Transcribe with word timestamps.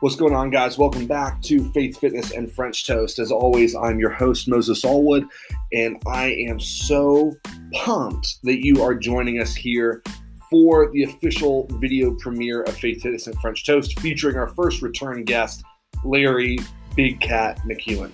What's 0.00 0.16
going 0.16 0.34
on, 0.34 0.48
guys? 0.48 0.78
Welcome 0.78 1.06
back 1.06 1.42
to 1.42 1.70
Faith 1.72 1.98
Fitness 1.98 2.30
and 2.30 2.50
French 2.50 2.86
Toast. 2.86 3.18
As 3.18 3.30
always, 3.30 3.76
I'm 3.76 3.98
your 3.98 4.08
host, 4.08 4.48
Moses 4.48 4.82
Allwood, 4.82 5.28
and 5.74 6.00
I 6.06 6.28
am 6.48 6.58
so 6.58 7.36
pumped 7.74 8.42
that 8.44 8.64
you 8.64 8.82
are 8.82 8.94
joining 8.94 9.42
us 9.42 9.54
here 9.54 10.02
for 10.48 10.90
the 10.92 11.02
official 11.02 11.66
video 11.72 12.14
premiere 12.14 12.62
of 12.62 12.78
Faith 12.78 13.02
Fitness 13.02 13.26
and 13.26 13.38
French 13.42 13.66
Toast, 13.66 14.00
featuring 14.00 14.36
our 14.36 14.46
first 14.46 14.80
return 14.80 15.22
guest, 15.22 15.64
Larry 16.02 16.56
Big 16.96 17.20
Cat 17.20 17.58
McEwen. 17.66 18.10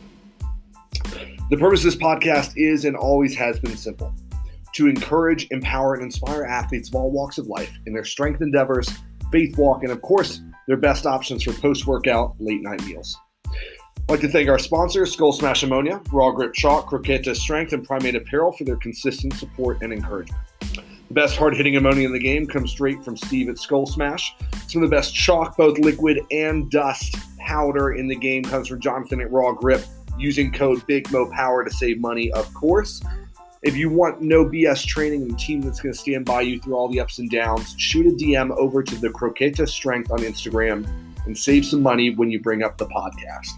The 1.51 1.57
purpose 1.57 1.85
of 1.85 1.93
this 1.93 1.95
podcast 1.95 2.55
is 2.57 2.85
and 2.85 2.97
always 2.97 3.37
has 3.37 3.61
been 3.61 3.77
simple 3.77 4.13
to 4.73 4.89
encourage, 4.89 5.47
empower, 5.53 5.95
and 5.95 6.03
inspire 6.03 6.43
athletes 6.43 6.89
of 6.89 6.97
all 6.97 7.13
walks 7.13 7.39
of 7.39 7.47
life 7.47 7.79
in 7.87 7.93
their 7.93 8.05
strength 8.05 8.43
endeavors, 8.43 8.91
faith 9.31 9.57
walk, 9.57 9.85
and 9.85 9.93
of 9.93 10.03
course, 10.03 10.41
their 10.67 10.77
best 10.77 11.07
options 11.07 11.43
for 11.43 11.53
post 11.53 11.87
workout 11.87 12.35
late 12.39 12.63
night 12.63 12.85
meals. 12.85 13.17
I'd 14.09 14.11
like 14.13 14.21
to 14.21 14.29
thank 14.29 14.49
our 14.49 14.59
sponsors, 14.59 15.13
Skull 15.13 15.33
Smash 15.33 15.63
Ammonia, 15.63 16.01
Raw 16.13 16.31
Grip 16.31 16.55
Chalk, 16.55 16.89
Croqueta 16.89 17.35
Strength, 17.35 17.73
and 17.73 17.85
Primate 17.85 18.15
Apparel 18.15 18.53
for 18.53 18.65
their 18.65 18.77
consistent 18.77 19.35
support 19.35 19.83
and 19.83 19.93
encouragement. 19.93 20.41
The 21.09 21.15
best 21.15 21.37
hard 21.37 21.57
hitting 21.57 21.77
ammonia 21.77 22.07
in 22.07 22.13
the 22.13 22.19
game 22.19 22.47
comes 22.47 22.71
straight 22.71 23.05
from 23.05 23.17
Steve 23.17 23.49
at 23.49 23.59
Skull 23.59 23.87
Smash. 23.87 24.35
Some 24.69 24.83
of 24.83 24.91
the 24.91 24.97
best 24.97 25.15
chalk, 25.15 25.57
both 25.57 25.79
liquid 25.79 26.21
and 26.31 26.71
dust 26.71 27.17
powder 27.39 27.95
in 27.95 28.09
the 28.09 28.17
game, 28.17 28.43
comes 28.43 28.69
from 28.69 28.81
Jonathan 28.81 29.21
at 29.21 29.31
Raw 29.31 29.53
Grip 29.53 29.85
using 30.19 30.53
code 30.53 30.81
BIGMOPOWER 30.87 31.65
to 31.65 31.71
save 31.71 32.01
money, 32.01 32.33
of 32.33 32.53
course. 32.55 33.03
If 33.67 33.77
you 33.77 33.91
want 33.91 34.23
no 34.23 34.45
BS 34.45 34.87
training 34.87 35.23
and 35.23 35.33
a 35.33 35.35
team 35.35 35.61
that's 35.61 35.81
going 35.81 35.93
to 35.93 35.99
stand 35.99 36.25
by 36.25 36.43
you 36.43 36.61
through 36.61 36.77
all 36.77 36.87
the 36.87 37.01
ups 37.01 37.19
and 37.19 37.29
downs, 37.29 37.75
shoot 37.77 38.07
a 38.07 38.11
DM 38.11 38.57
over 38.57 38.81
to 38.81 38.95
the 38.95 39.09
Croqueta 39.09 39.69
Strength 39.69 40.13
on 40.13 40.21
Instagram 40.21 40.89
and 41.27 41.37
save 41.37 41.67
some 41.67 41.83
money 41.83 42.15
when 42.15 42.31
you 42.31 42.41
bring 42.41 42.63
up 42.63 42.79
the 42.79 42.87
podcast. 42.87 43.49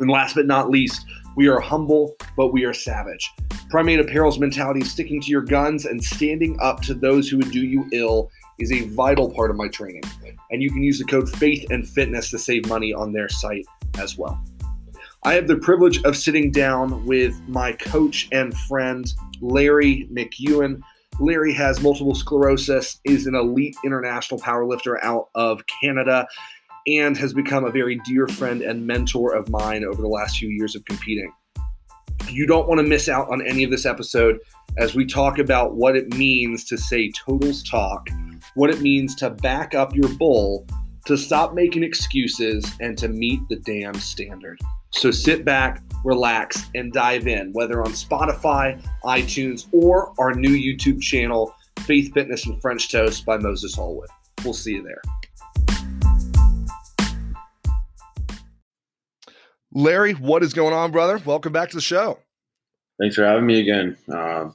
And 0.00 0.10
last 0.10 0.34
but 0.34 0.46
not 0.46 0.68
least, 0.68 1.06
we 1.34 1.48
are 1.48 1.60
humble, 1.60 2.14
but 2.36 2.48
we 2.48 2.64
are 2.64 2.74
savage. 2.74 3.32
Primate 3.70 4.00
Apparel's 4.00 4.38
mentality 4.38 4.82
of 4.82 4.86
sticking 4.86 5.22
to 5.22 5.30
your 5.30 5.40
guns 5.40 5.86
and 5.86 6.04
standing 6.04 6.58
up 6.60 6.82
to 6.82 6.92
those 6.92 7.26
who 7.26 7.38
would 7.38 7.50
do 7.50 7.64
you 7.64 7.88
ill 7.94 8.30
is 8.58 8.70
a 8.70 8.86
vital 8.88 9.32
part 9.32 9.50
of 9.50 9.56
my 9.56 9.68
training. 9.68 10.02
And 10.50 10.62
you 10.62 10.70
can 10.70 10.82
use 10.82 10.98
the 10.98 11.06
code 11.06 11.30
FAITH 11.36 11.70
and 11.70 11.88
FITNESS 11.88 12.28
to 12.32 12.38
save 12.38 12.68
money 12.68 12.92
on 12.92 13.14
their 13.14 13.30
site 13.30 13.64
as 13.98 14.18
well. 14.18 14.44
I 15.26 15.34
have 15.34 15.48
the 15.48 15.56
privilege 15.56 16.00
of 16.04 16.16
sitting 16.16 16.52
down 16.52 17.04
with 17.04 17.36
my 17.48 17.72
coach 17.72 18.28
and 18.30 18.56
friend, 18.56 19.12
Larry 19.40 20.08
McEwen. 20.12 20.80
Larry 21.18 21.52
has 21.52 21.80
multiple 21.80 22.14
sclerosis, 22.14 23.00
is 23.02 23.26
an 23.26 23.34
elite 23.34 23.74
international 23.84 24.38
powerlifter 24.38 25.02
out 25.02 25.30
of 25.34 25.64
Canada, 25.82 26.28
and 26.86 27.16
has 27.16 27.32
become 27.34 27.64
a 27.64 27.72
very 27.72 28.00
dear 28.04 28.28
friend 28.28 28.62
and 28.62 28.86
mentor 28.86 29.34
of 29.34 29.48
mine 29.48 29.84
over 29.84 30.00
the 30.00 30.06
last 30.06 30.38
few 30.38 30.48
years 30.48 30.76
of 30.76 30.84
competing. 30.84 31.32
You 32.28 32.46
don't 32.46 32.68
want 32.68 32.78
to 32.78 32.86
miss 32.86 33.08
out 33.08 33.28
on 33.28 33.44
any 33.44 33.64
of 33.64 33.72
this 33.72 33.84
episode 33.84 34.38
as 34.78 34.94
we 34.94 35.04
talk 35.04 35.40
about 35.40 35.74
what 35.74 35.96
it 35.96 36.14
means 36.14 36.64
to 36.66 36.78
say 36.78 37.10
totals 37.26 37.64
talk, 37.64 38.06
what 38.54 38.70
it 38.70 38.80
means 38.80 39.16
to 39.16 39.30
back 39.30 39.74
up 39.74 39.92
your 39.92 40.08
bull, 40.08 40.68
to 41.06 41.16
stop 41.16 41.52
making 41.52 41.82
excuses, 41.82 42.64
and 42.78 42.96
to 42.98 43.08
meet 43.08 43.40
the 43.48 43.56
damn 43.56 43.94
standard. 43.94 44.60
So 44.90 45.10
sit 45.10 45.44
back, 45.44 45.82
relax, 46.04 46.70
and 46.74 46.92
dive 46.92 47.26
in, 47.26 47.52
whether 47.52 47.82
on 47.82 47.92
Spotify, 47.92 48.80
iTunes, 49.04 49.66
or 49.72 50.12
our 50.18 50.32
new 50.34 50.50
YouTube 50.50 51.00
channel, 51.00 51.54
Faith 51.80 52.12
Fitness 52.14 52.46
and 52.46 52.60
French 52.62 52.90
Toast 52.90 53.26
by 53.26 53.36
Moses 53.36 53.76
Allwood. 53.76 54.06
We'll 54.44 54.54
see 54.54 54.72
you 54.72 54.82
there. 54.82 55.02
Larry, 59.72 60.12
what 60.12 60.42
is 60.42 60.54
going 60.54 60.72
on, 60.72 60.90
brother? 60.90 61.20
Welcome 61.24 61.52
back 61.52 61.68
to 61.70 61.76
the 61.76 61.82
show. 61.82 62.18
Thanks 62.98 63.16
for 63.16 63.24
having 63.24 63.44
me 63.44 63.60
again. 63.60 63.96
Uh, 64.08 64.50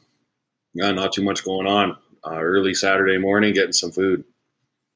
yeah, 0.74 0.92
not 0.92 1.14
too 1.14 1.24
much 1.24 1.44
going 1.44 1.68
on. 1.68 1.96
Uh, 2.26 2.40
early 2.40 2.74
Saturday 2.74 3.18
morning, 3.18 3.54
getting 3.54 3.74
some 3.74 3.92
food. 3.92 4.24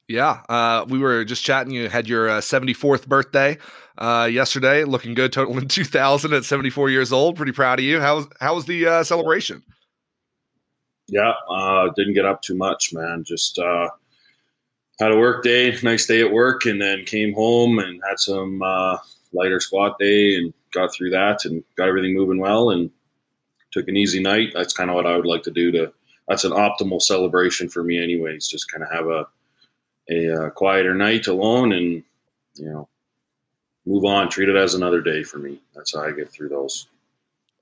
Yeah, 0.08 0.42
uh, 0.48 0.86
we 0.88 0.98
were 0.98 1.24
just 1.24 1.44
chatting. 1.44 1.72
You 1.72 1.88
had 1.88 2.08
your 2.08 2.28
uh, 2.28 2.40
74th 2.40 3.08
birthday 3.08 3.58
uh, 3.98 4.28
yesterday, 4.30 4.84
looking 4.84 5.14
good, 5.14 5.32
total 5.32 5.58
in 5.58 5.68
2000 5.68 6.32
at 6.32 6.44
74 6.44 6.90
years 6.90 7.12
old. 7.12 7.36
Pretty 7.36 7.52
proud 7.52 7.80
of 7.80 7.84
you. 7.84 8.00
How 8.00 8.16
was 8.16 8.26
how 8.40 8.54
was 8.54 8.66
the 8.66 8.86
uh, 8.86 9.04
celebration? 9.04 9.62
Yeah, 11.08 11.32
uh, 11.50 11.90
didn't 11.96 12.14
get 12.14 12.24
up 12.24 12.42
too 12.42 12.56
much, 12.56 12.92
man. 12.92 13.24
Just 13.24 13.58
uh, 13.58 13.88
had 15.00 15.12
a 15.12 15.16
work 15.16 15.42
day, 15.42 15.76
nice 15.82 16.06
day 16.06 16.20
at 16.20 16.32
work, 16.32 16.66
and 16.66 16.80
then 16.80 17.04
came 17.04 17.34
home 17.34 17.78
and 17.78 18.00
had 18.08 18.18
some 18.18 18.60
lighter 19.32 19.60
squat 19.60 19.98
day 19.98 20.36
and 20.36 20.54
got 20.72 20.92
through 20.94 21.10
that 21.10 21.44
and 21.44 21.62
got 21.76 21.88
everything 21.88 22.14
moving 22.14 22.38
well 22.38 22.70
and 22.70 22.90
took 23.72 23.88
an 23.88 23.96
easy 23.96 24.20
night. 24.20 24.50
That's 24.54 24.72
kind 24.72 24.88
of 24.90 24.94
what 24.94 25.06
I 25.06 25.16
would 25.16 25.26
like 25.26 25.42
to 25.44 25.50
do. 25.50 25.72
To 25.72 25.92
that's 26.28 26.44
an 26.44 26.52
optimal 26.52 27.02
celebration 27.02 27.68
for 27.68 27.82
me, 27.82 28.02
anyways. 28.02 28.46
Just 28.46 28.70
kind 28.70 28.84
of 28.84 28.90
have 28.90 29.06
a 29.06 29.26
a 30.10 30.46
uh, 30.46 30.50
quieter 30.50 30.94
night 30.94 31.26
alone 31.26 31.72
and 31.72 32.02
you 32.54 32.64
know 32.64 32.88
move 33.84 34.04
on 34.04 34.28
treat 34.28 34.48
it 34.48 34.56
as 34.56 34.74
another 34.74 35.00
day 35.00 35.22
for 35.22 35.38
me. 35.38 35.58
That's 35.74 35.94
how 35.94 36.02
i 36.02 36.10
get 36.10 36.30
through 36.30 36.48
those. 36.48 36.88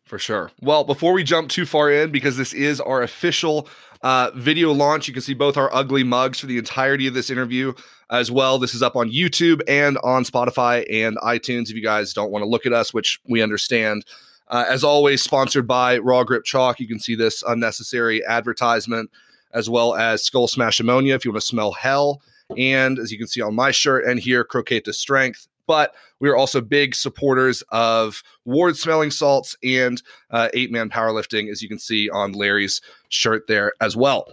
For 0.05 0.19
sure. 0.19 0.51
Well 0.61 0.85
before 0.85 1.13
we 1.13 1.25
jump 1.25 1.49
too 1.49 1.67
far 1.67 1.91
in 1.91 2.11
because 2.11 2.37
this 2.37 2.53
is 2.53 2.81
our 2.81 3.03
official 3.03 3.69
uh, 4.03 4.31
video 4.35 4.73
launch 4.73 5.09
you 5.09 5.15
can 5.15 5.23
see 5.23 5.35
both 5.35 5.57
our 5.57 5.75
ugly 5.75 6.05
mugs 6.05 6.39
for 6.41 6.47
the 6.47 6.59
entirety 6.59 7.07
of 7.07 7.15
this 7.15 7.31
interview 7.31 7.73
as 8.11 8.31
well. 8.31 8.59
This 8.59 8.75
is 8.75 8.83
up 8.83 8.97
on 8.97 9.11
youtube 9.11 9.63
and 9.67 9.99
on 9.99 10.25
spotify 10.25 10.85
and 10.91 11.17
itunes 11.19 11.71
if 11.71 11.77
you 11.77 11.83
guys 11.83 12.13
don't 12.13 12.31
want 12.31 12.43
to 12.43 12.49
look 12.49 12.67
at 12.67 12.73
us 12.73 12.93
which 12.93 13.21
we 13.27 13.43
understand. 13.43 14.05
Uh, 14.49 14.67
as 14.69 14.85
always 14.85 15.23
sponsored 15.23 15.67
by 15.67 15.97
raw 15.97 16.23
grip 16.23 16.45
chalk. 16.45 16.79
You 16.79 16.87
can 16.87 17.01
see 17.01 17.15
this 17.15 17.43
unnecessary 17.43 18.23
advertisement 18.27 19.11
as 19.55 19.71
well 19.71 19.95
as 19.95 20.23
skull 20.23 20.49
smash 20.49 20.81
ammonia 20.81 21.15
if 21.15 21.25
you 21.25 21.31
want 21.31 21.41
to 21.41 21.47
smell 21.47 21.73
hell 21.73 22.21
and 22.57 22.99
as 22.99 23.11
you 23.11 23.19
can 23.19 23.27
see 23.27 23.41
on 23.41 23.55
my 23.55 23.71
shirt 23.71 24.05
and 24.05 24.21
here, 24.21 24.45
Croqueta 24.45 24.95
Strength. 24.95 25.49
But 25.67 25.95
we 26.21 26.29
are 26.29 26.37
also 26.37 26.61
big 26.61 26.95
supporters 26.95 27.63
of 27.71 28.23
Ward 28.45 28.77
Smelling 28.77 29.11
Salts 29.11 29.57
and 29.65 30.03
uh, 30.31 30.49
Eight 30.53 30.71
Man 30.71 30.91
Powerlifting, 30.91 31.51
as 31.51 31.63
you 31.63 31.69
can 31.69 31.79
see 31.79 32.11
on 32.11 32.33
Larry's 32.33 32.83
shirt 33.09 33.47
there 33.49 33.73
as 33.81 33.97
well. 33.97 34.29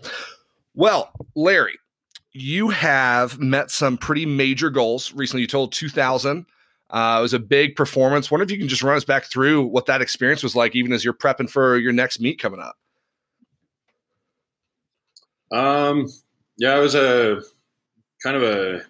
Well, 0.76 1.12
Larry, 1.36 1.78
you 2.34 2.70
have 2.70 3.40
met 3.40 3.72
some 3.72 3.98
pretty 3.98 4.26
major 4.26 4.70
goals 4.70 5.14
recently. 5.14 5.42
You 5.42 5.48
told 5.48 5.72
2000. 5.72 6.46
Uh, 6.90 7.16
it 7.20 7.22
was 7.22 7.34
a 7.34 7.40
big 7.40 7.78
performance. 7.78 8.30
Wonder 8.30 8.44
if 8.44 8.52
you 8.52 8.58
can 8.58 8.68
just 8.68 8.84
run 8.84 8.98
us 8.98 9.06
back 9.06 9.24
through 9.24 9.64
what 9.64 9.86
that 9.86 10.02
experience 10.02 10.44
was 10.44 10.56
like, 10.56 10.76
even 10.76 10.92
as 10.92 11.06
you're 11.06 11.14
prepping 11.14 11.50
for 11.50 11.78
your 11.78 11.94
next 11.94 12.20
meet 12.20 12.40
coming 12.40 12.60
up. 12.60 12.76
Um, 15.52 16.08
yeah, 16.58 16.78
it 16.78 16.82
was 16.82 16.96
a 16.96 17.42
kind 18.24 18.36
of 18.36 18.44
a 18.44 18.82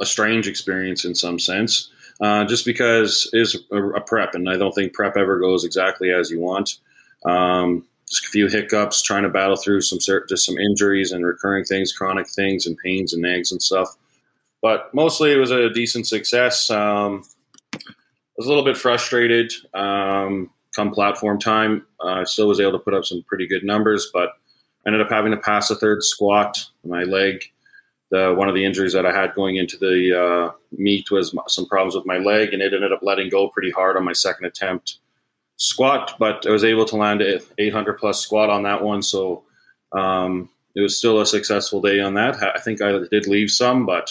a, 0.00 0.06
strange 0.06 0.46
experience 0.46 1.04
in 1.04 1.14
some 1.14 1.38
sense, 1.38 1.90
uh, 2.20 2.44
just 2.44 2.64
because 2.64 3.28
it 3.32 3.40
is 3.40 3.56
a, 3.72 3.82
a, 3.90 4.00
prep, 4.00 4.34
and 4.34 4.48
I 4.48 4.56
don't 4.56 4.72
think 4.72 4.92
prep 4.92 5.16
ever 5.16 5.40
goes 5.40 5.64
exactly 5.64 6.12
as 6.12 6.30
you 6.30 6.40
want. 6.40 6.78
Um, 7.24 7.84
just 8.08 8.26
a 8.26 8.28
few 8.28 8.46
hiccups, 8.46 9.02
trying 9.02 9.22
to 9.22 9.28
battle 9.28 9.56
through 9.56 9.80
some 9.80 9.98
just 10.28 10.44
some 10.44 10.58
injuries 10.58 11.12
and 11.12 11.24
recurring 11.24 11.64
things, 11.64 11.92
chronic 11.92 12.28
things, 12.28 12.66
and 12.66 12.76
pains 12.78 13.12
and 13.12 13.22
nags 13.22 13.50
and 13.50 13.62
stuff. 13.62 13.96
But 14.60 14.94
mostly, 14.94 15.32
it 15.32 15.38
was 15.38 15.50
a 15.50 15.70
decent 15.70 16.06
success. 16.06 16.70
Um, 16.70 17.24
I 17.74 17.78
was 18.36 18.46
a 18.46 18.48
little 18.48 18.64
bit 18.64 18.76
frustrated 18.76 19.52
um, 19.74 20.50
come 20.74 20.90
platform 20.90 21.38
time. 21.38 21.86
Uh, 22.00 22.20
I 22.20 22.24
still 22.24 22.48
was 22.48 22.60
able 22.60 22.72
to 22.72 22.78
put 22.78 22.94
up 22.94 23.04
some 23.04 23.24
pretty 23.26 23.46
good 23.46 23.64
numbers, 23.64 24.10
but 24.12 24.30
ended 24.86 25.00
up 25.00 25.10
having 25.10 25.32
to 25.32 25.38
pass 25.38 25.70
a 25.70 25.76
third 25.76 26.02
squat. 26.02 26.64
My 26.84 27.04
leg 27.04 27.44
the, 28.12 28.34
one 28.34 28.48
of 28.50 28.54
the 28.54 28.64
injuries 28.64 28.92
that 28.92 29.06
I 29.06 29.12
had 29.12 29.34
going 29.34 29.56
into 29.56 29.78
the 29.78 30.22
uh, 30.22 30.52
meet 30.70 31.10
was 31.10 31.34
some 31.48 31.66
problems 31.66 31.96
with 31.96 32.04
my 32.04 32.18
leg, 32.18 32.52
and 32.52 32.60
it 32.60 32.74
ended 32.74 32.92
up 32.92 33.00
letting 33.02 33.30
go 33.30 33.48
pretty 33.48 33.70
hard 33.70 33.96
on 33.96 34.04
my 34.04 34.12
second 34.12 34.44
attempt 34.44 34.98
squat. 35.56 36.14
But 36.18 36.46
I 36.46 36.50
was 36.50 36.62
able 36.62 36.84
to 36.84 36.96
land 36.96 37.22
an 37.22 37.40
800 37.56 37.94
plus 37.94 38.20
squat 38.20 38.50
on 38.50 38.62
that 38.64 38.82
one, 38.82 39.00
so 39.00 39.44
um, 39.92 40.50
it 40.74 40.82
was 40.82 40.98
still 40.98 41.22
a 41.22 41.26
successful 41.26 41.80
day 41.80 42.00
on 42.00 42.12
that. 42.14 42.36
I 42.42 42.60
think 42.60 42.82
I 42.82 42.92
did 43.10 43.26
leave 43.26 43.50
some, 43.50 43.86
but 43.86 44.10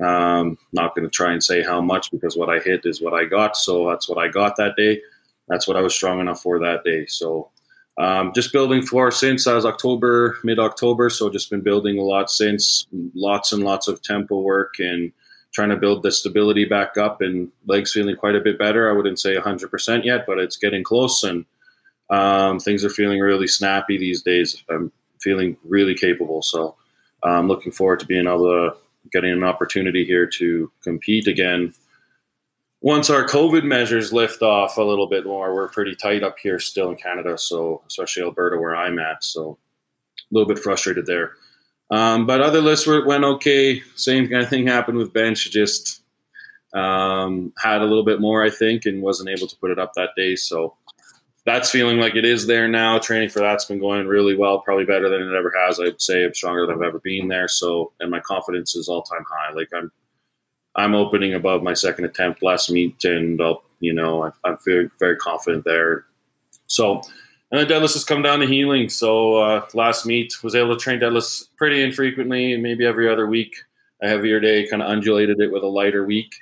um, 0.00 0.56
not 0.72 0.94
going 0.94 1.06
to 1.06 1.10
try 1.10 1.32
and 1.32 1.44
say 1.44 1.62
how 1.62 1.82
much 1.82 2.10
because 2.10 2.34
what 2.34 2.48
I 2.48 2.60
hit 2.60 2.86
is 2.86 3.02
what 3.02 3.12
I 3.12 3.26
got. 3.26 3.58
So 3.58 3.90
that's 3.90 4.08
what 4.08 4.16
I 4.16 4.28
got 4.28 4.56
that 4.56 4.74
day. 4.76 5.02
That's 5.48 5.68
what 5.68 5.76
I 5.76 5.82
was 5.82 5.94
strong 5.94 6.20
enough 6.20 6.40
for 6.40 6.58
that 6.60 6.82
day. 6.82 7.04
So 7.04 7.50
um, 7.98 8.32
just 8.32 8.52
building 8.52 8.82
floor 8.82 9.10
since 9.10 9.46
I 9.46 9.54
was 9.54 9.66
October, 9.66 10.38
mid 10.44 10.58
October. 10.58 11.10
So 11.10 11.28
just 11.28 11.50
been 11.50 11.62
building 11.62 11.98
a 11.98 12.02
lot 12.02 12.30
since, 12.30 12.86
lots 13.14 13.52
and 13.52 13.64
lots 13.64 13.88
of 13.88 14.00
tempo 14.02 14.40
work 14.40 14.74
and 14.78 15.12
trying 15.52 15.70
to 15.70 15.76
build 15.76 16.02
the 16.04 16.12
stability 16.12 16.64
back 16.64 16.96
up. 16.96 17.20
And 17.20 17.50
legs 17.66 17.92
feeling 17.92 18.16
quite 18.16 18.36
a 18.36 18.40
bit 18.40 18.58
better. 18.58 18.88
I 18.88 18.92
wouldn't 18.92 19.18
say 19.18 19.36
100% 19.36 20.04
yet, 20.04 20.24
but 20.26 20.38
it's 20.38 20.56
getting 20.56 20.84
close. 20.84 21.24
And 21.24 21.44
um, 22.08 22.60
things 22.60 22.84
are 22.84 22.90
feeling 22.90 23.18
really 23.18 23.48
snappy 23.48 23.98
these 23.98 24.22
days. 24.22 24.62
I'm 24.70 24.92
feeling 25.20 25.56
really 25.64 25.96
capable. 25.96 26.40
So 26.40 26.76
I'm 27.24 27.48
looking 27.48 27.72
forward 27.72 27.98
to 28.00 28.06
being 28.06 28.26
able 28.26 28.46
to 28.46 28.76
getting 29.10 29.32
an 29.32 29.42
opportunity 29.42 30.04
here 30.04 30.26
to 30.26 30.70
compete 30.84 31.26
again. 31.26 31.74
Once 32.80 33.10
our 33.10 33.24
COVID 33.24 33.64
measures 33.64 34.12
lift 34.12 34.40
off 34.40 34.76
a 34.76 34.82
little 34.82 35.08
bit 35.08 35.26
more, 35.26 35.54
we're 35.54 35.68
pretty 35.68 35.96
tight 35.96 36.22
up 36.22 36.38
here 36.38 36.60
still 36.60 36.90
in 36.90 36.96
Canada, 36.96 37.36
so 37.36 37.82
especially 37.88 38.22
Alberta 38.22 38.56
where 38.56 38.76
I'm 38.76 38.98
at. 38.98 39.24
So 39.24 39.58
a 40.30 40.34
little 40.34 40.48
bit 40.48 40.62
frustrated 40.62 41.06
there. 41.06 41.32
Um, 41.90 42.26
but 42.26 42.40
other 42.40 42.60
lists 42.60 42.86
were, 42.86 43.04
went 43.04 43.24
okay. 43.24 43.82
Same 43.96 44.28
kind 44.28 44.42
of 44.42 44.48
thing 44.48 44.66
happened 44.66 44.98
with 44.98 45.12
bench. 45.12 45.50
Just 45.50 46.02
um, 46.74 47.52
had 47.58 47.80
a 47.80 47.84
little 47.84 48.04
bit 48.04 48.20
more, 48.20 48.44
I 48.44 48.50
think, 48.50 48.86
and 48.86 49.02
wasn't 49.02 49.30
able 49.30 49.48
to 49.48 49.56
put 49.56 49.70
it 49.70 49.78
up 49.78 49.94
that 49.94 50.10
day. 50.16 50.36
So 50.36 50.76
that's 51.46 51.70
feeling 51.70 51.98
like 51.98 52.14
it 52.14 52.26
is 52.26 52.46
there 52.46 52.68
now. 52.68 52.98
Training 52.98 53.30
for 53.30 53.40
that's 53.40 53.64
been 53.64 53.80
going 53.80 54.06
really 54.06 54.36
well, 54.36 54.60
probably 54.60 54.84
better 54.84 55.08
than 55.08 55.22
it 55.22 55.34
ever 55.34 55.52
has. 55.64 55.80
I'd 55.80 56.00
say 56.00 56.24
I'm 56.24 56.34
stronger 56.34 56.66
than 56.66 56.76
I've 56.76 56.82
ever 56.82 57.00
been 57.00 57.28
there. 57.28 57.48
So, 57.48 57.92
and 58.00 58.10
my 58.10 58.20
confidence 58.20 58.76
is 58.76 58.88
all 58.88 59.02
time 59.02 59.24
high. 59.28 59.52
Like 59.54 59.70
I'm, 59.74 59.90
I'm 60.78 60.94
opening 60.94 61.34
above 61.34 61.64
my 61.64 61.74
second 61.74 62.04
attempt 62.04 62.40
last 62.40 62.70
meet, 62.70 63.04
and 63.04 63.42
I'll, 63.42 63.64
you 63.80 63.92
know, 63.92 64.22
I, 64.22 64.30
I'm 64.44 64.58
very, 64.64 64.88
very 65.00 65.16
confident 65.16 65.64
there. 65.64 66.04
So, 66.68 67.02
and 67.50 67.60
the 67.60 67.74
deadlifts 67.74 67.94
has 67.94 68.04
come 68.04 68.22
down 68.22 68.38
to 68.38 68.46
healing. 68.46 68.88
So 68.88 69.36
uh, 69.36 69.66
last 69.74 70.06
meet 70.06 70.32
was 70.44 70.54
able 70.54 70.76
to 70.76 70.80
train 70.80 71.00
deadlifts 71.00 71.48
pretty 71.56 71.82
infrequently, 71.82 72.56
maybe 72.56 72.86
every 72.86 73.10
other 73.10 73.26
week. 73.26 73.56
A 74.00 74.08
heavier 74.08 74.38
day, 74.38 74.68
kind 74.68 74.80
of 74.80 74.88
undulated 74.88 75.40
it 75.40 75.50
with 75.50 75.64
a 75.64 75.66
lighter 75.66 76.06
week. 76.06 76.32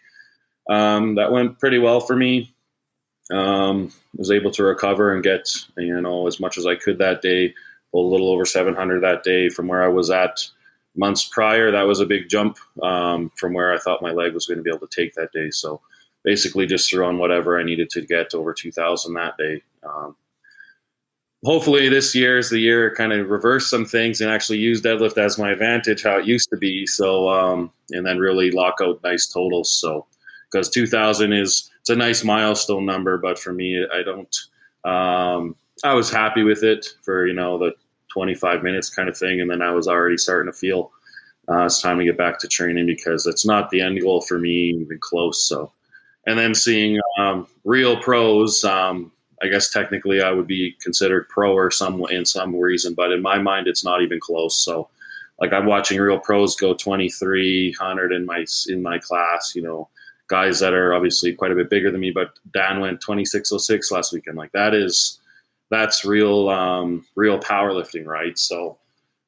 Um, 0.69 1.15
that 1.15 1.33
went 1.33 1.59
pretty 1.59 1.79
well 1.79 2.01
for 2.01 2.15
me. 2.15 2.55
Um, 3.33 3.91
was 4.17 4.31
able 4.31 4.51
to 4.51 4.65
recover 4.65 5.15
and 5.15 5.23
get 5.23 5.49
you 5.79 5.99
know 5.99 6.27
as 6.27 6.39
much 6.39 6.59
as 6.59 6.67
I 6.67 6.75
could 6.75 6.99
that 6.99 7.23
day. 7.23 7.55
a 7.95 7.99
little 7.99 8.31
over 8.31 8.45
700 8.45 9.01
that 9.01 9.23
day 9.23 9.49
from 9.49 9.69
where 9.69 9.83
I 9.83 9.89
was 9.89 10.11
at 10.11 10.47
months 10.97 11.25
prior. 11.25 11.71
That 11.71 11.87
was 11.87 12.01
a 12.01 12.07
big 12.07 12.29
jump 12.29 12.59
um, 12.83 13.31
from 13.37 13.53
where 13.53 13.73
I 13.73 13.79
thought 13.79 14.03
my 14.03 14.13
leg 14.13 14.35
was 14.35 14.47
going 14.47 14.59
to 14.59 14.63
be 14.63 14.71
able 14.71 14.87
to 14.87 15.03
take 15.03 15.15
that 15.15 15.33
day. 15.33 15.51
So 15.51 15.81
basically, 16.25 16.67
just 16.67 16.91
threw 16.91 17.05
on 17.05 17.19
whatever 17.19 17.59
I 17.59 17.65
needed 17.65 17.91
to 17.91 18.03
get 18.03 18.35
over 18.35 18.53
2,000 18.53 19.15
that 19.15 19.37
day. 19.37 19.63
Um, 19.83 20.17
hopefully 21.45 21.89
this 21.89 22.15
year 22.15 22.39
is 22.39 22.51
the 22.51 22.59
year 22.59 22.95
kind 22.95 23.13
of 23.13 23.29
reverse 23.29 23.69
some 23.69 23.85
things 23.85 24.21
and 24.21 24.31
actually 24.31 24.59
use 24.59 24.83
deadlift 24.83 25.19
as 25.19 25.39
my 25.39 25.51
advantage 25.51 26.03
how 26.03 26.19
it 26.19 26.27
used 26.27 26.49
to 26.51 26.57
be 26.57 26.87
so 26.87 27.29
um, 27.29 27.71
and 27.91 28.05
then 28.05 28.19
really 28.19 28.51
lock 28.51 28.77
out 28.83 29.01
nice 29.05 29.29
totals 29.29 29.71
so 29.71 30.07
because 30.51 30.69
2000 30.71 31.33
is 31.33 31.71
it's 31.81 31.91
a 31.91 31.97
nice 31.97 32.25
milestone 32.25 32.85
number 32.85 33.19
but 33.19 33.39
for 33.39 33.53
me 33.53 33.85
i 33.95 34.03
don't 34.03 34.37
um, 34.85 35.55
i 35.85 35.95
was 35.95 36.11
happy 36.11 36.43
with 36.43 36.63
it 36.63 36.87
for 37.03 37.27
you 37.27 37.35
know 37.35 37.59
the 37.59 37.73
25 38.17 38.63
minutes 38.63 38.89
kind 38.89 39.11
of 39.11 39.17
thing 39.17 39.43
and 39.43 39.51
then 39.51 39.61
i 39.61 39.71
was 39.71 39.87
already 39.87 40.17
starting 40.17 40.51
to 40.51 40.59
feel 40.59 40.91
uh, 41.49 41.67
it's 41.67 41.83
time 41.83 41.99
to 41.99 42.05
get 42.05 42.17
back 42.17 42.39
to 42.39 42.49
training 42.49 42.87
because 42.87 43.27
it's 43.27 43.45
not 43.45 43.69
the 43.69 43.81
end 43.81 44.01
goal 44.01 44.23
for 44.23 44.39
me 44.39 44.71
even 44.71 44.99
close 45.01 45.47
so 45.47 45.71
and 46.27 46.39
then 46.39 46.55
seeing 46.55 46.99
um, 47.19 47.47
real 47.65 48.01
pros 48.01 48.65
um, 48.65 49.13
I 49.43 49.49
guess 49.49 49.71
technically 49.71 50.23
I 50.23 50.31
would 50.31 50.47
be 50.47 50.77
considered 50.81 51.29
pro 51.29 51.53
or 51.53 51.71
some 51.71 52.03
in 52.11 52.25
some 52.25 52.57
reason, 52.57 52.95
but 52.95 53.13
in 53.13 53.21
my 53.21 53.39
mind 53.39 53.67
it's 53.67 53.85
not 53.85 54.03
even 54.03 54.19
close. 54.19 54.57
So 54.57 54.89
like 55.39 55.53
I'm 55.53 55.67
watching 55.67 56.01
real 56.01 56.19
pros 56.19 56.57
go 56.57 56.75
2300 56.75 58.13
in 58.13 58.25
my 58.25 58.45
in 58.69 58.83
my 58.83 58.99
class, 58.99 59.53
you 59.55 59.63
know, 59.63 59.89
guys 60.29 60.59
that 60.61 60.73
are 60.73 60.95
obviously 60.95 61.35
quite 61.35 61.53
a 61.53 61.55
bit 61.55 61.69
bigger 61.69 61.91
than 61.91 62.01
me, 62.01 62.11
but 62.11 62.39
Dan 62.53 62.81
went 62.81 63.01
2606 63.01 63.91
last 63.91 64.13
weekend. 64.13 64.39
Like 64.39 64.53
that 64.53 64.75
is 64.75 65.21
that's 65.71 66.05
real 66.05 66.49
um 66.49 67.05
real 67.15 67.39
powerlifting, 67.39 68.07
right? 68.07 68.39
So 68.39 68.79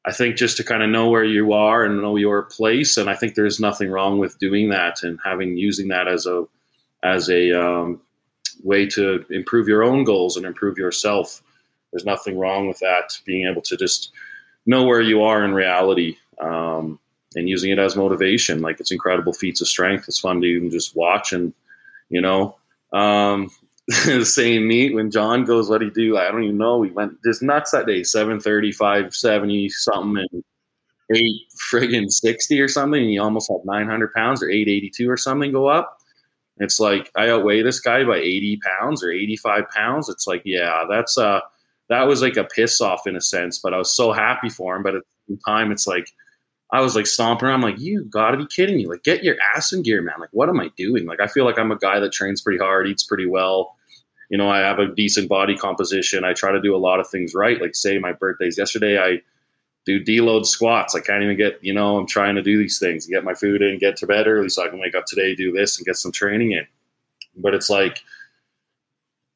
I 0.05 0.13
think 0.13 0.37
just 0.37 0.57
to 0.59 0.65
kind 0.65 0.83
of 0.83 0.91
know 0.91 1.11
where 1.11 1.25
you 1.25 1.53
are 1.53 1.85
and 1.85 2.01
know 2.01 2.17
your 2.17 2.43
place 2.43 2.97
and 2.97 3.11
I 3.11 3.15
think 3.15 3.35
there's 3.35 3.61
nothing 3.61 3.91
wrong 3.91 4.19
with 4.19 4.39
doing 4.39 4.71
that 4.71 5.03
and 5.03 5.19
having 5.25 5.57
using 5.57 5.89
that 5.89 6.09
as 6.09 6.27
a 6.27 6.47
as 7.03 7.29
a 7.29 7.53
um, 7.53 8.01
way 8.63 8.87
to 8.87 9.25
improve 9.31 9.69
your 9.69 9.85
own 9.85 10.05
goals 10.05 10.37
and 10.37 10.47
improve 10.47 10.79
yourself. 10.79 11.43
There's 11.93 12.05
nothing 12.05 12.39
wrong 12.39 12.69
with 12.69 12.79
that. 12.81 13.19
Being 13.25 13.49
able 13.49 13.63
to 13.63 13.77
just 13.77 14.13
know 14.67 14.85
where 14.85 15.01
you 15.01 15.23
are 15.23 15.45
in 15.45 15.55
reality 15.55 16.17
um, 16.41 16.99
and 17.35 17.49
using 17.49 17.71
it 17.71 17.79
as 17.79 17.97
motivation. 17.97 18.61
Like 18.61 18.81
it's 18.81 18.91
incredible 18.91 19.33
feats 19.33 19.61
of 19.61 19.69
strength. 19.69 20.05
It's 20.09 20.19
fun 20.21 20.41
to 20.41 20.47
even 20.47 20.71
just 20.71 20.97
watch 20.97 21.33
and 21.33 21.53
you 22.09 22.21
know. 22.21 22.57
Um, 22.93 23.51
same 24.25 24.69
meet 24.69 24.95
when 24.95 25.11
John 25.11 25.45
goes, 25.45 25.71
what 25.71 25.81
he 25.81 25.91
do? 25.91 26.19
I 26.19 26.31
don't 26.31 26.45
even 26.45 26.59
know. 26.59 26.79
We 26.79 26.91
went 26.91 27.15
just 27.25 27.43
nuts 27.43 27.71
that 27.71 27.87
day, 27.87 28.03
730, 28.03 28.73
570 28.73 29.69
something 29.71 30.27
and 30.31 30.45
eight 31.17 31.43
friggin' 31.73 32.11
60 32.11 32.61
or 32.61 32.69
something. 32.69 33.01
And 33.01 33.11
he 33.11 33.19
almost 33.19 33.51
had 33.51 33.65
900 33.65 34.13
pounds 34.15 34.43
or 34.43 34.51
882 34.51 35.11
or 35.11 35.17
something 35.17 35.53
go 35.53 35.69
up. 35.69 35.99
It's 36.59 36.81
like 36.81 37.11
I 37.17 37.31
outweigh 37.31 37.63
this 37.63 37.81
guy 37.81 38.05
by 38.05 38.17
80 38.19 38.61
pounds 38.65 39.03
or 39.05 39.11
85 39.13 39.69
pounds. 39.71 40.09
It's 40.09 40.27
like, 40.27 40.43
yeah, 40.45 40.85
that's 40.91 41.19
uh 41.19 41.41
that 41.89 42.03
was 42.07 42.23
like 42.23 42.37
a 42.37 42.45
piss 42.45 42.81
off 42.81 43.07
in 43.07 43.17
a 43.17 43.21
sense, 43.21 43.59
but 43.59 43.75
I 43.75 43.79
was 43.79 43.95
so 43.95 44.13
happy 44.13 44.51
for 44.51 44.77
him. 44.77 44.83
But 44.83 44.97
at 44.97 45.03
the 45.29 45.35
same 45.35 45.41
time, 45.47 45.73
it's 45.73 45.87
like 45.87 46.11
I 46.73 46.81
was 46.83 46.97
like 46.97 47.07
stomping 47.07 47.49
I'm 47.49 47.63
like, 47.63 47.79
you 47.81 48.05
gotta 48.05 48.37
be 48.37 48.47
kidding 48.47 48.77
me. 48.77 48.87
Like, 48.87 49.05
get 49.05 49.25
your 49.25 49.37
ass 49.57 49.73
in 49.73 49.83
gear, 49.83 50.03
man. 50.03 50.17
Like, 50.21 50.31
what 50.33 50.49
am 50.51 50.61
I 50.61 50.71
doing? 50.77 51.07
Like, 51.07 51.21
I 51.21 51.27
feel 51.29 51.45
like 51.47 51.59
I'm 51.59 51.73
a 51.73 51.79
guy 51.79 52.01
that 52.01 52.13
trains 52.13 52.43
pretty 52.43 52.59
hard, 52.59 52.89
eats 52.89 53.05
pretty 53.05 53.27
well. 53.27 53.77
You 54.29 54.39
know, 54.39 54.49
I 54.49 54.59
have 54.59 54.79
a 54.79 54.95
decent 54.95 55.29
body 55.29 55.57
composition. 55.57 56.25
I 56.25 56.35
try 56.35 56.53
to 56.53 56.61
do 56.61 56.77
a 56.77 56.79
lot 56.79 57.01
of 57.01 57.09
things 57.09 57.35
right. 57.35 57.61
Like, 57.61 57.75
say 57.75 57.99
my 57.99 58.13
birthday's 58.13 58.59
yesterday, 58.59 58.99
I 58.99 59.23
do 59.87 60.05
deload 60.05 60.45
squats. 60.45 60.95
I 60.95 61.01
can't 61.01 61.23
even 61.23 61.37
get, 61.37 61.59
you 61.63 61.73
know, 61.73 61.97
I'm 61.97 62.07
trying 62.07 62.35
to 62.35 62.43
do 62.43 62.59
these 62.59 62.79
things, 62.79 63.07
get 63.07 63.25
my 63.25 63.35
food 63.35 63.63
in, 63.63 63.79
get 63.79 63.97
to 63.99 64.07
bed 64.07 64.27
early 64.27 64.51
so 64.51 64.65
I 64.65 64.69
can 64.69 64.79
wake 64.79 64.95
up 64.95 65.07
today, 65.07 65.35
do 65.35 65.51
this, 65.53 65.79
and 65.79 65.87
get 65.87 65.97
some 65.97 66.13
training 66.13 66.53
in. 66.53 66.67
But 67.37 67.55
it's 67.55 67.71
like, 67.71 68.03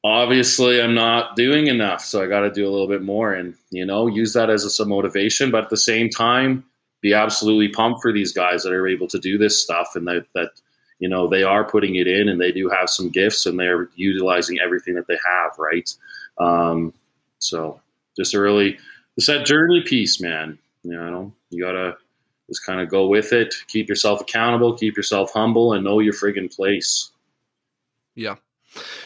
obviously, 0.03 0.79
I'm 0.79 0.93
not 0.93 1.35
doing 1.35 1.67
enough. 1.67 2.01
So 2.01 2.21
I 2.21 2.27
got 2.27 2.41
to 2.41 2.51
do 2.51 2.67
a 2.67 2.71
little 2.71 2.87
bit 2.87 3.01
more 3.01 3.33
and, 3.33 3.55
you 3.71 3.85
know, 3.85 4.05
use 4.05 4.33
that 4.33 4.51
as 4.51 4.63
a, 4.63 4.69
some 4.69 4.89
motivation. 4.89 5.49
But 5.49 5.63
at 5.63 5.69
the 5.71 5.77
same 5.77 6.09
time, 6.09 6.65
be 7.01 7.15
absolutely 7.15 7.69
pumped 7.69 8.01
for 8.01 8.13
these 8.13 8.31
guys 8.31 8.61
that 8.63 8.73
are 8.73 8.87
able 8.87 9.07
to 9.07 9.19
do 9.19 9.39
this 9.39 9.61
stuff 9.61 9.95
and 9.95 10.07
that, 10.07 10.27
that, 10.35 10.51
you 11.03 11.09
know, 11.09 11.27
they 11.27 11.43
are 11.43 11.65
putting 11.65 11.95
it 11.95 12.07
in 12.07 12.29
and 12.29 12.39
they 12.39 12.53
do 12.53 12.69
have 12.69 12.89
some 12.89 13.09
gifts 13.09 13.45
and 13.45 13.59
they're 13.59 13.89
utilizing 13.97 14.57
everything 14.63 14.95
that 14.95 15.05
they 15.05 15.17
have, 15.25 15.51
right? 15.59 15.93
Um, 16.37 16.93
so 17.39 17.81
just 18.15 18.33
really, 18.33 18.77
it's 19.17 19.27
that 19.27 19.45
journey 19.45 19.81
piece, 19.81 20.21
man. 20.21 20.57
You 20.81 20.93
know, 20.93 21.33
you 21.49 21.61
gotta 21.61 21.97
just 22.47 22.65
kind 22.65 22.79
of 22.79 22.87
go 22.87 23.07
with 23.07 23.33
it. 23.33 23.53
Keep 23.67 23.89
yourself 23.89 24.21
accountable. 24.21 24.77
Keep 24.77 24.95
yourself 24.95 25.33
humble, 25.33 25.73
and 25.73 25.83
know 25.83 25.99
your 25.99 26.13
friggin' 26.13 26.55
place. 26.55 27.11
Yeah. 28.15 28.35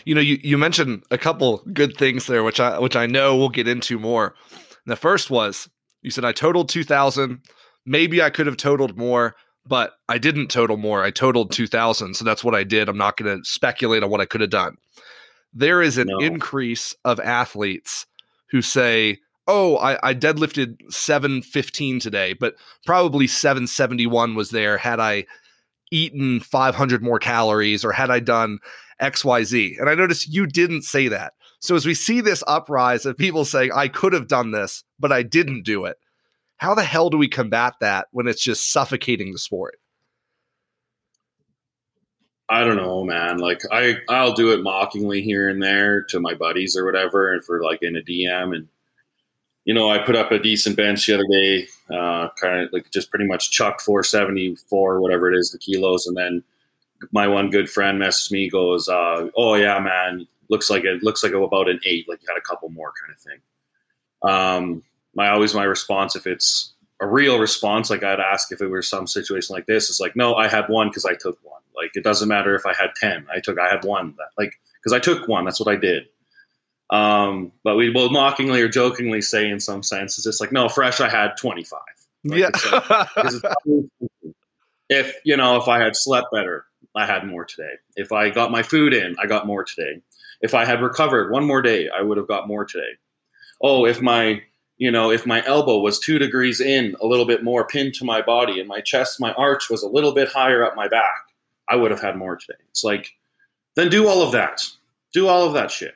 You 0.06 0.14
know, 0.14 0.22
you, 0.22 0.38
you 0.44 0.56
mentioned 0.56 1.04
a 1.10 1.18
couple 1.18 1.64
good 1.74 1.98
things 1.98 2.28
there, 2.28 2.44
which 2.44 2.60
I 2.60 2.78
which 2.78 2.96
I 2.96 3.08
know 3.08 3.36
we'll 3.36 3.50
get 3.50 3.68
into 3.68 3.98
more. 3.98 4.36
And 4.52 4.92
the 4.92 4.96
first 4.96 5.32
was 5.32 5.68
you 6.04 6.12
said 6.12 6.26
I 6.26 6.32
totaled 6.32 6.70
two 6.70 6.84
thousand. 6.84 7.42
Maybe 7.88 8.22
I 8.22 8.30
could 8.30 8.46
have 8.46 8.58
totaled 8.58 8.98
more, 8.98 9.36
but 9.68 9.94
I 10.08 10.18
didn't 10.18 10.48
total 10.48 10.78
more. 10.78 11.04
I 11.04 11.12
totaled 11.12 11.52
two 11.52 11.68
thousand, 11.68 12.16
so 12.16 12.26
that's 12.26 12.44
what 12.44 12.56
I 12.56 12.64
did. 12.64 12.90
I'm 12.90 12.98
not 12.98 13.18
going 13.18 13.38
to 13.38 13.46
speculate 13.46 14.04
on 14.04 14.10
what 14.10 14.22
I 14.22 14.26
could 14.26 14.42
have 14.42 14.50
done. 14.50 14.78
There 15.54 15.82
is 15.82 15.98
an 15.98 16.08
no. 16.08 16.18
increase 16.20 16.96
of 17.04 17.20
athletes 17.20 18.06
who 18.52 18.62
say, 18.62 19.20
oh, 19.48 19.78
I, 19.78 20.10
I 20.10 20.14
deadlifted 20.14 20.92
715 20.92 22.00
today, 22.00 22.34
but 22.34 22.56
probably 22.86 23.28
771 23.28 24.36
was 24.36 24.52
there 24.52 24.78
had 24.78 25.00
I 25.00 25.26
eaten 25.92 26.42
500 26.42 27.02
more 27.02 27.20
calories 27.20 27.86
or 27.86 27.94
had 27.94 28.12
I 28.12 28.20
done 28.20 28.60
XYZ. 29.02 29.80
And 29.80 29.90
I 29.90 29.96
noticed 29.96 30.32
you 30.32 30.46
didn't 30.46 30.82
say 30.82 31.08
that. 31.08 31.34
So 31.60 31.76
as 31.76 31.86
we 31.86 31.94
see 31.94 32.22
this 32.22 32.44
uprise 32.48 33.06
of 33.06 33.18
people 33.18 33.46
saying, 33.46 33.72
I 33.74 33.88
could 33.88 34.14
have 34.14 34.28
done 34.28 34.52
this, 34.52 34.84
but 35.00 35.12
I 35.12 35.24
didn't 35.24 35.64
do 35.64 35.86
it, 35.86 35.98
how 36.58 36.74
the 36.76 36.84
hell 36.84 37.10
do 37.10 37.18
we 37.18 37.28
combat 37.28 37.76
that 37.82 38.08
when 38.12 38.28
it's 38.28 38.44
just 38.44 38.72
suffocating 38.72 39.32
the 39.32 39.40
sport? 39.40 39.80
I 42.50 42.64
don't 42.64 42.78
know, 42.78 43.04
man. 43.04 43.40
Like 43.40 43.62
I, 43.72 43.98
I'll 44.10 44.34
do 44.34 44.54
it 44.54 44.64
mockingly 44.64 45.22
here 45.22 45.50
and 45.50 45.62
there 45.62 46.04
to 46.04 46.20
my 46.20 46.34
buddies 46.34 46.78
or 46.78 46.86
whatever, 46.86 47.34
and 47.34 47.44
for 47.44 47.62
like 47.62 47.80
in 47.82 47.98
a 47.98 48.02
DM, 48.02 48.56
and 48.56 48.68
you 49.66 49.74
know, 49.74 49.90
I 49.90 49.98
put 49.98 50.16
up 50.16 50.32
a 50.32 50.40
decent 50.40 50.78
bench 50.78 51.06
the 51.06 51.16
other 51.16 51.28
day, 51.30 51.68
uh, 51.92 52.30
kind 52.40 52.62
of 52.62 52.72
like 52.72 52.90
just 52.90 53.10
pretty 53.10 53.26
much 53.26 53.52
chucked 53.52 53.82
474, 53.82 55.02
whatever 55.02 55.30
it 55.30 55.38
is, 55.38 55.52
the 55.52 55.58
kilos. 55.58 56.08
And 56.08 56.16
then 56.16 56.42
my 57.12 57.28
one 57.28 57.50
good 57.50 57.70
friend 57.70 58.02
messaged 58.02 58.32
me, 58.32 58.50
goes, 58.50 58.88
uh, 58.88 59.28
Oh, 59.36 59.56
yeah, 59.56 59.78
man, 59.80 60.26
looks 60.50 60.70
like 60.70 60.86
it 60.86 61.04
looks 61.04 61.22
like 61.22 61.34
about 61.34 61.68
an 61.68 61.82
eight, 61.84 62.08
like 62.08 62.22
you 62.22 62.30
had 62.30 62.38
a 62.38 62.42
couple 62.42 62.70
more 62.70 62.94
kind 63.02 63.14
of 63.14 63.20
thing. 63.20 63.40
Um, 64.24 64.84
my 65.18 65.30
always 65.30 65.54
my 65.56 65.64
response, 65.64 66.16
if 66.16 66.28
it's 66.28 66.74
a 67.02 67.08
real 67.08 67.40
response, 67.40 67.90
like 67.90 68.04
I'd 68.04 68.20
ask 68.20 68.52
if 68.52 68.62
it 68.62 68.68
were 68.68 68.84
some 68.84 69.08
situation 69.08 69.54
like 69.54 69.66
this, 69.66 69.90
is 69.90 70.00
like, 70.00 70.16
No, 70.16 70.36
I 70.36 70.48
had 70.48 70.70
one 70.70 70.90
because 70.90 71.06
I 71.06 71.16
took 71.16 71.40
one. 71.44 71.62
Like 71.76 71.92
it 71.96 72.04
doesn't 72.04 72.30
matter 72.30 72.56
if 72.56 72.66
I 72.66 72.74
had 72.74 72.92
10, 72.96 73.26
I 73.34 73.40
took, 73.40 73.60
I 73.60 73.68
had 73.68 73.84
one 73.84 74.14
that 74.18 74.30
like, 74.38 74.54
because 74.80 74.94
I 74.94 75.00
took 75.00 75.28
one, 75.28 75.44
that's 75.44 75.60
what 75.60 75.74
I 75.74 75.76
did. 75.76 76.04
Um, 76.90 77.52
but 77.64 77.76
we 77.76 77.90
will 77.90 78.10
mockingly 78.12 78.62
or 78.62 78.70
jokingly 78.70 79.22
say, 79.22 79.50
in 79.50 79.60
some 79.60 79.84
sense, 79.84 80.18
it's 80.18 80.24
just 80.24 80.40
like, 80.40 80.54
no, 80.54 80.70
fresh, 80.70 81.02
I 81.02 81.10
had 81.10 81.36
25. 81.36 81.80
Like 82.24 82.40
yeah. 82.40 83.06
It's, 83.18 83.42
if 84.90 85.16
you 85.26 85.36
know 85.36 85.58
if 85.58 85.68
I 85.68 85.80
had 85.80 85.96
slept 85.96 86.28
better, 86.32 86.66
I 86.96 87.06
had 87.06 87.28
more 87.28 87.44
today. 87.44 87.74
If 87.96 88.12
I 88.12 88.30
got 88.30 88.52
my 88.52 88.64
food 88.64 88.94
in, 88.94 89.16
I 89.20 89.26
got 89.26 89.46
more 89.46 89.66
today. 89.66 90.02
If 90.42 90.54
I 90.54 90.64
had 90.64 90.82
recovered 90.82 91.32
one 91.32 91.46
more 91.46 91.62
day, 91.62 91.90
I 91.90 92.02
would 92.04 92.18
have 92.18 92.28
got 92.28 92.48
more 92.48 92.64
today. 92.64 92.92
Oh, 93.62 93.86
if 93.86 94.02
my 94.02 94.42
you 94.78 94.92
know, 94.92 95.12
if 95.12 95.26
my 95.26 95.44
elbow 95.46 95.80
was 95.80 96.00
two 96.00 96.20
degrees 96.20 96.62
in, 96.62 96.96
a 97.02 97.08
little 97.08 97.26
bit 97.26 97.44
more 97.44 97.66
pinned 97.68 97.96
to 97.96 98.06
my 98.06 98.22
body, 98.22 98.60
and 98.60 98.68
my 98.68 98.82
chest, 98.82 99.20
my 99.20 99.34
arch 99.34 99.70
was 99.70 99.84
a 99.84 99.90
little 99.90 100.14
bit 100.14 100.30
higher 100.30 100.64
up 100.64 100.76
my 100.76 100.88
back, 100.88 101.34
I 101.68 101.76
would 101.76 101.92
have 101.92 102.02
had 102.02 102.16
more 102.16 102.36
today. 102.36 102.60
It's 102.70 102.84
like, 102.84 103.12
then 103.76 103.90
do 103.90 104.08
all 104.08 104.22
of 104.22 104.32
that. 104.34 104.64
Do 105.14 105.28
all 105.28 105.46
of 105.46 105.54
that 105.54 105.72
shit. 105.72 105.96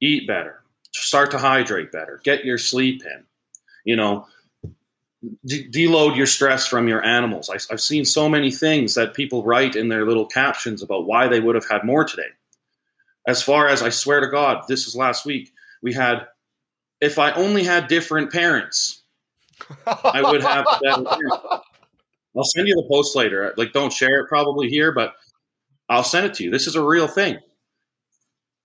Eat 0.00 0.26
better. 0.26 0.62
Start 0.92 1.30
to 1.32 1.38
hydrate 1.38 1.92
better. 1.92 2.20
Get 2.24 2.44
your 2.44 2.58
sleep 2.58 3.02
in. 3.04 3.24
You 3.84 3.96
know, 3.96 4.26
de- 5.44 5.68
deload 5.70 6.16
your 6.16 6.26
stress 6.26 6.66
from 6.66 6.88
your 6.88 7.04
animals. 7.04 7.50
I, 7.50 7.54
I've 7.72 7.80
seen 7.80 8.04
so 8.04 8.28
many 8.28 8.50
things 8.50 8.94
that 8.94 9.14
people 9.14 9.44
write 9.44 9.76
in 9.76 9.88
their 9.88 10.06
little 10.06 10.26
captions 10.26 10.82
about 10.82 11.06
why 11.06 11.28
they 11.28 11.40
would 11.40 11.54
have 11.54 11.68
had 11.68 11.84
more 11.84 12.04
today. 12.04 12.28
As 13.26 13.42
far 13.42 13.68
as 13.68 13.82
I 13.82 13.88
swear 13.88 14.20
to 14.20 14.28
God, 14.28 14.64
this 14.68 14.86
is 14.86 14.94
last 14.94 15.24
week, 15.24 15.52
we 15.82 15.92
had 15.92 16.26
if 17.00 17.18
I 17.18 17.32
only 17.32 17.62
had 17.62 17.88
different 17.88 18.32
parents, 18.32 19.02
I 19.86 20.22
would 20.22 20.42
have. 20.42 20.66
I'll 22.36 22.44
send 22.44 22.68
you 22.68 22.74
the 22.74 22.86
post 22.90 23.16
later. 23.16 23.54
Like, 23.56 23.72
don't 23.72 23.92
share 23.92 24.20
it 24.20 24.28
probably 24.28 24.68
here, 24.68 24.92
but 24.92 25.14
I'll 25.88 26.04
send 26.04 26.26
it 26.26 26.34
to 26.34 26.44
you. 26.44 26.50
This 26.50 26.66
is 26.66 26.74
a 26.74 26.84
real 26.84 27.08
thing. 27.08 27.38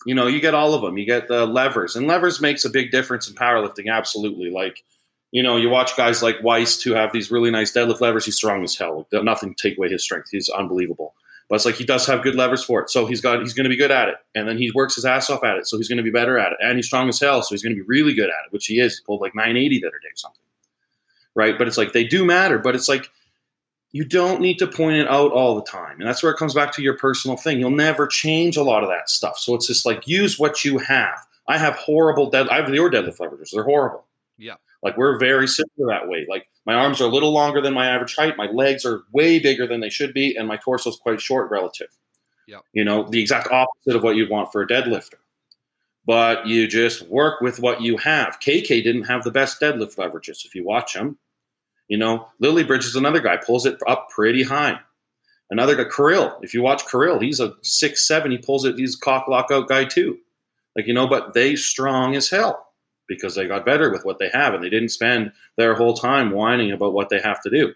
You 0.05 0.15
know, 0.15 0.27
you 0.27 0.41
get 0.41 0.53
all 0.53 0.73
of 0.73 0.81
them. 0.81 0.97
You 0.97 1.05
get 1.05 1.27
the 1.27 1.45
levers, 1.45 1.95
and 1.95 2.07
levers 2.07 2.41
makes 2.41 2.65
a 2.65 2.69
big 2.69 2.91
difference 2.91 3.29
in 3.29 3.35
powerlifting. 3.35 3.89
Absolutely. 3.89 4.49
Like, 4.49 4.83
you 5.31 5.43
know, 5.43 5.57
you 5.57 5.69
watch 5.69 5.95
guys 5.95 6.21
like 6.21 6.43
Weiss 6.43 6.81
who 6.81 6.93
have 6.93 7.13
these 7.13 7.31
really 7.31 7.51
nice 7.51 7.71
deadlift 7.71 8.01
levers. 8.01 8.25
He's 8.25 8.35
strong 8.35 8.63
as 8.63 8.75
hell. 8.75 9.07
Nothing 9.13 9.55
take 9.55 9.77
away 9.77 9.89
his 9.89 10.03
strength. 10.03 10.29
He's 10.31 10.49
unbelievable. 10.49 11.13
But 11.51 11.57
it's 11.57 11.65
like 11.65 11.75
he 11.75 11.83
does 11.83 12.07
have 12.07 12.23
good 12.23 12.35
levers 12.35 12.63
for 12.63 12.79
it. 12.81 12.89
So 12.89 13.05
he's 13.05 13.19
got 13.19 13.41
he's 13.41 13.53
going 13.53 13.65
to 13.65 13.69
be 13.69 13.75
good 13.75 13.91
at 13.91 14.07
it, 14.07 14.15
and 14.35 14.47
then 14.47 14.57
he 14.57 14.71
works 14.73 14.95
his 14.95 15.03
ass 15.03 15.29
off 15.29 15.43
at 15.43 15.57
it. 15.57 15.67
So 15.67 15.75
he's 15.75 15.89
going 15.89 15.97
to 15.97 16.03
be 16.03 16.09
better 16.09 16.39
at 16.39 16.53
it, 16.53 16.57
and 16.61 16.77
he's 16.77 16.85
strong 16.85 17.09
as 17.09 17.19
hell. 17.19 17.41
So 17.41 17.53
he's 17.53 17.61
going 17.61 17.75
to 17.75 17.83
be 17.83 17.85
really 17.85 18.13
good 18.13 18.29
at 18.29 18.45
it, 18.45 18.53
which 18.53 18.67
he 18.67 18.79
is. 18.79 18.97
He 18.97 19.03
pulled 19.03 19.19
like 19.19 19.35
980 19.35 19.81
the 19.81 19.85
other 19.85 19.99
day, 20.01 20.07
or 20.07 20.15
something. 20.15 20.39
Right, 21.35 21.57
but 21.57 21.67
it's 21.67 21.77
like 21.77 21.91
they 21.91 22.05
do 22.05 22.23
matter. 22.23 22.57
But 22.57 22.73
it's 22.73 22.87
like 22.87 23.11
you 23.91 24.05
don't 24.05 24.39
need 24.39 24.59
to 24.59 24.67
point 24.67 24.95
it 24.95 25.09
out 25.09 25.33
all 25.33 25.55
the 25.55 25.63
time, 25.63 25.99
and 25.99 26.07
that's 26.07 26.23
where 26.23 26.31
it 26.31 26.37
comes 26.37 26.53
back 26.53 26.71
to 26.75 26.81
your 26.81 26.97
personal 26.97 27.35
thing. 27.35 27.59
You'll 27.59 27.71
never 27.71 28.07
change 28.07 28.55
a 28.55 28.63
lot 28.63 28.81
of 28.81 28.89
that 28.89 29.09
stuff. 29.09 29.37
So 29.37 29.53
it's 29.53 29.67
just 29.67 29.85
like 29.85 30.07
use 30.07 30.39
what 30.39 30.63
you 30.63 30.77
have. 30.77 31.19
I 31.49 31.57
have 31.57 31.75
horrible 31.75 32.29
dead. 32.29 32.47
I 32.47 32.61
have 32.61 32.73
your 32.73 32.89
deadlift 32.89 33.19
levers. 33.19 33.51
They're 33.53 33.65
horrible. 33.65 34.05
Yeah. 34.37 34.55
Like 34.83 34.95
we're 34.95 35.19
very 35.19 35.49
similar 35.49 35.91
that 35.91 36.07
way. 36.07 36.25
Like 36.29 36.47
my 36.65 36.75
arms 36.75 37.01
are 37.01 37.05
a 37.05 37.11
little 37.11 37.31
longer 37.31 37.61
than 37.61 37.73
my 37.73 37.87
average 37.87 38.15
height. 38.15 38.37
My 38.37 38.47
legs 38.47 38.85
are 38.85 39.03
way 39.11 39.39
bigger 39.39 39.65
than 39.65 39.79
they 39.79 39.89
should 39.89 40.13
be, 40.13 40.35
and 40.35 40.47
my 40.47 40.57
torso 40.57 40.89
is 40.89 40.95
quite 40.97 41.19
short 41.19 41.49
relative. 41.49 41.89
Yep. 42.47 42.61
You 42.73 42.83
know, 42.83 43.07
the 43.09 43.21
exact 43.21 43.51
opposite 43.51 43.95
of 43.95 44.03
what 44.03 44.15
you'd 44.15 44.29
want 44.29 44.51
for 44.51 44.61
a 44.61 44.67
deadlifter. 44.67 45.15
But 46.05 46.47
you 46.47 46.67
just 46.67 47.07
work 47.07 47.41
with 47.41 47.59
what 47.59 47.81
you 47.81 47.97
have. 47.97 48.39
KK 48.39 48.83
didn't 48.83 49.03
have 49.03 49.23
the 49.23 49.31
best 49.31 49.61
deadlift 49.61 49.95
leverages. 49.97 50.45
If 50.45 50.55
you 50.55 50.63
watch 50.65 50.95
him, 50.95 51.17
you 51.87 51.97
know, 51.97 52.27
Lily 52.39 52.63
Bridge 52.63 52.85
is 52.85 52.95
another 52.95 53.19
guy, 53.19 53.37
pulls 53.37 53.65
it 53.65 53.77
up 53.87 54.09
pretty 54.09 54.43
high. 54.43 54.79
Another 55.49 55.75
guy, 55.75 55.89
Kirill. 55.93 56.37
If 56.41 56.53
you 56.53 56.61
watch 56.61 56.87
Kirill, 56.89 57.19
he's 57.19 57.39
a 57.39 57.53
six 57.61 58.07
seven. 58.07 58.31
He 58.31 58.37
pulls 58.37 58.65
it. 58.65 58.77
He's 58.77 58.95
a 58.95 58.99
cock 58.99 59.27
lockout 59.27 59.67
guy 59.67 59.85
too. 59.85 60.17
Like 60.75 60.87
you 60.87 60.93
know, 60.93 61.07
but 61.07 61.33
they 61.33 61.55
strong 61.55 62.15
as 62.15 62.29
hell 62.29 62.70
because 63.11 63.35
they 63.35 63.45
got 63.45 63.65
better 63.65 63.91
with 63.91 64.05
what 64.05 64.19
they 64.19 64.29
have, 64.29 64.53
and 64.53 64.63
they 64.63 64.69
didn't 64.69 64.89
spend 64.89 65.33
their 65.57 65.75
whole 65.75 65.93
time 65.93 66.31
whining 66.31 66.71
about 66.71 66.93
what 66.93 67.09
they 67.09 67.19
have 67.19 67.41
to 67.41 67.49
do. 67.49 67.73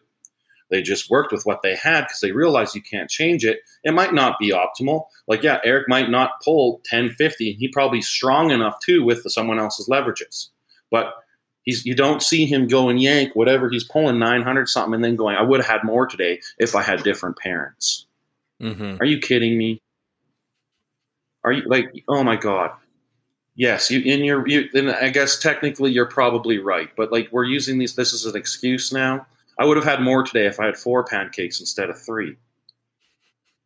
They 0.71 0.81
just 0.81 1.09
worked 1.09 1.33
with 1.33 1.45
what 1.45 1.61
they 1.61 1.75
had 1.75 2.01
because 2.01 2.21
they 2.21 2.31
realized 2.31 2.73
you 2.73 2.81
can't 2.81 3.09
change 3.09 3.43
it. 3.45 3.59
It 3.83 3.93
might 3.93 4.13
not 4.13 4.39
be 4.39 4.51
optimal. 4.51 5.07
Like, 5.27 5.43
yeah, 5.43 5.59
Eric 5.63 5.89
might 5.89 6.09
not 6.09 6.41
pull 6.43 6.77
1050. 6.89 7.53
He 7.53 7.67
probably 7.67 8.01
strong 8.01 8.49
enough 8.49 8.79
too 8.79 9.03
with 9.03 9.23
someone 9.27 9.59
else's 9.59 9.89
leverages. 9.89 10.47
But 10.89 11.13
he's 11.63 11.85
you 11.85 11.95
don't 11.95 12.23
see 12.23 12.45
him 12.45 12.67
go 12.67 12.87
and 12.87 12.99
yank 12.99 13.35
whatever 13.35 13.69
he's 13.69 13.83
pulling 13.83 14.17
900 14.17 14.69
something 14.69 14.95
and 14.95 15.03
then 15.03 15.17
going, 15.17 15.35
I 15.35 15.43
would 15.43 15.59
have 15.59 15.69
had 15.69 15.83
more 15.83 16.07
today 16.07 16.39
if 16.57 16.75
I 16.75 16.81
had 16.81 17.03
different 17.03 17.37
parents. 17.37 18.07
Mm-hmm. 18.61 19.01
Are 19.01 19.05
you 19.05 19.19
kidding 19.19 19.57
me? 19.57 19.81
Are 21.43 21.51
you 21.51 21.63
like, 21.67 21.91
oh 22.07 22.23
my 22.23 22.37
God. 22.37 22.71
Yes, 23.55 23.89
you 23.89 24.01
in 24.01 24.23
your 24.23 24.47
you 24.47 24.69
then 24.73 24.89
I 24.89 25.09
guess 25.09 25.39
technically 25.39 25.91
you're 25.91 26.05
probably 26.05 26.59
right, 26.59 26.89
but 26.97 27.11
like 27.11 27.29
we're 27.31 27.45
using 27.45 27.77
these 27.77 27.95
this 27.95 28.11
is 28.11 28.25
an 28.25 28.35
excuse 28.35 28.91
now. 28.91 29.25
I 29.57 29.65
would 29.65 29.77
have 29.77 29.85
had 29.85 30.01
more 30.01 30.23
today 30.23 30.45
if 30.45 30.59
I 30.59 30.65
had 30.65 30.77
four 30.77 31.05
pancakes 31.05 31.61
instead 31.61 31.89
of 31.89 31.97
three. 32.01 32.35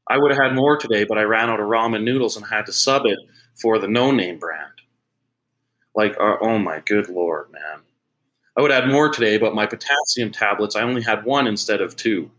I 0.08 0.18
would 0.18 0.32
have 0.32 0.42
had 0.42 0.56
more 0.56 0.78
today, 0.78 1.06
but 1.06 1.18
I 1.18 1.24
ran 1.24 1.50
out 1.50 1.60
of 1.60 1.68
ramen 1.68 2.04
noodles 2.04 2.38
and 2.38 2.46
had 2.46 2.68
to 2.68 2.74
sub 2.74 3.06
it 3.06 3.18
for 3.60 3.80
the 3.80 3.88
no 3.88 4.12
name 4.12 4.38
brand. 4.38 4.72
Like, 5.96 6.16
uh, 6.20 6.38
oh 6.42 6.60
my 6.60 6.82
good 6.86 7.10
lord, 7.10 7.52
man. 7.52 7.82
I 8.58 8.62
would 8.62 8.72
had 8.72 8.88
more 8.88 9.10
today, 9.10 9.38
but 9.38 9.56
my 9.56 9.66
potassium 9.66 10.32
tablets, 10.32 10.76
I 10.76 10.82
only 10.82 11.02
had 11.02 11.26
one 11.26 11.48
instead 11.48 11.82
of 11.82 11.96
two. 11.96 12.30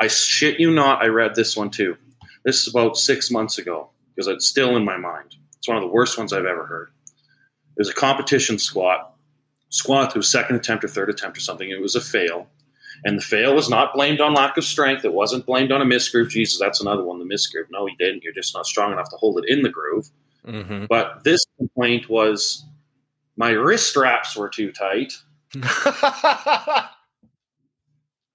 I 0.00 0.06
shit 0.06 0.58
you 0.58 0.70
not, 0.70 1.02
I 1.02 1.06
read 1.06 1.34
this 1.34 1.56
one 1.56 1.70
too. 1.70 1.96
This 2.44 2.62
is 2.62 2.68
about 2.68 2.96
six 2.96 3.30
months 3.30 3.58
ago 3.58 3.90
because 4.14 4.28
it's 4.28 4.46
still 4.46 4.76
in 4.76 4.84
my 4.84 4.96
mind. 4.96 5.36
It's 5.62 5.68
one 5.68 5.76
of 5.76 5.82
the 5.84 5.94
worst 5.94 6.18
ones 6.18 6.32
I've 6.32 6.44
ever 6.44 6.66
heard. 6.66 6.90
It 7.06 7.78
was 7.78 7.88
a 7.88 7.94
competition 7.94 8.58
squat. 8.58 9.14
Squat, 9.68 10.16
was 10.16 10.28
second 10.28 10.56
attempt 10.56 10.82
or 10.82 10.88
third 10.88 11.08
attempt 11.08 11.38
or 11.38 11.40
something. 11.40 11.70
It 11.70 11.80
was 11.80 11.94
a 11.94 12.00
fail. 12.00 12.48
And 13.04 13.16
the 13.16 13.22
fail 13.22 13.54
was 13.54 13.70
not 13.70 13.94
blamed 13.94 14.20
on 14.20 14.34
lack 14.34 14.56
of 14.56 14.64
strength. 14.64 15.04
It 15.04 15.12
wasn't 15.12 15.46
blamed 15.46 15.70
on 15.70 15.80
a 15.80 15.84
misgroove. 15.84 16.30
Jesus, 16.30 16.58
that's 16.58 16.80
another 16.80 17.04
one, 17.04 17.20
the 17.20 17.24
misgroove. 17.24 17.68
No, 17.70 17.86
he 17.86 17.94
didn't. 17.94 18.24
You're 18.24 18.32
just 18.32 18.56
not 18.56 18.66
strong 18.66 18.90
enough 18.90 19.08
to 19.10 19.16
hold 19.18 19.38
it 19.38 19.44
in 19.48 19.62
the 19.62 19.68
groove. 19.68 20.10
Mm-hmm. 20.44 20.86
But 20.88 21.22
this 21.22 21.46
complaint 21.58 22.08
was 22.08 22.64
my 23.36 23.50
wrist 23.50 23.88
straps 23.88 24.36
were 24.36 24.48
too 24.48 24.72
tight 24.72 25.12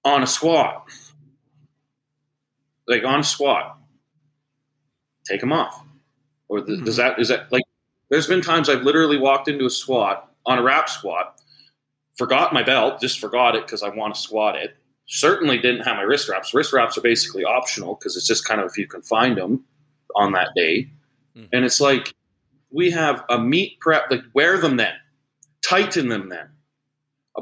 on 0.02 0.22
a 0.22 0.26
squat. 0.26 0.88
Like 2.86 3.04
on 3.04 3.20
a 3.20 3.24
squat. 3.24 3.76
Take 5.26 5.40
them 5.40 5.52
off. 5.52 5.84
Or 6.48 6.60
th- 6.60 6.84
does 6.84 6.96
that, 6.96 7.18
is 7.18 7.28
that 7.28 7.50
like, 7.52 7.64
there's 8.10 8.26
been 8.26 8.40
times 8.40 8.68
I've 8.68 8.82
literally 8.82 9.18
walked 9.18 9.48
into 9.48 9.66
a 9.66 9.70
squat 9.70 10.32
on 10.46 10.58
a 10.58 10.62
wrap 10.62 10.88
squat, 10.88 11.40
forgot 12.16 12.52
my 12.52 12.62
belt, 12.62 13.00
just 13.00 13.20
forgot 13.20 13.54
it 13.54 13.66
because 13.66 13.82
I 13.82 13.90
want 13.90 14.14
to 14.14 14.20
squat 14.20 14.56
it. 14.56 14.76
Certainly 15.06 15.58
didn't 15.58 15.82
have 15.82 15.96
my 15.96 16.02
wrist 16.02 16.28
wraps. 16.28 16.54
Wrist 16.54 16.72
wraps 16.72 16.96
are 16.96 17.02
basically 17.02 17.44
optional 17.44 17.94
because 17.94 18.16
it's 18.16 18.26
just 18.26 18.44
kind 18.46 18.60
of 18.60 18.66
if 18.70 18.78
you 18.78 18.86
can 18.86 19.02
find 19.02 19.36
them 19.36 19.64
on 20.16 20.32
that 20.32 20.48
day. 20.54 20.88
Mhm. 21.36 21.48
And 21.52 21.64
it's 21.64 21.80
like, 21.80 22.14
we 22.70 22.90
have 22.90 23.24
a 23.28 23.38
meet 23.38 23.78
prep, 23.80 24.10
like 24.10 24.22
wear 24.34 24.58
them 24.58 24.76
then, 24.76 24.94
tighten 25.62 26.08
them 26.08 26.28
then. 26.28 26.48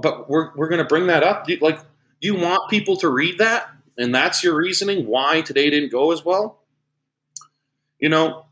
But 0.01 0.29
we're, 0.29 0.55
we're 0.57 0.69
going 0.69 0.79
to 0.83 0.85
bring 0.85 1.07
that 1.09 1.23
up. 1.23 1.49
You- 1.49 1.59
Like, 1.61 1.81
you 2.21 2.35
want 2.35 2.69
people 2.71 2.97
to 2.99 3.09
read 3.09 3.39
that? 3.39 3.69
And 3.99 4.15
that's 4.15 4.43
your 4.45 4.55
reasoning 4.57 5.07
why 5.07 5.41
today 5.43 5.71
didn't 5.71 5.91
go 5.91 6.13
as 6.13 6.25
well? 6.25 6.61
You 7.99 8.09
know, 8.11 8.46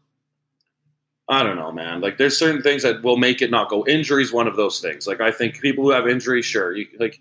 I 1.28 1.42
don't 1.42 1.56
know, 1.56 1.72
man. 1.72 2.00
Like, 2.00 2.18
there's 2.18 2.38
certain 2.38 2.62
things 2.62 2.82
that 2.82 3.02
will 3.02 3.16
make 3.16 3.40
it 3.40 3.50
not 3.50 3.70
go. 3.70 3.86
Injury's 3.86 4.32
one 4.32 4.46
of 4.46 4.56
those 4.56 4.80
things. 4.80 5.06
Like, 5.06 5.20
I 5.20 5.30
think 5.30 5.60
people 5.60 5.84
who 5.84 5.90
have 5.90 6.06
injuries, 6.06 6.44
sure, 6.44 6.76
you, 6.76 6.86
like, 6.98 7.18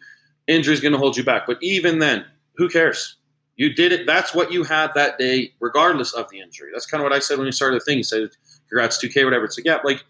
injury's 0.48 0.82
going 0.82 0.92
to 0.92 0.98
hold 0.98 1.16
you 1.16 1.24
back. 1.24 1.48
But 1.48 1.58
even 1.62 2.00
then, 2.00 2.26
who 2.58 2.68
cares? 2.68 3.16
You 3.56 3.74
did 3.74 3.94
it. 3.94 4.06
That's 4.06 4.36
what 4.36 4.52
you 4.52 4.64
had 4.64 4.92
that 4.96 5.18
day, 5.18 5.54
regardless 5.62 6.14
of 6.14 6.30
the 6.30 6.42
injury. 6.42 6.72
That's 6.74 6.86
kind 6.86 7.02
of 7.02 7.06
what 7.06 7.16
I 7.16 7.20
said 7.20 7.38
when 7.38 7.46
you 7.46 7.54
started 7.54 7.80
the 7.80 7.86
thing. 7.86 7.98
You 7.98 8.04
said, 8.04 8.30
congrats, 8.68 9.04
2K, 9.04 9.24
whatever. 9.24 9.46
It's 9.46 9.58
like, 9.58 9.66
yeah, 9.66 9.80
like, 9.86 10.04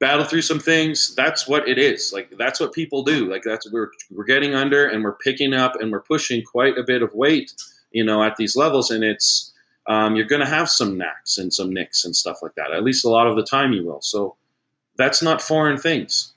battle 0.00 0.26
through 0.26 0.42
some 0.42 0.58
things. 0.58 1.14
That's 1.14 1.48
what 1.48 1.66
it 1.66 1.78
is. 1.78 2.12
Like, 2.12 2.36
that's 2.36 2.60
what 2.60 2.74
people 2.74 3.04
do. 3.04 3.30
Like, 3.30 3.42
that's 3.42 3.70
we're, 3.72 3.90
we're 4.10 4.24
getting 4.24 4.54
under 4.54 4.86
and 4.86 5.02
we're 5.02 5.16
picking 5.16 5.54
up 5.54 5.80
and 5.80 5.90
we're 5.90 6.02
pushing 6.02 6.42
quite 6.42 6.76
a 6.76 6.82
bit 6.82 7.00
of 7.00 7.14
weight, 7.14 7.54
you 7.90 8.04
know, 8.04 8.22
at 8.22 8.36
these 8.36 8.54
levels. 8.54 8.90
And 8.90 9.02
it's, 9.02 9.53
um, 9.86 10.16
you're 10.16 10.26
going 10.26 10.40
to 10.40 10.46
have 10.46 10.70
some 10.70 10.96
knacks 10.96 11.38
and 11.38 11.52
some 11.52 11.72
nicks 11.72 12.04
and 12.04 12.16
stuff 12.16 12.38
like 12.42 12.54
that. 12.54 12.72
At 12.72 12.84
least 12.84 13.04
a 13.04 13.10
lot 13.10 13.26
of 13.26 13.36
the 13.36 13.44
time 13.44 13.72
you 13.72 13.84
will. 13.84 14.00
So 14.00 14.36
that's 14.96 15.22
not 15.22 15.42
foreign 15.42 15.78
things. 15.78 16.32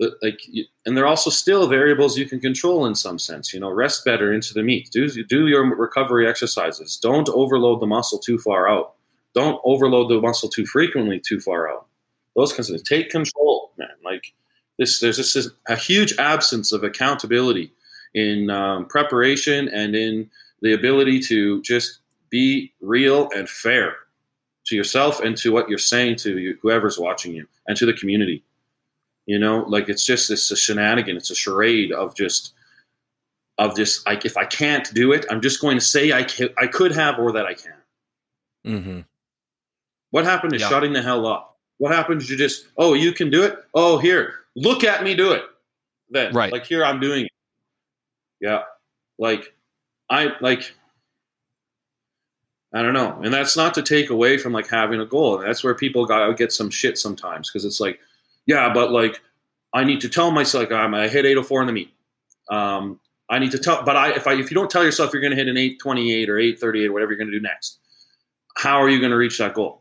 Like, 0.00 0.40
and 0.84 0.96
they're 0.96 1.06
also 1.06 1.30
still 1.30 1.68
variables 1.68 2.18
you 2.18 2.28
can 2.28 2.40
control 2.40 2.84
in 2.86 2.96
some 2.96 3.18
sense. 3.18 3.54
You 3.54 3.60
know, 3.60 3.70
rest 3.70 4.04
better 4.04 4.32
into 4.32 4.52
the 4.52 4.62
meet. 4.62 4.90
Do 4.90 5.08
do 5.24 5.46
your 5.46 5.64
recovery 5.76 6.26
exercises. 6.26 6.98
Don't 7.00 7.28
overload 7.28 7.80
the 7.80 7.86
muscle 7.86 8.18
too 8.18 8.38
far 8.38 8.68
out. 8.68 8.94
Don't 9.34 9.60
overload 9.64 10.10
the 10.10 10.20
muscle 10.20 10.48
too 10.48 10.66
frequently 10.66 11.20
too 11.20 11.38
far 11.38 11.70
out. 11.70 11.86
Those 12.34 12.52
kinds 12.52 12.70
of 12.70 12.76
things. 12.76 12.88
Take 12.88 13.10
control, 13.10 13.70
man. 13.78 13.88
Like 14.04 14.32
this, 14.78 14.98
there's 14.98 15.16
this 15.16 15.36
is 15.36 15.52
a 15.68 15.76
huge 15.76 16.12
absence 16.18 16.72
of 16.72 16.82
accountability 16.82 17.72
in 18.14 18.50
um, 18.50 18.86
preparation 18.86 19.68
and 19.68 19.94
in 19.94 20.28
the 20.60 20.72
ability 20.72 21.20
to 21.20 21.62
just 21.62 22.00
be 22.34 22.72
real 22.80 23.28
and 23.36 23.48
fair 23.48 23.94
to 24.66 24.74
yourself 24.74 25.20
and 25.20 25.36
to 25.36 25.52
what 25.52 25.68
you're 25.68 25.78
saying 25.78 26.16
to 26.16 26.36
you, 26.38 26.58
whoever's 26.62 26.98
watching 26.98 27.32
you 27.32 27.46
and 27.68 27.76
to 27.76 27.86
the 27.86 27.92
community. 27.92 28.42
You 29.26 29.38
know, 29.38 29.58
like 29.68 29.88
it's 29.88 30.04
just 30.04 30.28
this 30.28 30.50
a 30.50 30.56
shenanigan, 30.56 31.16
it's 31.16 31.30
a 31.30 31.34
charade 31.36 31.92
of 31.92 32.16
just 32.16 32.52
of 33.58 33.76
just 33.76 34.04
like 34.04 34.24
if 34.24 34.36
I 34.36 34.46
can't 34.46 34.92
do 34.92 35.12
it, 35.12 35.24
I'm 35.30 35.40
just 35.40 35.60
going 35.60 35.76
to 35.78 35.84
say 35.84 36.12
I 36.12 36.24
can, 36.24 36.48
I 36.58 36.66
could 36.66 36.90
have 36.92 37.20
or 37.20 37.30
that 37.32 37.46
I 37.46 37.54
can. 37.54 37.78
Mm-hmm. 38.66 39.00
What 40.10 40.24
happened 40.24 40.52
to 40.54 40.58
Yeah. 40.58 40.68
shutting 40.68 40.92
the 40.92 41.02
hell 41.02 41.26
up? 41.26 41.56
What 41.78 41.92
happened 41.94 42.20
to 42.22 42.36
just 42.36 42.66
oh 42.76 42.94
you 42.94 43.12
can 43.12 43.30
do 43.30 43.44
it? 43.44 43.58
Oh 43.74 43.98
here, 43.98 44.40
look 44.56 44.82
at 44.82 45.04
me 45.04 45.14
do 45.14 45.30
it. 45.32 45.44
Then 46.10 46.34
Right. 46.34 46.52
like 46.52 46.66
here 46.66 46.84
I'm 46.84 46.98
doing 46.98 47.26
it. 47.26 47.32
Yeah, 48.40 48.62
like 49.18 49.54
I 50.10 50.32
like 50.40 50.74
I 52.74 52.82
don't 52.82 52.92
know, 52.92 53.20
and 53.22 53.32
that's 53.32 53.56
not 53.56 53.72
to 53.74 53.82
take 53.82 54.10
away 54.10 54.36
from 54.36 54.52
like 54.52 54.68
having 54.68 55.00
a 55.00 55.06
goal. 55.06 55.38
That's 55.38 55.62
where 55.62 55.76
people 55.76 56.06
got 56.06 56.36
get 56.36 56.52
some 56.52 56.70
shit 56.70 56.98
sometimes 56.98 57.48
because 57.48 57.64
it's 57.64 57.78
like, 57.78 58.00
yeah, 58.46 58.72
but 58.72 58.90
like 58.90 59.20
I 59.72 59.84
need 59.84 60.00
to 60.00 60.08
tell 60.08 60.32
myself 60.32 60.64
like 60.64 60.72
I'm 60.72 60.92
I 60.92 61.06
hit 61.06 61.24
804 61.24 61.60
in 61.60 61.66
the 61.68 61.72
meet. 61.72 61.94
Um, 62.50 62.98
I 63.30 63.38
need 63.38 63.52
to 63.52 63.58
tell, 63.58 63.84
but 63.84 63.96
I 63.96 64.10
if 64.14 64.26
I 64.26 64.34
if 64.34 64.50
you 64.50 64.56
don't 64.56 64.70
tell 64.70 64.84
yourself 64.84 65.12
you're 65.12 65.22
going 65.22 65.30
to 65.30 65.36
hit 65.36 65.46
an 65.46 65.56
828 65.56 66.28
or 66.28 66.38
838 66.38 66.86
or 66.86 66.92
whatever 66.92 67.12
you're 67.12 67.18
going 67.18 67.30
to 67.30 67.38
do 67.38 67.42
next, 67.42 67.78
how 68.56 68.82
are 68.82 68.88
you 68.88 68.98
going 68.98 69.12
to 69.12 69.16
reach 69.16 69.38
that 69.38 69.54
goal? 69.54 69.80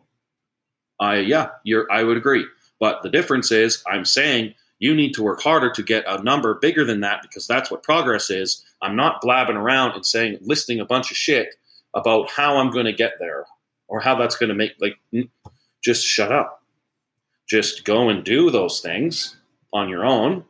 I 0.99 1.17
yeah, 1.17 1.49
you're 1.63 1.91
I 1.91 2.03
would 2.03 2.17
agree. 2.17 2.45
But 2.79 3.01
the 3.01 3.09
difference 3.09 3.51
is 3.51 3.83
I'm 3.87 4.05
saying 4.05 4.53
you 4.77 4.93
need 4.93 5.13
to 5.13 5.23
work 5.23 5.41
harder 5.41 5.71
to 5.71 5.81
get 5.81 6.03
a 6.07 6.21
number 6.21 6.53
bigger 6.55 6.85
than 6.85 6.99
that 7.01 7.23
because 7.23 7.47
that's 7.47 7.71
what 7.71 7.81
progress 7.81 8.29
is. 8.29 8.63
I'm 8.83 8.95
not 8.95 9.21
blabbing 9.21 9.55
around 9.55 9.93
and 9.93 10.05
saying 10.05 10.37
listing 10.41 10.79
a 10.79 10.85
bunch 10.85 11.09
of 11.09 11.17
shit 11.17 11.55
about 11.95 12.29
how 12.29 12.57
I'm 12.57 12.71
going 12.71 12.85
to 12.85 12.93
get 12.93 13.13
there 13.19 13.45
or 13.87 13.99
how 13.99 14.15
that's 14.15 14.35
going 14.35 14.49
to 14.49 14.55
make 14.55 14.73
like 14.79 14.97
just 15.83 16.05
shut 16.05 16.31
up. 16.31 16.63
Just 17.47 17.83
go 17.83 18.09
and 18.09 18.23
do 18.23 18.49
those 18.49 18.79
things 18.79 19.35
on 19.73 19.89
your 19.89 20.05
own. 20.05 20.45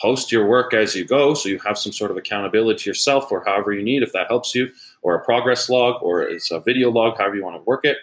Post 0.00 0.30
your 0.30 0.46
work 0.46 0.74
as 0.74 0.94
you 0.94 1.06
go 1.06 1.32
so 1.32 1.48
you 1.48 1.58
have 1.60 1.78
some 1.78 1.92
sort 1.92 2.10
of 2.10 2.16
accountability 2.18 2.82
to 2.82 2.90
yourself 2.90 3.32
or 3.32 3.42
however 3.44 3.72
you 3.72 3.82
need 3.82 4.02
if 4.02 4.12
that 4.12 4.26
helps 4.28 4.54
you 4.54 4.68
or 5.00 5.14
a 5.14 5.24
progress 5.24 5.70
log 5.70 6.02
or 6.02 6.22
it's 6.22 6.50
a 6.50 6.60
video 6.60 6.90
log 6.90 7.16
however 7.16 7.36
you 7.36 7.44
want 7.44 7.56
to 7.56 7.62
work 7.62 7.84
it 7.84 7.96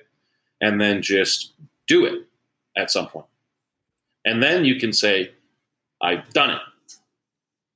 and 0.60 0.82
then 0.82 1.03
just 1.03 1.53
do 1.88 2.05
it 2.05 2.27
at 2.75 2.89
some 2.89 3.08
point. 3.08 3.27
And 4.25 4.41
then 4.41 4.65
you 4.65 4.79
can 4.79 4.93
say, 4.93 5.32
I've 6.01 6.29
done 6.29 6.51
it. 6.51 6.62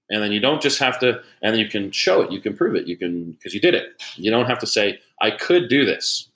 And 0.09 0.23
then 0.23 0.31
you 0.31 0.39
don't 0.39 0.61
just 0.61 0.79
have 0.79 0.99
to, 0.99 1.21
and 1.41 1.53
then 1.53 1.59
you 1.59 1.67
can 1.67 1.91
show 1.91 2.21
it, 2.21 2.31
you 2.31 2.39
can 2.39 2.55
prove 2.55 2.75
it, 2.75 2.87
you 2.87 2.95
can, 2.95 3.31
because 3.31 3.53
you 3.53 3.59
did 3.59 3.75
it. 3.75 4.01
You 4.15 4.31
don't 4.31 4.45
have 4.45 4.59
to 4.59 4.67
say, 4.67 4.99
I 5.21 5.31
could 5.31 5.67
do 5.69 5.85
this. 5.85 6.29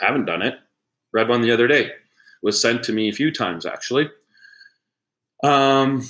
I 0.00 0.06
haven't 0.06 0.26
done 0.26 0.42
it. 0.42 0.54
Read 1.12 1.28
one 1.28 1.42
the 1.42 1.50
other 1.50 1.66
day. 1.66 1.90
Was 2.42 2.60
sent 2.60 2.84
to 2.84 2.92
me 2.92 3.08
a 3.08 3.12
few 3.12 3.32
times 3.32 3.66
actually. 3.66 4.10
Um, 5.42 6.08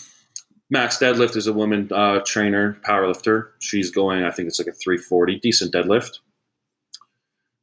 Max 0.71 0.99
Deadlift 0.99 1.37
is 1.37 1.47
a 1.47 1.53
woman 1.53 1.89
uh, 1.93 2.21
trainer, 2.27 2.79
powerlifter. 2.87 3.49
She's 3.61 3.91
going, 3.91 4.25
I 4.25 4.31
think 4.31 4.49
it's 4.49 4.59
like 4.59 4.69
a 4.69 4.73
340, 4.73 5.39
decent 5.41 5.73
deadlift 5.73 6.19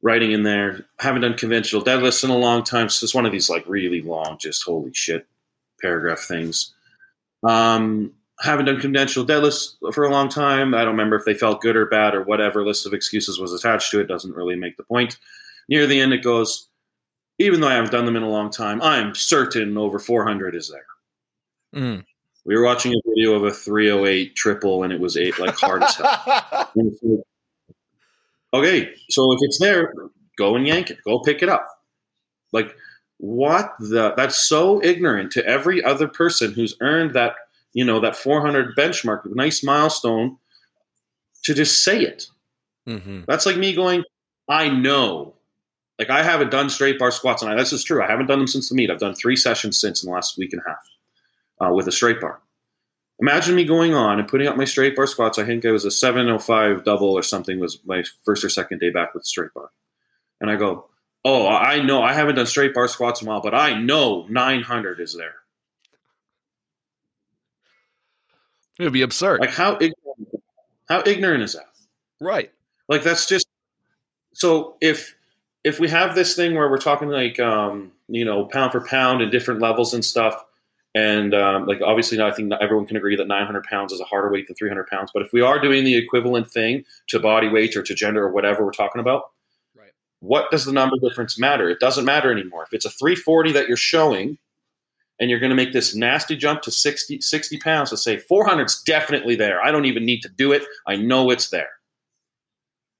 writing 0.02 0.32
in 0.32 0.42
there. 0.42 0.84
Haven't 0.98 1.22
done 1.22 1.34
conventional 1.34 1.82
deadlifts 1.82 2.24
in 2.24 2.30
a 2.30 2.36
long 2.36 2.64
time. 2.64 2.88
So 2.88 3.04
it's 3.04 3.14
one 3.14 3.24
of 3.24 3.32
these 3.32 3.48
like 3.48 3.64
really 3.66 4.02
long, 4.02 4.36
just 4.38 4.64
holy 4.64 4.92
shit 4.92 5.26
paragraph 5.80 6.20
things. 6.20 6.74
Um, 7.42 8.12
haven't 8.42 8.66
done 8.66 8.80
conventional 8.80 9.24
deadlifts 9.24 9.76
for 9.94 10.04
a 10.04 10.10
long 10.10 10.28
time. 10.28 10.74
I 10.74 10.78
don't 10.78 10.92
remember 10.92 11.16
if 11.16 11.24
they 11.24 11.34
felt 11.34 11.60
good 11.60 11.76
or 11.76 11.86
bad 11.86 12.14
or 12.14 12.22
whatever 12.24 12.64
list 12.64 12.86
of 12.86 12.92
excuses 12.92 13.38
was 13.38 13.52
attached 13.52 13.90
to 13.92 14.00
it. 14.00 14.08
Doesn't 14.08 14.34
really 14.34 14.56
make 14.56 14.76
the 14.76 14.82
point. 14.82 15.18
Near 15.68 15.86
the 15.86 16.00
end, 16.00 16.12
it 16.12 16.24
goes, 16.24 16.68
even 17.38 17.60
though 17.60 17.68
I 17.68 17.74
haven't 17.74 17.92
done 17.92 18.04
them 18.04 18.16
in 18.16 18.22
a 18.22 18.28
long 18.28 18.50
time, 18.50 18.82
I'm 18.82 19.14
certain 19.14 19.78
over 19.78 19.98
400 19.98 20.56
is 20.56 20.70
there. 20.70 21.80
Mm. 21.80 22.04
We 22.44 22.56
were 22.56 22.64
watching 22.64 22.92
a 22.92 23.08
video 23.08 23.34
of 23.34 23.44
a 23.44 23.52
308 23.52 24.34
triple 24.34 24.82
and 24.82 24.92
it 24.92 25.00
was 25.00 25.16
eight, 25.16 25.38
like 25.38 25.54
hard 25.56 25.82
as 25.84 25.96
hell. 25.96 26.68
And 26.74 26.92
it's 26.92 27.02
like, 27.02 27.20
okay, 28.54 28.92
so 29.08 29.32
if 29.32 29.38
it's 29.42 29.58
there, 29.58 29.94
go 30.36 30.56
and 30.56 30.66
yank 30.66 30.90
it. 30.90 30.98
Go 31.04 31.20
pick 31.20 31.42
it 31.42 31.48
up. 31.48 31.66
Like 32.52 32.74
what 33.18 33.74
the? 33.78 34.14
That's 34.16 34.36
so 34.36 34.82
ignorant 34.82 35.30
to 35.32 35.46
every 35.46 35.82
other 35.84 36.08
person 36.08 36.52
who's 36.52 36.74
earned 36.80 37.14
that 37.14 37.36
you 37.72 37.84
know 37.84 38.00
that 38.00 38.16
400 38.16 38.76
benchmark, 38.76 39.22
nice 39.34 39.62
milestone, 39.62 40.36
to 41.44 41.54
just 41.54 41.82
say 41.82 42.02
it. 42.02 42.26
hmm 42.86 43.22
That's 43.26 43.46
like 43.46 43.56
me 43.56 43.74
going, 43.74 44.04
I 44.48 44.68
know. 44.68 45.34
Like 45.98 46.10
I 46.10 46.22
haven't 46.22 46.50
done 46.50 46.70
straight 46.70 46.98
bar 46.98 47.10
squats, 47.10 47.42
and 47.42 47.50
I, 47.50 47.54
this 47.54 47.72
is 47.72 47.84
true. 47.84 48.02
I 48.02 48.08
haven't 48.10 48.26
done 48.26 48.38
them 48.38 48.48
since 48.48 48.68
the 48.68 48.74
meet. 48.74 48.90
I've 48.90 48.98
done 48.98 49.14
three 49.14 49.36
sessions 49.36 49.80
since 49.80 50.02
in 50.02 50.08
the 50.08 50.14
last 50.14 50.36
week 50.36 50.52
and 50.52 50.62
a 50.64 50.68
half 50.68 51.70
uh, 51.70 51.74
with 51.74 51.86
a 51.86 51.92
straight 51.92 52.20
bar. 52.20 52.40
Imagine 53.20 53.54
me 53.54 53.64
going 53.64 53.94
on 53.94 54.18
and 54.18 54.26
putting 54.26 54.48
up 54.48 54.56
my 54.56 54.64
straight 54.64 54.96
bar 54.96 55.06
squats. 55.06 55.38
I 55.38 55.44
think 55.44 55.64
it 55.64 55.70
was 55.70 55.84
a 55.84 55.90
705 55.90 56.82
double 56.82 57.12
or 57.12 57.22
something 57.22 57.60
was 57.60 57.78
my 57.84 58.02
first 58.24 58.42
or 58.44 58.48
second 58.48 58.80
day 58.80 58.90
back 58.90 59.14
with 59.14 59.24
straight 59.24 59.54
bar. 59.54 59.70
And 60.40 60.50
I 60.50 60.56
go, 60.56 60.86
oh, 61.24 61.46
I 61.46 61.80
know 61.80 62.02
I 62.02 62.14
haven't 62.14 62.34
done 62.34 62.46
straight 62.46 62.74
bar 62.74 62.88
squats 62.88 63.22
in 63.22 63.28
a 63.28 63.30
while, 63.30 63.40
but 63.40 63.54
I 63.54 63.78
know 63.80 64.26
900 64.28 64.98
is 64.98 65.14
there. 65.14 65.34
It 68.82 68.86
would 68.86 68.92
be 68.92 69.02
absurd. 69.02 69.40
Like 69.40 69.50
how 69.50 69.74
ignorant, 69.74 70.42
how 70.88 71.02
ignorant 71.06 71.42
is 71.44 71.52
that? 71.54 71.66
right. 72.20 72.50
Like 72.88 73.02
that's 73.04 73.26
just 73.26 73.46
so 74.34 74.76
if 74.80 75.14
if 75.64 75.78
we 75.78 75.88
have 75.88 76.14
this 76.16 76.34
thing 76.34 76.54
where 76.54 76.68
we're 76.68 76.78
talking 76.78 77.08
like 77.08 77.38
um, 77.38 77.92
you 78.08 78.24
know 78.24 78.46
pound 78.46 78.72
for 78.72 78.80
pound 78.84 79.22
and 79.22 79.30
different 79.30 79.60
levels 79.60 79.94
and 79.94 80.04
stuff, 80.04 80.44
and 80.94 81.32
um, 81.32 81.66
like 81.66 81.80
obviously 81.80 82.20
I 82.20 82.32
think 82.32 82.52
everyone 82.60 82.86
can 82.86 82.96
agree 82.96 83.14
that 83.16 83.28
900 83.28 83.62
pounds 83.64 83.92
is 83.92 84.00
a 84.00 84.04
harder 84.04 84.30
weight 84.32 84.48
than 84.48 84.56
300 84.56 84.88
pounds. 84.88 85.10
But 85.14 85.22
if 85.22 85.32
we 85.32 85.40
are 85.42 85.60
doing 85.60 85.84
the 85.84 85.94
equivalent 85.96 86.50
thing 86.50 86.84
to 87.08 87.20
body 87.20 87.48
weight 87.48 87.76
or 87.76 87.82
to 87.84 87.94
gender 87.94 88.24
or 88.24 88.32
whatever 88.32 88.64
we're 88.64 88.72
talking 88.72 89.00
about, 89.00 89.30
Right. 89.76 89.92
what 90.20 90.50
does 90.50 90.64
the 90.64 90.72
number 90.72 90.96
difference 91.02 91.38
matter? 91.38 91.70
It 91.70 91.78
doesn't 91.78 92.04
matter 92.04 92.32
anymore. 92.32 92.64
If 92.64 92.74
it's 92.74 92.84
a 92.84 92.90
340 92.90 93.52
that 93.52 93.68
you're 93.68 93.76
showing. 93.76 94.38
And 95.22 95.30
you're 95.30 95.38
going 95.38 95.50
to 95.50 95.56
make 95.56 95.72
this 95.72 95.94
nasty 95.94 96.36
jump 96.36 96.62
to 96.62 96.72
60, 96.72 97.20
60 97.20 97.58
pounds 97.58 97.90
to 97.90 97.96
say 97.96 98.16
400's 98.16 98.82
definitely 98.82 99.36
there. 99.36 99.62
I 99.62 99.70
don't 99.70 99.84
even 99.84 100.04
need 100.04 100.20
to 100.22 100.28
do 100.28 100.50
it. 100.50 100.64
I 100.84 100.96
know 100.96 101.30
it's 101.30 101.50
there. 101.50 101.70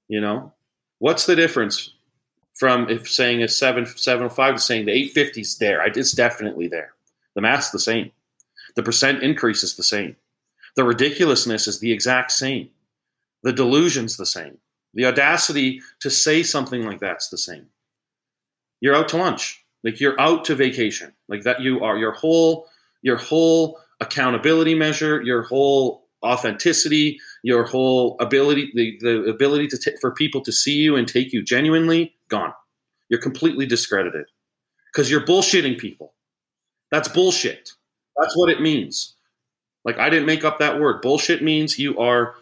You 0.07 0.21
know, 0.21 0.53
what's 0.99 1.25
the 1.25 1.35
difference 1.35 1.93
from 2.53 2.87
if 2.87 3.09
saying 3.09 3.43
a 3.43 3.49
seven 3.49 3.85
seven 3.85 4.27
oh 4.27 4.29
five 4.29 4.55
to 4.55 4.61
saying 4.61 4.85
the 4.85 4.93
eight 4.93 5.11
fifty 5.11 5.41
is 5.41 5.57
there? 5.57 5.85
It's 5.85 6.13
definitely 6.13 6.69
there. 6.69 6.93
The 7.35 7.41
math's 7.41 7.71
the 7.71 7.79
same. 7.79 8.09
The 8.77 8.83
percent 8.83 9.21
increase 9.21 9.61
is 9.61 9.75
the 9.75 9.83
same. 9.83 10.15
The 10.77 10.85
ridiculousness 10.85 11.67
is 11.67 11.81
the 11.81 11.91
exact 11.91 12.31
same. 12.31 12.69
The 13.43 13.51
delusion's 13.51 14.15
the 14.15 14.25
same. 14.25 14.59
The 14.93 15.07
audacity 15.07 15.81
to 15.99 16.09
say 16.09 16.41
something 16.41 16.85
like 16.85 17.01
that's 17.01 17.27
the 17.27 17.37
same. 17.37 17.65
You're 18.79 18.95
out 18.95 19.09
to 19.09 19.17
lunch. 19.17 19.62
Like 19.83 19.99
you're 19.99 20.19
out 20.19 20.45
to 20.45 20.55
vacation. 20.55 21.13
Like 21.27 21.43
that 21.43 21.61
you 21.61 21.83
are 21.83 21.97
your 21.97 22.13
whole 22.13 22.67
your 23.01 23.17
whole 23.17 23.79
accountability 23.99 24.75
measure, 24.75 25.21
your 25.21 25.43
whole 25.43 26.07
authenticity, 26.23 27.19
your 27.43 27.65
whole 27.65 28.15
ability 28.19 28.71
the, 28.75 28.97
the 29.01 29.29
ability 29.29 29.67
to 29.67 29.77
t- 29.77 29.97
for 29.99 30.11
people 30.11 30.41
to 30.41 30.51
see 30.51 30.75
you 30.75 30.95
and 30.95 31.07
take 31.07 31.33
you 31.33 31.43
genuinely 31.43 32.15
gone. 32.29 32.53
You're 33.09 33.21
completely 33.21 33.65
discredited 33.65 34.25
because 34.91 35.11
you're 35.11 35.25
bullshitting 35.25 35.77
people. 35.77 36.13
That's 36.91 37.07
bullshit. 37.07 37.71
That's 38.17 38.37
what 38.37 38.49
it 38.49 38.61
means. 38.61 39.15
Like 39.83 39.99
I 39.99 40.09
didn't 40.09 40.25
make 40.25 40.45
up 40.45 40.59
that 40.59 40.79
word. 40.79 41.01
Bullshit 41.01 41.43
means 41.43 41.77
you 41.77 41.97
are 41.99 42.35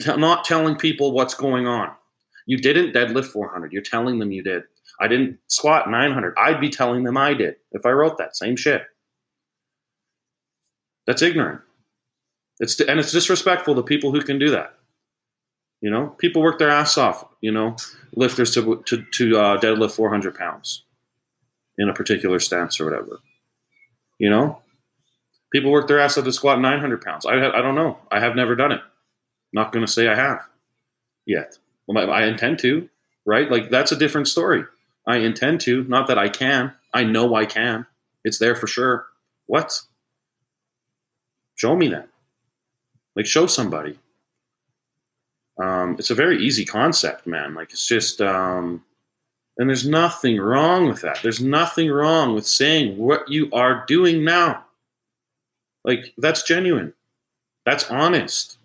t- 0.00 0.16
not 0.16 0.44
telling 0.44 0.76
people 0.76 1.12
what's 1.12 1.34
going 1.34 1.66
on. 1.66 1.90
You 2.46 2.58
didn't 2.58 2.94
deadlift 2.94 3.26
400. 3.26 3.72
You're 3.72 3.82
telling 3.82 4.18
them 4.20 4.30
you 4.30 4.42
did. 4.42 4.62
I 5.00 5.08
didn't 5.08 5.38
squat 5.48 5.90
900. 5.90 6.34
I'd 6.38 6.60
be 6.60 6.70
telling 6.70 7.04
them 7.04 7.16
I 7.16 7.34
did 7.34 7.56
if 7.72 7.84
I 7.84 7.90
wrote 7.90 8.18
that 8.18 8.36
same 8.36 8.56
shit. 8.56 8.82
That's 11.06 11.22
ignorant. 11.22 11.60
It's 12.58 12.80
and 12.80 12.98
it's 12.98 13.12
disrespectful 13.12 13.74
to 13.74 13.82
people 13.82 14.12
who 14.12 14.22
can 14.22 14.38
do 14.38 14.50
that. 14.50 14.74
You 15.80 15.90
know, 15.90 16.08
people 16.18 16.42
work 16.42 16.58
their 16.58 16.70
ass 16.70 16.96
off. 16.96 17.24
You 17.40 17.52
know, 17.52 17.76
lifters 18.14 18.52
to 18.54 18.82
to, 18.86 19.04
to 19.12 19.38
uh, 19.38 19.60
deadlift 19.60 19.92
400 19.92 20.34
pounds 20.34 20.84
in 21.78 21.88
a 21.88 21.94
particular 21.94 22.40
stance 22.40 22.80
or 22.80 22.86
whatever. 22.86 23.20
You 24.18 24.30
know, 24.30 24.62
people 25.52 25.70
work 25.70 25.86
their 25.86 26.00
ass 26.00 26.16
off 26.16 26.24
to 26.24 26.32
squat 26.32 26.60
900 26.60 27.02
pounds. 27.02 27.26
I 27.26 27.34
I 27.34 27.62
don't 27.62 27.74
know. 27.74 27.98
I 28.10 28.20
have 28.20 28.34
never 28.34 28.56
done 28.56 28.72
it. 28.72 28.80
Not 29.52 29.72
going 29.72 29.84
to 29.84 29.92
say 29.92 30.08
I 30.08 30.14
have 30.14 30.40
yet. 31.26 31.58
Well, 31.86 32.10
I 32.10 32.24
intend 32.24 32.58
to. 32.60 32.88
Right? 33.26 33.50
Like 33.50 33.70
that's 33.70 33.92
a 33.92 33.96
different 33.96 34.28
story. 34.28 34.64
I 35.06 35.18
intend 35.18 35.60
to. 35.62 35.84
Not 35.84 36.08
that 36.08 36.18
I 36.18 36.28
can. 36.28 36.72
I 36.92 37.04
know 37.04 37.34
I 37.34 37.46
can. 37.46 37.86
It's 38.24 38.38
there 38.38 38.56
for 38.56 38.66
sure. 38.66 39.06
What? 39.46 39.80
Show 41.54 41.76
me 41.76 41.88
that. 41.88 42.08
Like 43.14 43.26
show 43.26 43.46
somebody. 43.46 43.98
Um, 45.58 45.96
it's 45.98 46.10
a 46.10 46.14
very 46.14 46.42
easy 46.44 46.64
concept, 46.64 47.26
man. 47.26 47.54
Like 47.54 47.72
it's 47.72 47.86
just, 47.86 48.20
um, 48.20 48.84
and 49.56 49.68
there's 49.70 49.88
nothing 49.88 50.38
wrong 50.38 50.86
with 50.86 51.00
that. 51.00 51.20
There's 51.22 51.40
nothing 51.40 51.90
wrong 51.90 52.34
with 52.34 52.46
saying 52.46 52.98
what 52.98 53.30
you 53.30 53.48
are 53.52 53.84
doing 53.86 54.22
now. 54.22 54.64
Like 55.82 56.12
that's 56.18 56.42
genuine. 56.42 56.92
That's 57.64 57.90
honest. 57.90 58.58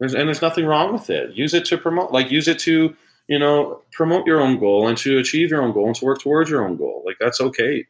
There's, 0.00 0.14
and 0.14 0.26
there's 0.26 0.42
nothing 0.42 0.66
wrong 0.66 0.92
with 0.92 1.10
it. 1.10 1.34
Use 1.34 1.54
it 1.54 1.64
to 1.66 1.78
promote, 1.78 2.12
like 2.12 2.30
use 2.30 2.48
it 2.48 2.58
to, 2.60 2.96
you 3.28 3.38
know, 3.38 3.82
promote 3.92 4.26
your 4.26 4.40
own 4.40 4.58
goal 4.58 4.88
and 4.88 4.96
to 4.98 5.18
achieve 5.18 5.50
your 5.50 5.62
own 5.62 5.72
goal 5.72 5.86
and 5.86 5.94
to 5.96 6.04
work 6.04 6.20
towards 6.20 6.50
your 6.50 6.66
own 6.66 6.76
goal. 6.76 7.02
Like 7.06 7.16
that's 7.20 7.40
okay. 7.40 7.86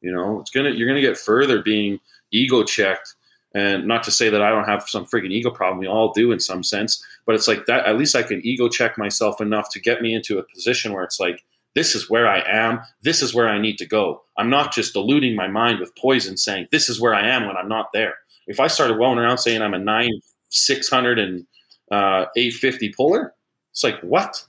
You 0.00 0.12
know, 0.12 0.40
it's 0.40 0.50
gonna 0.50 0.70
you're 0.70 0.88
gonna 0.88 1.00
get 1.00 1.16
further 1.16 1.62
being 1.62 2.00
ego 2.30 2.64
checked. 2.64 3.14
And 3.52 3.88
not 3.88 4.04
to 4.04 4.12
say 4.12 4.28
that 4.28 4.42
I 4.42 4.50
don't 4.50 4.68
have 4.68 4.88
some 4.88 5.06
freaking 5.06 5.32
ego 5.32 5.50
problem. 5.50 5.78
We 5.78 5.88
all 5.88 6.12
do 6.12 6.30
in 6.30 6.38
some 6.38 6.62
sense, 6.62 7.04
but 7.26 7.34
it's 7.34 7.48
like 7.48 7.66
that. 7.66 7.84
At 7.84 7.98
least 7.98 8.14
I 8.14 8.22
can 8.22 8.40
ego 8.44 8.68
check 8.68 8.96
myself 8.96 9.40
enough 9.40 9.68
to 9.70 9.80
get 9.80 10.02
me 10.02 10.14
into 10.14 10.38
a 10.38 10.44
position 10.44 10.92
where 10.92 11.02
it's 11.02 11.18
like, 11.18 11.44
this 11.74 11.96
is 11.96 12.08
where 12.08 12.28
I 12.28 12.44
am. 12.48 12.80
This 13.02 13.22
is 13.22 13.34
where 13.34 13.48
I 13.48 13.60
need 13.60 13.76
to 13.78 13.86
go. 13.86 14.22
I'm 14.36 14.50
not 14.50 14.72
just 14.72 14.94
diluting 14.94 15.34
my 15.34 15.48
mind 15.48 15.80
with 15.80 15.96
poison 15.96 16.36
saying 16.36 16.68
this 16.70 16.88
is 16.88 17.00
where 17.00 17.14
I 17.14 17.28
am 17.28 17.48
when 17.48 17.56
I'm 17.56 17.68
not 17.68 17.92
there. 17.92 18.14
If 18.46 18.60
I 18.60 18.68
started 18.68 18.94
rolling 18.94 19.18
around 19.18 19.38
saying 19.38 19.62
I'm 19.62 19.74
a 19.74 19.78
nine, 19.80 20.10
600 20.50 21.18
and 21.18 21.46
uh, 21.90 22.26
850 22.36 22.92
puller, 22.96 23.34
it's 23.70 23.84
like, 23.84 24.00
what? 24.00 24.44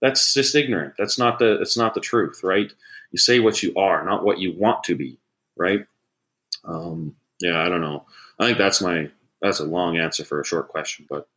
That's 0.00 0.34
just 0.34 0.54
ignorant. 0.54 0.94
That's 0.98 1.18
not 1.18 1.38
the, 1.38 1.60
it's 1.60 1.76
not 1.76 1.94
the 1.94 2.00
truth, 2.00 2.42
right? 2.42 2.72
You 3.10 3.18
say 3.18 3.40
what 3.40 3.62
you 3.62 3.72
are, 3.76 4.04
not 4.04 4.24
what 4.24 4.38
you 4.38 4.54
want 4.58 4.84
to 4.84 4.94
be, 4.94 5.18
right? 5.56 5.86
Um, 6.64 7.14
yeah, 7.40 7.62
I 7.62 7.68
don't 7.68 7.80
know. 7.80 8.04
I 8.38 8.46
think 8.46 8.58
that's 8.58 8.80
my 8.80 9.10
that's 9.40 9.60
a 9.60 9.64
long 9.64 9.98
answer 9.98 10.24
for 10.24 10.40
a 10.40 10.44
short 10.44 10.68
question, 10.68 11.06
but 11.08 11.28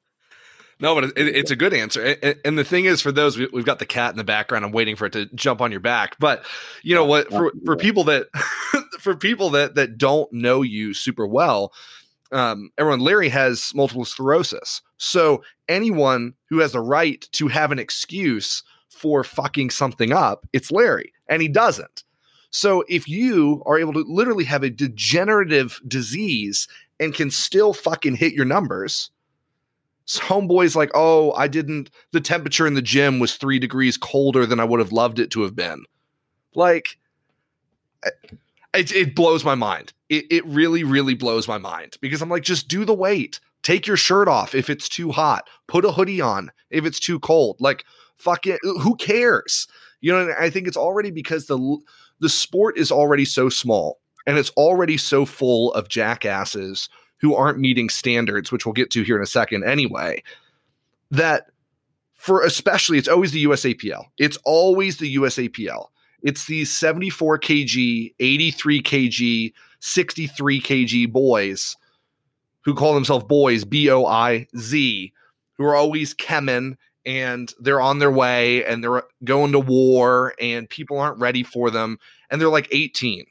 no, 0.80 0.94
but 0.94 1.06
it, 1.06 1.14
it's 1.18 1.52
a 1.52 1.56
good 1.56 1.74
answer. 1.74 2.16
And 2.46 2.58
the 2.58 2.64
thing 2.64 2.86
is, 2.86 3.02
for 3.02 3.12
those, 3.12 3.38
we've 3.38 3.66
got 3.66 3.80
the 3.80 3.86
cat 3.86 4.12
in 4.12 4.18
the 4.18 4.24
background. 4.24 4.64
I'm 4.64 4.72
waiting 4.72 4.96
for 4.96 5.08
it 5.08 5.14
to 5.14 5.26
jump 5.34 5.60
on 5.60 5.72
your 5.72 5.80
back. 5.80 6.18
But 6.20 6.46
you 6.84 6.94
know 6.94 7.06
what? 7.06 7.32
For 7.32 7.52
for 7.66 7.76
people 7.76 8.04
that 8.06 8.28
for 9.00 9.16
people 9.16 9.50
that 9.52 9.76
that 9.76 9.98
don't 9.98 10.32
know 10.32 10.62
you 10.62 10.94
super 10.94 11.26
well, 11.26 11.74
um, 12.32 12.72
everyone, 12.78 13.00
Larry 13.00 13.30
has 13.30 13.72
multiple 13.74 14.06
sclerosis. 14.06 14.82
So 14.98 15.44
anyone 15.68 16.34
who 16.50 16.60
has 16.60 16.72
the 16.74 16.80
right 16.80 17.28
to 17.34 17.48
have 17.48 17.72
an 17.72 17.80
excuse 17.80 18.64
for 18.90 19.24
fucking 19.24 19.70
something 19.70 20.12
up, 20.12 20.48
it's 20.54 20.72
Larry, 20.72 21.14
and 21.30 21.42
he 21.42 21.48
doesn't. 21.48 22.04
So 22.50 22.84
if 22.88 23.08
you 23.08 23.62
are 23.66 23.78
able 23.78 23.94
to 23.94 24.06
literally 24.08 24.46
have 24.46 24.64
a 24.64 24.70
degenerative 24.70 25.80
disease 25.88 26.68
and 27.00 27.14
can 27.14 27.30
still 27.30 27.74
fucking 27.74 28.16
hit 28.16 28.34
your 28.34 28.46
numbers, 28.46 29.12
homeboy's 30.08 30.76
like, 30.76 30.90
oh, 30.96 31.34
I 31.34 31.48
didn't, 31.48 31.92
the 32.12 32.22
temperature 32.22 32.66
in 32.66 32.74
the 32.74 32.82
gym 32.82 33.20
was 33.20 33.36
three 33.36 33.60
degrees 33.60 33.98
colder 33.98 34.46
than 34.46 34.60
I 34.60 34.64
would 34.64 34.80
have 34.80 34.92
loved 34.92 35.20
it 35.20 35.30
to 35.32 35.42
have 35.42 35.56
been. 35.56 35.84
Like, 36.56 36.98
eh, 38.04 38.10
it, 38.74 38.92
it 38.94 39.16
blows 39.16 39.44
my 39.44 39.56
mind. 39.56 39.94
It, 40.10 40.26
it 40.32 40.46
really, 40.46 40.84
really 40.84 41.14
blows 41.14 41.48
my 41.48 41.58
mind 41.58 41.98
because 42.00 42.22
I'm 42.22 42.30
like, 42.30 42.44
just 42.44 42.68
do 42.68 42.86
the 42.86 42.94
weight. 42.94 43.40
Take 43.68 43.86
your 43.86 43.98
shirt 43.98 44.30
off 44.30 44.56
if 44.56 44.70
it's 44.70 44.88
too 44.88 45.12
hot. 45.12 45.46
Put 45.68 45.84
a 45.84 45.92
hoodie 45.92 46.22
on 46.22 46.54
if 46.70 46.86
it's 46.86 47.02
too 47.02 47.20
cold. 47.20 47.58
Like, 47.60 47.84
fuck 48.16 48.48
it. 48.48 48.62
Who 48.64 48.96
cares? 48.96 49.68
You 50.00 50.14
know, 50.14 50.34
I 50.40 50.50
think 50.50 50.70
it's 50.70 50.78
already 50.78 51.12
because 51.12 51.48
the 51.48 51.78
the 52.22 52.30
sport 52.30 52.78
is 52.78 52.94
already 52.94 53.26
so 53.26 53.50
small 53.50 54.00
and 54.26 54.38
it's 54.38 54.52
already 54.52 54.96
so 54.96 55.26
full 55.26 55.74
of 55.74 55.90
jackasses 55.90 56.88
who 57.20 57.36
aren't 57.36 57.60
meeting 57.60 57.90
standards, 57.90 58.54
which 58.54 58.66
we'll 58.66 58.72
get 58.72 58.90
to 58.92 59.04
here 59.04 59.18
in 59.18 59.22
a 59.22 59.26
second 59.26 59.66
anyway, 59.66 60.24
that 61.12 61.48
for 62.14 62.46
especially 62.46 62.98
it's 62.98 63.10
always 63.10 63.34
the 63.34 63.44
USAPL. 63.44 64.06
It's 64.18 64.38
always 64.46 64.96
the 64.96 65.14
USAPL. 65.18 65.88
It's 66.24 66.46
these 66.46 66.72
74 66.72 67.38
kg, 67.40 68.14
83 68.18 68.82
kg, 68.82 69.54
63 69.82 70.62
kg 70.62 71.12
boys 71.12 71.76
who 72.68 72.76
call 72.76 72.94
themselves 72.94 73.24
boys, 73.24 73.64
B 73.64 73.90
O 73.90 74.06
I 74.06 74.46
Z, 74.58 75.14
who 75.54 75.64
are 75.64 75.74
always 75.74 76.14
chemin 76.14 76.78
and 77.06 77.54
they're 77.62 77.80
on 77.80 78.00
their 78.00 78.12
way 78.12 78.66
and 78.66 78.84
they're 78.84 79.04
going 79.24 79.54
to 79.54 79.60
war 79.60 80.34
and 80.42 80.70
people 80.70 81.00
aren't 81.00 81.18
ready 81.18 81.44
for 81.44 81.72
them 81.72 81.98
and 82.30 82.42
they're 82.42 82.50
like 82.50 82.68
18. 82.72 83.24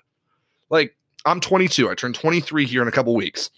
Like 0.71 0.97
I'm 1.27 1.41
22. 1.41 1.91
I 1.91 1.95
turn 1.95 2.15
23 2.15 2.65
here 2.65 2.81
in 2.81 2.89
a 2.89 2.93
couple 2.93 3.15
weeks. 3.15 3.51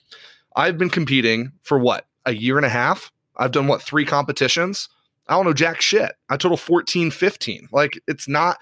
I've 0.57 0.79
been 0.79 0.91
competing 0.91 1.53
for 1.62 1.79
what? 1.79 2.07
A 2.27 2.35
year 2.35 2.57
and 2.57 2.67
a 2.67 2.71
half? 2.71 3.12
I've 3.37 3.53
done 3.53 3.69
what? 3.69 3.81
Three 3.81 4.05
competitions? 4.05 4.88
I 5.29 5.35
don't 5.35 5.45
know 5.45 5.53
jack 5.53 5.81
shit. 5.81 6.11
I 6.29 6.37
total 6.37 6.57
14, 6.57 7.12
15. 7.12 7.69
Like 7.71 8.01
it's 8.09 8.27
not 8.27 8.59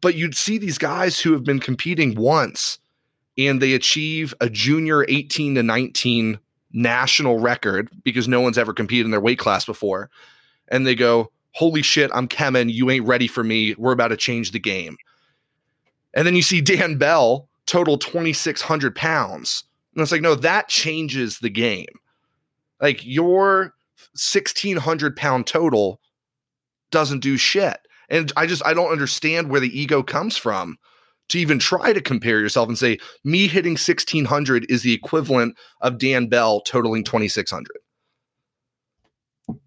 but 0.00 0.14
you'd 0.14 0.34
see 0.34 0.56
these 0.56 0.78
guys 0.78 1.20
who 1.20 1.32
have 1.32 1.44
been 1.44 1.60
competing 1.60 2.14
once 2.14 2.78
and 3.38 3.62
they 3.62 3.72
achieve 3.72 4.34
a 4.40 4.50
junior 4.50 5.04
18 5.08 5.54
to 5.54 5.62
19 5.62 6.38
national 6.72 7.38
record 7.38 7.88
because 8.02 8.28
no 8.28 8.40
one's 8.40 8.58
ever 8.58 8.74
competed 8.74 9.06
in 9.06 9.10
their 9.10 9.20
weight 9.20 9.38
class 9.38 9.64
before 9.64 10.10
and 10.68 10.86
they 10.86 10.94
go, 10.94 11.30
Holy 11.52 11.82
shit, 11.82 12.10
I'm 12.14 12.28
Kemen. 12.28 12.72
You 12.72 12.90
ain't 12.90 13.06
ready 13.06 13.26
for 13.26 13.42
me. 13.42 13.74
We're 13.78 13.92
about 13.92 14.08
to 14.08 14.16
change 14.16 14.52
the 14.52 14.60
game. 14.60 14.96
And 16.14 16.26
then 16.26 16.36
you 16.36 16.42
see 16.42 16.60
Dan 16.60 16.96
Bell 16.98 17.48
total 17.66 17.98
2,600 17.98 18.94
pounds. 18.94 19.64
And 19.94 20.02
it's 20.02 20.12
like, 20.12 20.20
no, 20.20 20.34
that 20.36 20.68
changes 20.68 21.38
the 21.38 21.50
game. 21.50 21.86
Like 22.80 23.04
your 23.04 23.74
1,600 24.14 25.16
pound 25.16 25.46
total 25.46 26.00
doesn't 26.90 27.20
do 27.20 27.36
shit. 27.36 27.78
And 28.08 28.32
I 28.36 28.46
just, 28.46 28.64
I 28.64 28.72
don't 28.72 28.92
understand 28.92 29.50
where 29.50 29.60
the 29.60 29.78
ego 29.78 30.02
comes 30.02 30.36
from 30.36 30.78
to 31.28 31.38
even 31.38 31.58
try 31.58 31.92
to 31.92 32.00
compare 32.00 32.40
yourself 32.40 32.68
and 32.68 32.78
say, 32.78 32.98
me 33.24 33.46
hitting 33.48 33.72
1,600 33.72 34.66
is 34.70 34.82
the 34.82 34.92
equivalent 34.92 35.56
of 35.80 35.98
Dan 35.98 36.28
Bell 36.28 36.60
totaling 36.60 37.04
2,600. 37.04 37.66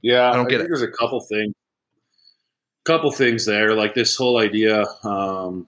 Yeah, 0.01 0.29
I 0.29 0.35
don't 0.35 0.49
get 0.49 0.61
it. 0.61 0.65
it. 0.65 0.67
There's 0.67 0.81
a 0.81 0.91
couple 0.91 1.19
things, 1.21 1.53
couple 2.83 3.11
things 3.11 3.45
there, 3.45 3.73
like 3.73 3.93
this 3.93 4.15
whole 4.15 4.39
idea. 4.39 4.85
Um, 5.03 5.67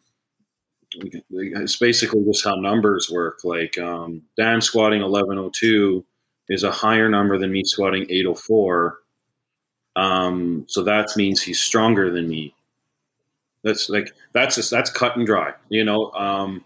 it's 1.32 1.78
basically 1.78 2.24
just 2.26 2.44
how 2.44 2.56
numbers 2.56 3.10
work. 3.12 3.40
Like 3.44 3.78
um, 3.78 4.22
Dan 4.38 4.62
squatting 4.62 5.02
1102 5.02 6.06
is 6.50 6.64
a 6.64 6.72
higher 6.72 7.10
number 7.10 7.38
than 7.38 7.52
me 7.52 7.64
squatting 7.64 8.04
804. 8.10 9.00
Um, 9.96 10.66
so 10.68 10.84
that 10.84 11.10
means 11.16 11.42
he's 11.42 11.60
stronger 11.60 12.12
than 12.12 12.28
me. 12.28 12.54
That's 13.64 13.90
like 13.90 14.14
that's 14.34 14.56
just 14.56 14.70
that's 14.72 14.90
cut 14.90 15.16
and 15.16 15.26
dry. 15.26 15.54
You 15.70 15.84
know, 15.84 16.12
um, 16.12 16.64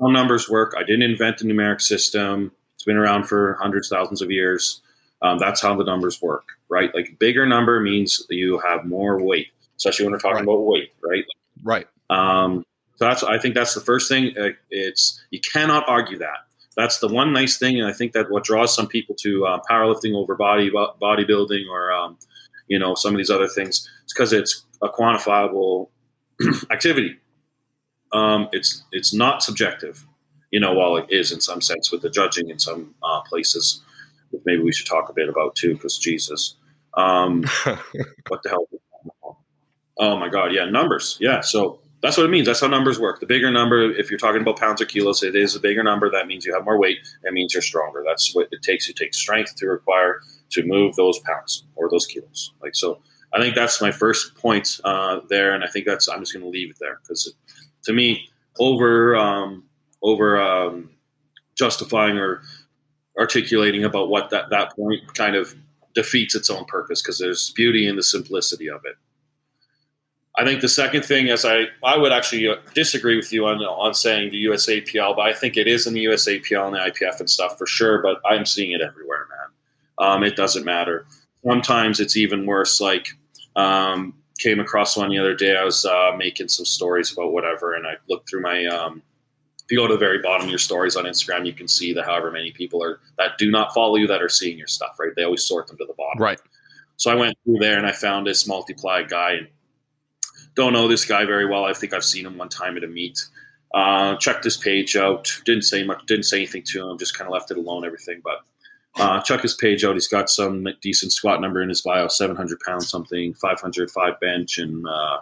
how 0.00 0.08
numbers 0.08 0.48
work. 0.48 0.74
I 0.76 0.82
didn't 0.82 1.02
invent 1.02 1.38
the 1.38 1.44
numeric 1.46 1.80
system. 1.80 2.52
It's 2.74 2.84
been 2.84 2.96
around 2.96 3.24
for 3.24 3.54
hundreds, 3.60 3.88
thousands 3.88 4.20
of 4.22 4.30
years. 4.30 4.82
Um, 5.22 5.38
that's 5.38 5.62
how 5.62 5.74
the 5.74 5.84
numbers 5.84 6.20
work, 6.20 6.44
right? 6.68 6.94
Like 6.94 7.18
bigger 7.18 7.46
number 7.46 7.80
means 7.80 8.24
you 8.28 8.58
have 8.58 8.84
more 8.84 9.22
weight, 9.22 9.48
especially 9.78 10.04
when 10.04 10.12
we're 10.12 10.18
talking 10.18 10.36
Right. 10.36 10.42
about 10.44 10.60
weight, 10.66 10.92
right? 11.02 11.24
Right. 11.64 11.86
Um, 12.10 12.64
so 12.96 13.06
that's 13.06 13.22
I 13.22 13.38
think 13.38 13.54
that's 13.54 13.74
the 13.74 13.80
first 13.80 14.08
thing. 14.08 14.36
Uh, 14.38 14.50
It's 14.70 15.24
you 15.30 15.40
cannot 15.40 15.88
argue 15.88 16.18
that. 16.18 16.44
That's 16.76 16.98
the 16.98 17.08
one 17.08 17.32
nice 17.32 17.56
thing, 17.56 17.80
and 17.80 17.88
I 17.88 17.92
think 17.94 18.12
that 18.12 18.30
what 18.30 18.44
draws 18.44 18.74
some 18.74 18.86
people 18.86 19.14
to 19.20 19.46
uh, 19.46 19.60
powerlifting 19.68 20.14
over 20.14 20.34
body 20.34 20.70
bodybuilding 20.70 21.66
or 21.70 21.90
um, 21.90 22.18
you 22.68 22.78
know 22.78 22.94
some 22.94 23.14
of 23.14 23.16
these 23.18 23.30
other 23.30 23.48
things. 23.48 23.88
It's 24.04 24.12
because 24.12 24.34
it's 24.34 24.64
a 24.82 24.88
quantifiable 24.88 25.88
activity. 26.70 27.18
Um, 28.12 28.48
it's 28.52 28.84
it's 28.92 29.12
not 29.12 29.42
subjective, 29.42 30.06
you 30.50 30.60
know, 30.60 30.72
while 30.72 30.96
it 30.96 31.06
is 31.10 31.32
in 31.32 31.40
some 31.40 31.60
sense 31.60 31.90
with 31.90 32.02
the 32.02 32.10
judging 32.10 32.50
in 32.50 32.58
some 32.58 32.94
uh, 33.02 33.20
places. 33.22 33.82
Which 34.30 34.42
maybe 34.44 34.62
we 34.62 34.72
should 34.72 34.86
talk 34.86 35.08
a 35.08 35.12
bit 35.12 35.28
about 35.28 35.54
too, 35.54 35.74
because 35.74 35.98
Jesus, 35.98 36.56
um, 36.94 37.44
what 38.28 38.42
the 38.42 38.48
hell? 38.50 38.68
Oh 39.98 40.16
my 40.16 40.28
God, 40.28 40.52
yeah, 40.52 40.66
numbers, 40.66 41.16
yeah. 41.20 41.40
So 41.40 41.80
that's 42.02 42.16
what 42.16 42.26
it 42.26 42.30
means. 42.30 42.46
That's 42.46 42.60
how 42.60 42.66
numbers 42.66 43.00
work. 43.00 43.20
The 43.20 43.26
bigger 43.26 43.50
number, 43.50 43.90
if 43.90 44.10
you're 44.10 44.18
talking 44.18 44.42
about 44.42 44.58
pounds 44.58 44.80
or 44.80 44.84
kilos, 44.84 45.22
it 45.22 45.34
is 45.34 45.56
a 45.56 45.60
bigger 45.60 45.82
number. 45.82 46.10
That 46.10 46.26
means 46.26 46.44
you 46.44 46.54
have 46.54 46.64
more 46.64 46.78
weight. 46.78 46.98
That 47.22 47.32
means 47.32 47.54
you're 47.54 47.62
stronger. 47.62 48.04
That's 48.06 48.34
what 48.34 48.48
it 48.52 48.62
takes. 48.62 48.88
It 48.88 48.96
takes 48.96 49.16
strength 49.16 49.56
to 49.56 49.66
require 49.66 50.20
to 50.50 50.64
move 50.64 50.94
those 50.96 51.18
pounds 51.20 51.64
or 51.74 51.88
those 51.90 52.06
kilos. 52.06 52.52
Like 52.60 52.74
so, 52.74 53.00
I 53.36 53.40
think 53.40 53.54
that's 53.54 53.82
my 53.82 53.90
first 53.90 54.34
point 54.34 54.80
uh, 54.84 55.20
there, 55.28 55.54
and 55.54 55.62
I 55.62 55.66
think 55.66 55.84
that's 55.84 56.08
I'm 56.08 56.20
just 56.20 56.32
going 56.32 56.44
to 56.44 56.48
leave 56.48 56.70
it 56.70 56.78
there 56.80 56.98
because 57.02 57.32
to 57.84 57.92
me, 57.92 58.28
over 58.58 59.14
um, 59.14 59.64
over 60.02 60.40
um, 60.40 60.90
justifying 61.54 62.16
or 62.16 62.42
articulating 63.18 63.84
about 63.84 64.08
what 64.08 64.30
that 64.30 64.50
that 64.50 64.74
point 64.74 65.14
kind 65.14 65.36
of 65.36 65.54
defeats 65.94 66.34
its 66.34 66.50
own 66.50 66.64
purpose 66.66 67.02
because 67.02 67.18
there's 67.18 67.50
beauty 67.50 67.86
in 67.86 67.96
the 67.96 68.02
simplicity 68.02 68.68
of 68.70 68.82
it. 68.84 68.96
I 70.38 70.44
think 70.44 70.60
the 70.60 70.68
second 70.68 71.04
thing 71.04 71.28
is 71.28 71.46
I, 71.46 71.64
I 71.82 71.96
would 71.96 72.12
actually 72.12 72.46
uh, 72.46 72.56
disagree 72.74 73.16
with 73.16 73.32
you 73.32 73.46
on 73.46 73.58
on 73.58 73.94
saying 73.94 74.30
the 74.30 74.44
USAPL, 74.44 75.16
but 75.16 75.22
I 75.22 75.32
think 75.32 75.56
it 75.56 75.66
is 75.66 75.86
in 75.86 75.94
the 75.94 76.04
USAPL 76.04 76.66
and 76.66 76.74
the 76.74 76.78
IPF 76.78 77.20
and 77.20 77.28
stuff 77.28 77.58
for 77.58 77.66
sure. 77.66 78.02
But 78.02 78.20
I'm 78.24 78.44
seeing 78.44 78.72
it 78.72 78.82
everywhere, 78.82 79.26
man. 79.30 80.08
Um, 80.08 80.22
it 80.22 80.36
doesn't 80.36 80.64
matter. 80.64 81.06
Sometimes 81.46 82.00
it's 82.00 82.16
even 82.16 82.44
worse. 82.44 82.80
Like 82.80 83.08
um, 83.56 84.14
came 84.38 84.60
across 84.60 84.96
one 84.96 85.10
the 85.10 85.18
other 85.18 85.34
day. 85.34 85.56
I 85.56 85.64
was 85.64 85.84
uh, 85.84 86.12
making 86.16 86.48
some 86.48 86.66
stories 86.66 87.12
about 87.12 87.32
whatever, 87.32 87.74
and 87.74 87.86
I 87.86 87.94
looked 88.08 88.28
through 88.28 88.42
my 88.42 88.66
um, 88.66 89.02
if 89.66 89.72
you 89.72 89.78
go 89.78 89.88
to 89.88 89.94
the 89.94 89.98
very 89.98 90.20
bottom 90.20 90.44
of 90.46 90.50
your 90.50 90.60
stories 90.60 90.94
on 90.94 91.06
Instagram, 91.06 91.44
you 91.44 91.52
can 91.52 91.66
see 91.66 91.92
the 91.92 92.04
however 92.04 92.30
many 92.30 92.52
people 92.52 92.80
are 92.84 93.00
that 93.18 93.36
do 93.36 93.50
not 93.50 93.74
follow 93.74 93.96
you 93.96 94.06
that 94.06 94.22
are 94.22 94.28
seeing 94.28 94.56
your 94.56 94.68
stuff, 94.68 94.96
right? 95.00 95.10
They 95.16 95.24
always 95.24 95.42
sort 95.42 95.66
them 95.66 95.76
to 95.78 95.84
the 95.84 95.94
bottom. 95.94 96.22
Right. 96.22 96.40
So 96.98 97.10
I 97.10 97.16
went 97.16 97.36
through 97.44 97.58
there 97.58 97.76
and 97.76 97.84
I 97.84 97.90
found 97.90 98.28
this 98.28 98.46
multiply 98.46 99.02
guy 99.02 99.32
and 99.32 99.48
don't 100.54 100.72
know 100.72 100.86
this 100.86 101.04
guy 101.04 101.24
very 101.24 101.46
well. 101.46 101.64
I 101.64 101.72
think 101.72 101.92
I've 101.92 102.04
seen 102.04 102.24
him 102.24 102.38
one 102.38 102.48
time 102.48 102.76
at 102.76 102.84
a 102.84 102.86
meet. 102.86 103.18
Uh, 103.74 104.16
checked 104.18 104.44
his 104.44 104.56
page 104.56 104.94
out. 104.94 105.36
Didn't 105.44 105.62
say 105.64 105.82
much. 105.82 106.06
Didn't 106.06 106.24
say 106.24 106.38
anything 106.38 106.62
to 106.68 106.88
him. 106.88 106.96
Just 106.96 107.18
kind 107.18 107.26
of 107.26 107.32
left 107.32 107.50
it 107.50 107.56
alone. 107.56 107.84
Everything, 107.84 108.20
but 108.22 108.38
uh, 108.96 109.22
his 109.42 109.54
page 109.54 109.84
out. 109.84 109.94
He's 109.94 110.08
got 110.08 110.30
some 110.30 110.66
decent 110.80 111.12
squat 111.12 111.40
number 111.40 111.62
in 111.62 111.68
his 111.68 111.82
bio. 111.82 112.08
Seven 112.08 112.36
hundred 112.36 112.60
pounds 112.60 112.88
something. 112.88 113.34
500 113.34 113.90
five 113.90 114.18
bench 114.20 114.58
and 114.58 114.86
uh, 114.86 115.18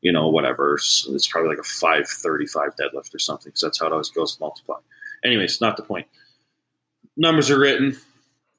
you 0.00 0.12
know 0.12 0.28
whatever. 0.28 0.74
It's 0.74 1.28
probably 1.28 1.50
like 1.50 1.58
a 1.58 1.62
five 1.62 2.08
thirty 2.08 2.46
five 2.46 2.70
deadlift 2.76 3.14
or 3.14 3.18
something. 3.18 3.50
Because 3.50 3.60
that's 3.60 3.80
how 3.80 3.86
it 3.86 3.92
always 3.92 4.10
goes. 4.10 4.38
Multiply. 4.40 4.78
Anyways, 5.24 5.60
not 5.60 5.76
the 5.76 5.82
point. 5.82 6.06
Numbers 7.16 7.50
are 7.50 7.58
written. 7.58 7.96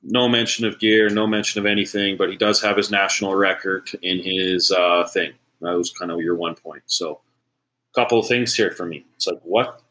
No 0.04 0.28
mention 0.28 0.66
of 0.66 0.80
gear. 0.80 1.10
No 1.10 1.26
mention 1.28 1.60
of 1.60 1.66
anything. 1.66 2.18
But 2.18 2.30
he 2.30 2.36
does 2.36 2.62
have 2.62 2.78
his 2.78 2.92
national 2.92 3.36
record 3.36 3.89
in 4.02 4.20
his 4.20 4.72
uh, 4.72 5.08
thing. 5.08 5.34
That 5.62 5.78
was 5.78 5.92
kind 5.92 6.12
of 6.12 6.20
your 6.20 6.36
one 6.36 6.56
point. 6.56 6.84
So 6.88 7.22
couple 7.94 8.20
of 8.20 8.28
things 8.28 8.56
here 8.56 8.72
for 8.72 8.86
me. 8.86 9.06
It's 9.16 9.28
like, 9.28 9.39
what? 9.44 9.82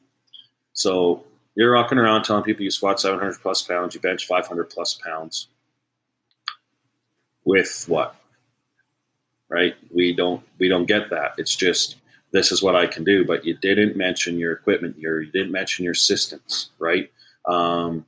So 0.73 1.25
you're 1.55 1.73
rocking 1.73 1.99
around 1.99 2.25
telling 2.25 2.45
people 2.45 2.65
you 2.65 2.71
squat 2.71 3.01
700 3.01 3.41
plus 3.41 3.63
pounds, 3.63 3.95
you 3.95 4.01
bench 4.01 4.27
500 4.27 4.65
plus 4.71 4.95
pounds. 4.95 5.49
With 7.45 7.85
what? 7.89 8.17
Right? 9.49 9.75
We 9.95 10.15
don't 10.15 10.43
we 10.59 10.69
don't 10.69 10.87
get 10.87 11.11
that. 11.11 11.35
It's 11.39 11.55
just 11.57 11.97
this 12.31 12.53
is 12.53 12.63
what 12.63 12.77
I 12.77 12.87
can 12.87 13.05
do, 13.05 13.25
but 13.25 13.45
you 13.45 13.55
didn't 13.59 13.97
mention 13.97 14.39
your 14.39 14.53
equipment. 14.53 14.99
Your, 14.99 15.21
you 15.21 15.31
didn't 15.33 15.53
mention 15.53 15.85
your 15.85 15.95
systems, 15.95 16.71
right? 16.79 17.11
Um, 17.47 18.07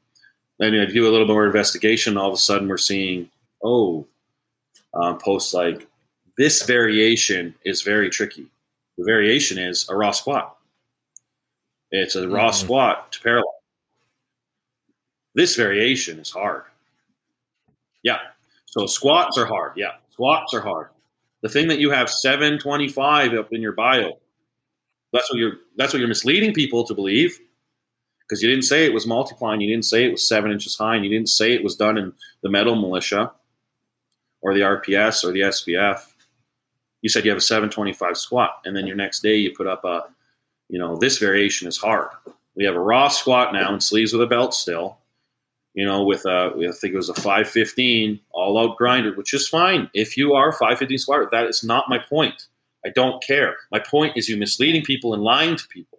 then 0.58 0.72
you 0.72 0.86
do 0.86 1.08
a 1.08 1.12
little 1.12 1.26
more 1.26 1.44
investigation. 1.44 2.16
All 2.16 2.28
of 2.28 2.34
a 2.34 2.38
sudden, 2.38 2.68
we're 2.68 2.78
seeing 2.78 3.28
oh, 3.62 4.06
uh, 4.94 5.14
posts 5.14 5.52
like 5.52 5.86
this 6.38 6.62
variation 6.62 7.54
is 7.64 7.82
very 7.82 8.08
tricky 8.08 8.48
the 8.96 9.04
variation 9.04 9.58
is 9.58 9.88
a 9.88 9.96
raw 9.96 10.12
squat. 10.12 10.56
It's 11.96 12.16
a 12.16 12.28
raw 12.28 12.48
mm-hmm. 12.48 12.64
squat 12.64 13.12
to 13.12 13.20
parallel. 13.20 13.54
This 15.34 15.56
variation 15.56 16.18
is 16.18 16.30
hard. 16.30 16.64
Yeah. 18.02 18.18
So 18.66 18.86
squats 18.86 19.38
are 19.38 19.46
hard. 19.46 19.72
Yeah. 19.76 19.92
Squats 20.10 20.54
are 20.54 20.60
hard. 20.60 20.88
The 21.42 21.48
thing 21.48 21.68
that 21.68 21.78
you 21.78 21.90
have 21.90 22.08
725 22.10 23.34
up 23.34 23.52
in 23.52 23.60
your 23.60 23.72
bio, 23.72 24.18
that's 25.12 25.30
what 25.30 25.38
you're 25.38 25.58
that's 25.76 25.92
what 25.92 25.98
you're 25.98 26.08
misleading 26.08 26.52
people 26.52 26.84
to 26.84 26.94
believe. 26.94 27.38
Because 28.20 28.42
you 28.42 28.48
didn't 28.48 28.64
say 28.64 28.86
it 28.86 28.94
was 28.94 29.06
multiplying, 29.06 29.60
you 29.60 29.68
didn't 29.68 29.84
say 29.84 30.04
it 30.04 30.10
was 30.10 30.26
seven 30.26 30.50
inches 30.50 30.76
high, 30.76 30.96
and 30.96 31.04
you 31.04 31.10
didn't 31.10 31.28
say 31.28 31.52
it 31.52 31.62
was 31.62 31.76
done 31.76 31.98
in 31.98 32.12
the 32.42 32.48
metal 32.48 32.74
militia 32.74 33.30
or 34.40 34.54
the 34.54 34.60
RPS 34.60 35.22
or 35.24 35.32
the 35.32 35.40
SPF 35.40 36.14
you 37.04 37.10
said 37.10 37.22
you 37.22 37.30
have 37.30 37.38
a 37.38 37.42
725 37.42 38.16
squat 38.16 38.62
and 38.64 38.74
then 38.74 38.86
your 38.86 38.96
next 38.96 39.22
day 39.22 39.36
you 39.36 39.52
put 39.54 39.66
up 39.66 39.84
a 39.84 40.04
you 40.68 40.78
know 40.78 40.96
this 40.96 41.18
variation 41.18 41.68
is 41.68 41.78
hard. 41.78 42.08
We 42.56 42.64
have 42.64 42.74
a 42.74 42.80
raw 42.80 43.08
squat 43.08 43.52
now 43.52 43.72
and 43.72 43.82
sleeves 43.82 44.12
with 44.12 44.22
a 44.22 44.26
belt 44.26 44.54
still 44.54 44.98
you 45.74 45.84
know 45.84 46.04
with 46.04 46.24
a 46.24 46.52
i 46.56 46.72
think 46.72 46.94
it 46.94 46.96
was 46.96 47.08
a 47.08 47.14
515 47.14 48.20
all 48.30 48.58
out 48.58 48.76
grinder 48.76 49.12
which 49.14 49.34
is 49.34 49.48
fine. 49.48 49.90
If 49.92 50.16
you 50.16 50.34
are 50.34 50.52
515 50.52 50.98
squatter, 50.98 51.28
that 51.30 51.46
is 51.46 51.62
not 51.64 51.88
my 51.88 51.98
point. 51.98 52.46
I 52.86 52.90
don't 52.90 53.22
care. 53.22 53.56
My 53.72 53.78
point 53.78 54.16
is 54.16 54.28
you 54.28 54.36
misleading 54.36 54.82
people 54.82 55.14
and 55.14 55.22
lying 55.22 55.56
to 55.56 55.68
people. 55.68 55.98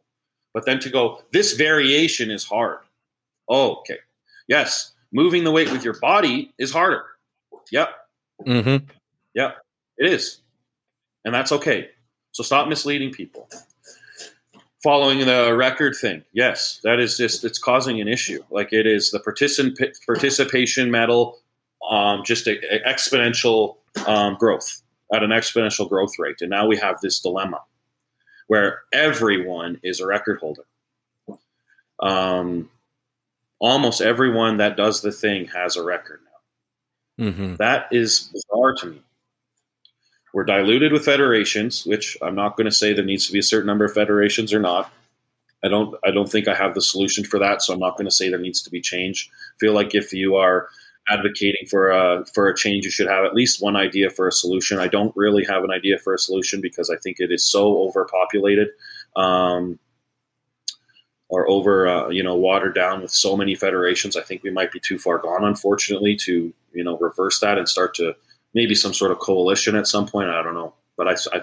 But 0.54 0.66
then 0.66 0.80
to 0.80 0.90
go 0.90 1.22
this 1.32 1.54
variation 1.54 2.32
is 2.32 2.46
hard. 2.46 2.80
Oh 3.50 3.78
okay. 3.78 4.00
Yes 4.48 4.94
moving 5.16 5.46
the 5.46 5.52
weight 5.52 5.72
with 5.72 5.84
your 5.84 5.98
body 6.00 6.54
is 6.60 6.72
harder. 6.72 7.06
Yep. 7.72 7.90
Mm-hmm. 8.46 8.86
yep. 9.34 9.58
It 9.98 10.12
is. 10.12 10.42
And 11.24 11.34
that's 11.34 11.54
okay. 11.54 11.90
So 12.34 12.44
stop 12.44 12.68
misleading 12.68 13.12
people. 13.12 13.48
Following 14.86 15.18
the 15.26 15.52
record 15.58 15.96
thing, 15.96 16.24
yes, 16.32 16.80
that 16.84 17.00
is 17.00 17.18
just 17.18 17.44
it's 17.44 17.58
causing 17.58 18.00
an 18.00 18.08
issue. 18.08 18.44
Like 18.52 18.72
it 18.72 18.86
is 18.86 19.10
the 19.10 19.20
particip- 19.20 20.06
participation 20.06 20.92
medal, 20.92 21.40
um, 21.90 22.22
just 22.24 22.46
a, 22.46 22.60
a 22.72 22.88
exponential 22.88 23.78
um, 24.06 24.36
growth 24.36 24.84
at 25.12 25.24
an 25.24 25.32
exponential 25.32 25.90
growth 25.90 26.12
rate, 26.20 26.36
and 26.42 26.52
now 26.52 26.68
we 26.68 26.78
have 26.78 27.02
this 27.02 27.20
dilemma 27.20 27.62
where 28.46 28.84
everyone 28.94 29.80
is 29.82 30.00
a 30.00 30.06
record 30.06 30.40
holder. 30.40 30.66
Um, 32.00 32.70
almost 33.58 34.02
everyone 34.02 34.58
that 34.58 34.78
does 34.78 35.02
the 35.02 35.12
thing 35.12 35.48
has 35.48 35.78
a 35.78 35.84
record 35.84 36.20
now. 37.18 37.26
Mm-hmm. 37.32 37.56
That 37.56 37.88
is 37.92 38.32
bizarre 38.32 38.76
to 38.82 38.88
me. 38.92 39.02
We're 40.36 40.44
diluted 40.44 40.92
with 40.92 41.06
federations, 41.06 41.86
which 41.86 42.18
I'm 42.22 42.36
not 42.36 42.58
going 42.58 42.66
to 42.66 42.72
say 42.72 42.92
there 42.92 43.06
needs 43.06 43.26
to 43.26 43.32
be 43.32 43.40
a 43.40 43.42
certain 43.44 43.68
number 43.68 43.86
of 43.86 43.94
federations 43.94 44.54
or 44.54 44.60
not. 44.60 44.92
I 45.64 45.70
don't 45.70 45.96
I 46.06 46.12
don't 46.12 46.30
think 46.30 46.50
I 46.50 46.54
have 46.54 46.76
the 46.76 46.82
solution 46.82 47.24
for 47.24 47.40
that, 47.40 47.62
so 47.62 47.72
I'm 47.74 47.80
not 47.80 47.96
going 47.96 48.06
to 48.06 48.12
say 48.12 48.28
there 48.28 48.38
needs 48.38 48.62
to 48.64 48.70
be 48.70 48.82
change. 48.82 49.30
I 49.32 49.56
feel 49.62 49.72
like 49.72 49.96
if 49.96 50.12
you 50.12 50.36
are 50.36 50.68
advocating 51.08 51.66
for 51.70 51.90
a 51.90 52.26
for 52.34 52.50
a 52.50 52.56
change, 52.56 52.84
you 52.84 52.92
should 52.92 53.08
have 53.08 53.24
at 53.24 53.34
least 53.34 53.64
one 53.64 53.78
idea 53.78 54.10
for 54.10 54.28
a 54.28 54.32
solution. 54.34 54.78
I 54.78 54.90
don't 54.90 55.16
really 55.16 55.46
have 55.46 55.64
an 55.64 55.72
idea 55.72 56.00
for 56.00 56.14
a 56.14 56.20
solution 56.20 56.60
because 56.60 56.90
I 56.90 56.98
think 56.98 57.22
it 57.22 57.32
is 57.32 57.50
so 57.50 57.78
overpopulated. 57.88 58.68
Um, 59.16 59.80
or 61.30 61.50
over 61.50 61.88
uh, 61.88 62.10
you 62.10 62.24
know 62.24 62.36
watered 62.36 62.76
down 62.76 63.02
with 63.02 63.12
so 63.12 63.38
many 63.38 63.56
federations. 63.56 64.18
I 64.18 64.22
think 64.22 64.44
we 64.44 64.52
might 64.52 64.74
be 64.74 64.82
too 64.82 65.00
far 65.00 65.18
gone, 65.18 65.46
unfortunately, 65.46 66.18
to 66.26 66.54
you 66.74 66.84
know 66.84 66.98
reverse 66.98 67.40
that 67.40 67.58
and 67.58 67.70
start 67.70 67.94
to 67.96 68.18
maybe 68.56 68.74
some 68.74 68.94
sort 68.94 69.12
of 69.12 69.20
coalition 69.20 69.76
at 69.76 69.86
some 69.86 70.08
point. 70.08 70.30
I 70.30 70.42
don't 70.42 70.56
know, 70.56 70.74
but 70.98 71.08
I, 71.08 71.16
I, 71.38 71.42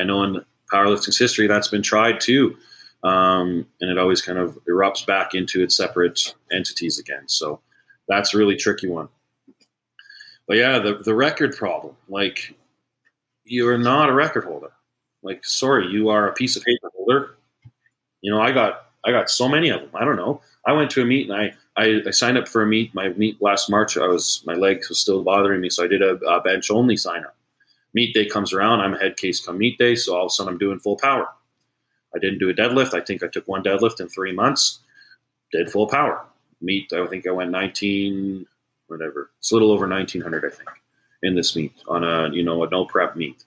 I 0.00 0.02
know 0.02 0.24
in 0.24 0.44
powerlifting's 0.72 1.18
history 1.18 1.46
that's 1.46 1.68
been 1.68 1.82
tried 1.82 2.20
too, 2.20 2.56
um, 3.04 3.66
and 3.80 3.90
it 3.90 3.98
always 3.98 4.20
kind 4.20 4.38
of 4.38 4.58
erupts 4.68 5.06
back 5.06 5.34
into 5.34 5.62
its 5.62 5.76
separate 5.76 6.34
entities 6.50 6.98
again. 6.98 7.28
So 7.28 7.60
that's 8.08 8.34
a 8.34 8.38
really 8.38 8.56
tricky 8.56 8.88
one. 8.88 9.08
But 10.48 10.56
yeah, 10.56 10.78
the 10.80 10.96
the 10.96 11.14
record 11.14 11.56
problem, 11.56 11.94
like 12.08 12.54
you 13.44 13.68
are 13.68 13.78
not 13.78 14.08
a 14.08 14.12
record 14.12 14.44
holder. 14.44 14.72
Like, 15.22 15.44
sorry, 15.44 15.86
you 15.86 16.08
are 16.08 16.28
a 16.28 16.34
piece 16.34 16.56
of 16.56 16.62
paper 16.64 16.90
holder. 16.96 17.36
You 18.20 18.30
know, 18.30 18.40
I 18.40 18.52
got 18.52 18.86
I 19.04 19.10
got 19.10 19.30
so 19.30 19.48
many 19.48 19.68
of 19.68 19.80
them. 19.80 19.90
I 19.94 20.04
don't 20.04 20.16
know. 20.16 20.40
I 20.66 20.72
went 20.72 20.90
to 20.92 21.02
a 21.02 21.04
meet 21.04 21.30
and 21.30 21.38
I, 21.38 21.54
I, 21.76 22.00
I, 22.06 22.10
signed 22.10 22.38
up 22.38 22.48
for 22.48 22.62
a 22.62 22.66
meet. 22.66 22.94
My 22.94 23.08
meet 23.10 23.40
last 23.42 23.68
March, 23.68 23.96
I 23.96 24.06
was 24.06 24.42
my 24.46 24.54
legs 24.54 24.88
was 24.88 24.98
still 24.98 25.22
bothering 25.22 25.60
me, 25.60 25.68
so 25.68 25.84
I 25.84 25.88
did 25.88 26.02
a, 26.02 26.14
a 26.26 26.40
bench 26.40 26.70
only 26.70 26.96
sign 26.96 27.24
up. 27.24 27.36
Meet 27.92 28.14
day 28.14 28.26
comes 28.26 28.52
around, 28.52 28.80
I'm 28.80 28.94
a 28.94 28.98
head 28.98 29.16
case 29.16 29.44
come 29.44 29.58
meet 29.58 29.78
day, 29.78 29.94
so 29.94 30.16
all 30.16 30.24
of 30.24 30.26
a 30.26 30.30
sudden 30.30 30.52
I'm 30.52 30.58
doing 30.58 30.78
full 30.78 30.96
power. 30.96 31.28
I 32.14 32.18
didn't 32.18 32.38
do 32.38 32.48
a 32.48 32.54
deadlift. 32.54 32.94
I 32.94 33.00
think 33.00 33.22
I 33.22 33.28
took 33.28 33.46
one 33.46 33.62
deadlift 33.62 34.00
in 34.00 34.08
three 34.08 34.32
months. 34.32 34.80
Did 35.52 35.70
full 35.70 35.88
power. 35.88 36.24
Meet, 36.60 36.92
I 36.92 37.06
think 37.06 37.26
I 37.26 37.30
went 37.30 37.50
19, 37.50 38.46
whatever. 38.86 39.30
It's 39.38 39.50
a 39.50 39.54
little 39.54 39.72
over 39.72 39.88
1900, 39.88 40.44
I 40.44 40.48
think, 40.54 40.68
in 41.22 41.34
this 41.34 41.54
meet 41.54 41.72
on 41.88 42.04
a 42.04 42.30
you 42.32 42.42
know 42.42 42.62
a 42.64 42.70
no 42.70 42.84
prep 42.84 43.16
meet 43.16 43.44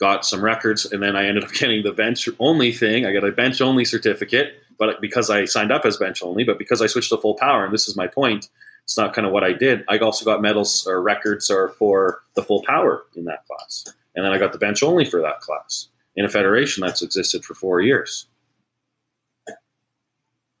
got 0.00 0.26
some 0.26 0.44
records, 0.44 0.86
and 0.86 1.02
then 1.02 1.16
I 1.16 1.26
ended 1.26 1.44
up 1.44 1.52
getting 1.60 1.82
the 1.82 1.92
bench 1.92 2.28
only 2.38 2.72
thing. 2.72 3.06
I 3.06 3.12
got 3.12 3.24
a 3.24 3.32
bench 3.32 3.60
only 3.60 3.84
certificate, 3.84 4.56
but 4.78 5.00
because 5.00 5.30
I 5.30 5.44
signed 5.44 5.72
up 5.72 5.84
as 5.84 5.96
bench 5.96 6.22
only, 6.22 6.44
but 6.44 6.58
because 6.58 6.82
I 6.82 6.86
switched 6.86 7.10
to 7.10 7.18
full 7.18 7.34
power, 7.34 7.64
and 7.64 7.72
this 7.72 7.88
is 7.88 7.96
my 7.96 8.06
point, 8.06 8.48
it's 8.84 8.96
not 8.96 9.14
kind 9.14 9.26
of 9.26 9.32
what 9.32 9.44
I 9.44 9.52
did. 9.52 9.84
I 9.88 9.98
also 9.98 10.24
got 10.24 10.42
medals 10.42 10.86
or 10.86 11.00
records 11.02 11.50
or 11.50 11.70
for 11.70 12.22
the 12.34 12.42
full 12.42 12.62
power 12.66 13.04
in 13.16 13.24
that 13.24 13.46
class, 13.46 13.84
and 14.14 14.24
then 14.24 14.32
I 14.32 14.38
got 14.38 14.52
the 14.52 14.58
bench 14.58 14.82
only 14.82 15.04
for 15.04 15.20
that 15.22 15.40
class 15.40 15.88
in 16.16 16.24
a 16.24 16.28
federation 16.28 16.82
that's 16.82 17.02
existed 17.02 17.44
for 17.44 17.54
four 17.54 17.80
years. 17.80 18.26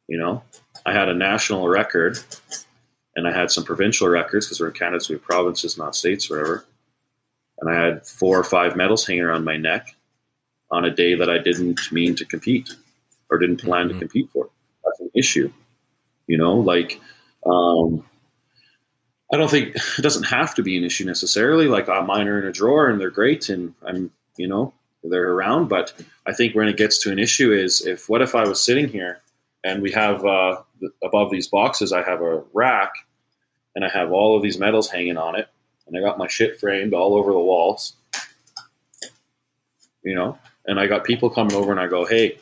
You 0.08 0.18
know, 0.18 0.42
I 0.84 0.92
had 0.92 1.08
a 1.08 1.14
national 1.14 1.68
record, 1.68 2.18
and 3.16 3.26
I 3.26 3.32
had 3.32 3.50
some 3.50 3.64
provincial 3.64 4.08
records 4.08 4.46
because 4.46 4.60
we're 4.60 4.68
in 4.68 4.74
Canada, 4.74 5.00
so 5.00 5.14
we 5.14 5.18
have 5.18 5.24
provinces, 5.24 5.78
not 5.78 5.96
states, 5.96 6.28
whatever 6.28 6.66
and 7.58 7.70
I 7.70 7.82
had 7.82 8.06
four 8.06 8.38
or 8.38 8.44
five 8.44 8.76
medals 8.76 9.06
hanging 9.06 9.22
around 9.22 9.44
my 9.44 9.56
neck 9.56 9.94
on 10.70 10.84
a 10.84 10.90
day 10.90 11.14
that 11.14 11.30
I 11.30 11.38
didn't 11.38 11.80
mean 11.92 12.14
to 12.16 12.24
compete 12.24 12.74
or 13.34 13.38
didn't 13.38 13.62
plan 13.62 13.88
mm-hmm. 13.88 13.94
to 13.94 13.98
compete 13.98 14.30
for. 14.32 14.48
That's 14.84 15.00
an 15.00 15.10
issue, 15.14 15.52
you 16.26 16.38
know. 16.38 16.56
Like, 16.56 17.00
um, 17.46 18.04
I 19.32 19.36
don't 19.36 19.50
think 19.50 19.74
it 19.98 20.02
doesn't 20.02 20.24
have 20.24 20.54
to 20.54 20.62
be 20.62 20.76
an 20.76 20.84
issue 20.84 21.04
necessarily. 21.04 21.66
Like, 21.66 21.88
uh, 21.88 22.02
mine 22.02 22.28
are 22.28 22.40
in 22.40 22.46
a 22.46 22.52
drawer 22.52 22.88
and 22.88 23.00
they're 23.00 23.10
great, 23.10 23.48
and 23.48 23.74
I'm, 23.86 24.10
you 24.36 24.46
know, 24.46 24.72
they're 25.02 25.32
around. 25.32 25.68
But 25.68 25.92
I 26.26 26.32
think 26.32 26.54
when 26.54 26.68
it 26.68 26.76
gets 26.76 26.98
to 27.02 27.12
an 27.12 27.18
issue 27.18 27.52
is 27.52 27.84
if 27.84 28.08
what 28.08 28.22
if 28.22 28.34
I 28.34 28.46
was 28.46 28.62
sitting 28.62 28.88
here 28.88 29.20
and 29.64 29.82
we 29.82 29.90
have 29.92 30.24
uh, 30.24 30.62
above 31.02 31.30
these 31.30 31.48
boxes, 31.48 31.92
I 31.92 32.02
have 32.02 32.22
a 32.22 32.42
rack 32.52 32.92
and 33.74 33.84
I 33.84 33.88
have 33.88 34.12
all 34.12 34.36
of 34.36 34.42
these 34.42 34.58
medals 34.58 34.88
hanging 34.88 35.16
on 35.16 35.36
it 35.36 35.48
and 35.86 35.96
I 35.96 36.00
got 36.00 36.18
my 36.18 36.28
shit 36.28 36.58
framed 36.58 36.94
all 36.94 37.14
over 37.14 37.32
the 37.32 37.38
walls. 37.38 37.94
You 40.02 40.14
know, 40.14 40.38
and 40.66 40.78
I 40.78 40.86
got 40.86 41.04
people 41.04 41.30
coming 41.30 41.54
over 41.54 41.70
and 41.70 41.80
I 41.80 41.86
go, 41.86 42.04
hey, 42.04 42.38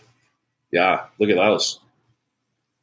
yeah, 0.72 1.04
look 1.18 1.30
at 1.30 1.36
those. 1.36 1.78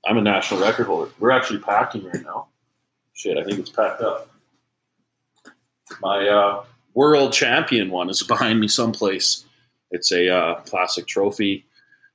I'm 0.05 0.17
a 0.17 0.21
national 0.21 0.61
record 0.61 0.87
holder. 0.87 1.11
We're 1.19 1.31
actually 1.31 1.59
packing 1.59 2.05
right 2.05 2.23
now. 2.23 2.47
Shit, 3.13 3.37
I 3.37 3.43
think 3.43 3.59
it's 3.59 3.69
packed 3.69 4.01
up. 4.01 4.29
My 6.01 6.27
uh, 6.27 6.63
world 6.93 7.33
champion 7.33 7.89
one 7.89 8.09
is 8.09 8.23
behind 8.27 8.59
me 8.59 8.67
someplace. 8.67 9.43
It's 9.91 10.11
a 10.11 10.29
uh, 10.29 10.55
plastic 10.61 11.07
trophy. 11.07 11.65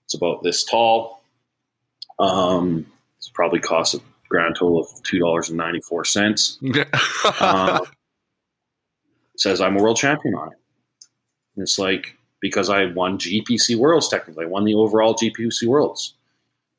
It's 0.05 0.15
about 0.15 0.43
this 0.43 0.65
tall. 0.65 1.23
Um, 2.19 2.87
it's 3.19 3.29
probably 3.29 3.59
cost 3.59 3.95
a 3.95 4.01
grand 4.29 4.57
total 4.57 4.81
of 4.81 5.03
two 5.03 5.19
dollars 5.19 5.49
and 5.49 5.59
ninety 5.59 5.81
four 5.81 6.05
cents. 6.05 6.59
uh, 7.41 7.85
says 9.37 9.61
I'm 9.61 9.77
a 9.77 9.83
world 9.83 9.97
champion 9.97 10.35
on 10.35 10.53
it. 10.53 10.59
And 11.57 11.63
it's 11.63 11.79
like 11.79 12.17
because 12.45 12.69
I 12.69 12.85
won 12.85 13.17
GPC 13.17 13.75
Worlds 13.75 14.07
technically, 14.07 14.45
I 14.45 14.49
won 14.49 14.65
the 14.65 14.75
overall 14.75 15.15
GPC 15.15 15.67
Worlds. 15.67 16.13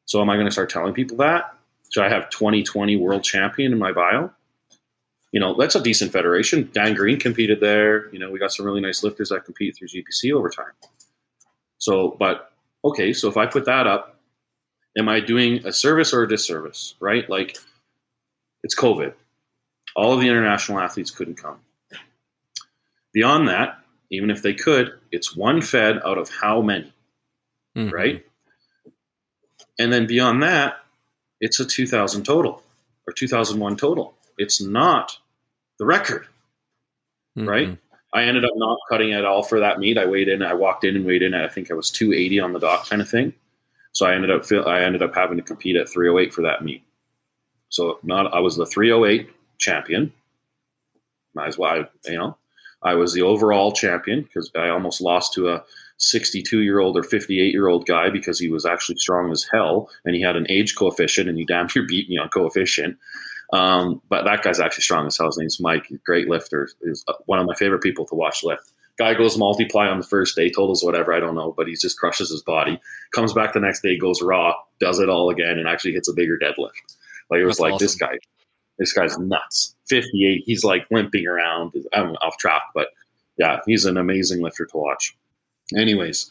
So 0.06 0.22
am 0.22 0.30
I 0.30 0.36
going 0.36 0.46
to 0.46 0.52
start 0.52 0.70
telling 0.70 0.94
people 0.94 1.18
that? 1.18 1.56
Should 1.90 2.04
I 2.04 2.10
have 2.10 2.30
2020 2.30 2.96
world 2.98 3.24
champion 3.24 3.72
in 3.72 3.80
my 3.80 3.92
bio? 3.92 4.30
You 5.32 5.40
know, 5.40 5.56
that's 5.56 5.74
a 5.74 5.82
decent 5.82 6.12
federation. 6.12 6.70
Dan 6.72 6.94
Green 6.94 7.20
competed 7.20 7.62
there. 7.62 8.14
You 8.14 8.20
know, 8.20 8.30
we 8.30 8.38
got 8.38 8.52
some 8.52 8.64
really 8.64 8.80
nice 8.80 9.04
lifters 9.04 9.30
that 9.30 9.44
compete 9.44 9.76
through 9.76 9.88
GPC 9.88 10.32
over 10.34 10.52
time. 10.52 10.74
So, 11.80 12.16
but 12.20 12.52
okay, 12.84 13.12
so 13.12 13.28
if 13.28 13.36
I 13.36 13.48
put 13.48 13.66
that 13.66 13.88
up, 13.88 14.20
am 14.96 15.10
I 15.10 15.20
doing 15.20 15.66
a 15.66 15.74
service 15.74 16.14
or 16.14 16.22
a 16.22 16.28
disservice, 16.28 16.94
right? 17.00 17.28
Like, 17.28 17.58
it's 18.62 18.76
COVID. 18.76 19.14
All 19.96 20.14
of 20.14 20.20
the 20.20 20.28
international 20.28 20.80
athletes 20.80 21.10
couldn't 21.10 21.42
come. 21.42 21.58
Beyond 23.14 23.48
that, 23.48 23.80
even 24.16 24.32
if 24.32 24.42
they 24.42 24.54
could, 24.54 24.94
it's 25.12 25.36
one 25.36 25.62
fed 25.62 26.00
out 26.06 26.18
of 26.18 26.30
how 26.30 26.62
many, 26.62 26.92
mm-hmm. 27.76 27.94
right? 27.94 28.26
And 29.78 29.92
then 29.92 30.08
beyond 30.08 30.42
that, 30.44 30.78
it's 31.42 31.60
a 31.60 31.66
2000 31.66 32.24
total 32.24 32.64
or 33.08 33.14
2001 33.14 33.78
total. 33.78 34.16
It's 34.38 34.62
not 34.62 35.18
the 35.78 35.86
record, 35.86 36.28
mm-hmm. 37.38 37.48
right? 37.48 37.78
I 38.14 38.24
ended 38.24 38.46
up 38.46 38.52
not 38.56 38.78
cutting 38.90 39.12
at 39.12 39.26
all 39.26 39.44
for 39.44 39.60
that 39.60 39.78
meet. 39.78 39.98
I 39.98 40.06
weighed 40.06 40.30
in. 40.30 40.42
I 40.42 40.54
walked 40.54 40.86
in 40.86 40.96
and 40.96 41.06
weighed 41.06 41.22
in 41.22 41.34
at 41.34 41.44
I 41.44 41.50
think 41.50 41.70
I 41.70 41.74
was 41.74 41.92
280 41.92 42.40
on 42.40 42.54
the 42.54 42.60
dot 42.60 42.88
kind 42.90 43.02
of 43.02 43.10
thing. 43.10 43.34
So 43.92 44.06
I 44.06 44.16
ended 44.16 44.32
up 44.32 44.50
I 44.66 44.84
ended 44.84 45.04
up 45.04 45.14
having 45.14 45.38
to 45.38 45.44
compete 45.44 45.76
at 45.76 45.90
308 45.90 46.34
for 46.34 46.42
that 46.44 46.64
meet. 46.64 46.84
So 47.70 48.00
not 48.04 48.34
I 48.34 48.40
was 48.40 48.56
the 48.56 48.66
308 48.66 49.30
champion. 49.58 50.14
Might 51.34 51.48
as 51.48 51.58
well, 51.58 51.86
you 52.06 52.18
know, 52.18 52.38
I 52.86 52.94
was 52.94 53.14
the 53.14 53.24
overall 53.24 53.72
champion 53.72 54.22
because 54.22 54.52
I 54.56 54.70
almost 54.70 55.02
lost 55.02 55.34
to 55.34 55.50
a 55.50 55.64
62 55.98 56.62
year 56.62 56.80
old 56.80 56.98
or 56.98 57.04
58 57.04 57.52
year 57.52 57.68
old 57.68 57.86
guy 57.86 58.10
because 58.10 58.40
he 58.40 58.50
was 58.50 58.66
actually 58.66 58.98
strong 58.98 59.32
as 59.32 59.48
hell 59.52 59.90
and 60.06 60.16
he 60.16 60.22
had 60.22 60.36
an 60.36 60.46
age 60.50 60.76
coefficient 60.76 61.28
and 61.28 61.38
he 61.38 61.46
damn 61.46 61.68
near 61.76 61.86
beat 61.86 62.10
me 62.10 62.18
on 62.18 62.30
coefficient. 62.30 62.98
Um, 63.54 64.02
but 64.10 64.24
that 64.26 64.44
guy's 64.44 64.60
actually 64.60 64.84
strong 64.84 65.08
as 65.08 65.18
hell. 65.18 65.28
His 65.28 65.38
name's 65.38 65.60
Mike. 65.60 65.88
Great 66.06 66.28
lifter. 66.28 66.70
Is 66.82 67.04
uh, 67.08 67.14
one 67.26 67.40
of 67.40 67.46
my 67.46 67.56
favorite 67.56 67.82
people 67.82 68.06
to 68.08 68.16
watch 68.16 68.44
lift. 68.44 68.72
Guy 68.98 69.14
goes 69.14 69.38
multiply 69.38 69.88
on 69.88 70.00
the 70.00 70.06
first 70.06 70.38
day, 70.38 70.50
totals 70.50 70.84
whatever, 70.84 71.14
I 71.14 71.20
don't 71.20 71.36
know, 71.36 71.54
but 71.58 71.68
he 71.68 71.76
just 71.76 72.00
crushes 72.00 72.30
his 72.30 72.42
body. 72.44 72.80
Comes 73.12 73.34
back 73.34 73.54
the 73.54 73.60
next 73.60 73.82
day, 73.82 73.98
goes 73.98 74.22
raw, 74.22 74.54
does 74.80 75.00
it 75.00 75.10
all 75.10 75.30
again, 75.30 75.60
and 75.60 75.68
actually 75.68 75.92
hits 75.92 76.08
a 76.08 76.14
bigger 76.14 76.38
deadlift. 76.38 76.72
Like 77.30 77.42
it 77.42 77.46
was 77.46 77.58
That's 77.58 77.60
like 77.60 77.74
awesome. 77.74 77.86
this 77.86 77.96
guy, 77.96 78.18
this 78.78 78.94
guy's 78.94 79.18
nuts. 79.18 79.76
58, 79.88 80.44
he's 80.46 80.64
like 80.64 80.86
limping 80.92 81.28
around. 81.28 81.74
I'm 81.94 82.16
off 82.18 82.38
track, 82.38 82.64
but 82.74 82.90
yeah, 83.38 83.60
he's 83.66 83.86
an 83.86 83.98
amazing 83.98 84.42
lifter 84.42 84.66
to 84.66 84.78
watch. 84.78 85.16
Anyways, 85.76 86.30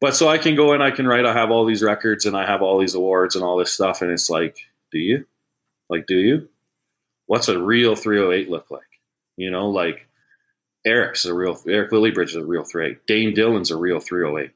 but 0.00 0.14
so 0.14 0.28
I 0.28 0.38
can 0.38 0.56
go 0.56 0.72
and 0.72 0.82
I 0.82 0.90
can 0.90 1.06
write. 1.06 1.26
I 1.26 1.32
have 1.32 1.50
all 1.50 1.64
these 1.64 1.82
records 1.82 2.26
and 2.26 2.36
I 2.36 2.46
have 2.46 2.62
all 2.62 2.78
these 2.78 2.94
awards 2.94 3.34
and 3.34 3.44
all 3.44 3.56
this 3.56 3.72
stuff, 3.72 4.02
and 4.02 4.10
it's 4.10 4.28
like, 4.28 4.58
do 4.92 4.98
you? 4.98 5.24
Like, 5.88 6.06
do 6.06 6.16
you? 6.16 6.48
What's 7.26 7.48
a 7.48 7.60
real 7.60 7.96
308 7.96 8.50
look 8.50 8.70
like? 8.70 8.82
You 9.36 9.50
know, 9.50 9.68
like 9.70 10.06
Eric's 10.84 11.24
a 11.24 11.34
real 11.34 11.60
Eric 11.66 11.90
Lilliebridge 11.90 12.28
is 12.28 12.36
a 12.36 12.44
real 12.44 12.64
308. 12.64 13.06
Dane 13.06 13.34
Dillon's 13.34 13.70
a 13.70 13.76
real 13.76 14.00
308. 14.00 14.50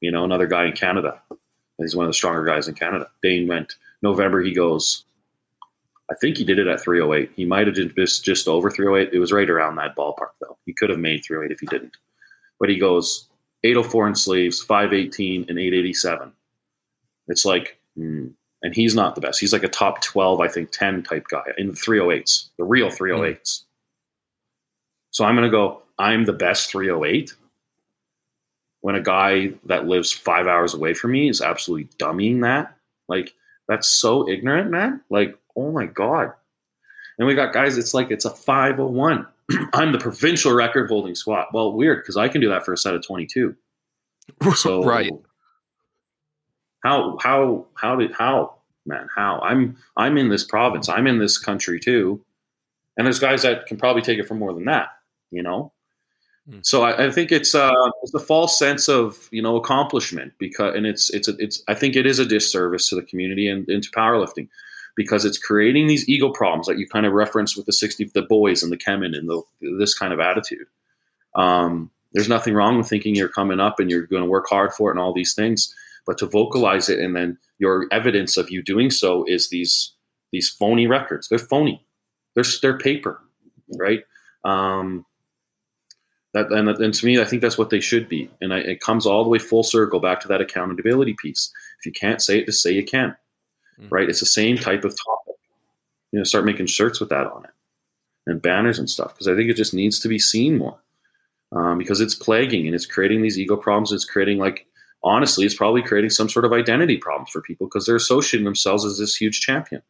You 0.00 0.12
know, 0.12 0.24
another 0.24 0.46
guy 0.46 0.66
in 0.66 0.72
Canada. 0.72 1.20
He's 1.78 1.96
one 1.96 2.06
of 2.06 2.10
the 2.10 2.14
stronger 2.14 2.44
guys 2.44 2.68
in 2.68 2.74
Canada. 2.74 3.08
Dane 3.22 3.48
went 3.48 3.74
November. 4.02 4.42
He 4.42 4.52
goes. 4.52 5.04
I 6.10 6.14
think 6.20 6.36
he 6.36 6.44
did 6.44 6.58
it 6.58 6.66
at 6.66 6.82
308. 6.82 7.30
He 7.34 7.44
might 7.44 7.66
have 7.66 7.76
just 7.76 8.24
just 8.24 8.48
over 8.48 8.70
308. 8.70 9.14
It 9.14 9.18
was 9.18 9.32
right 9.32 9.48
around 9.48 9.76
that 9.76 9.96
ballpark 9.96 10.32
though. 10.40 10.58
He 10.66 10.74
could 10.74 10.90
have 10.90 10.98
made 10.98 11.24
308 11.24 11.52
if 11.52 11.60
he 11.60 11.66
didn't. 11.66 11.96
But 12.60 12.68
he 12.68 12.78
goes 12.78 13.28
804 13.64 14.08
in 14.08 14.14
sleeves, 14.14 14.60
518 14.62 15.46
and 15.48 15.58
887. 15.58 16.32
It's 17.28 17.44
like, 17.44 17.78
hmm, 17.96 18.28
and 18.62 18.74
he's 18.74 18.94
not 18.94 19.14
the 19.14 19.20
best. 19.20 19.40
He's 19.40 19.52
like 19.52 19.62
a 19.62 19.68
top 19.68 20.02
12, 20.02 20.40
I 20.40 20.48
think, 20.48 20.70
10 20.70 21.02
type 21.02 21.26
guy 21.28 21.44
in 21.56 21.68
the 21.68 21.74
308s, 21.74 22.48
the 22.58 22.64
real 22.64 22.88
308s. 22.88 23.40
Mm. 23.40 23.64
So 25.10 25.24
I'm 25.24 25.36
going 25.36 25.44
to 25.44 25.50
go, 25.50 25.82
I'm 25.98 26.24
the 26.24 26.32
best 26.32 26.70
308 26.70 27.34
when 28.80 28.94
a 28.94 29.00
guy 29.00 29.52
that 29.64 29.86
lives 29.86 30.12
five 30.12 30.46
hours 30.46 30.74
away 30.74 30.92
from 30.92 31.12
me 31.12 31.28
is 31.28 31.40
absolutely 31.40 31.88
dummying 31.98 32.42
that. 32.42 32.76
Like, 33.08 33.32
that's 33.68 33.88
so 33.88 34.28
ignorant, 34.28 34.70
man. 34.70 35.00
Like, 35.08 35.38
oh 35.56 35.72
my 35.72 35.86
God. 35.86 36.32
And 37.18 37.28
we 37.28 37.34
got 37.34 37.52
guys, 37.52 37.78
it's 37.78 37.94
like 37.94 38.10
it's 38.10 38.24
a 38.24 38.30
501. 38.30 39.26
I'm 39.72 39.92
the 39.92 39.98
provincial 39.98 40.52
record 40.52 40.88
holding 40.88 41.14
squat. 41.14 41.48
Well, 41.52 41.72
weird 41.72 42.02
because 42.02 42.16
I 42.16 42.28
can 42.28 42.40
do 42.40 42.48
that 42.48 42.64
for 42.64 42.72
a 42.72 42.76
set 42.76 42.94
of 42.94 43.06
22. 43.06 43.54
So, 44.54 44.82
right 44.82 45.12
how 46.84 47.16
how 47.20 47.66
how 47.74 47.96
did 47.96 48.12
how 48.12 48.54
man 48.86 49.08
how 49.14 49.40
i'm 49.40 49.76
i'm 49.96 50.16
in 50.16 50.28
this 50.28 50.44
province 50.44 50.88
i'm 50.88 51.06
in 51.06 51.18
this 51.18 51.38
country 51.38 51.80
too 51.80 52.22
and 52.96 53.06
there's 53.06 53.18
guys 53.18 53.42
that 53.42 53.66
can 53.66 53.76
probably 53.76 54.02
take 54.02 54.18
it 54.18 54.28
for 54.28 54.34
more 54.34 54.52
than 54.52 54.66
that 54.66 54.88
you 55.30 55.42
know 55.42 55.72
mm. 56.48 56.64
so 56.64 56.82
I, 56.82 57.06
I, 57.06 57.10
think 57.10 57.32
it's 57.32 57.54
uh 57.54 57.72
it's 58.02 58.12
the 58.12 58.20
false 58.20 58.58
sense 58.58 58.88
of 58.88 59.28
you 59.32 59.42
know 59.42 59.56
accomplishment 59.56 60.34
because 60.38 60.76
and 60.76 60.86
it's 60.86 61.10
it's 61.10 61.26
a, 61.26 61.34
it's 61.38 61.62
i 61.66 61.74
think 61.74 61.96
it 61.96 62.06
is 62.06 62.18
a 62.18 62.26
disservice 62.26 62.88
to 62.90 62.94
the 62.94 63.02
community 63.02 63.48
and, 63.48 63.68
and 63.68 63.82
to 63.82 63.90
powerlifting 63.90 64.48
because 64.96 65.24
it's 65.24 65.38
creating 65.38 65.86
these 65.86 66.08
ego 66.08 66.30
problems 66.30 66.66
that 66.66 66.78
you 66.78 66.86
kind 66.86 67.06
of 67.06 67.12
referenced 67.12 67.56
with 67.56 67.66
the 67.66 67.72
60 67.72 68.10
the 68.14 68.22
boys 68.22 68.62
and 68.62 68.70
the 68.70 68.76
kemen 68.76 69.16
and 69.16 69.28
the, 69.28 69.42
this 69.78 69.94
kind 69.96 70.12
of 70.12 70.20
attitude 70.20 70.66
um, 71.34 71.90
there's 72.12 72.28
nothing 72.28 72.54
wrong 72.54 72.78
with 72.78 72.88
thinking 72.88 73.14
you're 73.14 73.28
coming 73.28 73.60
up 73.60 73.80
and 73.80 73.90
you're 73.90 74.06
going 74.06 74.22
to 74.22 74.28
work 74.28 74.46
hard 74.48 74.72
for 74.72 74.90
it 74.90 74.94
and 74.94 75.00
all 75.00 75.12
these 75.12 75.34
things 75.34 75.74
but 76.06 76.18
to 76.18 76.26
vocalize 76.26 76.88
it 76.88 76.98
and 76.98 77.16
then 77.16 77.38
your 77.58 77.86
evidence 77.90 78.36
of 78.36 78.50
you 78.50 78.62
doing 78.62 78.90
so 78.90 79.24
is 79.26 79.48
these 79.48 79.94
these 80.34 80.50
phony 80.50 80.86
records. 80.86 81.28
They're 81.28 81.38
phony. 81.38 81.86
They're 82.34 82.44
they're 82.60 82.78
paper, 82.78 83.22
right? 83.78 84.02
Um, 84.44 85.06
that 86.32 86.50
and, 86.50 86.68
and 86.68 86.92
to 86.92 87.06
me, 87.06 87.20
I 87.20 87.24
think 87.24 87.40
that's 87.40 87.56
what 87.56 87.70
they 87.70 87.80
should 87.80 88.08
be. 88.08 88.28
And 88.40 88.52
I, 88.52 88.58
it 88.58 88.80
comes 88.80 89.06
all 89.06 89.22
the 89.22 89.30
way 89.30 89.38
full 89.38 89.62
circle 89.62 90.00
back 90.00 90.18
to 90.20 90.28
that 90.28 90.40
accountability 90.40 91.14
piece. 91.22 91.52
If 91.78 91.86
you 91.86 91.92
can't 91.92 92.20
say 92.20 92.40
it, 92.40 92.46
just 92.46 92.62
say 92.62 92.72
you 92.72 92.84
can, 92.84 93.16
mm-hmm. 93.78 93.88
right? 93.90 94.08
It's 94.08 94.20
the 94.20 94.26
same 94.26 94.56
type 94.56 94.84
of 94.84 94.92
topic. 94.92 95.36
You 96.12 96.20
know, 96.20 96.24
start 96.24 96.44
making 96.44 96.66
shirts 96.66 97.00
with 97.00 97.08
that 97.08 97.26
on 97.26 97.44
it 97.44 97.50
and 98.26 98.40
banners 98.40 98.78
and 98.78 98.88
stuff 98.88 99.14
because 99.14 99.28
I 99.28 99.34
think 99.34 99.50
it 99.50 99.56
just 99.56 99.74
needs 99.74 99.98
to 100.00 100.08
be 100.08 100.18
seen 100.18 100.58
more 100.58 100.78
um, 101.52 101.78
because 101.78 102.00
it's 102.00 102.14
plaguing 102.14 102.66
and 102.66 102.74
it's 102.74 102.86
creating 102.86 103.22
these 103.22 103.38
ego 103.38 103.56
problems. 103.56 103.92
It's 103.92 104.04
creating 104.04 104.38
like 104.38 104.66
honestly, 105.04 105.44
it's 105.44 105.54
probably 105.54 105.82
creating 105.82 106.10
some 106.10 106.28
sort 106.28 106.44
of 106.44 106.52
identity 106.52 106.96
problems 106.96 107.30
for 107.30 107.42
people 107.42 107.66
because 107.66 107.86
they're 107.86 107.96
associating 107.96 108.44
themselves 108.44 108.84
as 108.84 108.98
this 108.98 109.14
huge 109.14 109.40
champion. 109.40 109.82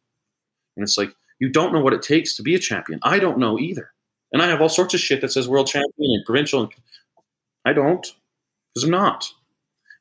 And 0.75 0.83
it's 0.83 0.97
like, 0.97 1.15
you 1.39 1.49
don't 1.49 1.73
know 1.73 1.79
what 1.79 1.93
it 1.93 2.01
takes 2.01 2.35
to 2.35 2.43
be 2.43 2.55
a 2.55 2.59
champion. 2.59 2.99
I 3.01 3.19
don't 3.19 3.39
know 3.39 3.57
either. 3.57 3.91
And 4.31 4.41
I 4.41 4.47
have 4.47 4.61
all 4.61 4.69
sorts 4.69 4.93
of 4.93 4.99
shit 4.99 5.21
that 5.21 5.31
says 5.31 5.47
world 5.47 5.67
champion 5.67 6.11
and 6.11 6.25
provincial. 6.25 6.61
And 6.61 6.71
I 7.63 7.73
don't 7.73 8.05
because 8.73 8.83
I'm 8.83 8.91
not. 8.91 9.31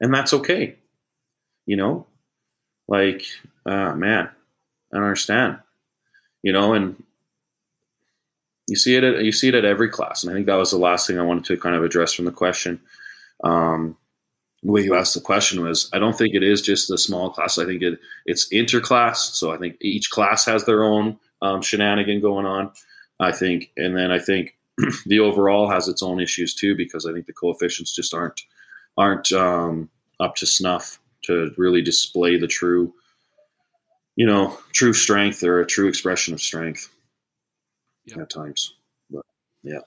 And 0.01 0.13
that's 0.13 0.35
okay. 0.35 0.77
You 1.67 1.77
know, 1.77 2.07
like, 2.89 3.25
uh, 3.67 3.95
man, 3.95 4.29
I 4.93 4.97
don't 4.97 5.05
understand. 5.05 5.59
You 6.43 6.53
know, 6.53 6.75
and 6.75 7.03
you 8.69 8.77
see 8.77 8.97
it 8.97 9.05
at, 9.05 9.25
you 9.25 9.33
see 9.33 9.49
it 9.49 9.55
at 9.55 9.65
every 9.65 9.89
class. 9.89 10.23
And 10.23 10.31
I 10.31 10.35
think 10.35 10.47
that 10.47 10.57
was 10.57 10.71
the 10.71 10.79
last 10.79 11.07
thing 11.07 11.19
I 11.19 11.23
wanted 11.23 11.45
to 11.47 11.57
kind 11.57 11.75
of 11.75 11.85
address 11.85 12.13
from 12.13 12.25
the 12.25 12.31
question. 12.31 12.81
Um, 13.43 13.97
the 14.63 14.73
way 14.73 14.83
you 14.83 14.95
asked 14.95 15.15
the 15.15 15.21
question 15.21 15.63
was 15.63 15.91
I 15.93 15.99
don't 15.99 16.17
think 16.17 16.35
it 16.35 16.43
is 16.43 16.63
just 16.63 16.89
the 16.89 16.97
small 16.97 17.31
class. 17.31 17.59
I 17.59 17.67
think 17.67 17.83
it 17.83 17.99
it's 18.27 18.49
interclass. 18.49 19.17
So 19.17 19.53
I 19.53 19.59
think 19.59 19.77
each 19.81 20.11
class 20.11 20.45
has 20.47 20.65
their 20.65 20.85
own 20.85 21.19
um, 21.43 21.61
shenanigan 21.61 22.21
going 22.21 22.47
on. 22.47 22.73
I 23.21 23.31
think, 23.31 23.71
and 23.77 23.97
then 23.97 24.11
I 24.11 24.19
think 24.19 24.57
the 25.07 25.21
overall 25.21 25.69
has 25.71 25.87
its 25.87 26.03
own 26.03 26.21
issues 26.21 26.55
too 26.55 26.75
because 26.75 27.07
I 27.07 27.13
think 27.13 27.27
the 27.27 27.33
coefficients 27.33 27.95
just 27.95 28.15
aren't 28.15 28.41
aren't 28.97 29.31
um, 29.33 29.91
up 30.21 30.37
to 30.37 30.47
snuff 30.47 30.99
to 31.27 31.53
really 31.57 31.83
display 31.83 32.37
the 32.37 32.47
true, 32.47 32.93
you 34.17 34.27
know, 34.27 34.59
true 34.73 34.93
strength 34.93 35.43
or 35.43 35.61
a 35.61 35.67
true 35.67 35.89
expression 35.89 36.35
of 36.35 36.41
strength 36.41 36.89
yep. 38.07 38.19
at 38.19 38.31
times. 38.31 38.75
But 39.11 39.25
yeah. 39.63 39.81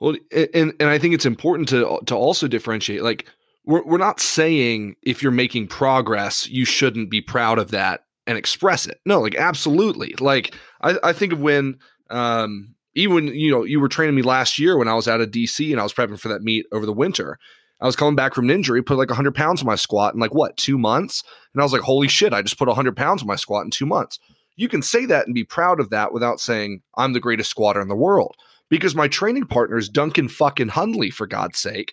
Well, 0.00 0.16
and 0.32 0.72
and 0.80 0.88
I 0.88 0.98
think 0.98 1.14
it's 1.14 1.26
important 1.26 1.68
to 1.70 2.00
to 2.06 2.16
also 2.16 2.48
differentiate 2.48 3.02
like 3.02 3.26
we're, 3.64 3.84
we're 3.84 3.98
not 3.98 4.20
saying 4.20 4.96
if 5.02 5.22
you're 5.22 5.32
making 5.32 5.68
progress, 5.68 6.48
you 6.48 6.64
shouldn't 6.64 7.10
be 7.10 7.20
proud 7.20 7.58
of 7.58 7.70
that 7.72 8.04
and 8.26 8.38
express 8.38 8.86
it. 8.86 8.98
No, 9.04 9.20
like 9.20 9.34
absolutely. 9.34 10.14
Like 10.18 10.54
I, 10.80 10.96
I 11.02 11.12
think 11.12 11.32
of 11.32 11.40
when 11.40 11.78
um 12.08 12.74
even 12.94 13.28
you 13.28 13.50
know 13.50 13.64
you 13.64 13.80
were 13.80 13.88
training 13.88 14.14
me 14.14 14.22
last 14.22 14.58
year 14.58 14.76
when 14.76 14.88
I 14.88 14.94
was 14.94 15.06
out 15.06 15.20
of 15.20 15.30
DC 15.30 15.70
and 15.70 15.80
I 15.80 15.82
was 15.82 15.92
prepping 15.92 16.18
for 16.18 16.28
that 16.28 16.42
meet 16.42 16.66
over 16.72 16.86
the 16.86 16.92
winter. 16.92 17.38
I 17.80 17.86
was 17.86 17.96
coming 17.96 18.16
back 18.16 18.34
from 18.34 18.44
an 18.44 18.54
injury, 18.54 18.82
put 18.82 18.98
like 18.98 19.08
100 19.08 19.34
pounds 19.34 19.60
on 19.60 19.66
my 19.66 19.76
squat 19.76 20.14
in 20.14 20.20
like 20.20 20.34
what 20.34 20.56
two 20.56 20.78
months, 20.78 21.24
and 21.54 21.60
I 21.60 21.64
was 21.64 21.72
like, 21.72 21.82
holy 21.82 22.08
shit, 22.08 22.32
I 22.32 22.42
just 22.42 22.58
put 22.58 22.68
100 22.68 22.96
pounds 22.96 23.22
on 23.22 23.28
my 23.28 23.36
squat 23.36 23.64
in 23.64 23.70
two 23.70 23.86
months. 23.86 24.18
You 24.56 24.68
can 24.68 24.82
say 24.82 25.06
that 25.06 25.26
and 25.26 25.34
be 25.34 25.44
proud 25.44 25.80
of 25.80 25.90
that 25.90 26.12
without 26.12 26.40
saying 26.40 26.82
I'm 26.96 27.12
the 27.14 27.20
greatest 27.20 27.50
squatter 27.50 27.80
in 27.80 27.88
the 27.88 27.96
world 27.96 28.36
because 28.68 28.94
my 28.94 29.08
training 29.08 29.46
partner 29.46 29.78
is 29.78 29.88
Duncan 29.88 30.28
fucking 30.28 30.68
Hundley 30.68 31.10
for 31.10 31.26
God's 31.26 31.58
sake, 31.58 31.92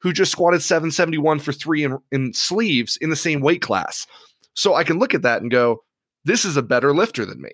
who 0.00 0.12
just 0.12 0.32
squatted 0.32 0.62
771 0.62 1.38
for 1.40 1.52
three 1.52 1.84
in, 1.84 1.98
in 2.10 2.32
sleeves 2.32 2.96
in 3.00 3.10
the 3.10 3.16
same 3.16 3.40
weight 3.40 3.62
class. 3.62 4.06
So 4.54 4.74
I 4.74 4.84
can 4.84 4.98
look 4.98 5.14
at 5.14 5.22
that 5.22 5.42
and 5.42 5.50
go, 5.50 5.84
this 6.24 6.44
is 6.44 6.56
a 6.56 6.62
better 6.62 6.94
lifter 6.94 7.24
than 7.24 7.40
me. 7.40 7.50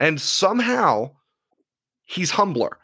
And 0.00 0.20
somehow 0.20 1.12
he's 2.04 2.32
humbler. 2.32 2.78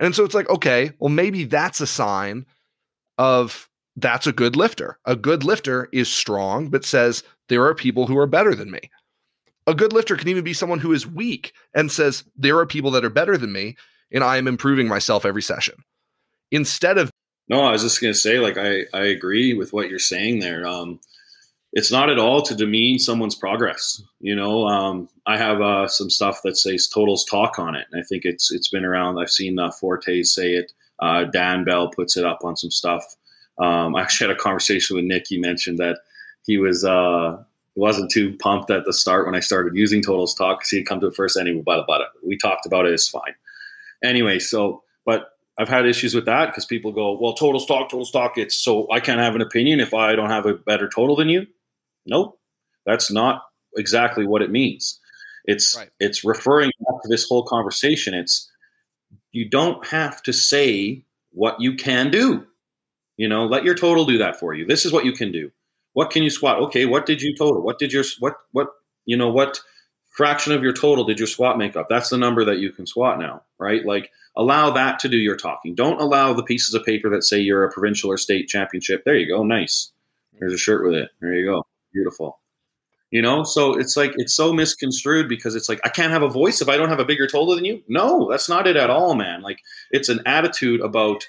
And 0.00 0.14
so 0.14 0.24
it's 0.24 0.34
like, 0.34 0.48
okay, 0.48 0.92
well, 0.98 1.10
maybe 1.10 1.44
that's 1.44 1.80
a 1.80 1.86
sign 1.86 2.46
of 3.18 3.68
that's 3.96 4.26
a 4.26 4.32
good 4.32 4.56
lifter. 4.56 4.98
A 5.04 5.16
good 5.16 5.44
lifter 5.44 5.88
is 5.92 6.08
strong, 6.08 6.68
but 6.68 6.84
says 6.84 7.22
there 7.48 7.64
are 7.64 7.74
people 7.74 8.06
who 8.06 8.18
are 8.18 8.26
better 8.26 8.54
than 8.54 8.70
me. 8.70 8.90
A 9.66 9.74
good 9.74 9.92
lifter 9.92 10.16
can 10.16 10.28
even 10.28 10.44
be 10.44 10.52
someone 10.52 10.80
who 10.80 10.92
is 10.92 11.06
weak 11.06 11.52
and 11.74 11.90
says 11.90 12.24
there 12.36 12.58
are 12.58 12.66
people 12.66 12.90
that 12.92 13.04
are 13.04 13.10
better 13.10 13.36
than 13.36 13.52
me, 13.52 13.76
and 14.12 14.22
I 14.22 14.36
am 14.36 14.48
improving 14.48 14.88
myself 14.88 15.24
every 15.24 15.42
session. 15.42 15.76
Instead 16.50 16.98
of 16.98 17.10
no, 17.48 17.60
I 17.60 17.72
was 17.72 17.82
just 17.82 18.00
gonna 18.00 18.14
say, 18.14 18.38
like 18.38 18.56
I 18.56 18.84
I 18.92 19.04
agree 19.04 19.54
with 19.54 19.72
what 19.72 19.88
you're 19.88 19.98
saying 19.98 20.40
there. 20.40 20.66
Um, 20.66 21.00
it's 21.74 21.90
not 21.90 22.08
at 22.08 22.20
all 22.20 22.40
to 22.42 22.54
demean 22.54 22.98
someone's 22.98 23.34
progress. 23.34 24.00
You 24.20 24.36
know, 24.36 24.66
um, 24.66 25.08
I 25.26 25.36
have 25.36 25.60
uh, 25.60 25.88
some 25.88 26.08
stuff 26.08 26.40
that 26.44 26.56
says 26.56 26.88
totals 26.88 27.24
talk 27.24 27.58
on 27.58 27.74
it, 27.74 27.86
and 27.90 28.00
I 28.00 28.04
think 28.04 28.24
it's 28.24 28.52
it's 28.52 28.68
been 28.68 28.84
around. 28.84 29.18
I've 29.18 29.30
seen 29.30 29.58
uh, 29.58 29.70
Fortes 29.72 30.32
say 30.34 30.52
it. 30.52 30.72
Uh, 31.04 31.24
Dan 31.24 31.64
Bell 31.64 31.90
puts 31.90 32.16
it 32.16 32.24
up 32.24 32.38
on 32.44 32.56
some 32.56 32.70
stuff. 32.70 33.04
Um, 33.58 33.94
I 33.94 34.00
actually 34.00 34.28
had 34.28 34.36
a 34.36 34.40
conversation 34.40 34.96
with 34.96 35.04
Nick. 35.04 35.26
He 35.28 35.38
mentioned 35.38 35.78
that 35.78 35.98
he 36.46 36.56
was 36.56 36.82
uh, 36.82 37.36
wasn't 37.74 38.10
too 38.10 38.34
pumped 38.38 38.70
at 38.70 38.86
the 38.86 38.92
start 38.92 39.26
when 39.26 39.34
I 39.34 39.40
started 39.40 39.76
using 39.76 40.02
totals 40.02 40.34
talk 40.34 40.60
because 40.60 40.70
he 40.70 40.78
had 40.78 40.86
come 40.86 41.00
to 41.00 41.08
it 41.08 41.14
first 41.14 41.36
anyway. 41.36 41.62
But 41.64 41.84
but 41.86 42.00
we 42.26 42.38
talked 42.38 42.64
about 42.64 42.86
it. 42.86 42.92
It's 42.92 43.08
fine. 43.08 43.34
Anyway, 44.02 44.38
so 44.38 44.82
but 45.04 45.32
I've 45.58 45.68
had 45.68 45.86
issues 45.86 46.14
with 46.14 46.24
that 46.24 46.46
because 46.46 46.64
people 46.64 46.90
go, 46.90 47.18
well, 47.20 47.34
totals 47.34 47.66
talk, 47.66 47.90
total 47.90 48.06
talk. 48.06 48.38
It's 48.38 48.58
so 48.58 48.90
I 48.90 48.98
can't 48.98 49.20
have 49.20 49.34
an 49.34 49.42
opinion 49.42 49.80
if 49.80 49.92
I 49.92 50.14
don't 50.16 50.30
have 50.30 50.46
a 50.46 50.54
better 50.54 50.88
total 50.88 51.16
than 51.16 51.28
you. 51.28 51.46
Nope, 52.06 52.38
that's 52.86 53.12
not 53.12 53.42
exactly 53.76 54.26
what 54.26 54.40
it 54.40 54.50
means. 54.50 54.98
It's 55.44 55.76
right. 55.76 55.90
it's 56.00 56.24
referring 56.24 56.70
to 56.70 57.08
this 57.10 57.28
whole 57.28 57.44
conversation. 57.44 58.14
It's 58.14 58.50
you 59.34 59.48
don't 59.48 59.84
have 59.86 60.22
to 60.22 60.32
say 60.32 61.04
what 61.32 61.60
you 61.60 61.74
can 61.74 62.10
do. 62.10 62.46
You 63.16 63.28
know, 63.28 63.46
let 63.46 63.64
your 63.64 63.74
total 63.74 64.04
do 64.04 64.18
that 64.18 64.38
for 64.38 64.54
you. 64.54 64.64
This 64.64 64.86
is 64.86 64.92
what 64.92 65.04
you 65.04 65.12
can 65.12 65.32
do. 65.32 65.50
What 65.92 66.10
can 66.10 66.22
you 66.22 66.30
squat? 66.30 66.58
Okay, 66.58 66.86
what 66.86 67.06
did 67.06 67.20
you 67.20 67.36
total? 67.36 67.62
What 67.62 67.78
did 67.78 67.92
your 67.92 68.04
what 68.20 68.36
what 68.52 68.68
you 69.04 69.16
know 69.16 69.30
what 69.30 69.60
fraction 70.16 70.52
of 70.52 70.62
your 70.62 70.72
total 70.72 71.04
did 71.04 71.18
your 71.18 71.26
squat 71.26 71.58
make 71.58 71.76
up? 71.76 71.88
That's 71.88 72.10
the 72.10 72.16
number 72.16 72.44
that 72.44 72.58
you 72.58 72.70
can 72.70 72.86
squat 72.86 73.18
now, 73.18 73.42
right? 73.58 73.84
Like 73.84 74.10
allow 74.36 74.70
that 74.70 74.98
to 75.00 75.08
do 75.08 75.18
your 75.18 75.36
talking. 75.36 75.74
Don't 75.74 76.00
allow 76.00 76.32
the 76.32 76.42
pieces 76.42 76.74
of 76.74 76.84
paper 76.84 77.10
that 77.10 77.24
say 77.24 77.38
you're 77.38 77.64
a 77.64 77.72
provincial 77.72 78.10
or 78.10 78.18
state 78.18 78.48
championship. 78.48 79.04
There 79.04 79.16
you 79.16 79.28
go. 79.28 79.42
Nice. 79.42 79.92
There's 80.38 80.52
a 80.52 80.58
shirt 80.58 80.84
with 80.84 80.94
it. 80.94 81.10
There 81.20 81.34
you 81.34 81.46
go 81.46 81.64
beautiful 81.94 82.40
you 83.14 83.22
know? 83.22 83.44
So 83.44 83.74
it's 83.74 83.96
like 83.96 84.12
it's 84.16 84.34
so 84.34 84.52
misconstrued 84.52 85.28
because 85.28 85.54
it's 85.54 85.68
like 85.68 85.80
i 85.84 85.88
can't 85.88 86.10
have 86.10 86.24
a 86.24 86.28
voice 86.28 86.60
if 86.60 86.68
i 86.68 86.76
don't 86.76 86.88
have 86.88 86.98
a 86.98 87.04
bigger 87.04 87.28
total 87.28 87.54
than 87.54 87.64
you? 87.64 87.80
No 87.86 88.28
that's 88.28 88.48
not 88.48 88.66
it 88.66 88.76
at 88.76 88.90
all 88.90 89.14
man. 89.14 89.40
Like 89.40 89.60
it's 89.92 90.08
an 90.08 90.20
attitude 90.26 90.80
about 90.80 91.24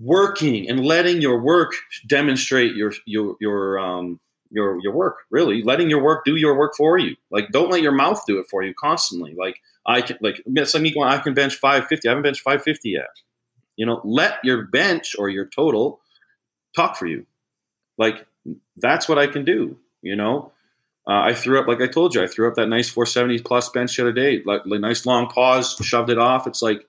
working 0.00 0.68
and 0.68 0.84
letting 0.84 1.22
your 1.22 1.40
work 1.40 1.70
demonstrate 2.08 2.74
your 2.74 2.92
your 3.06 3.36
your 3.40 3.78
um 3.78 4.18
your 4.50 4.80
your 4.82 4.92
work 4.92 5.18
really. 5.30 5.62
Letting 5.62 5.88
your 5.88 6.02
work 6.02 6.24
do 6.24 6.34
your 6.34 6.58
work 6.58 6.74
for 6.76 6.98
you. 6.98 7.14
Like 7.30 7.50
don't 7.52 7.70
let 7.70 7.80
your 7.80 7.92
mouth 7.92 8.20
do 8.26 8.38
it 8.38 8.46
for 8.50 8.64
you 8.64 8.74
constantly. 8.74 9.32
Like 9.38 9.60
i 9.86 10.02
can 10.02 10.18
like 10.20 10.42
some 10.64 10.82
people 10.82 11.04
i 11.04 11.18
can 11.18 11.34
bench 11.34 11.54
550 11.54 12.08
i 12.08 12.10
haven't 12.10 12.24
benched 12.24 12.40
550 12.40 12.90
yet. 12.90 13.14
You 13.76 13.86
know 13.86 14.00
let 14.02 14.44
your 14.44 14.62
bench 14.66 15.14
or 15.20 15.28
your 15.28 15.46
total 15.46 16.00
talk 16.74 16.96
for 16.96 17.06
you. 17.06 17.26
Like 17.96 18.26
that's 18.76 19.08
what 19.08 19.20
I 19.20 19.28
can 19.28 19.44
do. 19.44 19.78
You 20.02 20.16
know, 20.16 20.52
uh, 21.06 21.20
I 21.20 21.34
threw 21.34 21.60
up 21.60 21.66
like 21.66 21.82
I 21.82 21.86
told 21.86 22.14
you. 22.14 22.22
I 22.22 22.26
threw 22.26 22.48
up 22.48 22.54
that 22.54 22.68
nice 22.68 22.88
470 22.88 23.40
plus 23.40 23.68
bench 23.68 23.96
the 23.96 24.02
other 24.02 24.12
day. 24.12 24.42
Like, 24.44 24.62
like 24.64 24.80
nice 24.80 25.04
long 25.04 25.28
pause, 25.28 25.76
shoved 25.82 26.10
it 26.10 26.18
off. 26.18 26.46
It's 26.46 26.62
like 26.62 26.86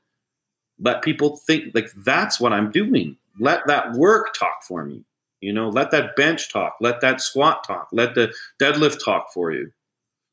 let 0.80 1.02
people 1.02 1.38
think 1.38 1.74
like 1.74 1.92
that's 1.98 2.40
what 2.40 2.54
I'm 2.54 2.72
doing. 2.72 3.18
Let 3.40 3.68
that 3.68 3.94
work 3.94 4.34
talk 4.34 4.64
for 4.64 4.86
me. 4.86 5.04
You 5.42 5.54
know, 5.54 5.70
let 5.70 5.92
that 5.92 6.16
bench 6.16 6.52
talk. 6.52 6.76
Let 6.80 7.02
that 7.02 7.22
squat 7.22 7.66
talk. 7.68 7.90
Let 7.92 8.16
the 8.16 8.34
deadlift 8.62 9.04
talk 9.04 9.32
for 9.34 9.52
you. 9.52 9.72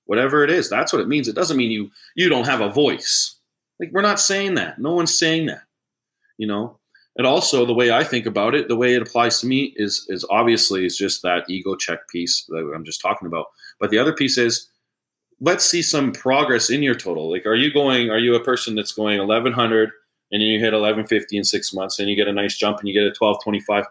Whatever 0.06 0.44
it 0.44 0.50
is, 0.50 0.70
that's 0.70 0.92
what 0.92 1.02
it 1.02 1.08
means. 1.08 1.28
It 1.28 1.34
doesn't 1.34 1.56
mean 1.56 1.70
you 1.70 1.90
you 2.14 2.28
don't 2.28 2.46
have 2.46 2.60
a 2.60 2.70
voice. 2.70 3.36
Like 3.80 3.90
we're 3.92 4.02
not 4.02 4.20
saying 4.20 4.54
that. 4.54 4.78
No 4.78 4.94
one's 4.94 5.16
saying 5.18 5.46
that. 5.46 5.62
You 6.38 6.46
know, 6.46 6.78
and 7.16 7.26
also 7.26 7.66
the 7.66 7.74
way 7.74 7.90
I 7.90 8.04
think 8.04 8.26
about 8.26 8.54
it, 8.54 8.68
the 8.68 8.76
way 8.76 8.94
it 8.94 9.02
applies 9.02 9.40
to 9.40 9.46
me 9.46 9.74
is 9.76 10.06
is 10.08 10.24
obviously 10.30 10.86
is 10.86 10.96
just 10.96 11.22
that 11.22 11.48
ego 11.48 11.74
check 11.76 12.08
piece 12.08 12.44
that 12.48 12.72
I'm 12.74 12.84
just 12.84 13.00
talking 13.00 13.26
about. 13.26 13.46
But 13.78 13.90
the 13.90 13.98
other 13.98 14.14
piece 14.14 14.38
is 14.38 14.68
let's 15.40 15.64
see 15.64 15.82
some 15.82 16.12
progress 16.12 16.70
in 16.70 16.82
your 16.82 16.94
total. 16.94 17.30
Like, 17.30 17.46
are 17.46 17.54
you 17.54 17.72
going? 17.72 18.10
Are 18.10 18.18
you 18.18 18.34
a 18.34 18.44
person 18.44 18.74
that's 18.74 18.92
going 18.92 19.18
1100 19.18 19.90
and 20.30 20.40
then 20.40 20.48
you 20.48 20.58
hit 20.58 20.72
1150 20.72 21.36
in 21.36 21.44
six 21.44 21.74
months 21.74 21.98
and 21.98 22.08
you 22.08 22.16
get 22.16 22.28
a 22.28 22.32
nice 22.32 22.56
jump 22.56 22.78
and 22.78 22.88
you 22.88 22.94
get 22.94 23.02
a 23.02 23.14
1225? 23.18 23.84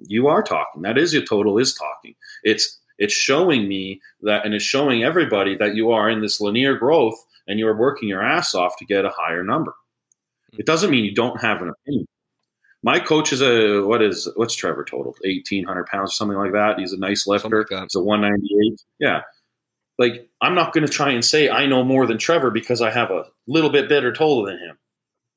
You 0.00 0.28
are 0.28 0.42
talking. 0.42 0.82
That 0.82 0.96
is 0.96 1.12
your 1.12 1.24
total 1.24 1.58
is 1.58 1.74
talking. 1.74 2.14
It's 2.44 2.78
it's 2.98 3.14
showing 3.14 3.68
me 3.68 4.00
that 4.22 4.44
and 4.44 4.54
it's 4.54 4.64
showing 4.64 5.04
everybody 5.04 5.56
that 5.56 5.74
you 5.74 5.90
are 5.90 6.08
in 6.08 6.22
this 6.22 6.40
linear 6.40 6.76
growth 6.76 7.16
and 7.46 7.58
you're 7.58 7.76
working 7.76 8.08
your 8.08 8.22
ass 8.22 8.54
off 8.54 8.76
to 8.78 8.84
get 8.84 9.04
a 9.04 9.10
higher 9.10 9.42
number. 9.42 9.74
It 10.52 10.66
doesn't 10.66 10.90
mean 10.90 11.04
you 11.04 11.14
don't 11.14 11.40
have 11.40 11.60
an 11.60 11.70
opinion. 11.70 12.06
My 12.82 13.00
coach 13.00 13.32
is 13.32 13.42
a 13.42 13.80
what 13.84 14.02
is 14.02 14.28
what's 14.36 14.54
Trevor 14.54 14.84
total? 14.84 15.16
Eighteen 15.24 15.64
hundred 15.64 15.86
pounds, 15.86 16.12
or 16.12 16.14
something 16.14 16.38
like 16.38 16.52
that. 16.52 16.78
He's 16.78 16.92
a 16.92 16.98
nice 16.98 17.26
lifter. 17.26 17.66
Like 17.70 17.82
He's 17.82 17.96
a 17.96 18.02
one 18.02 18.20
ninety 18.20 18.48
eight. 18.64 18.80
Yeah. 18.98 19.22
Like 19.98 20.28
I'm 20.40 20.54
not 20.54 20.72
going 20.72 20.86
to 20.86 20.92
try 20.92 21.10
and 21.10 21.24
say 21.24 21.50
I 21.50 21.66
know 21.66 21.82
more 21.82 22.06
than 22.06 22.18
Trevor 22.18 22.50
because 22.50 22.80
I 22.80 22.90
have 22.90 23.10
a 23.10 23.24
little 23.48 23.70
bit 23.70 23.88
better 23.88 24.12
total 24.12 24.44
than 24.44 24.58
him. 24.58 24.78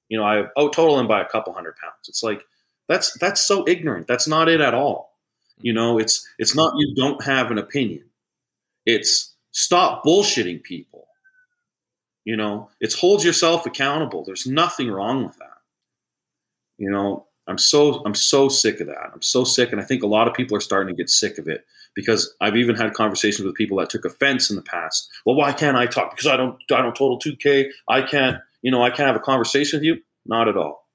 You 0.07 0.19
know, 0.19 0.23
I 0.23 0.41
out 0.57 0.73
total 0.73 0.99
him 0.99 1.07
by 1.07 1.21
a 1.21 1.27
couple 1.27 1.53
hundred 1.53 1.77
pounds. 1.77 2.07
It's 2.07 2.21
like 2.21 2.43
that's 2.87 3.17
that's 3.17 3.41
so 3.41 3.67
ignorant. 3.67 4.07
That's 4.07 4.27
not 4.27 4.49
it 4.49 4.61
at 4.61 4.75
all. 4.75 5.17
You 5.61 5.73
know, 5.73 5.97
it's 5.97 6.27
it's 6.37 6.55
not 6.55 6.73
you 6.77 6.93
don't 6.95 7.23
have 7.23 7.49
an 7.49 7.57
opinion. 7.57 8.03
It's 8.85 9.35
stop 9.51 10.03
bullshitting 10.03 10.63
people. 10.63 11.07
You 12.23 12.35
know, 12.37 12.69
it's 12.79 12.93
hold 12.93 13.23
yourself 13.23 13.65
accountable. 13.65 14.23
There's 14.23 14.45
nothing 14.45 14.91
wrong 14.91 15.25
with 15.25 15.37
that. 15.37 15.57
You 16.77 16.91
know, 16.91 17.27
I'm 17.47 17.57
so 17.57 18.03
I'm 18.05 18.15
so 18.15 18.49
sick 18.49 18.79
of 18.79 18.87
that. 18.87 19.11
I'm 19.13 19.21
so 19.21 19.43
sick, 19.43 19.71
and 19.71 19.81
I 19.81 19.83
think 19.83 20.03
a 20.03 20.07
lot 20.07 20.27
of 20.27 20.33
people 20.33 20.55
are 20.55 20.61
starting 20.61 20.95
to 20.95 20.97
get 20.97 21.09
sick 21.09 21.37
of 21.37 21.47
it 21.47 21.65
because 21.93 22.33
I've 22.39 22.55
even 22.55 22.75
had 22.75 22.93
conversations 22.93 23.45
with 23.45 23.55
people 23.55 23.77
that 23.77 23.89
took 23.89 24.05
offense 24.05 24.49
in 24.49 24.55
the 24.55 24.61
past. 24.61 25.09
Well, 25.25 25.35
why 25.35 25.51
can't 25.51 25.75
I 25.75 25.87
talk? 25.87 26.11
Because 26.11 26.27
I 26.27 26.37
don't 26.37 26.55
I 26.71 26.81
don't 26.81 26.95
total 26.95 27.19
2K. 27.19 27.69
I 27.87 28.01
can't 28.03 28.37
you 28.61 28.71
know 28.71 28.83
I 28.83 28.89
can't 28.89 29.07
have 29.07 29.15
a 29.15 29.19
conversation 29.19 29.77
with 29.77 29.83
you. 29.83 29.97
Not 30.25 30.47
at 30.47 30.57
all. 30.57 30.87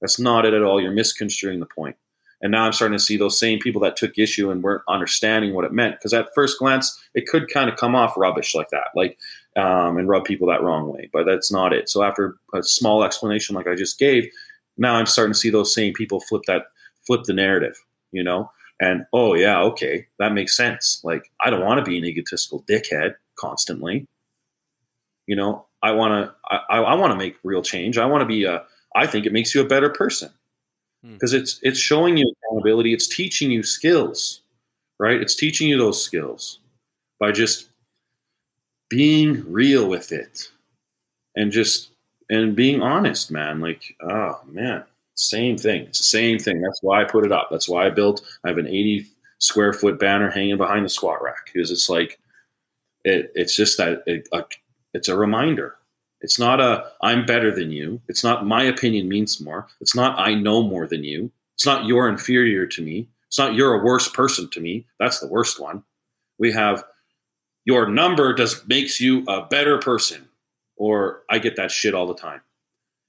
That's 0.00 0.18
not 0.18 0.46
it 0.46 0.54
at 0.54 0.62
all. 0.62 0.80
You're 0.80 0.92
misconstruing 0.92 1.60
the 1.60 1.66
point. 1.66 1.96
And 2.42 2.52
now 2.52 2.64
I'm 2.64 2.72
starting 2.72 2.96
to 2.96 3.04
see 3.04 3.16
those 3.16 3.38
same 3.38 3.58
people 3.58 3.82
that 3.82 3.96
took 3.96 4.16
issue 4.16 4.50
and 4.50 4.62
weren't 4.62 4.82
understanding 4.88 5.52
what 5.52 5.64
it 5.64 5.72
meant. 5.72 5.96
Because 5.96 6.14
at 6.14 6.34
first 6.34 6.58
glance, 6.58 6.98
it 7.14 7.26
could 7.26 7.50
kind 7.50 7.68
of 7.68 7.76
come 7.76 7.94
off 7.94 8.16
rubbish 8.16 8.54
like 8.54 8.70
that, 8.70 8.88
like 8.96 9.18
um, 9.56 9.98
and 9.98 10.08
rub 10.08 10.24
people 10.24 10.48
that 10.48 10.62
wrong 10.62 10.90
way. 10.90 11.10
But 11.12 11.24
that's 11.26 11.52
not 11.52 11.74
it. 11.74 11.90
So 11.90 12.02
after 12.02 12.36
a 12.54 12.62
small 12.62 13.04
explanation 13.04 13.56
like 13.56 13.66
I 13.66 13.74
just 13.74 13.98
gave, 13.98 14.30
now 14.80 14.94
I'm 14.94 15.06
starting 15.06 15.34
to 15.34 15.38
see 15.38 15.50
those 15.50 15.72
same 15.72 15.92
people 15.92 16.20
flip 16.20 16.42
that 16.48 16.64
flip 17.06 17.22
the 17.24 17.34
narrative, 17.34 17.76
you 18.10 18.24
know, 18.24 18.50
and 18.80 19.04
oh 19.12 19.34
yeah, 19.34 19.60
okay, 19.60 20.06
that 20.18 20.32
makes 20.32 20.56
sense. 20.56 21.00
Like 21.04 21.30
I 21.44 21.50
don't 21.50 21.64
want 21.64 21.84
to 21.84 21.88
be 21.88 21.98
an 21.98 22.04
egotistical 22.04 22.64
dickhead 22.64 23.14
constantly. 23.38 24.06
You 25.26 25.36
know, 25.36 25.66
I 25.82 25.92
want 25.92 26.26
to 26.26 26.34
I, 26.70 26.78
I 26.78 26.94
want 26.94 27.12
to 27.12 27.18
make 27.18 27.36
real 27.44 27.62
change. 27.62 27.98
I 27.98 28.06
want 28.06 28.22
to 28.22 28.26
be 28.26 28.44
a 28.44 28.64
I 28.96 29.06
think 29.06 29.26
it 29.26 29.32
makes 29.32 29.54
you 29.54 29.60
a 29.60 29.68
better 29.68 29.90
person 29.90 30.30
because 31.02 31.32
hmm. 31.32 31.38
it's 31.38 31.60
it's 31.62 31.78
showing 31.78 32.16
you 32.16 32.32
accountability. 32.48 32.94
It's 32.94 33.06
teaching 33.06 33.50
you 33.50 33.62
skills, 33.62 34.40
right? 34.98 35.20
It's 35.20 35.34
teaching 35.34 35.68
you 35.68 35.76
those 35.76 36.02
skills 36.02 36.58
by 37.20 37.32
just 37.32 37.68
being 38.88 39.44
real 39.46 39.88
with 39.88 40.10
it 40.10 40.50
and 41.36 41.52
just 41.52 41.89
and 42.30 42.56
being 42.56 42.80
honest, 42.80 43.30
man. 43.30 43.60
Like, 43.60 43.96
oh 44.02 44.40
man, 44.46 44.84
Same 45.14 45.58
thing. 45.58 45.82
It's 45.82 45.98
the 45.98 46.04
same 46.04 46.38
thing. 46.38 46.62
That's 46.62 46.82
why 46.82 47.02
I 47.02 47.04
put 47.04 47.26
it 47.26 47.32
up. 47.32 47.48
That's 47.50 47.68
why 47.68 47.86
I 47.86 47.90
built. 47.90 48.22
I 48.44 48.48
have 48.48 48.58
an 48.58 48.68
80 48.68 49.06
square 49.38 49.72
foot 49.74 49.98
banner 49.98 50.30
hanging 50.30 50.56
behind 50.56 50.84
the 50.84 50.88
squat 50.88 51.22
rack 51.22 51.50
because 51.52 51.70
it's 51.70 51.90
like, 51.90 52.18
it. 53.04 53.32
It's 53.34 53.54
just 53.54 53.76
that 53.78 54.02
it, 54.06 54.28
a, 54.32 54.44
it's 54.94 55.08
a 55.08 55.16
reminder. 55.16 55.76
It's 56.20 56.38
not 56.38 56.60
a 56.60 56.92
I'm 57.02 57.24
better 57.26 57.54
than 57.54 57.70
you. 57.70 58.00
It's 58.08 58.22
not 58.22 58.46
my 58.46 58.62
opinion 58.62 59.08
means 59.08 59.40
more. 59.40 59.66
It's 59.80 59.94
not 59.94 60.18
I 60.18 60.34
know 60.34 60.62
more 60.62 60.86
than 60.86 61.02
you. 61.02 61.30
It's 61.54 61.66
not 61.66 61.86
you're 61.86 62.08
inferior 62.08 62.66
to 62.66 62.82
me. 62.82 63.08
It's 63.26 63.38
not 63.38 63.54
you're 63.54 63.74
a 63.74 63.84
worse 63.84 64.08
person 64.08 64.48
to 64.50 64.60
me. 64.60 64.86
That's 64.98 65.20
the 65.20 65.28
worst 65.28 65.60
one. 65.60 65.82
We 66.38 66.52
have 66.52 66.84
your 67.64 67.88
number 67.88 68.34
just 68.34 68.68
makes 68.68 69.00
you 69.00 69.24
a 69.28 69.46
better 69.46 69.78
person. 69.78 70.28
Or 70.80 71.24
I 71.28 71.38
get 71.40 71.56
that 71.56 71.70
shit 71.70 71.94
all 71.94 72.06
the 72.06 72.14
time. 72.14 72.40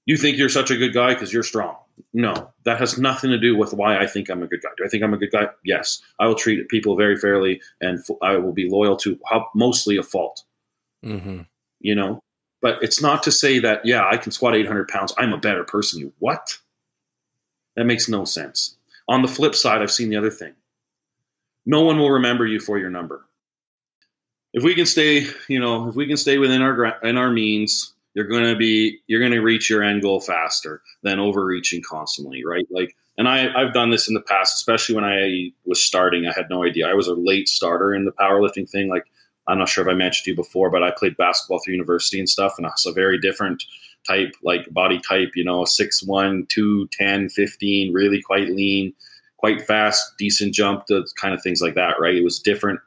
You 0.05 0.17
think 0.17 0.37
you're 0.37 0.49
such 0.49 0.71
a 0.71 0.75
good 0.75 0.93
guy 0.93 1.13
because 1.13 1.31
you're 1.31 1.41
strong. 1.41 1.77
No, 2.13 2.51
that 2.65 2.79
has 2.79 2.97
nothing 2.97 3.29
to 3.29 3.37
do 3.37 3.55
with 3.55 3.73
why 3.73 3.97
I 3.97 4.07
think 4.07 4.29
I'm 4.29 4.43
a 4.43 4.47
good 4.47 4.61
guy. 4.61 4.71
Do 4.75 4.83
I 4.83 4.89
think 4.89 5.03
I'm 5.03 5.13
a 5.13 5.17
good 5.17 5.31
guy? 5.31 5.47
Yes. 5.63 6.01
I 6.19 6.27
will 6.27 6.35
treat 6.35 6.67
people 6.67 6.97
very 6.97 7.15
fairly 7.15 7.61
and 7.79 8.03
I 8.21 8.35
will 8.35 8.51
be 8.51 8.69
loyal 8.69 8.97
to 8.97 9.17
how, 9.25 9.47
mostly 9.55 9.95
a 9.95 10.03
fault. 10.03 10.43
Mm-hmm. 11.05 11.43
You 11.79 11.95
know, 11.95 12.19
but 12.61 12.83
it's 12.83 13.01
not 13.01 13.23
to 13.23 13.31
say 13.31 13.59
that, 13.59 13.85
yeah, 13.85 14.05
I 14.05 14.17
can 14.17 14.33
squat 14.33 14.53
800 14.53 14.89
pounds. 14.89 15.13
I'm 15.17 15.31
a 15.31 15.37
better 15.37 15.63
person. 15.63 16.01
You 16.01 16.11
what? 16.19 16.57
That 17.77 17.85
makes 17.85 18.09
no 18.09 18.25
sense. 18.25 18.75
On 19.07 19.21
the 19.21 19.29
flip 19.29 19.55
side, 19.55 19.81
I've 19.81 19.91
seen 19.91 20.09
the 20.09 20.17
other 20.17 20.29
thing. 20.29 20.55
No 21.65 21.83
one 21.83 21.99
will 21.99 22.11
remember 22.11 22.45
you 22.45 22.59
for 22.59 22.77
your 22.77 22.89
number. 22.89 23.25
If 24.53 24.63
we 24.63 24.75
can 24.75 24.85
stay, 24.85 25.27
you 25.47 25.59
know, 25.59 25.89
if 25.89 25.95
we 25.95 26.07
can 26.07 26.17
stay 26.17 26.37
within 26.37 26.61
our 26.61 26.99
in 27.03 27.17
our 27.17 27.31
means, 27.31 27.93
you're 28.13 28.27
going 28.27 28.45
to 28.45 28.55
be 28.55 28.99
you're 29.07 29.19
going 29.19 29.31
to 29.31 29.39
reach 29.39 29.69
your 29.69 29.83
end 29.83 30.01
goal 30.01 30.19
faster 30.19 30.81
than 31.03 31.19
overreaching 31.19 31.81
constantly, 31.87 32.43
right? 32.45 32.67
Like 32.69 32.95
and 33.17 33.27
I, 33.27 33.53
I've 33.53 33.73
done 33.73 33.91
this 33.91 34.07
in 34.07 34.13
the 34.13 34.21
past, 34.21 34.55
especially 34.55 34.95
when 34.95 35.03
I 35.03 35.51
was 35.65 35.83
starting. 35.83 36.25
I 36.25 36.33
had 36.33 36.49
no 36.49 36.63
idea. 36.63 36.87
I 36.87 36.93
was 36.93 37.07
a 37.07 37.13
late 37.13 37.47
starter 37.47 37.93
in 37.93 38.05
the 38.05 38.11
powerlifting 38.11 38.69
thing. 38.69 38.89
Like 38.89 39.05
I'm 39.47 39.59
not 39.59 39.69
sure 39.69 39.87
if 39.87 39.93
I 39.93 39.95
mentioned 39.95 40.25
to 40.25 40.31
you 40.31 40.35
before, 40.35 40.69
but 40.69 40.83
I 40.83 40.91
played 40.91 41.17
basketball 41.17 41.59
through 41.59 41.73
university 41.73 42.19
and 42.19 42.29
stuff, 42.29 42.55
and 42.57 42.65
I 42.65 42.69
was 42.69 42.85
a 42.85 42.93
very 42.93 43.19
different 43.19 43.63
type, 44.07 44.33
like 44.43 44.71
body 44.71 44.99
type, 44.99 45.31
you 45.35 45.43
know, 45.43 45.61
6'1, 45.61 46.49
2, 46.49 46.89
10, 46.91 47.29
15, 47.29 47.93
really 47.93 48.21
quite 48.21 48.49
lean, 48.49 48.93
quite 49.37 49.61
fast, 49.61 50.17
decent 50.17 50.53
jump, 50.53 50.87
the 50.87 51.07
kind 51.19 51.33
of 51.33 51.41
things 51.41 51.61
like 51.61 51.75
that, 51.75 51.99
right? 51.99 52.15
It 52.15 52.23
was 52.23 52.39
different 52.39 52.79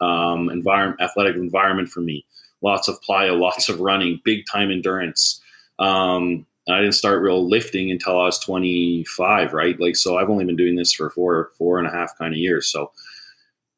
um, 0.00 0.50
environment, 0.50 1.00
athletic 1.00 1.36
environment 1.36 1.88
for 1.88 2.00
me. 2.00 2.24
Lots 2.62 2.88
of 2.88 3.00
plyo, 3.02 3.38
lots 3.40 3.68
of 3.68 3.80
running, 3.80 4.20
big 4.24 4.44
time 4.50 4.70
endurance. 4.70 5.40
Um, 5.78 6.46
I 6.68 6.80
didn't 6.80 6.94
start 6.94 7.22
real 7.22 7.48
lifting 7.48 7.90
until 7.90 8.20
I 8.20 8.24
was 8.24 8.38
25, 8.40 9.52
right? 9.54 9.80
Like, 9.80 9.96
so 9.96 10.18
I've 10.18 10.28
only 10.28 10.44
been 10.44 10.56
doing 10.56 10.76
this 10.76 10.92
for 10.92 11.08
four, 11.10 11.50
four 11.56 11.78
and 11.78 11.86
a 11.86 11.90
half 11.90 12.18
kind 12.18 12.34
of 12.34 12.38
years. 12.38 12.70
So 12.70 12.92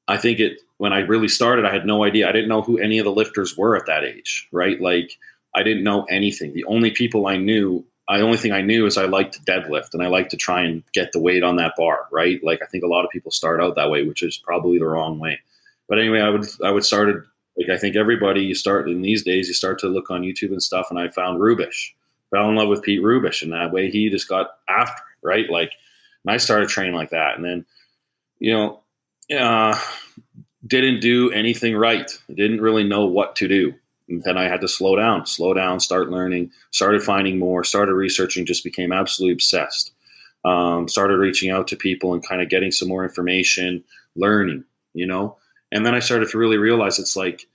I 0.08 0.16
think 0.16 0.40
it, 0.40 0.60
when 0.78 0.92
I 0.92 1.00
really 1.00 1.28
started, 1.28 1.64
I 1.64 1.72
had 1.72 1.86
no 1.86 2.02
idea. 2.04 2.28
I 2.28 2.32
didn't 2.32 2.48
know 2.48 2.62
who 2.62 2.78
any 2.78 2.98
of 2.98 3.04
the 3.04 3.12
lifters 3.12 3.56
were 3.56 3.76
at 3.76 3.86
that 3.86 4.02
age, 4.02 4.48
right? 4.50 4.80
Like, 4.80 5.16
I 5.54 5.62
didn't 5.62 5.84
know 5.84 6.04
anything. 6.04 6.52
The 6.52 6.64
only 6.64 6.90
people 6.90 7.26
I 7.26 7.36
knew, 7.36 7.84
the 8.08 8.20
only 8.20 8.38
thing 8.38 8.52
I 8.52 8.62
knew 8.62 8.86
is 8.86 8.96
I 8.96 9.04
liked 9.04 9.34
to 9.34 9.40
deadlift 9.40 9.94
and 9.94 10.02
I 10.02 10.08
like 10.08 10.28
to 10.30 10.36
try 10.36 10.62
and 10.62 10.82
get 10.92 11.12
the 11.12 11.20
weight 11.20 11.44
on 11.44 11.56
that 11.56 11.74
bar, 11.76 12.06
right? 12.10 12.42
Like 12.42 12.60
I 12.62 12.66
think 12.66 12.82
a 12.82 12.88
lot 12.88 13.04
of 13.04 13.10
people 13.10 13.30
start 13.30 13.60
out 13.60 13.76
that 13.76 13.90
way, 13.90 14.02
which 14.02 14.22
is 14.22 14.36
probably 14.36 14.78
the 14.78 14.86
wrong 14.86 15.18
way. 15.18 15.38
But 15.90 15.98
anyway, 15.98 16.20
I 16.20 16.30
would 16.30 16.46
I 16.64 16.70
would 16.70 16.84
start 16.84 17.26
like 17.58 17.68
I 17.68 17.76
think 17.76 17.96
everybody 17.96 18.40
you 18.42 18.54
start 18.54 18.88
in 18.88 19.02
these 19.02 19.22
days 19.24 19.48
you 19.48 19.54
start 19.54 19.78
to 19.80 19.88
look 19.88 20.10
on 20.10 20.22
YouTube 20.22 20.52
and 20.52 20.62
stuff, 20.62 20.86
and 20.88 20.98
I 20.98 21.08
found 21.08 21.40
Rubish, 21.40 21.92
fell 22.30 22.48
in 22.48 22.54
love 22.54 22.68
with 22.68 22.82
Pete 22.82 23.02
Rubish, 23.02 23.42
and 23.42 23.52
that 23.52 23.72
way 23.72 23.90
he 23.90 24.08
just 24.08 24.28
got 24.28 24.52
after 24.68 25.02
it, 25.02 25.26
right? 25.26 25.50
Like, 25.50 25.72
and 26.24 26.32
I 26.32 26.38
started 26.38 26.68
training 26.68 26.94
like 26.94 27.10
that, 27.10 27.34
and 27.36 27.44
then 27.44 27.66
you 28.38 28.54
know, 28.54 28.80
uh, 29.36 29.78
didn't 30.66 31.00
do 31.00 31.30
anything 31.32 31.76
right. 31.76 32.10
Didn't 32.32 32.60
really 32.60 32.84
know 32.84 33.06
what 33.06 33.36
to 33.36 33.48
do. 33.48 33.74
And 34.08 34.22
then 34.22 34.38
I 34.38 34.48
had 34.48 34.60
to 34.62 34.68
slow 34.68 34.96
down, 34.96 35.26
slow 35.26 35.54
down, 35.54 35.78
start 35.78 36.10
learning, 36.10 36.50
started 36.70 37.02
finding 37.02 37.38
more, 37.38 37.62
started 37.62 37.94
researching, 37.94 38.46
just 38.46 38.64
became 38.64 38.92
absolutely 38.92 39.34
obsessed. 39.34 39.92
Um, 40.44 40.88
started 40.88 41.18
reaching 41.18 41.50
out 41.50 41.68
to 41.68 41.76
people 41.76 42.14
and 42.14 42.26
kind 42.26 42.40
of 42.40 42.48
getting 42.48 42.70
some 42.70 42.88
more 42.88 43.04
information, 43.04 43.84
learning, 44.16 44.64
you 44.94 45.06
know. 45.06 45.36
And 45.72 45.86
then 45.86 45.94
I 45.94 46.00
started 46.00 46.30
to 46.30 46.38
really 46.38 46.58
realize 46.58 46.98
it's 46.98 47.16
like 47.16 47.46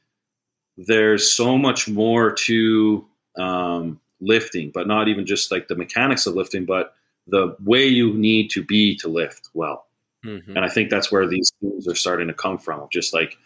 there's 0.78 1.32
so 1.32 1.58
much 1.58 1.88
more 1.88 2.32
to 2.32 3.06
um, 3.38 4.00
lifting, 4.22 4.72
but 4.72 4.88
not 4.88 5.08
even 5.08 5.26
just 5.26 5.52
like 5.52 5.68
the 5.68 5.76
mechanics 5.76 6.26
of 6.26 6.36
lifting, 6.36 6.66
but 6.66 6.94
the 7.28 7.56
way 7.64 7.86
you 7.86 8.14
need 8.14 8.50
to 8.52 8.64
be 8.64 8.96
to 8.98 9.08
lift 9.08 9.50
well. 9.54 9.88
Mm-hmm. 10.26 10.56
And 10.56 10.66
I 10.66 10.70
think 10.70 10.90
that's 10.90 11.12
where 11.12 11.28
these 11.28 11.52
things 11.62 11.88
are 11.88 11.96
starting 11.96 12.28
to 12.28 12.34
come 12.34 12.58
from, 12.58 12.88
just 12.92 13.14
like 13.14 13.38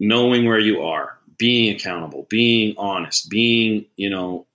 knowing 0.00 0.46
where 0.46 0.58
you 0.58 0.82
are, 0.82 1.18
being 1.38 1.74
accountable, 1.74 2.26
being 2.28 2.74
honest, 2.78 3.30
being, 3.30 3.86
you 3.96 4.10
know, 4.10 4.46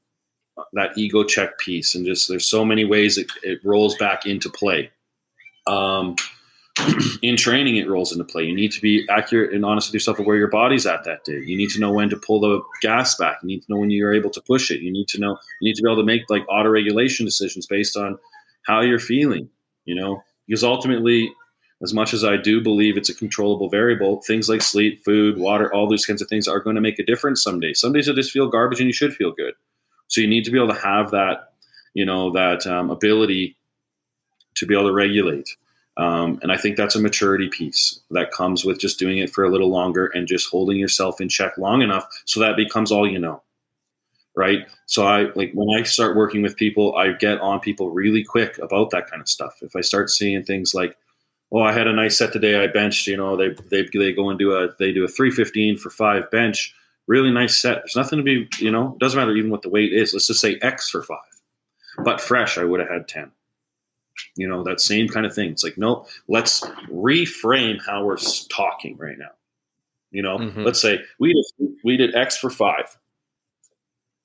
that 0.74 0.98
ego 0.98 1.24
check 1.24 1.58
piece. 1.58 1.96
And 1.96 2.06
just 2.06 2.30
there's 2.30 2.48
so 2.48 2.64
many 2.64 2.86
ways 2.86 3.18
it, 3.18 3.28
it 3.42 3.60
rolls 3.64 3.96
back 3.98 4.26
into 4.26 4.50
play. 4.50 4.92
Um, 5.66 6.16
in 7.22 7.38
training, 7.38 7.78
it 7.78 7.88
rolls 7.88 8.12
into 8.12 8.24
play. 8.24 8.44
You 8.44 8.56
need 8.56 8.72
to 8.72 8.82
be 8.82 9.08
accurate 9.10 9.54
and 9.54 9.64
honest 9.64 9.90
with 9.90 9.94
yourself 9.94 10.20
of 10.20 10.26
where 10.26 10.38
your 10.38 10.50
body's 10.50 10.86
at 10.86 11.04
that 11.04 11.24
day. 11.24 11.40
You 11.40 11.56
need 11.56 11.70
to 11.72 11.80
know 11.80 11.92
when 11.92 12.10
to 12.10 12.18
pull 12.18 12.40
the 12.40 12.62
gas 12.82 13.16
back. 13.16 13.38
You 13.44 13.48
need 13.48 13.62
to 13.62 13.72
know 13.72 13.80
when 13.80 13.92
you're 13.92 14.14
able 14.14 14.32
to 14.32 14.42
push 14.42 14.72
it. 14.72 14.82
You 14.82 14.92
need 14.92 15.08
to 15.10 15.20
know, 15.20 15.38
you 15.62 15.70
need 15.70 15.76
to 15.76 15.84
be 15.84 15.90
able 15.90 16.02
to 16.02 16.06
make 16.06 16.24
like 16.30 16.46
auto 16.50 16.70
regulation 16.70 17.26
decisions 17.26 17.68
based 17.68 17.96
on 17.96 18.18
how 18.66 18.82
you're 18.82 19.00
feeling, 19.00 19.50
you 19.86 19.94
know, 19.94 20.24
because 20.48 20.64
ultimately 20.64 21.32
as 21.84 21.94
much 21.94 22.14
as 22.14 22.24
I 22.24 22.38
do 22.38 22.62
believe 22.62 22.98
it's 22.98 23.10
a 23.10 23.14
controllable 23.14 23.70
variable, 23.70 24.22
things 24.22 24.48
like 24.48 24.62
sleep, 24.62 25.04
food, 25.04 25.38
water, 25.38 25.72
all 25.74 25.88
those 25.88 26.06
kinds 26.06 26.22
of 26.22 26.30
things 26.30 26.48
are 26.48 26.62
going 26.62 26.76
to 26.76 26.82
make 26.82 26.98
a 26.98 27.06
difference 27.06 27.44
some 27.44 27.60
days. 27.60 27.80
Some 27.80 27.92
days 27.92 28.08
you 28.08 28.16
just 28.16 28.32
feel 28.32 28.48
garbage 28.48 28.80
and 28.80 28.88
you 28.88 28.94
should 28.94 29.14
feel 29.14 29.32
good. 29.32 29.54
So 30.08 30.22
you 30.22 30.28
need 30.28 30.46
to 30.46 30.52
be 30.52 30.58
able 30.58 30.74
to 30.74 30.80
have 30.80 31.12
that, 31.12 31.54
you 31.94 32.06
know, 32.06 32.32
that 32.32 32.66
um, 32.66 32.90
ability 32.90 33.58
to 34.56 34.66
be 34.66 34.74
able 34.74 34.88
to 34.88 34.94
regulate. 34.94 35.50
Um, 35.96 36.40
and 36.42 36.52
I 36.52 36.58
think 36.58 36.76
that's 36.76 36.96
a 36.96 37.02
maturity 37.02 37.50
piece 37.50 38.00
that 38.12 38.32
comes 38.32 38.66
with 38.66 38.80
just 38.80 38.98
doing 38.98 39.20
it 39.20 39.30
for 39.30 39.44
a 39.44 39.50
little 39.50 39.70
longer 39.70 40.08
and 40.08 40.28
just 40.28 40.50
holding 40.50 40.78
yourself 40.78 41.22
in 41.22 41.30
check 41.30 41.58
long 41.58 41.82
enough 41.82 42.08
so 42.26 42.40
that 42.40 42.56
becomes 42.56 42.92
all 42.92 43.08
you 43.08 43.20
know. 43.20 43.44
Right. 44.36 44.62
So 44.88 45.06
I 45.06 45.32
like 45.36 45.52
when 45.54 45.70
I 45.80 45.84
start 45.84 46.16
working 46.16 46.42
with 46.42 46.56
people, 46.56 46.96
I 46.96 47.12
get 47.12 47.40
on 47.42 47.60
people 47.60 47.92
really 47.92 48.24
quick 48.24 48.58
about 48.58 48.90
that 48.90 49.08
kind 49.08 49.22
of 49.22 49.30
stuff. 49.30 49.60
If 49.62 49.76
I 49.76 49.82
start 49.82 50.10
seeing 50.10 50.44
things 50.44 50.74
like, 50.74 50.98
oh, 51.52 51.62
I 51.62 51.72
had 51.72 51.86
a 51.86 51.94
nice 51.94 52.18
set 52.18 52.34
today. 52.34 52.64
I 52.64 52.66
benched, 52.66 53.06
you 53.06 53.16
know, 53.16 53.38
they 53.38 53.56
they 53.70 53.88
they 53.94 54.12
go 54.12 54.30
and 54.30 54.40
do 54.40 54.54
a 54.54 54.70
they 54.80 54.92
do 54.92 55.04
a 55.04 55.08
three 55.08 55.30
fifteen 55.30 55.78
for 55.78 55.92
five 55.92 56.32
bench. 56.32 56.74
Really 57.06 57.30
nice 57.30 57.62
set. 57.62 57.76
There's 57.78 57.96
nothing 57.96 58.18
to 58.18 58.24
be, 58.24 58.50
you 58.58 58.72
know, 58.72 58.98
doesn't 59.00 59.20
matter 59.20 59.36
even 59.36 59.52
what 59.52 59.62
the 59.62 59.70
weight 59.70 59.94
is. 59.94 60.14
Let's 60.14 60.26
just 60.26 60.42
say 60.42 60.58
X 60.64 60.90
for 60.90 61.04
five. 61.04 61.20
But 62.04 62.20
fresh, 62.20 62.58
I 62.58 62.64
would 62.64 62.80
have 62.80 62.90
had 62.90 63.08
ten. 63.08 63.32
You 64.36 64.48
know, 64.48 64.64
that 64.64 64.80
same 64.80 65.08
kind 65.08 65.26
of 65.26 65.34
thing. 65.34 65.52
It's 65.52 65.64
like, 65.64 65.78
no, 65.78 66.06
let's 66.28 66.62
reframe 66.92 67.80
how 67.84 68.04
we're 68.04 68.18
talking 68.50 68.98
right 68.98 69.18
now. 69.18 69.32
You 70.12 70.22
know, 70.22 70.38
mm-hmm. 70.38 70.64
let's 70.64 70.82
say 70.82 71.00
we 71.20 71.34
did, 71.34 71.70
we 71.84 71.98
did 71.98 72.16
X 72.16 72.38
for 72.38 72.50
five. 72.50 72.96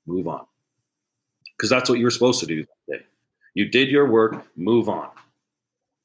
Move 0.06 0.28
on. 0.28 0.44
Because 1.56 1.70
that's 1.70 1.88
what 1.88 1.98
you 1.98 2.04
were 2.04 2.10
supposed 2.10 2.40
to 2.40 2.46
do 2.46 2.64
that 2.88 2.98
day. 2.98 3.06
You 3.54 3.68
did 3.68 3.88
your 3.88 4.06
work, 4.06 4.46
move 4.56 4.88
on. 4.88 5.08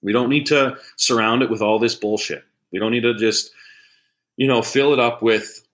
We 0.01 0.11
don't 0.11 0.29
need 0.29 0.45
to 0.47 0.77
surround 0.95 1.43
it 1.43 1.49
with 1.49 1.61
all 1.61 1.79
this 1.79 1.95
bullshit. 1.95 2.43
We 2.71 2.79
don't 2.79 2.91
need 2.91 3.03
to 3.03 3.13
just, 3.13 3.51
you 4.35 4.47
know, 4.47 4.61
fill 4.61 4.93
it 4.93 4.99
up 4.99 5.21
with 5.21 5.65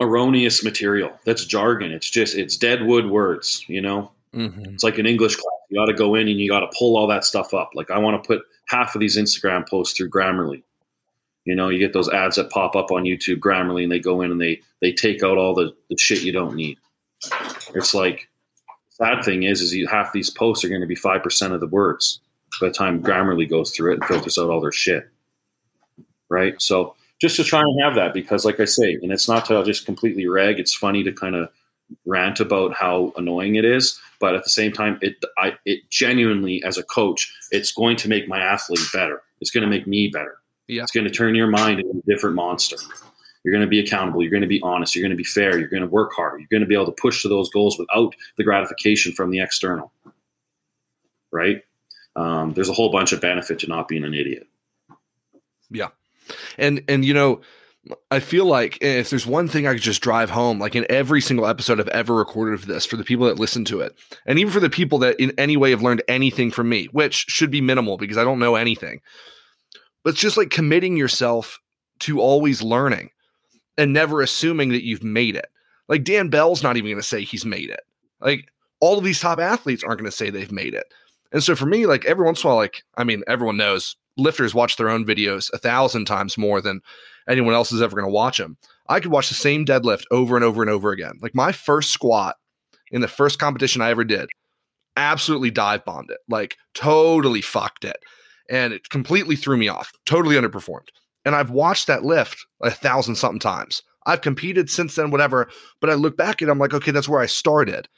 erroneous 0.00 0.64
material. 0.64 1.12
That's 1.24 1.44
jargon. 1.44 1.92
It's 1.92 2.08
just 2.08 2.34
it's 2.34 2.56
dead 2.56 2.84
wood 2.84 3.10
words. 3.10 3.64
You 3.68 3.82
know, 3.82 4.10
mm-hmm. 4.34 4.64
it's 4.66 4.82
like 4.82 4.98
an 4.98 5.06
English 5.06 5.36
class. 5.36 5.52
You 5.74 5.80
got 5.80 5.86
to 5.86 5.92
go 5.92 6.14
in 6.14 6.28
and 6.28 6.38
you 6.38 6.48
got 6.48 6.60
to 6.60 6.70
pull 6.78 6.96
all 6.96 7.08
that 7.08 7.24
stuff 7.24 7.52
up. 7.52 7.70
Like 7.74 7.90
I 7.90 7.98
want 7.98 8.22
to 8.22 8.24
put 8.24 8.46
half 8.68 8.94
of 8.94 9.00
these 9.00 9.16
Instagram 9.16 9.68
posts 9.68 9.96
through 9.96 10.08
Grammarly. 10.08 10.62
You 11.44 11.56
know, 11.56 11.68
you 11.68 11.80
get 11.80 11.92
those 11.92 12.08
ads 12.08 12.36
that 12.36 12.50
pop 12.50 12.76
up 12.76 12.92
on 12.92 13.02
YouTube, 13.02 13.40
Grammarly, 13.40 13.82
and 13.82 13.90
they 13.90 13.98
go 13.98 14.20
in 14.20 14.30
and 14.30 14.40
they 14.40 14.60
they 14.80 14.92
take 14.92 15.24
out 15.24 15.36
all 15.36 15.52
the, 15.52 15.74
the 15.90 15.96
shit 15.98 16.22
you 16.22 16.30
don't 16.30 16.54
need. 16.54 16.78
It's 17.74 17.92
like 17.92 18.28
sad 18.90 19.24
thing 19.24 19.42
is, 19.42 19.60
is 19.60 19.74
you 19.74 19.88
half 19.88 20.12
these 20.12 20.30
posts 20.30 20.64
are 20.64 20.68
going 20.68 20.80
to 20.80 20.86
be 20.86 20.94
five 20.94 21.24
percent 21.24 21.52
of 21.52 21.58
the 21.58 21.66
words 21.66 22.20
by 22.60 22.68
the 22.68 22.72
time 22.72 23.02
Grammarly 23.02 23.50
goes 23.50 23.72
through 23.72 23.94
it 23.94 23.94
and 23.94 24.04
filters 24.04 24.38
out 24.38 24.50
all 24.50 24.60
their 24.60 24.70
shit. 24.70 25.10
Right. 26.28 26.54
So 26.62 26.94
just 27.20 27.34
to 27.34 27.42
try 27.42 27.62
and 27.62 27.82
have 27.82 27.96
that 27.96 28.14
because, 28.14 28.44
like 28.44 28.60
I 28.60 28.64
say, 28.64 28.96
and 29.02 29.10
it's 29.10 29.26
not 29.28 29.44
to 29.46 29.64
just 29.64 29.86
completely 29.86 30.28
rag. 30.28 30.60
It's 30.60 30.72
funny 30.72 31.02
to 31.02 31.12
kind 31.12 31.34
of 31.34 31.48
rant 32.06 32.38
about 32.38 32.74
how 32.74 33.12
annoying 33.16 33.56
it 33.56 33.64
is, 33.64 34.00
but 34.20 34.34
at 34.34 34.44
the 34.44 34.50
same 34.50 34.72
time, 34.72 34.98
it 35.02 35.16
I 35.38 35.54
it 35.64 35.88
genuinely 35.90 36.62
as 36.64 36.78
a 36.78 36.82
coach, 36.82 37.32
it's 37.50 37.72
going 37.72 37.96
to 37.98 38.08
make 38.08 38.28
my 38.28 38.38
athlete 38.38 38.86
better. 38.92 39.22
It's 39.40 39.50
going 39.50 39.64
to 39.64 39.70
make 39.70 39.86
me 39.86 40.08
better. 40.08 40.38
Yeah. 40.68 40.82
It's 40.82 40.92
going 40.92 41.06
to 41.06 41.12
turn 41.12 41.34
your 41.34 41.48
mind 41.48 41.80
into 41.80 41.98
a 41.98 42.10
different 42.10 42.36
monster. 42.36 42.76
You're 43.44 43.52
going 43.52 43.64
to 43.64 43.68
be 43.68 43.80
accountable. 43.80 44.22
You're 44.22 44.30
going 44.30 44.40
to 44.40 44.48
be 44.48 44.62
honest. 44.62 44.94
You're 44.96 45.02
going 45.02 45.10
to 45.10 45.16
be 45.16 45.24
fair. 45.24 45.58
You're 45.58 45.68
going 45.68 45.82
to 45.82 45.88
work 45.88 46.12
hard. 46.14 46.40
You're 46.40 46.48
going 46.50 46.62
to 46.62 46.66
be 46.66 46.74
able 46.74 46.86
to 46.86 46.92
push 46.92 47.20
to 47.22 47.28
those 47.28 47.50
goals 47.50 47.78
without 47.78 48.14
the 48.38 48.44
gratification 48.44 49.12
from 49.12 49.30
the 49.30 49.40
external 49.40 49.92
right? 51.34 51.62
Um, 52.16 52.52
there's 52.54 52.70
a 52.70 52.72
whole 52.72 52.90
bunch 52.90 53.12
of 53.12 53.20
benefit 53.20 53.58
to 53.58 53.66
not 53.66 53.88
being 53.88 54.04
an 54.04 54.14
idiot. 54.14 54.46
Yeah. 55.68 55.88
And 56.56 56.82
and 56.88 57.04
you 57.04 57.12
know, 57.12 57.42
I 58.10 58.20
feel 58.20 58.46
like 58.46 58.78
if 58.80 59.10
there's 59.10 59.26
one 59.26 59.48
thing 59.48 59.66
I 59.66 59.74
could 59.74 59.82
just 59.82 60.00
drive 60.00 60.30
home, 60.30 60.58
like 60.58 60.74
in 60.74 60.86
every 60.88 61.20
single 61.20 61.46
episode 61.46 61.80
I've 61.80 61.88
ever 61.88 62.14
recorded 62.14 62.54
of 62.54 62.66
this, 62.66 62.86
for 62.86 62.96
the 62.96 63.04
people 63.04 63.26
that 63.26 63.38
listen 63.38 63.64
to 63.66 63.80
it, 63.80 63.94
and 64.26 64.38
even 64.38 64.52
for 64.52 64.60
the 64.60 64.70
people 64.70 64.98
that 65.00 65.20
in 65.20 65.32
any 65.36 65.56
way 65.56 65.70
have 65.70 65.82
learned 65.82 66.02
anything 66.08 66.50
from 66.50 66.68
me, 66.68 66.86
which 66.92 67.26
should 67.28 67.50
be 67.50 67.60
minimal 67.60 67.98
because 67.98 68.16
I 68.16 68.24
don't 68.24 68.38
know 68.38 68.54
anything, 68.54 69.00
but 70.02 70.10
it's 70.10 70.20
just 70.20 70.36
like 70.36 70.50
committing 70.50 70.96
yourself 70.96 71.60
to 72.00 72.20
always 72.20 72.62
learning 72.62 73.10
and 73.76 73.92
never 73.92 74.20
assuming 74.20 74.70
that 74.70 74.84
you've 74.84 75.04
made 75.04 75.36
it. 75.36 75.46
Like 75.88 76.04
Dan 76.04 76.28
Bell's 76.28 76.62
not 76.62 76.76
even 76.76 76.90
going 76.90 77.02
to 77.02 77.06
say 77.06 77.22
he's 77.22 77.44
made 77.44 77.70
it. 77.70 77.80
Like 78.20 78.48
all 78.80 78.98
of 78.98 79.04
these 79.04 79.20
top 79.20 79.38
athletes 79.38 79.84
aren't 79.84 80.00
going 80.00 80.10
to 80.10 80.16
say 80.16 80.30
they've 80.30 80.50
made 80.50 80.74
it. 80.74 80.86
And 81.32 81.42
so 81.42 81.54
for 81.54 81.66
me, 81.66 81.86
like 81.86 82.04
every 82.04 82.24
once 82.24 82.42
in 82.42 82.48
a 82.48 82.50
while, 82.50 82.56
like, 82.56 82.84
I 82.96 83.04
mean, 83.04 83.22
everyone 83.26 83.56
knows 83.56 83.96
lifters 84.16 84.54
watch 84.54 84.76
their 84.76 84.88
own 84.88 85.04
videos 85.04 85.52
a 85.52 85.58
thousand 85.58 86.04
times 86.06 86.38
more 86.38 86.60
than 86.60 86.80
anyone 87.28 87.54
else 87.54 87.72
is 87.72 87.82
ever 87.82 87.96
going 87.96 88.08
to 88.08 88.14
watch 88.14 88.38
them. 88.38 88.56
I 88.88 89.00
could 89.00 89.10
watch 89.10 89.28
the 89.28 89.34
same 89.34 89.64
deadlift 89.64 90.04
over 90.10 90.36
and 90.36 90.44
over 90.44 90.62
and 90.62 90.70
over 90.70 90.90
again. 90.90 91.18
Like 91.20 91.34
my 91.34 91.52
first 91.52 91.90
squat 91.90 92.36
in 92.90 93.00
the 93.00 93.08
first 93.08 93.38
competition 93.38 93.82
I 93.82 93.90
ever 93.90 94.04
did, 94.04 94.28
absolutely 94.96 95.50
dive 95.50 95.84
bombed 95.84 96.10
it, 96.10 96.18
like 96.28 96.56
totally 96.74 97.40
fucked 97.40 97.84
it. 97.84 97.96
And 98.50 98.72
it 98.74 98.90
completely 98.90 99.36
threw 99.36 99.56
me 99.56 99.68
off, 99.68 99.92
totally 100.04 100.36
underperformed. 100.36 100.88
And 101.24 101.34
I've 101.34 101.50
watched 101.50 101.86
that 101.86 102.04
lift 102.04 102.44
a 102.62 102.70
thousand 102.70 103.14
something 103.14 103.40
times. 103.40 103.82
I've 104.06 104.20
competed 104.20 104.68
since 104.68 104.94
then, 104.94 105.10
whatever. 105.10 105.48
But 105.80 105.88
I 105.88 105.94
look 105.94 106.16
back 106.16 106.42
it, 106.42 106.50
I'm 106.50 106.58
like, 106.58 106.74
okay, 106.74 106.90
that's 106.90 107.08
where 107.08 107.20
I 107.22 107.26
started. 107.26 107.88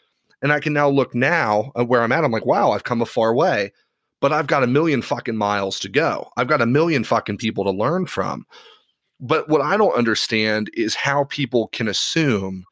And 0.42 0.52
I 0.52 0.60
can 0.60 0.72
now 0.72 0.88
look 0.88 1.14
now 1.14 1.72
at 1.76 1.88
where 1.88 2.02
I'm 2.02 2.12
at. 2.12 2.22
I'm 2.22 2.30
like, 2.30 2.46
wow, 2.46 2.70
I've 2.70 2.84
come 2.84 3.02
a 3.02 3.06
far 3.06 3.34
way, 3.34 3.72
but 4.26 4.32
I've 4.32 4.48
got 4.48 4.64
a 4.64 4.66
million 4.66 5.02
fucking 5.02 5.36
miles 5.36 5.78
to 5.78 5.88
go. 5.88 6.30
I've 6.36 6.48
got 6.48 6.60
a 6.60 6.66
million 6.66 7.04
fucking 7.04 7.36
people 7.36 7.62
to 7.62 7.70
learn 7.70 8.06
from. 8.06 8.44
But 9.20 9.48
what 9.48 9.60
I 9.60 9.76
don't 9.76 9.94
understand 9.94 10.68
is 10.74 10.96
how 10.96 11.26
people 11.26 11.68
can 11.68 11.86
assume, 11.86 12.64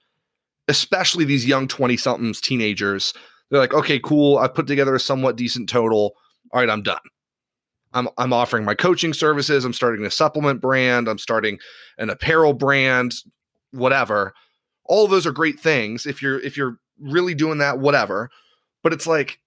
especially 0.67 1.25
these 1.25 1.47
young 1.47 1.69
20 1.69 1.97
somethings, 1.97 2.41
teenagers, 2.41 3.15
they're 3.49 3.61
like, 3.61 3.73
okay, 3.73 4.01
cool. 4.01 4.39
I've 4.39 4.53
put 4.53 4.67
together 4.67 4.97
a 4.97 4.99
somewhat 4.99 5.37
decent 5.37 5.69
total. 5.69 6.17
All 6.51 6.61
right, 6.61 6.69
I'm 6.69 6.83
done. 6.83 6.99
I'm, 7.93 8.09
I'm 8.19 8.33
offering 8.33 8.65
my 8.65 8.75
coaching 8.75 9.13
services. 9.13 9.65
I'm 9.65 9.73
starting 9.73 10.05
a 10.05 10.11
supplement 10.11 10.61
brand. 10.61 11.07
I'm 11.07 11.19
starting 11.19 11.61
an 11.99 12.11
apparel 12.11 12.53
brand, 12.53 13.15
whatever. 13.71 14.35
All 14.87 15.07
those 15.07 15.25
are 15.25 15.31
great 15.31 15.61
things. 15.61 16.05
If 16.05 16.21
you're 16.21 16.41
if 16.41 16.57
you're 16.57 16.79
really 16.99 17.37
doing 17.37 17.59
that, 17.59 17.79
whatever. 17.79 18.29
But 18.83 18.93
it's 18.93 19.07
like, 19.07 19.39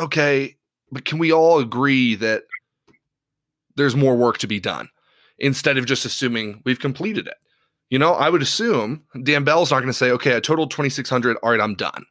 okay, 0.00 0.56
but 0.90 1.04
can 1.04 1.18
we 1.18 1.32
all 1.32 1.58
agree 1.58 2.14
that 2.16 2.44
there's 3.76 3.96
more 3.96 4.16
work 4.16 4.38
to 4.38 4.46
be 4.46 4.60
done 4.60 4.88
instead 5.38 5.78
of 5.78 5.86
just 5.86 6.04
assuming 6.04 6.62
we've 6.64 6.80
completed 6.80 7.26
it? 7.26 7.36
You 7.88 7.98
know, 7.98 8.12
I 8.12 8.28
would 8.28 8.42
assume 8.42 9.04
Dan 9.22 9.44
Bell's 9.44 9.70
not 9.70 9.80
going 9.80 9.88
to 9.88 9.92
say, 9.92 10.10
okay, 10.12 10.36
I 10.36 10.40
totaled 10.40 10.70
2,600. 10.70 11.36
All 11.38 11.50
right, 11.50 11.60
I'm 11.60 11.74
done. 11.74 12.04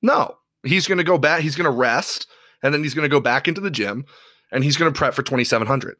No, 0.00 0.36
he's 0.62 0.86
going 0.86 0.98
to 0.98 1.04
go 1.04 1.18
back. 1.18 1.42
He's 1.42 1.56
going 1.56 1.70
to 1.70 1.70
rest 1.70 2.26
and 2.62 2.72
then 2.72 2.82
he's 2.82 2.94
going 2.94 3.04
to 3.04 3.14
go 3.14 3.20
back 3.20 3.46
into 3.46 3.60
the 3.60 3.70
gym 3.70 4.06
and 4.50 4.64
he's 4.64 4.76
going 4.76 4.92
to 4.92 4.96
prep 4.96 5.14
for 5.14 5.22
2,700. 5.22 5.96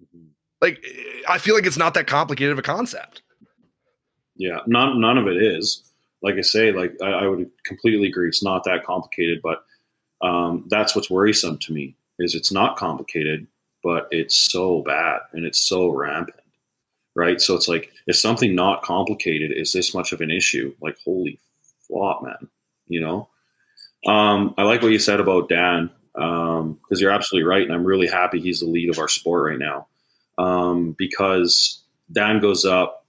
Mm-hmm. 0.00 0.26
Like, 0.60 0.84
I 1.28 1.38
feel 1.38 1.54
like 1.54 1.66
it's 1.66 1.76
not 1.76 1.94
that 1.94 2.06
complicated 2.06 2.52
of 2.52 2.58
a 2.58 2.62
concept. 2.62 3.22
Yeah, 4.36 4.58
none, 4.66 5.00
none 5.00 5.18
of 5.18 5.26
it 5.26 5.42
is 5.42 5.86
like 6.22 6.36
I 6.36 6.42
say, 6.42 6.72
like 6.72 6.94
I, 7.02 7.10
I, 7.10 7.26
would 7.26 7.50
completely 7.64 8.08
agree. 8.08 8.28
It's 8.28 8.42
not 8.42 8.64
that 8.64 8.84
complicated, 8.84 9.40
but 9.42 9.58
um, 10.22 10.64
that's 10.68 10.94
what's 10.94 11.10
worrisome 11.10 11.58
to 11.58 11.72
me 11.72 11.96
is 12.18 12.34
it's 12.34 12.52
not 12.52 12.76
complicated, 12.76 13.46
but 13.82 14.08
it's 14.10 14.36
so 14.36 14.82
bad 14.82 15.20
and 15.32 15.44
it's 15.44 15.60
so 15.60 15.88
rampant, 15.88 16.40
right? 17.14 17.40
So 17.40 17.54
it's 17.54 17.68
like 17.68 17.92
if 18.06 18.16
something 18.16 18.54
not 18.54 18.82
complicated 18.82 19.52
is 19.54 19.72
this 19.72 19.94
much 19.94 20.12
of 20.12 20.20
an 20.20 20.30
issue, 20.30 20.74
like 20.80 20.96
holy 21.04 21.38
flop, 21.86 22.22
man, 22.22 22.48
you 22.88 23.00
know. 23.00 23.28
Um, 24.06 24.54
I 24.56 24.62
like 24.62 24.82
what 24.82 24.92
you 24.92 24.98
said 24.98 25.20
about 25.20 25.48
Dan 25.48 25.90
because 26.14 26.60
um, 26.60 26.78
you're 26.92 27.10
absolutely 27.10 27.46
right, 27.46 27.62
and 27.62 27.72
I'm 27.72 27.84
really 27.84 28.06
happy 28.06 28.40
he's 28.40 28.60
the 28.60 28.66
lead 28.66 28.88
of 28.88 28.98
our 28.98 29.08
sport 29.08 29.50
right 29.50 29.58
now 29.58 29.88
um, 30.38 30.94
because 30.98 31.82
Dan 32.12 32.40
goes 32.40 32.64
up 32.64 33.06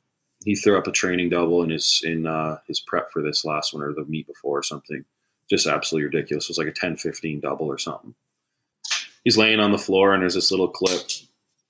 he 0.47 0.55
threw 0.55 0.77
up 0.77 0.87
a 0.87 0.91
training 0.91 1.29
double 1.29 1.63
in 1.63 1.69
his 1.69 2.01
in 2.05 2.25
uh, 2.25 2.57
his 2.67 2.79
prep 2.79 3.11
for 3.11 3.21
this 3.21 3.43
last 3.43 3.73
one 3.73 3.83
or 3.83 3.93
the 3.93 4.05
meet 4.05 4.27
before 4.27 4.59
or 4.59 4.63
something. 4.63 5.03
Just 5.49 5.67
absolutely 5.67 6.05
ridiculous. 6.05 6.45
It 6.45 6.49
was 6.49 6.57
like 6.57 6.67
a 6.67 6.71
10-15 6.71 7.41
double 7.41 7.67
or 7.67 7.77
something. 7.77 8.13
He's 9.23 9.37
laying 9.37 9.59
on 9.59 9.71
the 9.71 9.77
floor 9.77 10.13
and 10.13 10.21
there's 10.21 10.35
this 10.35 10.51
little 10.51 10.69
clip. 10.69 11.01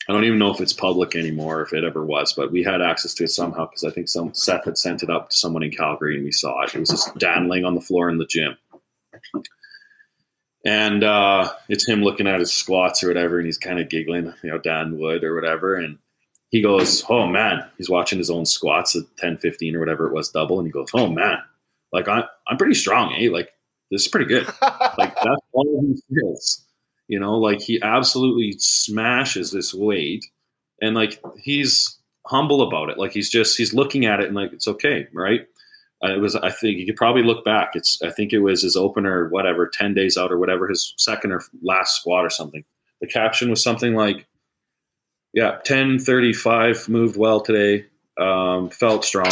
I 0.09 0.13
don't 0.13 0.23
even 0.23 0.39
know 0.39 0.53
if 0.53 0.61
it's 0.61 0.73
public 0.73 1.15
anymore, 1.15 1.61
if 1.61 1.73
it 1.73 1.83
ever 1.83 2.05
was, 2.05 2.33
but 2.33 2.51
we 2.51 2.63
had 2.63 2.81
access 2.81 3.13
to 3.15 3.25
it 3.25 3.29
somehow 3.29 3.65
because 3.65 3.83
I 3.83 3.89
think 3.89 4.07
some 4.07 4.33
Seth 4.33 4.65
had 4.65 4.77
sent 4.77 5.03
it 5.03 5.09
up 5.09 5.29
to 5.29 5.35
someone 5.35 5.63
in 5.63 5.71
Calgary 5.71 6.15
and 6.15 6.23
we 6.23 6.31
saw 6.31 6.63
it. 6.63 6.73
It 6.73 6.79
was 6.79 6.89
just 6.89 7.17
Dan 7.17 7.49
laying 7.49 7.65
on 7.65 7.75
the 7.75 7.81
floor 7.81 8.09
in 8.09 8.17
the 8.17 8.25
gym. 8.25 8.57
And 10.65 11.03
uh, 11.03 11.51
it's 11.69 11.87
him 11.87 12.03
looking 12.03 12.27
at 12.27 12.39
his 12.39 12.53
squats 12.53 13.03
or 13.03 13.07
whatever, 13.07 13.37
and 13.37 13.45
he's 13.45 13.57
kind 13.57 13.79
of 13.79 13.89
giggling, 13.89 14.33
you 14.43 14.51
know, 14.51 14.57
Dan 14.57 14.97
would 14.97 15.23
or 15.23 15.35
whatever. 15.35 15.75
And 15.75 15.97
he 16.49 16.61
goes, 16.61 17.03
Oh 17.09 17.27
man, 17.27 17.65
he's 17.77 17.89
watching 17.89 18.17
his 18.17 18.29
own 18.29 18.45
squats 18.45 18.95
at 18.95 19.03
10, 19.17 19.37
15 19.37 19.75
or 19.75 19.79
whatever 19.79 20.07
it 20.07 20.13
was 20.13 20.29
double. 20.29 20.59
And 20.59 20.67
he 20.67 20.71
goes, 20.71 20.89
Oh 20.93 21.07
man, 21.07 21.39
like 21.91 22.07
I, 22.07 22.23
I'm 22.47 22.57
pretty 22.57 22.73
strong, 22.73 23.13
eh? 23.13 23.29
Like 23.31 23.49
this 23.91 24.03
is 24.03 24.07
pretty 24.07 24.25
good. 24.25 24.45
like 24.97 25.15
that's 25.15 25.41
all 25.53 25.81
he 25.81 26.15
feels. 26.15 26.63
You 27.07 27.19
know, 27.19 27.35
like 27.35 27.61
he 27.61 27.81
absolutely 27.81 28.55
smashes 28.59 29.51
this 29.51 29.73
weight 29.73 30.25
and 30.81 30.95
like 30.95 31.21
he's 31.37 31.97
humble 32.25 32.61
about 32.61 32.89
it. 32.89 32.97
Like 32.97 33.13
he's 33.13 33.29
just, 33.29 33.57
he's 33.57 33.73
looking 33.73 34.05
at 34.05 34.19
it 34.19 34.27
and 34.27 34.35
like, 34.35 34.51
it's 34.53 34.67
okay. 34.67 35.07
Right. 35.13 35.47
Uh, 36.03 36.13
it 36.13 36.19
was, 36.19 36.35
I 36.35 36.51
think 36.51 36.77
you 36.77 36.85
could 36.85 36.97
probably 36.97 37.23
look 37.23 37.43
back. 37.43 37.71
It's, 37.73 37.99
I 38.03 38.11
think 38.11 38.33
it 38.33 38.39
was 38.39 38.61
his 38.61 38.75
opener, 38.75 39.29
whatever, 39.29 39.67
10 39.67 39.93
days 39.93 40.17
out 40.17 40.31
or 40.31 40.37
whatever, 40.37 40.67
his 40.67 40.93
second 40.97 41.31
or 41.31 41.41
last 41.63 41.95
squat 41.95 42.25
or 42.25 42.29
something. 42.29 42.63
The 43.01 43.07
caption 43.07 43.49
was 43.49 43.63
something 43.63 43.95
like, 43.95 44.27
yeah, 45.33 45.51
1035 45.51 46.89
moved 46.89 47.17
well 47.17 47.39
today. 47.39 47.85
Um, 48.19 48.69
felt 48.69 49.05
strong. 49.05 49.31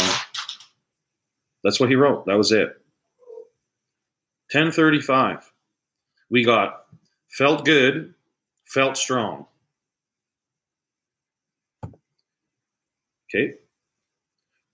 That's 1.62 1.80
what 1.80 1.88
he 1.88 1.96
wrote. 1.96 2.26
That 2.26 2.38
was 2.38 2.52
it. 2.52 2.80
1035. 4.52 5.52
We 6.30 6.44
got 6.44 6.84
felt 7.30 7.64
good, 7.64 8.14
felt 8.66 8.96
strong. 8.96 9.46
Okay. 13.28 13.54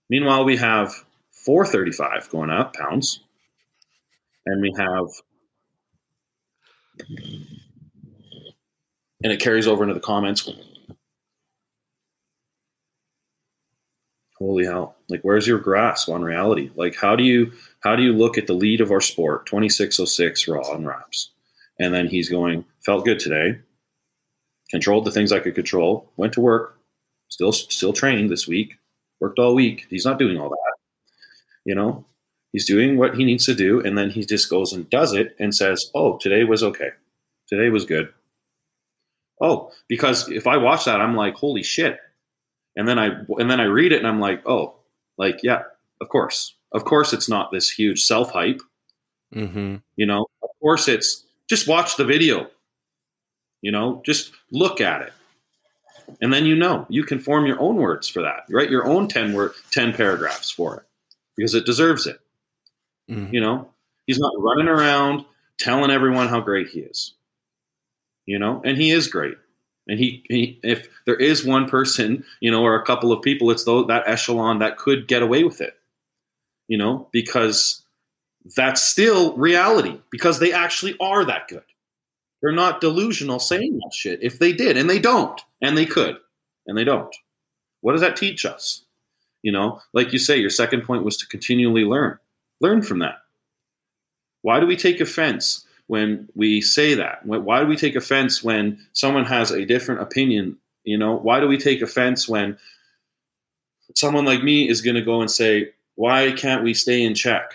Meanwhile, 0.09 0.45
we 0.45 0.57
have 0.57 0.93
435 1.31 2.29
going 2.29 2.49
up 2.49 2.75
pounds. 2.75 3.21
And 4.45 4.61
we 4.61 4.73
have, 4.77 5.07
and 9.23 9.31
it 9.31 9.39
carries 9.39 9.67
over 9.67 9.83
into 9.83 9.93
the 9.93 10.01
comments 10.01 10.49
holy 14.43 14.65
hell. 14.65 14.95
Like 15.09 15.21
where's 15.21 15.47
your 15.47 15.59
grasp 15.59 16.09
on 16.09 16.21
reality? 16.21 16.69
Like 16.75 16.95
how 16.95 17.15
do 17.15 17.23
you 17.23 17.51
how 17.79 17.95
do 17.95 18.03
you 18.03 18.13
look 18.13 18.37
at 18.37 18.47
the 18.47 18.53
lead 18.53 18.81
of 18.81 18.91
our 18.91 19.01
sport 19.01 19.45
2606 19.45 20.47
raw 20.47 20.73
and 20.73 20.85
wraps? 20.85 21.31
And 21.79 21.93
then 21.93 22.07
he's 22.07 22.29
going 22.29 22.65
felt 22.85 23.05
good 23.05 23.19
today. 23.19 23.59
Controlled 24.69 25.05
the 25.05 25.11
things 25.11 25.31
i 25.31 25.39
could 25.39 25.55
control. 25.55 26.11
Went 26.17 26.33
to 26.33 26.41
work. 26.41 26.77
Still 27.29 27.51
still 27.51 27.93
trained 27.93 28.29
this 28.29 28.47
week. 28.47 28.75
Worked 29.19 29.39
all 29.39 29.55
week. 29.55 29.85
He's 29.89 30.05
not 30.05 30.19
doing 30.19 30.37
all 30.37 30.49
that. 30.49 30.73
You 31.65 31.75
know? 31.75 32.05
He's 32.51 32.67
doing 32.67 32.97
what 32.97 33.15
he 33.15 33.23
needs 33.23 33.45
to 33.45 33.55
do 33.55 33.79
and 33.81 33.97
then 33.97 34.09
he 34.09 34.25
just 34.25 34.49
goes 34.49 34.73
and 34.73 34.89
does 34.89 35.13
it 35.13 35.35
and 35.39 35.55
says 35.55 35.89
oh 35.95 36.17
today 36.17 36.43
was 36.43 36.63
okay. 36.63 36.89
Today 37.47 37.69
was 37.69 37.85
good. 37.85 38.13
Oh 39.41 39.71
because 39.87 40.29
if 40.29 40.47
i 40.47 40.55
watch 40.57 40.85
that 40.85 41.01
i'm 41.01 41.15
like 41.15 41.33
holy 41.35 41.63
shit 41.63 41.99
and 42.75 42.87
then 42.87 42.99
I 42.99 43.07
and 43.37 43.49
then 43.49 43.59
I 43.59 43.65
read 43.65 43.91
it 43.91 43.99
and 43.99 44.07
I'm 44.07 44.19
like, 44.19 44.47
oh, 44.47 44.75
like 45.17 45.39
yeah, 45.43 45.63
of 46.01 46.09
course, 46.09 46.55
of 46.71 46.85
course, 46.85 47.13
it's 47.13 47.29
not 47.29 47.51
this 47.51 47.69
huge 47.69 48.03
self 48.03 48.31
hype. 48.31 48.61
Mm-hmm. 49.33 49.77
You 49.95 50.05
know, 50.05 50.27
of 50.41 50.49
course, 50.61 50.87
it's 50.87 51.25
just 51.49 51.67
watch 51.67 51.97
the 51.97 52.05
video. 52.05 52.47
You 53.61 53.71
know, 53.71 54.01
just 54.05 54.33
look 54.51 54.81
at 54.81 55.03
it, 55.03 55.13
and 56.21 56.33
then 56.33 56.45
you 56.45 56.55
know 56.55 56.85
you 56.89 57.03
can 57.03 57.19
form 57.19 57.45
your 57.45 57.59
own 57.59 57.77
words 57.77 58.07
for 58.07 58.21
that. 58.21 58.45
Write 58.49 58.69
your 58.69 58.85
own 58.85 59.07
ten 59.07 59.33
word, 59.33 59.51
ten 59.71 59.93
paragraphs 59.93 60.51
for 60.51 60.77
it 60.77 60.83
because 61.37 61.53
it 61.53 61.65
deserves 61.65 62.07
it. 62.07 62.19
Mm-hmm. 63.09 63.33
You 63.33 63.41
know, 63.41 63.69
he's 64.05 64.19
not 64.19 64.33
running 64.37 64.67
around 64.67 65.25
telling 65.59 65.91
everyone 65.91 66.27
how 66.27 66.41
great 66.41 66.67
he 66.67 66.79
is. 66.79 67.13
You 68.25 68.39
know, 68.39 68.61
and 68.63 68.77
he 68.77 68.91
is 68.91 69.07
great. 69.07 69.37
And 69.87 69.99
he, 69.99 70.23
he, 70.29 70.59
if 70.63 70.87
there 71.05 71.15
is 71.15 71.45
one 71.45 71.67
person, 71.67 72.23
you 72.39 72.49
know, 72.49 72.63
or 72.63 72.75
a 72.75 72.85
couple 72.85 73.11
of 73.11 73.21
people, 73.21 73.51
it's 73.51 73.65
that 73.65 74.03
echelon 74.05 74.59
that 74.59 74.77
could 74.77 75.07
get 75.07 75.21
away 75.21 75.43
with 75.43 75.59
it, 75.59 75.75
you 76.67 76.77
know, 76.77 77.09
because 77.11 77.83
that's 78.55 78.81
still 78.81 79.35
reality 79.35 79.99
because 80.09 80.39
they 80.39 80.53
actually 80.53 80.95
are 80.99 81.25
that 81.25 81.47
good. 81.47 81.63
They're 82.41 82.51
not 82.51 82.81
delusional 82.81 83.39
saying 83.39 83.77
that 83.77 83.93
shit. 83.93 84.19
If 84.21 84.39
they 84.39 84.51
did, 84.51 84.77
and 84.77 84.89
they 84.89 84.99
don't, 84.99 85.39
and 85.61 85.77
they 85.77 85.85
could, 85.85 86.17
and 86.67 86.77
they 86.77 86.83
don't. 86.83 87.15
What 87.81 87.93
does 87.93 88.01
that 88.01 88.17
teach 88.17 88.45
us? 88.45 88.83
You 89.43 89.51
know, 89.51 89.81
like 89.93 90.13
you 90.13 90.19
say, 90.19 90.37
your 90.37 90.49
second 90.49 90.83
point 90.83 91.03
was 91.03 91.17
to 91.17 91.27
continually 91.27 91.83
learn. 91.83 92.17
Learn 92.61 92.81
from 92.81 92.99
that. 92.99 93.19
Why 94.41 94.59
do 94.59 94.65
we 94.65 94.75
take 94.75 94.99
offense 94.99 95.65
when 95.87 96.29
we 96.35 96.61
say 96.61 96.93
that? 96.93 97.25
Why 97.25 97.59
do 97.59 97.67
we 97.67 97.75
take 97.75 97.95
offense 97.95 98.43
when 98.43 98.79
someone 98.93 99.25
has 99.25 99.51
a 99.51 99.65
different 99.65 100.01
opinion? 100.01 100.57
You 100.83 100.97
know, 100.97 101.15
why 101.15 101.39
do 101.39 101.47
we 101.47 101.57
take 101.57 101.81
offense 101.81 102.27
when 102.27 102.57
someone 103.95 104.25
like 104.25 104.43
me 104.43 104.67
is 104.69 104.81
going 104.81 104.95
to 104.95 105.01
go 105.01 105.21
and 105.21 105.29
say, 105.29 105.71
why 105.95 106.31
can't 106.31 106.63
we 106.63 106.73
stay 106.73 107.03
in 107.03 107.15
check? 107.15 107.51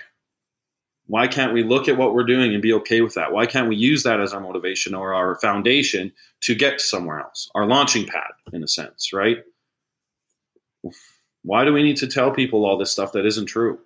Why 1.07 1.27
can't 1.27 1.55
we 1.55 1.63
look 1.63 1.89
at 1.89 1.97
what 1.97 2.15
we're 2.15 2.25
doing 2.25 2.53
and 2.53 2.63
be 2.63 2.73
okay 2.75 3.01
with 3.01 3.15
that? 3.15 3.33
Why 3.33 3.47
can't 3.47 3.69
we 3.69 3.77
use 3.77 4.03
that 4.03 4.21
as 4.21 4.35
our 4.35 4.41
motivation 4.41 4.95
or 4.95 5.15
our 5.15 5.37
foundation 5.37 6.13
to 6.43 6.55
get 6.55 6.83
somewhere 6.83 7.21
else? 7.21 7.51
Our 7.55 7.67
launching 7.67 8.07
pad, 8.07 8.31
in 8.53 8.63
a 8.63 8.69
sense, 8.69 9.13
right? 9.13 9.39
Why 11.43 11.65
do 11.65 11.73
we 11.73 11.83
need 11.83 11.97
to 11.99 12.07
tell 12.07 12.31
people 12.31 12.67
all 12.67 12.77
this 12.77 12.93
stuff 12.93 13.13
that 13.13 13.25
isn't 13.25 13.47
true? 13.47 13.79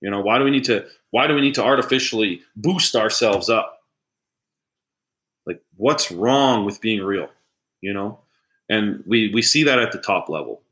You 0.00 0.10
know, 0.10 0.20
why 0.20 0.38
do 0.38 0.44
we 0.44 0.50
need 0.50 0.64
to 0.64 0.86
why 1.10 1.26
do 1.26 1.34
we 1.34 1.40
need 1.40 1.54
to 1.54 1.64
artificially 1.64 2.42
boost 2.54 2.94
ourselves 2.94 3.48
up? 3.48 3.80
Like 5.46 5.60
what's 5.76 6.10
wrong 6.10 6.64
with 6.64 6.80
being 6.80 7.02
real? 7.02 7.28
You 7.80 7.92
know? 7.92 8.18
And 8.68 9.02
we 9.06 9.30
we 9.32 9.42
see 9.42 9.64
that 9.64 9.78
at 9.78 9.92
the 9.92 9.98
top 9.98 10.28
level. 10.28 10.62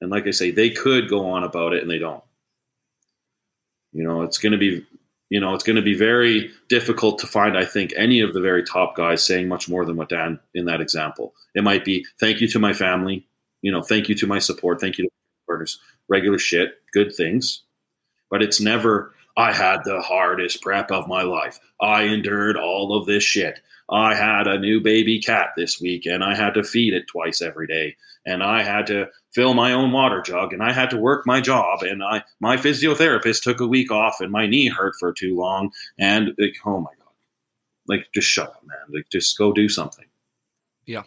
And 0.00 0.10
like 0.10 0.26
I 0.26 0.30
say, 0.30 0.50
they 0.50 0.70
could 0.70 1.08
go 1.08 1.30
on 1.30 1.44
about 1.44 1.72
it 1.72 1.82
and 1.82 1.90
they 1.90 1.98
don't. 1.98 2.22
You 3.92 4.04
know, 4.04 4.22
it's 4.22 4.38
going 4.38 4.52
to 4.52 4.58
be, 4.58 4.86
you 5.30 5.40
know, 5.40 5.54
it's 5.54 5.64
going 5.64 5.76
to 5.76 5.82
be 5.82 5.94
very 5.94 6.50
difficult 6.68 7.18
to 7.20 7.26
find, 7.26 7.56
I 7.56 7.64
think, 7.64 7.92
any 7.96 8.20
of 8.20 8.32
the 8.32 8.40
very 8.40 8.62
top 8.62 8.96
guys 8.96 9.24
saying 9.24 9.48
much 9.48 9.68
more 9.68 9.84
than 9.84 9.96
what 9.96 10.10
Dan 10.10 10.38
in 10.54 10.66
that 10.66 10.80
example. 10.80 11.34
It 11.54 11.64
might 11.64 11.84
be, 11.84 12.06
thank 12.20 12.40
you 12.40 12.48
to 12.48 12.58
my 12.58 12.72
family, 12.72 13.26
you 13.62 13.72
know, 13.72 13.82
thank 13.82 14.08
you 14.08 14.14
to 14.16 14.26
my 14.26 14.38
support, 14.38 14.80
thank 14.80 14.98
you 14.98 15.04
to 15.04 15.10
partners, 15.46 15.80
regular 16.08 16.38
shit, 16.38 16.74
good 16.92 17.14
things. 17.14 17.62
But 18.30 18.42
it's 18.42 18.60
never, 18.60 19.14
I 19.36 19.52
had 19.52 19.84
the 19.84 20.00
hardest 20.00 20.62
prep 20.62 20.90
of 20.90 21.08
my 21.08 21.22
life. 21.22 21.58
I 21.80 22.02
endured 22.02 22.56
all 22.56 22.96
of 22.96 23.06
this 23.06 23.22
shit. 23.22 23.60
I 23.90 24.14
had 24.14 24.46
a 24.46 24.58
new 24.58 24.80
baby 24.80 25.20
cat 25.20 25.50
this 25.56 25.80
week 25.80 26.04
and 26.04 26.22
I 26.22 26.34
had 26.34 26.54
to 26.54 26.62
feed 26.62 26.92
it 26.92 27.06
twice 27.06 27.40
every 27.40 27.66
day 27.66 27.96
and 28.26 28.42
I 28.42 28.62
had 28.62 28.86
to 28.88 29.06
fill 29.32 29.54
my 29.54 29.72
own 29.72 29.92
water 29.92 30.20
jug 30.20 30.52
and 30.52 30.62
I 30.62 30.72
had 30.72 30.90
to 30.90 30.98
work 30.98 31.26
my 31.26 31.40
job 31.40 31.82
and 31.82 32.02
I 32.02 32.22
my 32.38 32.58
physiotherapist 32.58 33.42
took 33.42 33.60
a 33.60 33.66
week 33.66 33.90
off 33.90 34.20
and 34.20 34.30
my 34.30 34.46
knee 34.46 34.68
hurt 34.68 34.94
for 35.00 35.12
too 35.12 35.34
long 35.34 35.70
and 35.98 36.32
like, 36.38 36.56
oh 36.66 36.80
my 36.80 36.90
god. 36.98 37.12
Like 37.86 38.08
just 38.14 38.28
shut 38.28 38.50
up, 38.50 38.62
man. 38.66 38.94
Like 38.94 39.08
just 39.10 39.38
go 39.38 39.52
do 39.52 39.70
something. 39.70 40.04
Yeah. 40.84 41.04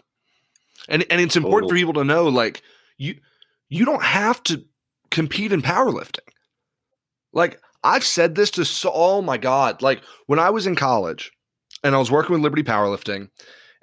And 0.90 1.06
and 1.12 1.22
it's 1.22 1.36
important 1.36 1.70
for 1.70 1.76
people 1.76 1.94
to 1.94 2.04
know 2.04 2.30
like 2.30 2.64
you 2.98 3.18
you 3.70 3.86
don't 3.86 4.04
have 4.04 4.42
to 4.46 4.66
compete 5.12 5.52
in 5.52 5.62
powerlifting. 5.62 6.28
Like 7.34 7.60
I've 7.84 8.04
said 8.06 8.36
this 8.36 8.52
to 8.52 8.66
so 8.66 8.92
oh 8.94 9.22
my 9.22 9.38
god, 9.38 9.82
like 9.82 10.02
when 10.28 10.40
I 10.40 10.50
was 10.50 10.68
in 10.68 10.76
college, 10.76 11.32
and 11.84 11.96
I 11.96 12.00
was 12.00 12.12
working 12.12 12.34
with 12.34 12.42
Liberty 12.42 12.64
Powerlifting. 12.64 13.30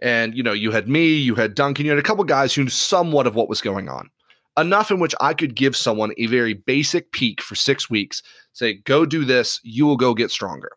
And 0.00 0.36
you 0.36 0.42
know, 0.42 0.52
you 0.52 0.70
had 0.70 0.88
me, 0.88 1.14
you 1.16 1.34
had 1.34 1.54
Duncan, 1.54 1.84
you 1.84 1.90
had 1.90 1.98
a 1.98 2.02
couple 2.02 2.24
guys 2.24 2.54
who 2.54 2.64
knew 2.64 2.70
somewhat 2.70 3.26
of 3.26 3.34
what 3.34 3.48
was 3.48 3.60
going 3.60 3.88
on. 3.88 4.10
Enough 4.56 4.90
in 4.90 5.00
which 5.00 5.14
I 5.20 5.34
could 5.34 5.54
give 5.54 5.76
someone 5.76 6.12
a 6.18 6.26
very 6.26 6.54
basic 6.54 7.12
peak 7.12 7.40
for 7.40 7.54
six 7.54 7.88
weeks, 7.88 8.22
say, 8.52 8.74
go 8.74 9.06
do 9.06 9.24
this, 9.24 9.60
you 9.62 9.86
will 9.86 9.96
go 9.96 10.14
get 10.14 10.30
stronger. 10.30 10.70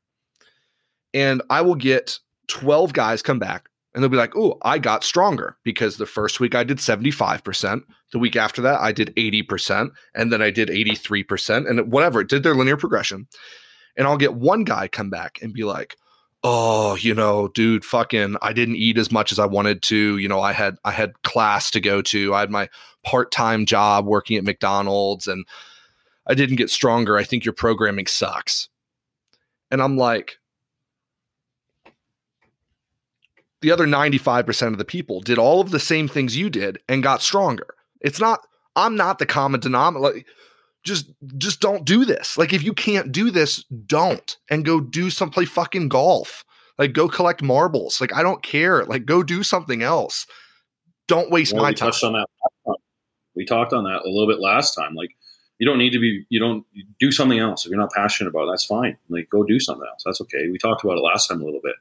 And 1.13 1.41
I 1.49 1.61
will 1.61 1.75
get 1.75 2.19
12 2.47 2.93
guys 2.93 3.21
come 3.21 3.39
back 3.39 3.69
and 3.93 4.01
they'll 4.01 4.09
be 4.09 4.17
like, 4.17 4.35
oh, 4.35 4.57
I 4.61 4.77
got 4.77 5.03
stronger 5.03 5.57
because 5.63 5.97
the 5.97 6.05
first 6.05 6.39
week 6.39 6.55
I 6.55 6.63
did 6.63 6.77
75%. 6.77 7.83
The 8.11 8.19
week 8.19 8.35
after 8.35 8.61
that, 8.61 8.79
I 8.79 8.91
did 8.91 9.13
80%. 9.15 9.91
And 10.15 10.31
then 10.31 10.41
I 10.41 10.49
did 10.49 10.69
83%. 10.69 11.69
And 11.69 11.91
whatever, 11.91 12.21
it 12.21 12.29
did 12.29 12.43
their 12.43 12.55
linear 12.55 12.77
progression. 12.77 13.27
And 13.97 14.07
I'll 14.07 14.17
get 14.17 14.35
one 14.35 14.63
guy 14.63 14.87
come 14.87 15.09
back 15.09 15.39
and 15.41 15.53
be 15.53 15.63
like, 15.63 15.97
oh 16.43 16.95
you 16.95 17.13
know 17.13 17.49
dude 17.49 17.85
fucking 17.85 18.35
i 18.41 18.51
didn't 18.51 18.75
eat 18.75 18.97
as 18.97 19.11
much 19.11 19.31
as 19.31 19.37
i 19.37 19.45
wanted 19.45 19.81
to 19.83 20.17
you 20.17 20.27
know 20.27 20.41
i 20.41 20.51
had 20.51 20.75
i 20.83 20.91
had 20.91 21.21
class 21.21 21.69
to 21.69 21.79
go 21.79 22.01
to 22.01 22.33
i 22.33 22.39
had 22.39 22.49
my 22.49 22.67
part-time 23.03 23.65
job 23.65 24.07
working 24.07 24.37
at 24.37 24.43
mcdonald's 24.43 25.27
and 25.27 25.45
i 26.25 26.33
didn't 26.33 26.55
get 26.55 26.69
stronger 26.69 27.15
i 27.15 27.23
think 27.23 27.45
your 27.45 27.53
programming 27.53 28.07
sucks 28.07 28.69
and 29.69 29.83
i'm 29.83 29.97
like 29.97 30.39
the 33.61 33.71
other 33.71 33.85
95% 33.85 34.67
of 34.67 34.77
the 34.77 34.85
people 34.85 35.21
did 35.21 35.37
all 35.37 35.61
of 35.61 35.71
the 35.71 35.79
same 35.79 36.07
things 36.07 36.37
you 36.37 36.49
did 36.49 36.79
and 36.89 37.03
got 37.03 37.21
stronger 37.21 37.75
it's 37.99 38.19
not 38.19 38.45
i'm 38.75 38.95
not 38.95 39.19
the 39.19 39.25
common 39.25 39.59
denominator 39.59 40.15
like, 40.15 40.25
just 40.83 41.11
just 41.37 41.61
don't 41.61 41.85
do 41.85 42.05
this. 42.05 42.37
Like 42.37 42.53
if 42.53 42.63
you 42.63 42.73
can't 42.73 43.11
do 43.11 43.29
this, 43.31 43.63
don't 43.85 44.37
and 44.49 44.65
go 44.65 44.79
do 44.79 45.09
some 45.09 45.29
play 45.29 45.45
fucking 45.45 45.89
golf. 45.89 46.43
Like 46.77 46.93
go 46.93 47.07
collect 47.07 47.41
marbles. 47.41 48.01
Like 48.01 48.13
I 48.15 48.23
don't 48.23 48.41
care. 48.41 48.85
Like 48.85 49.05
go 49.05 49.23
do 49.23 49.43
something 49.43 49.83
else. 49.83 50.25
Don't 51.07 51.29
waste 51.29 51.53
well, 51.53 51.63
my 51.63 51.69
we 51.69 51.75
time. 51.75 51.91
Touched 51.91 52.03
on 52.03 52.13
that. 52.13 52.27
We 53.35 53.45
talked 53.45 53.73
on 53.73 53.83
that 53.83 54.01
a 54.03 54.09
little 54.09 54.27
bit 54.27 54.39
last 54.39 54.73
time. 54.73 54.95
Like 54.95 55.11
you 55.59 55.67
don't 55.67 55.77
need 55.77 55.91
to 55.91 55.99
be. 55.99 56.25
You 56.29 56.39
don't 56.39 56.65
do 56.99 57.11
something 57.11 57.37
else 57.37 57.65
if 57.65 57.69
you're 57.69 57.79
not 57.79 57.91
passionate 57.91 58.29
about. 58.29 58.45
it, 58.45 58.51
That's 58.51 58.65
fine. 58.65 58.97
Like 59.09 59.29
go 59.29 59.43
do 59.43 59.59
something 59.59 59.87
else. 59.87 60.01
That's 60.03 60.21
okay. 60.21 60.49
We 60.51 60.57
talked 60.57 60.83
about 60.83 60.97
it 60.97 61.01
last 61.01 61.27
time 61.27 61.41
a 61.41 61.45
little 61.45 61.61
bit. 61.63 61.75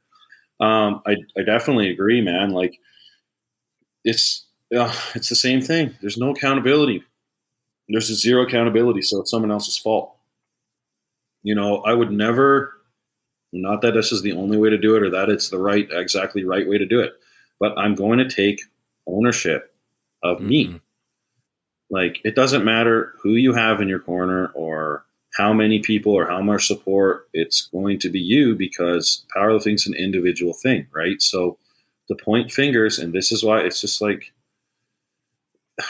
Um, 0.60 1.02
I 1.06 1.16
I 1.38 1.42
definitely 1.42 1.90
agree, 1.90 2.20
man. 2.20 2.50
Like 2.50 2.78
it's 4.04 4.46
uh, 4.76 4.94
it's 5.14 5.28
the 5.28 5.36
same 5.36 5.60
thing. 5.60 5.96
There's 6.00 6.18
no 6.18 6.30
accountability 6.30 7.04
there's 7.90 8.10
a 8.10 8.14
zero 8.14 8.42
accountability, 8.42 9.02
so 9.02 9.20
it's 9.20 9.30
someone 9.30 9.50
else's 9.50 9.76
fault. 9.76 10.16
You 11.42 11.54
know, 11.54 11.78
I 11.78 11.92
would 11.92 12.12
never, 12.12 12.74
not 13.52 13.82
that 13.82 13.94
this 13.94 14.12
is 14.12 14.22
the 14.22 14.32
only 14.32 14.56
way 14.56 14.70
to 14.70 14.78
do 14.78 14.94
it 14.94 15.02
or 15.02 15.10
that 15.10 15.28
it's 15.28 15.48
the 15.48 15.58
right, 15.58 15.88
exactly 15.90 16.44
right 16.44 16.68
way 16.68 16.78
to 16.78 16.86
do 16.86 17.00
it, 17.00 17.14
but 17.58 17.76
I'm 17.76 17.94
going 17.94 18.18
to 18.18 18.28
take 18.28 18.60
ownership 19.06 19.74
of 20.22 20.38
mm-hmm. 20.38 20.48
me. 20.48 20.80
Like, 21.90 22.20
it 22.22 22.36
doesn't 22.36 22.64
matter 22.64 23.14
who 23.20 23.30
you 23.30 23.52
have 23.52 23.80
in 23.80 23.88
your 23.88 23.98
corner 23.98 24.52
or 24.54 25.04
how 25.36 25.52
many 25.52 25.78
people 25.78 26.12
or 26.12 26.26
how 26.26 26.40
much 26.40 26.66
support, 26.66 27.28
it's 27.32 27.68
going 27.68 27.98
to 28.00 28.08
be 28.08 28.20
you 28.20 28.54
because 28.54 29.24
powerlifting's 29.36 29.86
an 29.86 29.94
individual 29.94 30.54
thing, 30.54 30.86
right? 30.92 31.20
So, 31.22 31.58
to 32.08 32.16
point 32.16 32.50
fingers, 32.50 32.98
and 32.98 33.12
this 33.12 33.30
is 33.30 33.44
why 33.44 33.60
it's 33.60 33.80
just 33.80 34.00
like, 34.00 34.32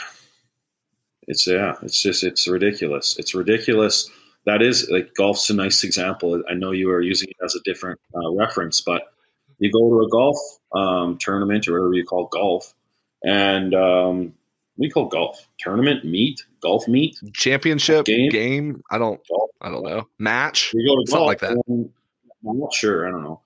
it's 1.27 1.47
yeah, 1.47 1.75
it's 1.81 2.01
just 2.01 2.23
it's 2.23 2.47
ridiculous. 2.47 3.17
It's 3.17 3.33
ridiculous. 3.33 4.09
That 4.45 4.61
is 4.61 4.87
like 4.91 5.13
golf's 5.15 5.49
a 5.49 5.55
nice 5.55 5.83
example. 5.83 6.41
I 6.49 6.53
know 6.53 6.71
you 6.71 6.91
are 6.91 7.01
using 7.01 7.29
it 7.29 7.43
as 7.43 7.55
a 7.55 7.63
different 7.63 7.99
uh, 8.15 8.31
reference, 8.33 8.81
but 8.81 9.13
you 9.59 9.71
go 9.71 9.89
to 9.89 10.05
a 10.05 10.09
golf 10.09 10.37
um, 10.75 11.17
tournament 11.17 11.67
or 11.67 11.73
whatever 11.73 11.93
you 11.93 12.05
call 12.05 12.27
golf, 12.27 12.73
and 13.23 13.73
um, 13.73 14.33
we 14.81 14.89
call 14.89 15.07
golf 15.07 15.47
tournament 15.59 16.03
meet, 16.03 16.45
golf 16.61 16.87
meet, 16.87 17.17
championship 17.33 18.05
game. 18.05 18.29
game 18.29 18.83
I 18.91 18.97
don't, 18.97 19.21
golf. 19.27 19.49
I 19.61 19.69
don't 19.69 19.83
know, 19.83 20.07
match. 20.19 20.73
You 20.73 20.87
go 20.87 21.01
to 21.01 21.11
something 21.11 21.27
like 21.27 21.39
that. 21.39 21.57
I'm 21.67 22.59
not 22.59 22.73
sure. 22.73 23.07
I 23.07 23.11
don't 23.11 23.23
know. 23.23 23.41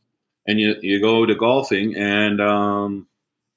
And 0.48 0.60
you 0.60 0.76
you 0.82 1.02
go 1.02 1.26
to 1.26 1.36
golfing 1.36 1.96
and 1.96 2.40
um, 2.42 3.08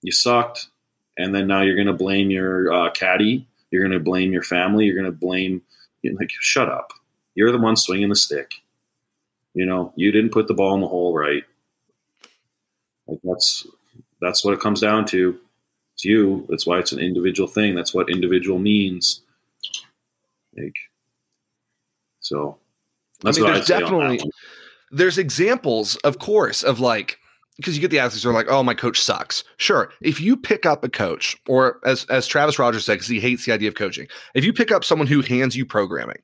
you 0.02 0.12
sucked, 0.12 0.68
and 1.16 1.34
then 1.34 1.46
now 1.46 1.62
you're 1.62 1.76
going 1.76 1.86
to 1.86 1.92
blame 1.92 2.30
your 2.30 2.72
uh, 2.72 2.90
caddy 2.90 3.46
you're 3.70 3.82
going 3.82 3.98
to 3.98 4.04
blame 4.04 4.32
your 4.32 4.42
family. 4.42 4.86
You're 4.86 5.00
going 5.00 5.12
to 5.12 5.18
blame, 5.18 5.62
you 6.02 6.12
know, 6.12 6.18
like, 6.18 6.30
shut 6.40 6.68
up. 6.68 6.92
You're 7.34 7.52
the 7.52 7.58
one 7.58 7.76
swinging 7.76 8.08
the 8.08 8.16
stick. 8.16 8.54
You 9.54 9.66
know, 9.66 9.92
you 9.96 10.12
didn't 10.12 10.32
put 10.32 10.48
the 10.48 10.54
ball 10.54 10.74
in 10.74 10.80
the 10.80 10.88
hole 10.88 11.16
right. 11.16 11.44
Like 13.06 13.20
that's 13.24 13.66
that's 14.20 14.44
what 14.44 14.54
it 14.54 14.60
comes 14.60 14.80
down 14.80 15.06
to. 15.06 15.38
It's 15.98 16.04
you. 16.04 16.46
That's 16.48 16.64
why 16.64 16.78
it's 16.78 16.92
an 16.92 17.00
individual 17.00 17.48
thing. 17.48 17.74
That's 17.74 17.92
what 17.92 18.08
individual 18.08 18.60
means. 18.60 19.22
Like, 20.56 20.76
so 22.20 22.56
that's 23.20 23.40
what 23.40 23.50
I 23.50 23.54
mean, 23.54 23.54
there's 23.54 23.66
definitely 23.66 24.20
there's 24.92 25.18
examples, 25.18 25.96
of 25.96 26.20
course, 26.20 26.62
of 26.62 26.78
like 26.78 27.18
because 27.56 27.76
you 27.76 27.80
get 27.80 27.90
the 27.90 27.98
athletes 27.98 28.22
who 28.22 28.30
are 28.30 28.32
like, 28.32 28.46
"Oh, 28.48 28.62
my 28.62 28.74
coach 28.74 29.00
sucks." 29.00 29.42
Sure, 29.56 29.90
if 30.00 30.20
you 30.20 30.36
pick 30.36 30.64
up 30.64 30.84
a 30.84 30.88
coach, 30.88 31.36
or 31.48 31.80
as 31.84 32.04
as 32.04 32.28
Travis 32.28 32.60
Rogers 32.60 32.84
said, 32.86 32.94
because 32.94 33.08
he 33.08 33.18
hates 33.18 33.44
the 33.44 33.50
idea 33.50 33.68
of 33.68 33.74
coaching, 33.74 34.06
if 34.36 34.44
you 34.44 34.52
pick 34.52 34.70
up 34.70 34.84
someone 34.84 35.08
who 35.08 35.20
hands 35.20 35.56
you 35.56 35.66
programming, 35.66 36.22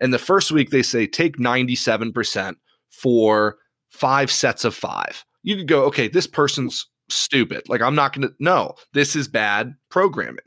and 0.00 0.12
the 0.12 0.18
first 0.18 0.52
week 0.52 0.68
they 0.68 0.82
say 0.82 1.06
take 1.06 1.38
ninety 1.38 1.76
seven 1.76 2.12
percent 2.12 2.58
for 2.90 3.56
five 3.88 4.30
sets 4.30 4.66
of 4.66 4.74
five, 4.74 5.24
you 5.44 5.56
could 5.56 5.68
go, 5.68 5.84
"Okay, 5.84 6.08
this 6.08 6.26
person's 6.26 6.86
stupid. 7.10 7.68
Like 7.68 7.82
I'm 7.82 7.94
not 7.94 8.12
going 8.12 8.28
to. 8.28 8.34
No, 8.38 8.74
this 8.92 9.16
is 9.16 9.28
bad 9.28 9.74
programming." 9.90 10.44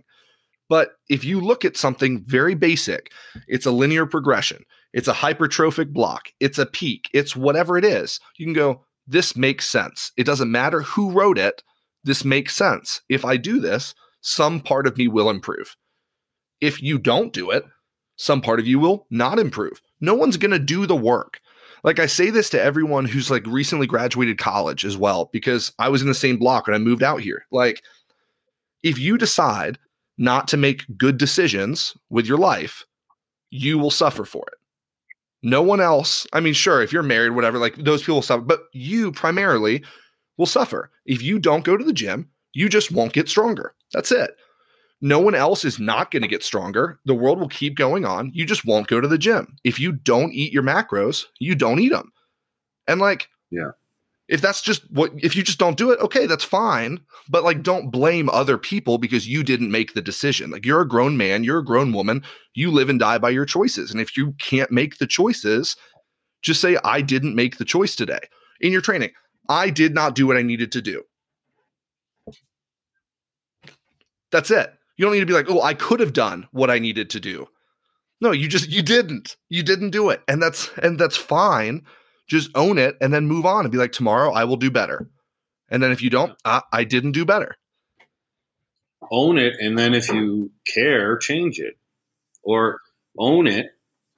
But 0.70 0.94
if 1.10 1.26
you 1.26 1.42
look 1.42 1.66
at 1.66 1.76
something 1.76 2.24
very 2.26 2.56
basic, 2.56 3.12
it's 3.48 3.66
a 3.66 3.72
linear 3.72 4.06
progression. 4.06 4.64
it's 4.94 5.08
a 5.08 5.14
hypertrophic 5.14 5.92
block, 5.94 6.30
it's 6.40 6.58
a 6.58 6.66
peak, 6.66 7.10
it's 7.14 7.36
whatever 7.36 7.78
it 7.78 7.86
is. 7.86 8.20
You 8.38 8.46
can 8.46 8.54
go, 8.54 8.84
this 9.08 9.36
makes 9.36 9.68
sense. 9.68 10.12
It 10.18 10.26
doesn't 10.26 10.52
matter 10.52 10.82
who 10.82 11.12
wrote 11.12 11.38
it, 11.38 11.64
this 12.04 12.26
makes 12.26 12.56
sense. 12.56 13.02
If 13.10 13.24
I 13.24 13.38
do 13.38 13.60
this, 13.60 13.94
some 14.22 14.60
part 14.60 14.88
of 14.88 14.98
me 14.98 15.08
will 15.08 15.30
improve. 15.30 15.76
If 16.60 16.82
you 16.82 16.98
don't 17.00 17.34
do 17.34 17.52
it, 17.52 17.64
some 18.18 18.42
part 18.42 18.60
of 18.60 18.68
you 18.68 18.80
will 18.80 19.08
not 19.10 19.40
improve. 19.40 19.82
No 20.00 20.14
one's 20.14 20.38
going 20.38 20.52
to 20.52 20.60
do 20.60 20.86
the 20.86 20.96
work. 20.96 21.40
Like 21.84 22.00
I 22.00 22.06
say 22.06 22.30
this 22.30 22.50
to 22.52 22.62
everyone 22.62 23.06
who's 23.06 23.32
like 23.32 23.46
recently 23.48 23.88
graduated 23.88 24.38
college 24.38 24.86
as 24.86 24.98
well, 24.98 25.30
because 25.32 25.72
I 25.80 25.90
was 25.90 26.02
in 26.02 26.08
the 26.08 26.14
same 26.14 26.38
block 26.38 26.68
when 26.68 26.76
I 26.76 26.80
moved 26.80 27.04
out 27.04 27.22
here. 27.22 27.46
Like, 27.52 27.82
if 28.84 29.00
you 29.00 29.18
decide 29.18 29.80
not 30.18 30.48
to 30.50 30.58
make 30.58 30.86
good 30.98 31.18
decisions 31.18 31.96
with 32.10 32.28
your 32.28 32.38
life, 32.38 32.86
you 33.50 33.78
will 33.78 33.92
suffer 33.92 34.26
for 34.26 34.46
it. 34.52 34.58
No 35.44 35.62
one 35.64 35.82
else, 35.82 36.28
I 36.34 36.40
mean, 36.40 36.54
sure, 36.54 36.84
if 36.84 36.94
you're 36.94 37.02
married, 37.02 37.32
whatever, 37.32 37.58
like 37.58 37.76
those 37.76 38.02
people 38.02 38.16
will 38.16 38.22
suffer, 38.22 38.44
but 38.44 38.62
you 38.74 39.12
primarily 39.12 39.84
will 40.38 40.46
suffer. 40.46 40.92
If 41.06 41.24
you 41.24 41.40
don't 41.40 41.64
go 41.64 41.78
to 41.78 41.84
the 41.84 41.94
gym, 41.94 42.30
you 42.54 42.70
just 42.70 42.92
won't 42.92 43.14
get 43.14 43.28
stronger. 43.28 43.74
That's 43.92 44.12
it. 44.12 44.36
No 45.02 45.20
one 45.20 45.34
else 45.34 45.66
is 45.66 45.80
not 45.80 46.12
going 46.12 46.22
to 46.22 46.28
get 46.28 46.44
stronger. 46.44 47.00
The 47.06 47.16
world 47.16 47.40
will 47.40 47.50
keep 47.50 47.76
going 47.76 48.06
on. 48.06 48.32
You 48.34 48.46
just 48.46 48.66
won't 48.66 48.88
go 48.88 49.02
to 49.02 49.08
the 49.08 49.18
gym. 49.18 49.58
If 49.64 49.80
you 49.80 49.92
don't 49.92 50.32
eat 50.32 50.54
your 50.54 50.64
macros, 50.64 51.26
you 51.40 51.56
don't 51.56 51.80
eat 51.80 51.92
them. 51.92 52.12
And 52.88 53.02
like, 53.02 53.28
yeah. 53.50 53.72
If 54.28 54.40
that's 54.40 54.62
just 54.62 54.90
what 54.90 55.12
if 55.18 55.36
you 55.36 55.44
just 55.44 55.60
don't 55.60 55.78
do 55.78 55.92
it, 55.92 56.00
okay, 56.00 56.26
that's 56.26 56.46
fine. 56.46 57.02
But 57.28 57.44
like 57.44 57.64
don't 57.64 57.92
blame 57.92 58.30
other 58.30 58.58
people 58.58 58.98
because 58.98 59.28
you 59.28 59.44
didn't 59.44 59.72
make 59.72 59.94
the 59.94 60.02
decision. 60.02 60.52
Like 60.52 60.66
you're 60.66 60.82
a 60.82 60.88
grown 60.88 61.18
man, 61.18 61.44
you're 61.44 61.58
a 61.58 61.66
grown 61.66 61.92
woman, 61.92 62.24
you 62.54 62.72
live 62.72 62.90
and 62.90 62.98
die 62.98 63.18
by 63.18 63.30
your 63.30 63.46
choices. 63.46 63.92
And 63.92 64.00
if 64.00 64.16
you 64.16 64.32
can't 64.40 64.72
make 64.72 65.00
the 65.00 65.08
choices, 65.08 65.76
just 66.42 66.62
say 66.62 66.78
I 66.86 67.02
didn't 67.02 67.36
make 67.36 67.58
the 67.58 67.66
choice 67.66 67.94
today. 67.94 68.22
In 68.62 68.72
your 68.72 68.80
training, 68.80 69.12
I 69.50 69.70
did 69.70 69.94
not 69.94 70.16
do 70.16 70.28
what 70.28 70.38
I 70.38 70.44
needed 70.44 70.72
to 70.72 70.82
do. 70.82 71.04
That's 74.32 74.50
it. 74.50 74.74
You 75.02 75.08
don't 75.08 75.16
need 75.16 75.22
to 75.22 75.26
be 75.26 75.34
like, 75.34 75.50
oh, 75.50 75.64
I 75.64 75.74
could 75.74 76.00
have 76.00 76.14
done 76.14 76.48
what 76.52 76.70
I 76.70 76.78
needed 76.78 77.10
to 77.10 77.20
do. 77.20 77.48
No, 78.22 78.30
you 78.30 78.48
just 78.48 78.70
you 78.70 78.84
didn't. 78.84 79.36
You 79.50 79.64
didn't 79.64 79.90
do 79.90 80.12
it. 80.12 80.22
And 80.28 80.40
that's 80.40 80.70
and 80.78 81.00
that's 81.00 81.18
fine. 81.18 81.88
Just 82.28 82.52
own 82.54 82.78
it 82.78 82.98
and 83.02 83.12
then 83.12 83.26
move 83.26 83.44
on 83.44 83.66
and 83.66 83.72
be 83.72 83.80
like, 83.80 83.94
tomorrow 83.94 84.32
I 84.32 84.44
will 84.44 84.58
do 84.58 84.70
better. 84.70 85.10
And 85.70 85.82
then 85.82 85.92
if 85.92 86.04
you 86.04 86.12
don't, 86.12 86.38
I, 86.46 86.62
I 86.72 86.84
didn't 86.84 87.14
do 87.14 87.26
better. 87.26 87.58
Own 89.10 89.40
it, 89.40 89.56
and 89.60 89.76
then 89.76 89.96
if 89.96 90.08
you 90.08 90.52
care, 90.68 91.18
change 91.18 91.60
it, 91.60 91.80
or 92.44 92.80
own 93.18 93.48
it 93.48 93.72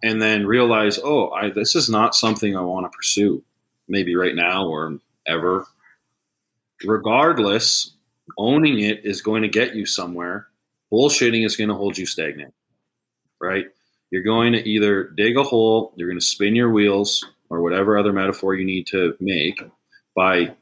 and 0.04 0.22
then 0.22 0.46
realize, 0.46 1.00
oh, 1.02 1.30
I 1.30 1.50
this 1.50 1.76
is 1.76 1.90
not 1.90 2.14
something 2.14 2.58
I 2.58 2.62
want 2.62 2.92
to 2.92 2.94
pursue. 2.94 3.42
Maybe 3.88 4.18
right 4.18 4.36
now 4.36 4.68
or 4.68 5.00
ever. 5.26 5.66
Regardless, 6.84 7.96
owning 8.38 8.80
it 8.80 9.06
is 9.06 9.22
going 9.22 9.44
to 9.44 9.48
get 9.48 9.76
you 9.76 9.86
somewhere. 9.86 10.50
Bullshitting 10.94 11.44
is 11.44 11.58
going 11.58 11.70
to 11.70 11.76
hold 11.76 11.98
you 11.98 12.06
stagnant, 12.06 12.54
right? 13.42 13.66
You're 14.12 14.22
going 14.22 14.54
to 14.54 14.70
either 14.70 15.06
dig 15.06 15.38
a 15.38 15.44
hole, 15.44 15.92
you're 15.96 16.08
going 16.08 16.20
to 16.20 16.26
spin 16.26 16.56
your 16.56 16.72
wheels, 16.72 17.26
or 17.50 17.64
whatever 17.64 17.98
other 17.98 18.14
metaphor 18.14 18.54
you 18.54 18.64
need 18.64 18.86
to 18.88 19.16
make 19.20 19.60
by 20.16 20.54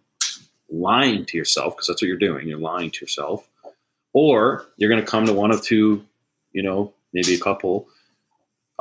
lying 0.69 1.25
to 1.25 1.37
yourself, 1.37 1.75
because 1.75 1.87
that's 1.87 2.01
what 2.01 2.07
you're 2.07 2.17
doing. 2.17 2.47
You're 2.47 2.59
lying 2.59 2.91
to 2.91 3.01
yourself. 3.01 3.45
Or 4.13 4.67
you're 4.77 4.89
going 4.89 5.03
to 5.03 5.09
come 5.09 5.25
to 5.25 5.33
one 5.33 5.51
of 5.51 5.61
two, 5.61 6.05
you 6.53 6.63
know, 6.63 6.93
maybe 7.11 7.35
a 7.35 7.39
couple 7.39 7.87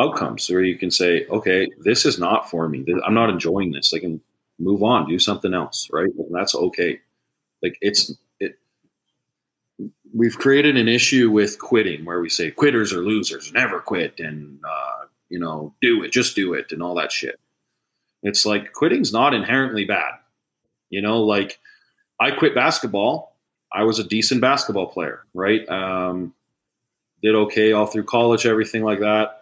outcomes 0.00 0.48
where 0.48 0.62
you 0.62 0.78
can 0.78 0.90
say, 0.90 1.26
okay, 1.26 1.68
this 1.80 2.06
is 2.06 2.18
not 2.18 2.48
for 2.48 2.68
me. 2.68 2.84
I'm 3.04 3.14
not 3.14 3.30
enjoying 3.30 3.72
this. 3.72 3.92
I 3.92 3.98
can 3.98 4.20
move 4.58 4.82
on, 4.82 5.08
do 5.08 5.18
something 5.18 5.54
else, 5.54 5.88
right? 5.92 6.10
And 6.16 6.34
that's 6.34 6.54
okay. 6.54 7.00
Like 7.62 7.76
it's 7.80 8.10
it. 8.10 8.16
We've 10.14 10.36
created 10.36 10.76
an 10.76 10.88
issue 10.88 11.30
with 11.30 11.58
quitting 11.58 12.04
where 12.04 12.20
we 12.20 12.28
say 12.28 12.50
quitters 12.50 12.92
are 12.92 13.02
losers, 13.02 13.52
never 13.52 13.80
quit, 13.80 14.18
and 14.18 14.58
uh, 14.64 15.06
you 15.28 15.38
know, 15.38 15.74
do 15.80 16.02
it, 16.02 16.12
just 16.12 16.34
do 16.34 16.54
it, 16.54 16.72
and 16.72 16.82
all 16.82 16.94
that 16.96 17.12
shit. 17.12 17.38
It's 18.22 18.44
like 18.44 18.72
quitting's 18.72 19.12
not 19.12 19.34
inherently 19.34 19.84
bad. 19.84 20.14
You 20.90 21.00
know, 21.00 21.22
like 21.22 21.58
I 22.18 22.32
quit 22.32 22.54
basketball. 22.54 23.36
I 23.72 23.84
was 23.84 23.98
a 23.98 24.04
decent 24.04 24.40
basketball 24.40 24.88
player, 24.88 25.24
right? 25.32 25.68
Um, 25.68 26.34
did 27.22 27.34
okay 27.34 27.72
all 27.72 27.86
through 27.86 28.04
college, 28.04 28.46
everything 28.46 28.82
like 28.82 29.00
that 29.00 29.40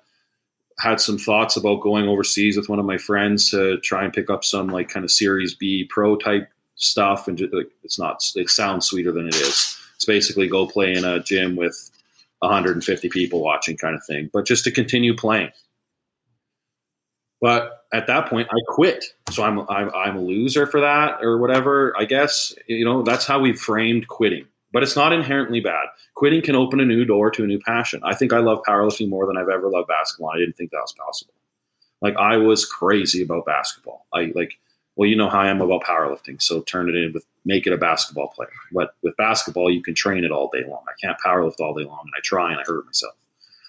had 0.81 1.01
some 1.01 1.19
thoughts 1.19 1.57
about 1.57 1.81
going 1.81 2.07
overseas 2.07 2.57
with 2.57 2.69
one 2.69 2.79
of 2.79 2.85
my 2.85 2.99
friends 2.99 3.51
to 3.51 3.79
try 3.81 4.05
and 4.05 4.13
pick 4.13 4.31
up 4.31 4.45
some 4.45 4.69
like 4.69 4.89
kind 4.89 5.05
of 5.05 5.11
Series 5.11 5.55
B 5.55 5.85
pro 5.91 6.17
type 6.17 6.49
stuff, 6.77 7.27
and 7.27 7.37
just, 7.37 7.53
like, 7.53 7.71
it's 7.83 7.99
not. 7.99 8.23
It 8.37 8.49
sounds 8.49 8.87
sweeter 8.87 9.13
than 9.13 9.27
it 9.27 9.35
is. 9.35 9.77
It's 9.99 10.05
basically 10.05 10.49
go 10.49 10.67
play 10.67 10.95
in 10.95 11.05
a 11.05 11.21
gym 11.21 11.57
with 11.57 11.91
150 12.39 13.09
people 13.09 13.43
watching, 13.43 13.77
kind 13.77 13.95
of 13.95 14.05
thing. 14.05 14.31
But 14.33 14.47
just 14.47 14.65
to 14.65 14.71
continue 14.71 15.15
playing. 15.15 15.51
But 17.41 17.85
at 17.93 18.07
that 18.07 18.29
point, 18.29 18.49
I 18.51 18.57
quit. 18.69 19.05
So 19.31 19.45
I'm, 19.45 19.61
I'm 19.69 19.91
I'm 19.95 20.17
a 20.17 20.21
loser 20.21 20.67
for 20.67 20.81
that 20.81 21.23
or 21.23 21.39
whatever. 21.39 21.95
I 21.99 22.05
guess 22.05 22.55
you 22.67 22.85
know 22.85 23.03
that's 23.03 23.27
how 23.27 23.39
we 23.39 23.53
framed 23.53 24.09
quitting 24.09 24.47
but 24.73 24.83
it's 24.83 24.97
not 24.97 25.13
inherently 25.13 25.61
bad. 25.61 25.87
Quitting 26.15 26.43
can 26.43 26.57
open 26.57 26.81
a 26.81 26.85
new 26.85 27.05
door 27.05 27.31
to 27.31 27.45
a 27.45 27.47
new 27.47 27.59
passion. 27.61 28.01
I 28.05 28.15
think 28.15 28.33
I 28.33 28.39
love 28.39 28.63
powerlifting 28.67 29.09
more 29.09 29.27
than 29.27 29.37
I've 29.37 29.49
ever 29.49 29.69
loved 29.69 29.89
basketball. 29.89 30.31
I 30.31 30.39
didn't 30.39 30.57
think 30.57 30.71
that 30.71 30.81
was 30.81 30.93
possible. 30.93 31.35
Like 32.01 32.17
I 32.17 32.37
was 32.37 32.67
crazy 32.67 33.23
about 33.23 33.47
basketball. 33.47 34.07
I 34.13 34.33
like, 34.35 34.59
well, 34.99 35.09
you 35.09 35.15
know 35.15 35.31
how 35.31 35.39
I 35.39 35.49
am 35.49 35.61
about 35.61 35.85
powerlifting. 35.85 36.43
So 36.43 36.61
turn 36.63 36.89
it 36.89 36.97
in 36.97 37.13
with 37.13 37.25
make 37.45 37.69
it 37.69 37.73
a 37.73 37.79
basketball 37.79 38.29
player. 38.29 38.51
But 38.73 38.95
with 39.03 39.17
basketball, 39.17 39.71
you 39.71 39.81
can 39.81 39.95
train 39.95 40.25
it 40.25 40.33
all 40.33 40.51
day 40.53 40.65
long. 40.69 40.83
I 40.89 40.93
can't 41.01 41.17
powerlift 41.25 41.61
all 41.61 41.73
day 41.73 41.85
long, 41.85 42.01
and 42.03 42.13
I 42.17 42.21
try 42.25 42.51
and 42.51 42.61
I 42.61 42.65
hurt 42.67 42.85
myself. 42.85 43.15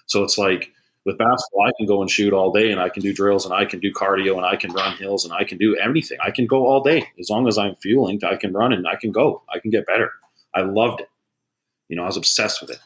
So 0.06 0.24
it's 0.24 0.36
like 0.36 0.72
with 1.06 1.18
basketball, 1.18 1.66
I 1.66 1.72
can 1.78 1.86
go 1.86 2.02
and 2.02 2.10
shoot 2.10 2.32
all 2.32 2.50
day, 2.50 2.72
and 2.72 2.80
I 2.80 2.88
can 2.88 3.00
do 3.00 3.14
drills, 3.14 3.44
and 3.44 3.54
I 3.54 3.64
can 3.64 3.78
do 3.78 3.92
cardio, 3.92 4.36
and 4.36 4.44
I 4.44 4.56
can 4.56 4.72
run 4.72 4.96
hills, 4.96 5.24
and 5.24 5.32
I 5.32 5.44
can 5.44 5.56
do 5.56 5.76
anything. 5.76 6.18
I 6.20 6.32
can 6.32 6.48
go 6.48 6.66
all 6.66 6.82
day 6.82 7.06
as 7.20 7.30
long 7.30 7.46
as 7.46 7.58
I'm 7.58 7.76
fueling. 7.76 8.20
I 8.24 8.34
can 8.34 8.52
run 8.52 8.72
and 8.72 8.88
I 8.88 8.96
can 8.96 9.12
go. 9.12 9.42
I 9.54 9.60
can 9.60 9.70
get 9.70 9.86
better. 9.86 10.10
I 10.52 10.62
loved 10.62 11.00
it. 11.00 11.08
You 11.88 11.96
know, 11.96 12.02
I 12.02 12.06
was 12.06 12.16
obsessed 12.16 12.60
with 12.60 12.70
it. 12.70 12.80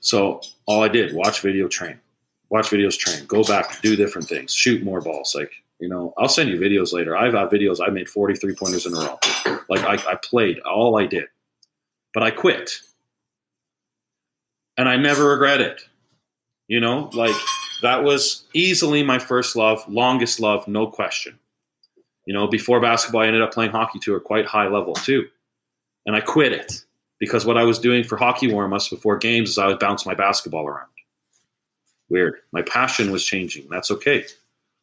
So 0.00 0.40
all 0.64 0.82
I 0.82 0.88
did, 0.88 1.14
watch 1.14 1.42
video, 1.42 1.68
train, 1.68 2.00
watch 2.48 2.70
videos, 2.70 2.98
train, 2.98 3.26
go 3.26 3.44
back, 3.44 3.82
do 3.82 3.96
different 3.96 4.28
things, 4.28 4.54
shoot 4.54 4.82
more 4.82 5.02
balls. 5.02 5.34
Like, 5.38 5.52
you 5.82 5.88
know, 5.88 6.14
I'll 6.16 6.28
send 6.28 6.48
you 6.48 6.60
videos 6.60 6.92
later. 6.92 7.16
I've 7.16 7.32
got 7.32 7.50
videos. 7.50 7.80
I 7.84 7.90
made 7.90 8.08
43 8.08 8.54
pointers 8.54 8.86
in 8.86 8.94
a 8.94 9.00
row. 9.00 9.18
Like 9.68 9.80
I, 9.80 10.12
I 10.12 10.14
played 10.14 10.60
all 10.60 10.96
I 10.96 11.06
did, 11.06 11.24
but 12.14 12.22
I 12.22 12.30
quit. 12.30 12.70
And 14.76 14.88
I 14.88 14.96
never 14.96 15.30
regret 15.30 15.60
it. 15.60 15.82
You 16.68 16.78
know, 16.78 17.10
like 17.12 17.34
that 17.82 18.04
was 18.04 18.44
easily 18.54 19.02
my 19.02 19.18
first 19.18 19.56
love, 19.56 19.84
longest 19.88 20.38
love, 20.38 20.68
no 20.68 20.86
question. 20.86 21.36
You 22.26 22.32
know, 22.32 22.46
before 22.46 22.80
basketball, 22.80 23.22
I 23.22 23.26
ended 23.26 23.42
up 23.42 23.52
playing 23.52 23.72
hockey 23.72 23.98
to 24.04 24.14
a 24.14 24.20
quite 24.20 24.46
high 24.46 24.68
level 24.68 24.94
too 24.94 25.26
and 26.06 26.16
I 26.16 26.20
quit 26.20 26.52
it 26.52 26.84
because 27.18 27.44
what 27.44 27.58
I 27.58 27.64
was 27.64 27.78
doing 27.78 28.04
for 28.04 28.16
hockey 28.16 28.52
warm-ups 28.52 28.88
before 28.88 29.16
games 29.16 29.50
is 29.50 29.58
I 29.58 29.66
would 29.66 29.78
bounce 29.78 30.06
my 30.06 30.14
basketball 30.14 30.66
around. 30.66 30.88
Weird. 32.08 32.36
My 32.52 32.62
passion 32.62 33.10
was 33.10 33.24
changing. 33.24 33.68
That's 33.70 33.90
okay. 33.90 34.24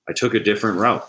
I 0.09 0.13
took 0.13 0.33
a 0.33 0.39
different 0.39 0.79
route. 0.79 1.07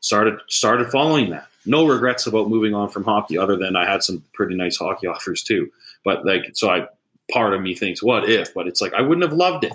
Started 0.00 0.38
started 0.48 0.90
following 0.90 1.30
that. 1.30 1.46
No 1.64 1.86
regrets 1.86 2.26
about 2.26 2.48
moving 2.48 2.74
on 2.74 2.88
from 2.88 3.04
hockey, 3.04 3.38
other 3.38 3.56
than 3.56 3.76
I 3.76 3.88
had 3.88 4.02
some 4.02 4.24
pretty 4.32 4.56
nice 4.56 4.76
hockey 4.76 5.06
offers 5.14 5.42
too. 5.42 5.70
But 6.04 6.24
like, 6.24 6.50
so 6.54 6.70
I 6.70 6.88
part 7.30 7.54
of 7.54 7.60
me 7.60 7.74
thinks, 7.74 8.02
what 8.02 8.28
if? 8.28 8.52
But 8.54 8.66
it's 8.66 8.80
like 8.80 8.94
I 8.94 9.02
wouldn't 9.02 9.28
have 9.28 9.36
loved 9.36 9.64
it. 9.64 9.72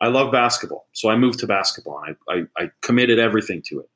I 0.00 0.08
love 0.08 0.30
basketball, 0.30 0.86
so 0.92 1.08
I 1.08 1.16
moved 1.16 1.40
to 1.40 1.46
basketball 1.48 2.00
and 2.04 2.16
I, 2.28 2.60
I, 2.60 2.64
I 2.64 2.70
committed 2.82 3.18
everything 3.18 3.62
to 3.62 3.80
it. 3.80 3.90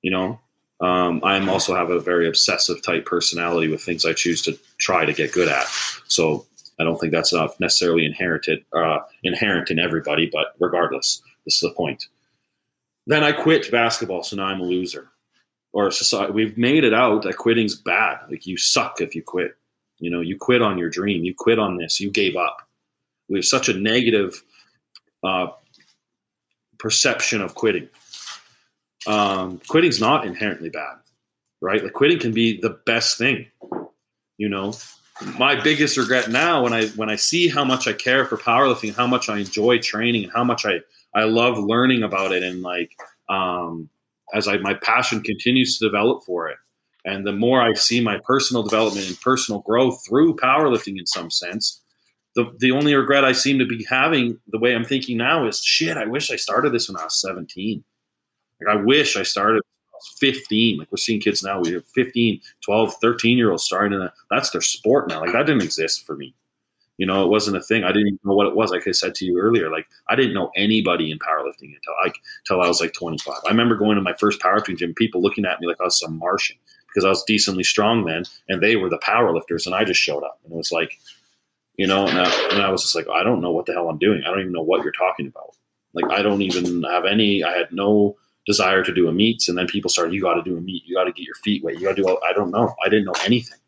You 0.00 0.10
know, 0.10 0.40
um, 0.80 1.20
I 1.22 1.36
am 1.36 1.48
also 1.50 1.74
have 1.74 1.90
a 1.90 2.00
very 2.00 2.26
obsessive 2.26 2.82
type 2.82 3.04
personality 3.04 3.68
with 3.68 3.82
things 3.82 4.06
I 4.06 4.14
choose 4.14 4.40
to 4.42 4.58
try 4.78 5.04
to 5.04 5.12
get 5.12 5.32
good 5.32 5.48
at. 5.48 5.66
So 6.08 6.46
I 6.80 6.84
don't 6.84 6.98
think 6.98 7.12
that's 7.12 7.32
necessarily 7.60 8.04
inherited 8.04 8.64
uh, 8.72 9.00
inherent 9.22 9.70
in 9.70 9.78
everybody, 9.78 10.30
but 10.32 10.54
regardless, 10.58 11.22
this 11.44 11.54
is 11.54 11.60
the 11.60 11.74
point. 11.74 12.06
Then 13.06 13.24
I 13.24 13.32
quit 13.32 13.70
basketball, 13.70 14.22
so 14.22 14.36
now 14.36 14.46
I'm 14.46 14.60
a 14.60 14.64
loser. 14.64 15.08
Or 15.72 15.90
society, 15.90 16.32
we've 16.32 16.58
made 16.58 16.84
it 16.84 16.94
out 16.94 17.22
that 17.22 17.36
quitting's 17.36 17.74
bad. 17.74 18.18
Like 18.30 18.46
you 18.46 18.56
suck 18.56 19.00
if 19.00 19.14
you 19.14 19.22
quit. 19.22 19.56
You 19.98 20.10
know, 20.10 20.20
you 20.20 20.36
quit 20.36 20.62
on 20.62 20.78
your 20.78 20.90
dream. 20.90 21.24
You 21.24 21.34
quit 21.36 21.58
on 21.58 21.76
this. 21.78 22.00
You 22.00 22.10
gave 22.10 22.36
up. 22.36 22.58
We 23.28 23.38
have 23.38 23.44
such 23.44 23.68
a 23.68 23.74
negative 23.74 24.42
uh, 25.24 25.48
perception 26.78 27.40
of 27.40 27.54
quitting 27.54 27.88
um, 29.06 29.60
quitting's 29.68 30.00
not 30.00 30.26
inherently 30.26 30.68
bad, 30.68 30.96
right? 31.60 31.82
Like 31.82 31.92
quitting 31.92 32.18
can 32.18 32.32
be 32.32 32.60
the 32.60 32.78
best 32.86 33.18
thing. 33.18 33.46
You 34.38 34.48
know, 34.48 34.74
my 35.38 35.60
biggest 35.60 35.96
regret 35.96 36.30
now 36.30 36.62
when 36.62 36.72
I 36.72 36.86
when 36.88 37.10
I 37.10 37.16
see 37.16 37.48
how 37.48 37.64
much 37.64 37.86
I 37.86 37.92
care 37.92 38.24
for 38.24 38.36
powerlifting, 38.36 38.94
how 38.94 39.06
much 39.06 39.28
I 39.28 39.38
enjoy 39.38 39.78
training, 39.78 40.24
and 40.24 40.32
how 40.32 40.44
much 40.44 40.64
I 40.64 40.80
I 41.14 41.24
love 41.24 41.58
learning 41.58 42.02
about 42.02 42.32
it 42.32 42.42
and 42.42 42.62
like 42.62 42.96
um, 43.28 43.88
as 44.34 44.48
I 44.48 44.58
my 44.58 44.74
passion 44.74 45.22
continues 45.22 45.78
to 45.78 45.86
develop 45.86 46.24
for 46.24 46.48
it. 46.48 46.56
And 47.04 47.26
the 47.26 47.32
more 47.32 47.60
I 47.60 47.72
see 47.74 48.00
my 48.00 48.18
personal 48.24 48.62
development 48.62 49.08
and 49.08 49.20
personal 49.20 49.60
growth 49.60 50.04
through 50.06 50.36
powerlifting 50.36 50.98
in 50.98 51.06
some 51.06 51.30
sense, 51.30 51.80
the, 52.34 52.54
the 52.58 52.70
only 52.70 52.94
regret 52.94 53.24
I 53.24 53.32
seem 53.32 53.58
to 53.58 53.66
be 53.66 53.84
having 53.88 54.38
the 54.48 54.58
way 54.58 54.74
I'm 54.74 54.84
thinking 54.84 55.18
now 55.18 55.46
is 55.46 55.62
shit, 55.62 55.96
I 55.96 56.06
wish 56.06 56.30
I 56.30 56.36
started 56.36 56.72
this 56.72 56.88
when 56.88 56.96
I 56.96 57.04
was 57.04 57.20
17. 57.20 57.82
Like 58.60 58.76
I 58.76 58.80
wish 58.80 59.16
I 59.16 59.24
started 59.24 59.62
15. 60.18 60.78
Like 60.78 60.90
we're 60.90 60.96
seeing 60.96 61.20
kids 61.20 61.42
now, 61.42 61.60
we 61.60 61.72
have 61.72 61.86
15, 61.88 62.40
12, 62.64 62.94
13 63.00 63.36
year 63.36 63.50
olds 63.50 63.64
starting 63.64 63.98
to, 63.98 64.12
that's 64.30 64.50
their 64.50 64.60
sport 64.60 65.08
now. 65.08 65.20
Like 65.20 65.32
that 65.32 65.46
didn't 65.46 65.62
exist 65.62 66.06
for 66.06 66.16
me. 66.16 66.34
You 66.98 67.06
know, 67.06 67.24
it 67.24 67.28
wasn't 67.28 67.56
a 67.56 67.62
thing. 67.62 67.84
I 67.84 67.88
didn't 67.88 68.08
even 68.08 68.18
know 68.24 68.34
what 68.34 68.46
it 68.46 68.54
was. 68.54 68.70
Like 68.70 68.86
I 68.86 68.92
said 68.92 69.14
to 69.16 69.24
you 69.24 69.38
earlier, 69.40 69.70
like 69.70 69.86
I 70.08 70.14
didn't 70.14 70.34
know 70.34 70.50
anybody 70.56 71.10
in 71.10 71.18
powerlifting 71.18 71.74
until 71.74 71.94
I 72.04 72.12
until 72.44 72.62
I 72.62 72.68
was 72.68 72.80
like 72.80 72.92
25. 72.92 73.34
I 73.44 73.48
remember 73.48 73.76
going 73.76 73.96
to 73.96 74.02
my 74.02 74.14
first 74.14 74.40
powerlifting 74.40 74.76
gym, 74.76 74.94
people 74.94 75.22
looking 75.22 75.44
at 75.44 75.60
me 75.60 75.66
like 75.66 75.80
I 75.80 75.84
was 75.84 75.98
some 75.98 76.18
Martian 76.18 76.56
because 76.86 77.04
I 77.04 77.08
was 77.08 77.24
decently 77.24 77.64
strong 77.64 78.04
then, 78.04 78.24
and 78.48 78.62
they 78.62 78.76
were 78.76 78.90
the 78.90 78.98
powerlifters, 78.98 79.64
and 79.66 79.74
I 79.74 79.84
just 79.84 80.00
showed 80.00 80.22
up, 80.22 80.38
and 80.44 80.52
it 80.52 80.56
was 80.56 80.70
like, 80.70 80.98
you 81.76 81.86
know, 81.86 82.06
and 82.06 82.18
I, 82.18 82.48
and 82.50 82.62
I 82.62 82.70
was 82.70 82.82
just 82.82 82.94
like, 82.94 83.08
I 83.08 83.22
don't 83.22 83.40
know 83.40 83.50
what 83.50 83.64
the 83.64 83.72
hell 83.72 83.88
I'm 83.88 83.98
doing. 83.98 84.22
I 84.24 84.30
don't 84.30 84.40
even 84.40 84.52
know 84.52 84.62
what 84.62 84.82
you're 84.82 84.92
talking 84.92 85.26
about. 85.26 85.56
Like 85.94 86.10
I 86.10 86.22
don't 86.22 86.42
even 86.42 86.82
have 86.84 87.06
any. 87.06 87.42
I 87.42 87.56
had 87.56 87.72
no 87.72 88.16
desire 88.46 88.82
to 88.82 88.92
do 88.92 89.08
a 89.08 89.12
meets, 89.12 89.48
and 89.48 89.56
then 89.56 89.66
people 89.66 89.88
started, 89.88 90.14
you 90.14 90.20
got 90.20 90.34
to 90.34 90.42
do 90.42 90.56
a 90.56 90.60
meet, 90.60 90.82
you 90.84 90.94
got 90.96 91.04
to 91.04 91.12
get 91.12 91.24
your 91.24 91.36
feet 91.36 91.64
wet, 91.64 91.78
you 91.78 91.86
got 91.86 91.96
to 91.96 92.02
do. 92.02 92.18
I 92.26 92.32
don't 92.32 92.50
know. 92.50 92.74
I 92.84 92.88
didn't 92.88 93.06
know 93.06 93.14
anything. 93.24 93.58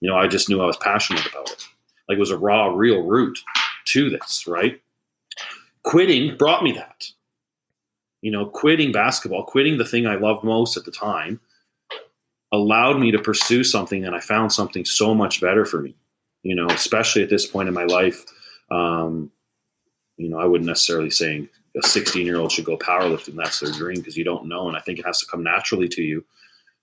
You 0.00 0.10
know, 0.10 0.16
I 0.16 0.26
just 0.26 0.48
knew 0.48 0.60
I 0.60 0.66
was 0.66 0.76
passionate 0.76 1.24
about 1.26 1.50
it. 1.50 1.64
Like 2.08 2.16
it 2.16 2.20
was 2.20 2.30
a 2.30 2.38
raw, 2.38 2.66
real 2.66 3.02
route 3.02 3.38
to 3.86 4.10
this, 4.10 4.46
right? 4.46 4.80
Quitting 5.82 6.36
brought 6.36 6.62
me 6.62 6.72
that. 6.72 7.04
You 8.20 8.30
know, 8.30 8.46
quitting 8.46 8.92
basketball, 8.92 9.44
quitting 9.44 9.78
the 9.78 9.84
thing 9.84 10.06
I 10.06 10.14
loved 10.14 10.44
most 10.44 10.76
at 10.76 10.84
the 10.84 10.92
time, 10.92 11.40
allowed 12.52 13.00
me 13.00 13.10
to 13.10 13.18
pursue 13.18 13.64
something, 13.64 14.04
and 14.04 14.14
I 14.14 14.20
found 14.20 14.52
something 14.52 14.84
so 14.84 15.14
much 15.14 15.40
better 15.40 15.64
for 15.64 15.80
me. 15.80 15.96
You 16.42 16.54
know, 16.54 16.66
especially 16.66 17.22
at 17.22 17.30
this 17.30 17.46
point 17.46 17.68
in 17.68 17.74
my 17.74 17.84
life. 17.84 18.24
Um, 18.70 19.30
you 20.16 20.28
know, 20.28 20.38
I 20.38 20.44
wouldn't 20.44 20.68
necessarily 20.68 21.10
saying 21.10 21.48
a 21.76 21.86
16 21.86 22.24
year 22.26 22.38
old 22.38 22.52
should 22.52 22.64
go 22.64 22.76
powerlifting. 22.76 23.34
That's 23.34 23.60
their 23.60 23.72
dream 23.72 23.98
because 23.98 24.16
you 24.16 24.24
don't 24.24 24.46
know. 24.46 24.68
And 24.68 24.76
I 24.76 24.80
think 24.80 24.98
it 24.98 25.06
has 25.06 25.18
to 25.20 25.26
come 25.26 25.42
naturally 25.42 25.88
to 25.88 26.02
you. 26.02 26.24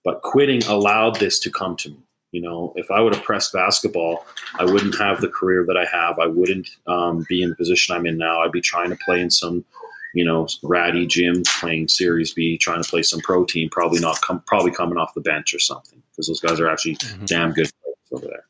But 0.04 0.22
quitting 0.22 0.64
allowed 0.64 1.16
this 1.16 1.40
to 1.42 1.52
come 1.52 1.76
to 1.78 1.90
me. 1.90 1.98
You 2.32 2.42
know, 2.42 2.74
if 2.76 2.92
I 2.92 3.00
would 3.02 3.16
have 3.16 3.24
pressed 3.24 3.54
basketball, 3.54 4.26
I 4.60 4.66
wouldn't 4.66 4.98
have 4.98 5.20
the 5.20 5.30
career 5.30 5.66
that 5.68 5.78
I 5.78 5.86
have. 5.86 6.20
I 6.20 6.28
wouldn't 6.28 6.70
um, 6.86 7.26
be 7.28 7.42
in 7.42 7.50
the 7.50 7.56
position 7.56 7.96
I'm 7.96 8.06
in 8.06 8.18
now. 8.18 8.42
I'd 8.42 8.52
be 8.52 8.62
trying 8.62 8.92
to 8.92 8.98
play 9.04 9.20
in 9.20 9.32
some, 9.32 9.66
you 10.14 10.24
know, 10.24 10.48
ratty 10.62 11.08
gyms, 11.08 11.48
playing 11.60 11.88
Series 11.88 12.34
B, 12.34 12.58
trying 12.58 12.84
to 12.84 12.90
play 12.90 13.02
some 13.02 13.20
pro 13.22 13.46
team, 13.46 13.70
probably 13.70 14.00
not 14.00 14.22
come, 14.22 14.44
probably 14.46 14.72
coming 14.72 14.98
off 14.98 15.14
the 15.16 15.22
bench 15.22 15.54
or 15.54 15.60
something 15.60 16.02
because 16.12 16.28
those 16.28 16.40
guys 16.40 16.60
are 16.60 16.70
actually 16.70 16.98
mm-hmm. 16.98 17.26
damn 17.26 17.52
good 17.52 17.72
over 18.12 18.28
there. 18.28 18.46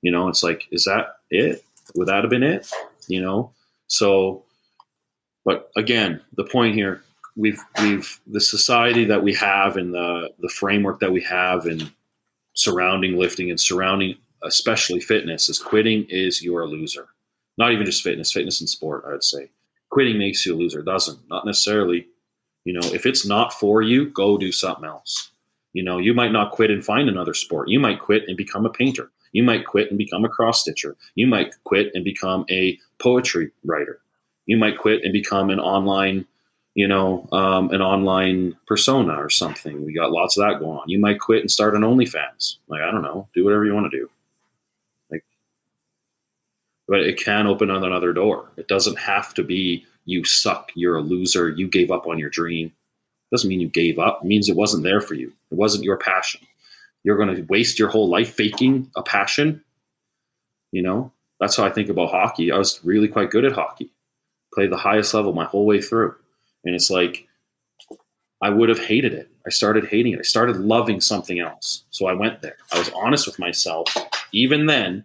You 0.00 0.10
know, 0.10 0.28
it's 0.28 0.42
like, 0.42 0.66
is 0.70 0.84
that 0.84 1.16
it? 1.30 1.64
Would 1.94 2.08
that 2.08 2.22
have 2.24 2.30
been 2.30 2.42
it? 2.42 2.70
You 3.08 3.20
know, 3.20 3.52
so 3.88 4.44
but 5.44 5.70
again, 5.76 6.20
the 6.34 6.44
point 6.44 6.74
here, 6.74 7.02
we've 7.36 7.60
we've 7.80 8.20
the 8.26 8.40
society 8.40 9.04
that 9.06 9.22
we 9.22 9.34
have 9.34 9.76
and 9.76 9.92
the 9.92 10.30
the 10.40 10.48
framework 10.48 11.00
that 11.00 11.12
we 11.12 11.22
have 11.22 11.66
and 11.66 11.90
surrounding 12.54 13.16
lifting 13.18 13.50
and 13.50 13.60
surrounding 13.60 14.16
especially 14.44 15.00
fitness 15.00 15.48
is 15.48 15.58
quitting 15.58 16.06
is 16.08 16.42
you're 16.42 16.62
a 16.62 16.66
loser. 16.66 17.08
Not 17.58 17.72
even 17.72 17.86
just 17.86 18.02
fitness, 18.02 18.32
fitness 18.32 18.60
and 18.60 18.68
sport, 18.68 19.04
I 19.06 19.12
would 19.12 19.24
say. 19.24 19.50
Quitting 19.90 20.18
makes 20.18 20.44
you 20.44 20.54
a 20.54 20.56
loser. 20.56 20.82
doesn't. 20.82 21.18
Not 21.28 21.46
necessarily. 21.46 22.06
You 22.64 22.74
know, 22.74 22.88
if 22.92 23.06
it's 23.06 23.26
not 23.26 23.52
for 23.52 23.82
you, 23.82 24.08
go 24.10 24.38
do 24.38 24.52
something 24.52 24.84
else. 24.84 25.30
You 25.72 25.82
know, 25.82 25.98
you 25.98 26.14
might 26.14 26.32
not 26.32 26.52
quit 26.52 26.70
and 26.70 26.84
find 26.84 27.08
another 27.08 27.34
sport. 27.34 27.68
You 27.68 27.80
might 27.80 27.98
quit 27.98 28.24
and 28.26 28.36
become 28.36 28.66
a 28.66 28.70
painter. 28.70 29.10
You 29.32 29.42
might 29.42 29.66
quit 29.66 29.88
and 29.90 29.98
become 29.98 30.24
a 30.24 30.28
cross 30.28 30.60
stitcher. 30.60 30.96
You 31.14 31.26
might 31.26 31.54
quit 31.64 31.90
and 31.94 32.04
become 32.04 32.44
a 32.50 32.78
poetry 32.98 33.50
writer 33.64 34.00
you 34.46 34.56
might 34.56 34.78
quit 34.78 35.02
and 35.04 35.12
become 35.12 35.50
an 35.50 35.60
online 35.60 36.26
you 36.74 36.88
know 36.88 37.28
um, 37.32 37.70
an 37.70 37.82
online 37.82 38.56
persona 38.66 39.14
or 39.14 39.30
something. 39.30 39.84
We 39.84 39.92
got 39.92 40.12
lots 40.12 40.36
of 40.36 40.46
that 40.46 40.60
going 40.60 40.78
on. 40.78 40.88
You 40.88 40.98
might 40.98 41.20
quit 41.20 41.40
and 41.40 41.50
start 41.50 41.74
an 41.74 41.82
onlyfans. 41.82 42.56
Like 42.68 42.82
i 42.82 42.90
don't 42.90 43.02
know. 43.02 43.28
Do 43.34 43.44
whatever 43.44 43.64
you 43.64 43.74
want 43.74 43.90
to 43.90 43.98
do. 43.98 44.10
Like 45.10 45.24
but 46.88 47.00
it 47.00 47.18
can 47.18 47.46
open 47.46 47.70
another 47.70 48.12
door. 48.12 48.50
It 48.56 48.68
doesn't 48.68 48.98
have 48.98 49.34
to 49.34 49.44
be 49.44 49.86
you 50.04 50.24
suck. 50.24 50.72
You're 50.74 50.96
a 50.96 51.02
loser. 51.02 51.50
You 51.50 51.68
gave 51.68 51.90
up 51.90 52.06
on 52.06 52.18
your 52.18 52.30
dream. 52.30 52.66
It 52.66 53.34
doesn't 53.34 53.48
mean 53.48 53.60
you 53.60 53.68
gave 53.68 53.98
up. 53.98 54.20
It 54.22 54.26
means 54.26 54.48
it 54.48 54.56
wasn't 54.56 54.82
there 54.82 55.00
for 55.00 55.14
you. 55.14 55.32
It 55.50 55.54
wasn't 55.56 55.84
your 55.84 55.96
passion. 55.96 56.40
You're 57.04 57.16
going 57.16 57.34
to 57.34 57.42
waste 57.42 57.78
your 57.78 57.88
whole 57.88 58.08
life 58.08 58.34
faking 58.34 58.90
a 58.96 59.02
passion. 59.02 59.62
You 60.70 60.82
know? 60.82 61.12
That's 61.40 61.56
how 61.56 61.64
i 61.64 61.70
think 61.70 61.88
about 61.88 62.10
hockey. 62.10 62.52
I 62.52 62.58
was 62.58 62.78
really 62.84 63.08
quite 63.08 63.30
good 63.30 63.44
at 63.44 63.50
hockey. 63.50 63.90
Played 64.54 64.70
the 64.70 64.76
highest 64.76 65.12
level 65.12 65.32
my 65.32 65.44
whole 65.44 65.66
way 65.66 65.80
through. 65.80 66.14
And 66.64 66.74
it's 66.74 66.90
like, 66.90 67.26
I 68.42 68.50
would 68.50 68.68
have 68.68 68.78
hated 68.78 69.12
it. 69.12 69.28
I 69.46 69.50
started 69.50 69.86
hating 69.86 70.12
it. 70.12 70.18
I 70.20 70.22
started 70.22 70.56
loving 70.56 71.00
something 71.00 71.38
else. 71.38 71.84
So 71.90 72.06
I 72.06 72.12
went 72.12 72.42
there. 72.42 72.56
I 72.72 72.78
was 72.78 72.90
honest 72.90 73.26
with 73.26 73.38
myself, 73.38 73.94
even 74.32 74.66
then, 74.66 75.04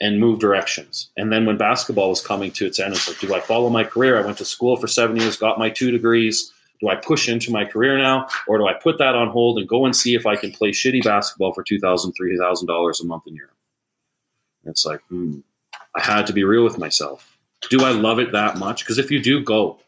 and 0.00 0.20
moved 0.20 0.40
directions. 0.40 1.10
And 1.16 1.32
then 1.32 1.46
when 1.46 1.56
basketball 1.56 2.08
was 2.10 2.26
coming 2.26 2.50
to 2.52 2.66
its 2.66 2.80
end, 2.80 2.94
it's 2.94 3.08
like, 3.08 3.18
do 3.18 3.34
I 3.34 3.40
follow 3.40 3.70
my 3.70 3.84
career? 3.84 4.18
I 4.18 4.24
went 4.24 4.38
to 4.38 4.44
school 4.44 4.76
for 4.76 4.86
seven 4.86 5.16
years, 5.16 5.36
got 5.36 5.58
my 5.58 5.70
two 5.70 5.90
degrees. 5.90 6.52
Do 6.80 6.88
I 6.88 6.96
push 6.96 7.28
into 7.28 7.52
my 7.52 7.64
career 7.64 7.96
now, 7.96 8.26
or 8.48 8.58
do 8.58 8.66
I 8.66 8.74
put 8.74 8.98
that 8.98 9.14
on 9.14 9.28
hold 9.28 9.58
and 9.58 9.68
go 9.68 9.86
and 9.86 9.94
see 9.94 10.14
if 10.14 10.26
I 10.26 10.36
can 10.36 10.50
play 10.50 10.70
shitty 10.70 11.04
basketball 11.04 11.52
for 11.52 11.62
two 11.62 11.78
thousand, 11.78 12.12
three 12.12 12.36
thousand 12.36 12.66
dollars 12.66 13.00
a 13.00 13.06
month 13.06 13.22
in 13.26 13.34
Europe? 13.34 13.56
It's 14.64 14.84
like, 14.84 15.00
hmm, 15.08 15.38
I 15.94 16.02
had 16.02 16.26
to 16.26 16.32
be 16.32 16.42
real 16.42 16.64
with 16.64 16.76
myself 16.76 17.34
do 17.68 17.84
I 17.84 17.90
love 17.90 18.18
it 18.18 18.32
that 18.32 18.58
much? 18.58 18.84
Because 18.84 18.98
if 18.98 19.10
you 19.10 19.20
do, 19.20 19.42
go. 19.42 19.78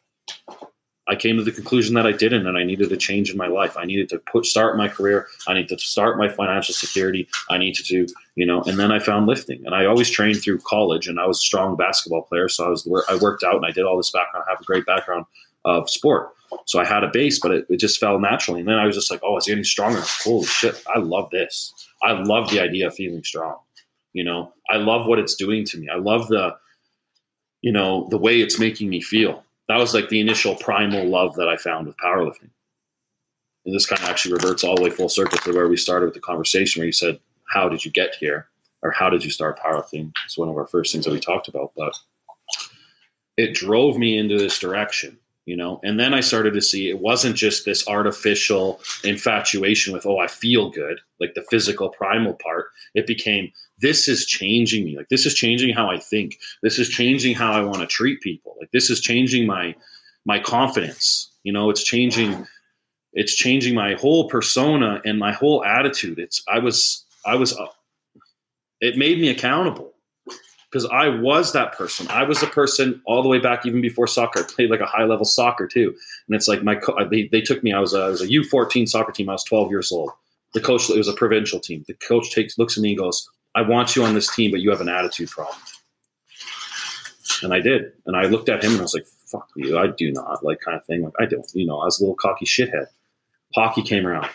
I 1.08 1.14
came 1.14 1.36
to 1.36 1.44
the 1.44 1.52
conclusion 1.52 1.94
that 1.94 2.06
I 2.06 2.12
didn't, 2.12 2.46
and 2.46 2.58
I 2.58 2.64
needed 2.64 2.90
a 2.90 2.96
change 2.96 3.30
in 3.30 3.36
my 3.36 3.46
life. 3.46 3.76
I 3.76 3.84
needed 3.84 4.08
to 4.10 4.18
put 4.18 4.44
start 4.44 4.76
my 4.76 4.88
career. 4.88 5.28
I 5.46 5.54
need 5.54 5.68
to 5.68 5.78
start 5.78 6.18
my 6.18 6.28
financial 6.28 6.74
security. 6.74 7.28
I 7.48 7.58
need 7.58 7.74
to 7.74 7.82
do, 7.82 8.06
you 8.34 8.44
know. 8.44 8.62
And 8.62 8.78
then 8.78 8.90
I 8.90 8.98
found 8.98 9.26
lifting, 9.26 9.64
and 9.64 9.74
I 9.74 9.86
always 9.86 10.10
trained 10.10 10.42
through 10.42 10.58
college, 10.58 11.06
and 11.06 11.20
I 11.20 11.26
was 11.26 11.38
a 11.38 11.42
strong 11.42 11.76
basketball 11.76 12.22
player, 12.22 12.48
so 12.48 12.66
I 12.66 12.68
was 12.68 12.88
I 13.08 13.16
worked 13.16 13.44
out 13.44 13.56
and 13.56 13.64
I 13.64 13.70
did 13.70 13.84
all 13.84 13.96
this 13.96 14.10
background. 14.10 14.44
I 14.48 14.50
have 14.50 14.60
a 14.60 14.64
great 14.64 14.86
background 14.86 15.26
of 15.64 15.88
sport, 15.88 16.30
so 16.64 16.80
I 16.80 16.84
had 16.84 17.04
a 17.04 17.08
base, 17.08 17.38
but 17.38 17.52
it, 17.52 17.66
it 17.68 17.78
just 17.78 17.98
fell 17.98 18.18
naturally. 18.18 18.60
And 18.60 18.68
then 18.68 18.78
I 18.78 18.86
was 18.86 18.96
just 18.96 19.10
like, 19.10 19.20
oh, 19.22 19.36
it's 19.36 19.46
getting 19.46 19.64
stronger. 19.64 20.02
Holy 20.24 20.46
shit, 20.46 20.82
I 20.94 20.98
love 20.98 21.30
this. 21.30 21.72
I 22.02 22.12
love 22.12 22.50
the 22.50 22.60
idea 22.60 22.88
of 22.88 22.94
feeling 22.94 23.22
strong. 23.22 23.58
You 24.12 24.24
know, 24.24 24.52
I 24.70 24.76
love 24.76 25.06
what 25.06 25.18
it's 25.18 25.34
doing 25.34 25.64
to 25.66 25.78
me. 25.78 25.88
I 25.88 25.98
love 25.98 26.28
the 26.28 26.56
you 27.62 27.72
know, 27.72 28.06
the 28.10 28.18
way 28.18 28.40
it's 28.40 28.58
making 28.58 28.88
me 28.88 29.00
feel. 29.00 29.42
That 29.68 29.78
was 29.78 29.94
like 29.94 30.08
the 30.08 30.20
initial 30.20 30.54
primal 30.56 31.06
love 31.06 31.34
that 31.36 31.48
I 31.48 31.56
found 31.56 31.86
with 31.86 31.96
powerlifting. 31.96 32.50
And 33.64 33.74
this 33.74 33.86
kind 33.86 34.00
of 34.00 34.08
actually 34.08 34.34
reverts 34.34 34.62
all 34.62 34.76
the 34.76 34.82
way 34.82 34.90
full 34.90 35.08
circle 35.08 35.38
to 35.38 35.52
where 35.52 35.68
we 35.68 35.76
started 35.76 36.06
with 36.06 36.14
the 36.14 36.20
conversation 36.20 36.80
where 36.80 36.86
you 36.86 36.92
said, 36.92 37.18
How 37.52 37.68
did 37.68 37.84
you 37.84 37.90
get 37.90 38.14
here? 38.14 38.48
Or 38.82 38.92
how 38.92 39.10
did 39.10 39.24
you 39.24 39.30
start 39.30 39.58
powerlifting? 39.58 40.12
It's 40.24 40.38
one 40.38 40.48
of 40.48 40.56
our 40.56 40.68
first 40.68 40.92
things 40.92 41.04
that 41.04 41.12
we 41.12 41.18
talked 41.18 41.48
about. 41.48 41.72
But 41.76 41.96
it 43.36 43.54
drove 43.54 43.98
me 43.98 44.16
into 44.16 44.38
this 44.38 44.58
direction 44.58 45.18
you 45.46 45.56
know? 45.56 45.80
And 45.82 45.98
then 45.98 46.12
i 46.12 46.20
started 46.20 46.52
to 46.54 46.60
see 46.60 46.90
it 46.90 47.00
wasn't 47.00 47.36
just 47.36 47.64
this 47.64 47.88
artificial 47.88 48.80
infatuation 49.04 49.94
with 49.94 50.04
oh 50.04 50.18
i 50.18 50.26
feel 50.26 50.70
good 50.70 51.00
like 51.20 51.34
the 51.34 51.46
physical 51.50 51.88
primal 51.88 52.34
part. 52.34 52.66
It 52.94 53.06
became 53.06 53.52
this 53.78 54.08
is 54.08 54.26
changing 54.26 54.84
me. 54.84 54.96
Like 54.96 55.08
this 55.08 55.26
is 55.26 55.34
changing 55.34 55.74
how 55.74 55.90
i 55.90 55.98
think. 55.98 56.38
This 56.62 56.78
is 56.78 56.88
changing 56.88 57.34
how 57.34 57.52
i 57.52 57.62
want 57.62 57.78
to 57.78 57.86
treat 57.86 58.20
people. 58.20 58.56
Like 58.60 58.70
this 58.72 58.90
is 58.90 59.00
changing 59.00 59.46
my 59.46 59.74
my 60.24 60.38
confidence. 60.38 61.30
You 61.42 61.52
know 61.52 61.70
it's 61.70 61.82
changing 61.82 62.46
it's 63.12 63.34
changing 63.34 63.74
my 63.74 63.94
whole 63.94 64.28
persona 64.28 65.00
and 65.04 65.18
my 65.18 65.32
whole 65.32 65.64
attitude. 65.64 66.18
It's 66.18 66.42
i 66.48 66.58
was 66.58 67.04
i 67.24 67.34
was 67.34 67.56
uh, 67.56 67.66
it 68.80 68.98
made 68.98 69.20
me 69.20 69.28
accountable 69.28 69.95
because 70.70 70.86
I 70.86 71.08
was 71.08 71.52
that 71.52 71.72
person. 71.72 72.08
I 72.08 72.24
was 72.24 72.40
the 72.40 72.46
person 72.46 73.00
all 73.06 73.22
the 73.22 73.28
way 73.28 73.38
back 73.38 73.64
even 73.66 73.80
before 73.80 74.06
soccer. 74.06 74.40
I 74.40 74.42
played 74.42 74.70
like 74.70 74.80
a 74.80 74.86
high 74.86 75.04
level 75.04 75.24
soccer 75.24 75.66
too, 75.66 75.94
and 76.26 76.36
it's 76.36 76.48
like 76.48 76.62
my 76.62 76.74
co- 76.74 77.08
they, 77.08 77.28
they 77.30 77.40
took 77.40 77.62
me. 77.62 77.72
I 77.72 77.80
was 77.80 77.94
a, 77.94 78.00
I 78.00 78.08
was 78.08 78.20
a 78.20 78.30
U 78.30 78.44
fourteen 78.44 78.86
soccer 78.86 79.12
team. 79.12 79.28
I 79.28 79.32
was 79.32 79.44
twelve 79.44 79.70
years 79.70 79.92
old. 79.92 80.10
The 80.54 80.60
coach 80.60 80.88
it 80.90 80.96
was 80.96 81.08
a 81.08 81.12
provincial 81.12 81.60
team. 81.60 81.84
The 81.86 81.94
coach 81.94 82.32
takes 82.34 82.58
looks 82.58 82.76
at 82.76 82.82
me 82.82 82.90
and 82.90 82.98
goes, 82.98 83.28
"I 83.54 83.62
want 83.62 83.94
you 83.94 84.04
on 84.04 84.14
this 84.14 84.34
team, 84.34 84.50
but 84.50 84.60
you 84.60 84.70
have 84.70 84.80
an 84.80 84.88
attitude 84.88 85.30
problem." 85.30 85.58
And 87.42 87.52
I 87.52 87.60
did, 87.60 87.92
and 88.06 88.16
I 88.16 88.22
looked 88.22 88.48
at 88.48 88.64
him 88.64 88.72
and 88.72 88.80
I 88.80 88.82
was 88.82 88.94
like, 88.94 89.06
"Fuck 89.26 89.48
you, 89.56 89.78
I 89.78 89.86
do 89.86 90.10
not." 90.12 90.44
Like 90.44 90.60
kind 90.60 90.76
of 90.76 90.84
thing. 90.84 91.02
Like 91.02 91.14
I 91.20 91.26
don't, 91.26 91.46
you 91.54 91.66
know, 91.66 91.78
I 91.78 91.84
was 91.84 92.00
a 92.00 92.02
little 92.02 92.16
cocky 92.16 92.46
shithead. 92.46 92.86
Hockey 93.54 93.82
came 93.82 94.06
around. 94.06 94.28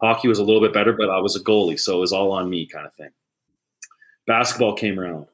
Hockey 0.00 0.26
was 0.26 0.40
a 0.40 0.44
little 0.44 0.60
bit 0.60 0.74
better, 0.74 0.92
but 0.92 1.08
I 1.08 1.20
was 1.20 1.36
a 1.36 1.40
goalie, 1.40 1.78
so 1.78 1.96
it 1.96 2.00
was 2.00 2.12
all 2.12 2.32
on 2.32 2.50
me, 2.50 2.66
kind 2.66 2.86
of 2.86 2.94
thing. 2.94 3.10
Basketball 4.26 4.74
came 4.74 4.98
around 4.98 5.26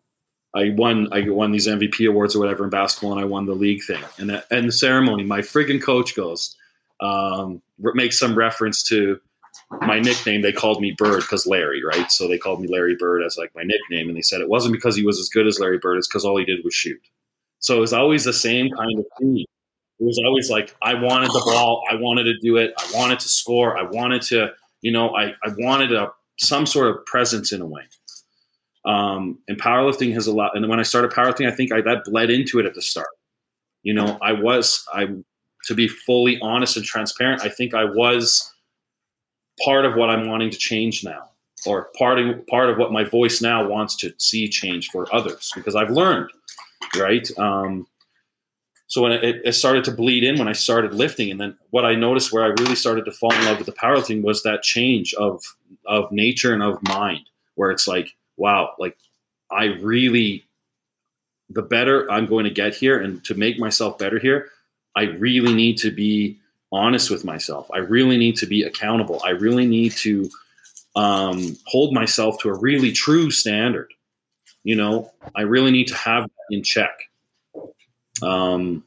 I 0.54 0.70
won 0.70 1.08
I 1.12 1.28
won 1.28 1.50
these 1.50 1.66
MVP 1.66 2.08
awards 2.08 2.34
or 2.34 2.40
whatever 2.40 2.64
in 2.64 2.70
basketball, 2.70 3.12
and 3.12 3.20
I 3.20 3.24
won 3.24 3.46
the 3.46 3.54
league 3.54 3.82
thing. 3.84 4.02
And 4.18 4.30
at, 4.30 4.46
and 4.50 4.68
the 4.68 4.72
ceremony, 4.72 5.24
my 5.24 5.40
friggin' 5.40 5.82
coach 5.82 6.16
goes, 6.16 6.56
um, 7.00 7.60
makes 7.78 8.18
some 8.18 8.34
reference 8.34 8.82
to 8.84 9.20
my 9.82 10.00
nickname. 10.00 10.40
They 10.40 10.52
called 10.52 10.80
me 10.80 10.94
Bird 10.96 11.20
because 11.20 11.46
Larry, 11.46 11.82
right? 11.84 12.10
So 12.10 12.26
they 12.26 12.38
called 12.38 12.60
me 12.62 12.68
Larry 12.68 12.96
Bird 12.96 13.22
as 13.22 13.36
like 13.36 13.54
my 13.54 13.62
nickname, 13.62 14.08
and 14.08 14.16
they 14.16 14.22
said 14.22 14.40
it 14.40 14.48
wasn't 14.48 14.72
because 14.72 14.96
he 14.96 15.04
was 15.04 15.18
as 15.18 15.28
good 15.28 15.46
as 15.46 15.60
Larry 15.60 15.78
Bird; 15.78 15.98
it's 15.98 16.08
because 16.08 16.24
all 16.24 16.38
he 16.38 16.44
did 16.44 16.64
was 16.64 16.74
shoot. 16.74 17.00
So 17.60 17.76
it 17.76 17.80
was 17.80 17.92
always 17.92 18.24
the 18.24 18.32
same 18.32 18.70
kind 18.70 18.98
of 18.98 19.04
thing. 19.18 19.44
It 20.00 20.04
was 20.04 20.20
always 20.24 20.48
like 20.48 20.74
I 20.80 20.94
wanted 20.94 21.28
the 21.30 21.42
ball, 21.44 21.82
I 21.90 21.96
wanted 21.96 22.24
to 22.24 22.38
do 22.40 22.56
it, 22.56 22.72
I 22.78 22.90
wanted 22.94 23.18
to 23.20 23.28
score, 23.28 23.76
I 23.76 23.82
wanted 23.82 24.22
to, 24.22 24.50
you 24.80 24.92
know, 24.92 25.14
I, 25.16 25.30
I 25.44 25.52
wanted 25.58 25.92
a 25.92 26.12
some 26.38 26.66
sort 26.66 26.88
of 26.88 27.04
presence 27.04 27.52
in 27.52 27.60
a 27.60 27.66
way. 27.66 27.82
Um, 28.88 29.38
and 29.48 29.60
powerlifting 29.60 30.14
has 30.14 30.26
a 30.26 30.32
lot. 30.32 30.56
And 30.56 30.66
when 30.68 30.80
I 30.80 30.82
started 30.82 31.10
powerlifting, 31.10 31.46
I 31.46 31.54
think 31.54 31.72
I, 31.72 31.82
that 31.82 32.04
bled 32.04 32.30
into 32.30 32.58
it 32.58 32.64
at 32.64 32.74
the 32.74 32.80
start. 32.80 33.08
You 33.82 33.92
know, 33.92 34.18
I 34.22 34.32
was 34.32 34.84
I 34.92 35.08
to 35.66 35.74
be 35.74 35.86
fully 35.88 36.40
honest 36.40 36.76
and 36.76 36.86
transparent. 36.86 37.42
I 37.42 37.50
think 37.50 37.74
I 37.74 37.84
was 37.84 38.50
part 39.62 39.84
of 39.84 39.94
what 39.94 40.08
I'm 40.08 40.26
wanting 40.26 40.50
to 40.50 40.56
change 40.56 41.04
now, 41.04 41.28
or 41.66 41.88
part 41.98 42.18
of, 42.18 42.46
part 42.46 42.70
of 42.70 42.78
what 42.78 42.92
my 42.92 43.04
voice 43.04 43.42
now 43.42 43.68
wants 43.68 43.94
to 43.96 44.14
see 44.18 44.48
change 44.48 44.88
for 44.88 45.12
others 45.14 45.50
because 45.54 45.76
I've 45.76 45.90
learned, 45.90 46.30
right? 46.96 47.28
Um, 47.38 47.86
so 48.86 49.02
when 49.02 49.12
it, 49.12 49.42
it, 49.44 49.52
started 49.52 49.84
to 49.84 49.90
bleed 49.90 50.24
in 50.24 50.38
when 50.38 50.48
I 50.48 50.52
started 50.54 50.94
lifting, 50.94 51.30
and 51.30 51.38
then 51.38 51.58
what 51.70 51.84
I 51.84 51.94
noticed 51.94 52.32
where 52.32 52.44
I 52.44 52.54
really 52.60 52.76
started 52.76 53.04
to 53.04 53.12
fall 53.12 53.34
in 53.34 53.44
love 53.44 53.58
with 53.58 53.66
the 53.66 53.72
powerlifting 53.72 54.22
was 54.22 54.42
that 54.44 54.62
change 54.62 55.12
of 55.14 55.42
of 55.86 56.10
nature 56.10 56.54
and 56.54 56.62
of 56.62 56.82
mind, 56.84 57.28
where 57.56 57.70
it's 57.70 57.86
like, 57.86 58.16
wow, 58.38 58.74
like 58.78 58.96
I 59.50 59.64
really, 59.80 60.44
the 61.50 61.62
better 61.62 62.10
I'm 62.10 62.26
going 62.26 62.44
to 62.44 62.50
get 62.50 62.74
here, 62.74 63.00
and 63.00 63.22
to 63.24 63.34
make 63.34 63.58
myself 63.58 63.98
better 63.98 64.18
here, 64.18 64.48
I 64.96 65.02
really 65.02 65.54
need 65.54 65.76
to 65.78 65.90
be 65.90 66.38
honest 66.72 67.10
with 67.10 67.24
myself. 67.24 67.68
I 67.72 67.78
really 67.78 68.16
need 68.16 68.36
to 68.36 68.46
be 68.46 68.62
accountable. 68.62 69.20
I 69.24 69.30
really 69.30 69.66
need 69.66 69.92
to 69.92 70.30
um, 70.96 71.56
hold 71.66 71.94
myself 71.94 72.38
to 72.40 72.48
a 72.48 72.58
really 72.58 72.92
true 72.92 73.30
standard. 73.30 73.92
You 74.64 74.76
know, 74.76 75.12
I 75.34 75.42
really 75.42 75.70
need 75.70 75.88
to 75.88 75.94
have 75.94 76.24
that 76.24 76.54
in 76.56 76.62
check. 76.62 76.90
Um, 78.22 78.84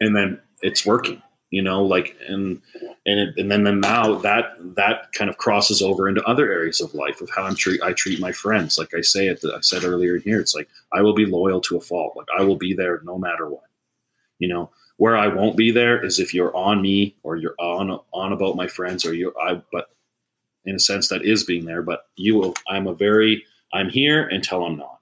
and 0.00 0.16
then 0.16 0.40
it's 0.62 0.86
working, 0.86 1.22
you 1.50 1.62
know, 1.62 1.82
like, 1.82 2.16
and, 2.28 2.62
and, 3.06 3.20
it, 3.20 3.34
and 3.36 3.50
then, 3.50 3.64
then 3.64 3.80
now 3.80 4.14
that, 4.16 4.54
that 4.76 5.12
kind 5.12 5.28
of 5.28 5.36
crosses 5.36 5.82
over 5.82 6.08
into 6.08 6.22
other 6.24 6.52
areas 6.52 6.80
of 6.80 6.94
life 6.94 7.20
of 7.20 7.30
how 7.30 7.42
I'm 7.42 7.56
treat, 7.56 7.82
I 7.82 7.92
treat 7.92 8.20
my 8.20 8.32
friends. 8.32 8.78
Like 8.78 8.94
I 8.94 9.00
say 9.00 9.26
it, 9.26 9.44
I 9.44 9.60
said 9.60 9.84
earlier 9.84 10.18
here, 10.18 10.40
it's 10.40 10.54
like, 10.54 10.68
I 10.92 11.02
will 11.02 11.14
be 11.14 11.26
loyal 11.26 11.60
to 11.62 11.76
a 11.76 11.80
fault. 11.80 12.16
Like 12.16 12.28
I 12.36 12.42
will 12.42 12.56
be 12.56 12.72
there 12.72 13.00
no 13.04 13.18
matter 13.18 13.48
what, 13.48 13.64
you 14.38 14.48
know, 14.48 14.70
where 15.00 15.16
I 15.16 15.28
won't 15.28 15.56
be 15.56 15.70
there 15.70 16.04
is 16.04 16.20
if 16.20 16.34
you're 16.34 16.54
on 16.54 16.82
me 16.82 17.16
or 17.22 17.36
you're 17.36 17.54
on 17.58 17.98
on 18.12 18.32
about 18.34 18.54
my 18.54 18.66
friends 18.66 19.06
or 19.06 19.14
you're 19.14 19.32
I 19.40 19.62
but 19.72 19.86
in 20.66 20.74
a 20.74 20.78
sense 20.78 21.08
that 21.08 21.24
is 21.24 21.42
being 21.42 21.64
there, 21.64 21.80
but 21.80 22.04
you 22.16 22.34
will 22.34 22.54
I'm 22.68 22.86
a 22.86 22.92
very 22.92 23.42
I'm 23.72 23.88
here 23.88 24.28
until 24.28 24.62
I'm 24.62 24.76
not. 24.76 25.00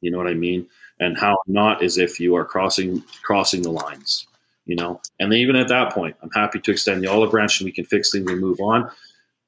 You 0.00 0.12
know 0.12 0.18
what 0.18 0.28
I 0.28 0.34
mean? 0.34 0.68
And 1.00 1.18
how 1.18 1.32
I'm 1.32 1.52
not 1.52 1.82
is 1.82 1.98
if 1.98 2.20
you 2.20 2.36
are 2.36 2.44
crossing 2.44 3.02
crossing 3.24 3.62
the 3.62 3.72
lines, 3.72 4.28
you 4.66 4.76
know. 4.76 5.00
And 5.18 5.32
even 5.34 5.56
at 5.56 5.68
that 5.68 5.92
point, 5.92 6.16
I'm 6.22 6.30
happy 6.30 6.60
to 6.60 6.70
extend 6.70 7.02
the 7.02 7.08
olive 7.08 7.30
branch 7.30 7.60
and 7.60 7.66
we 7.66 7.72
can 7.72 7.84
fix 7.84 8.12
things 8.12 8.30
and 8.30 8.40
move 8.40 8.60
on. 8.60 8.90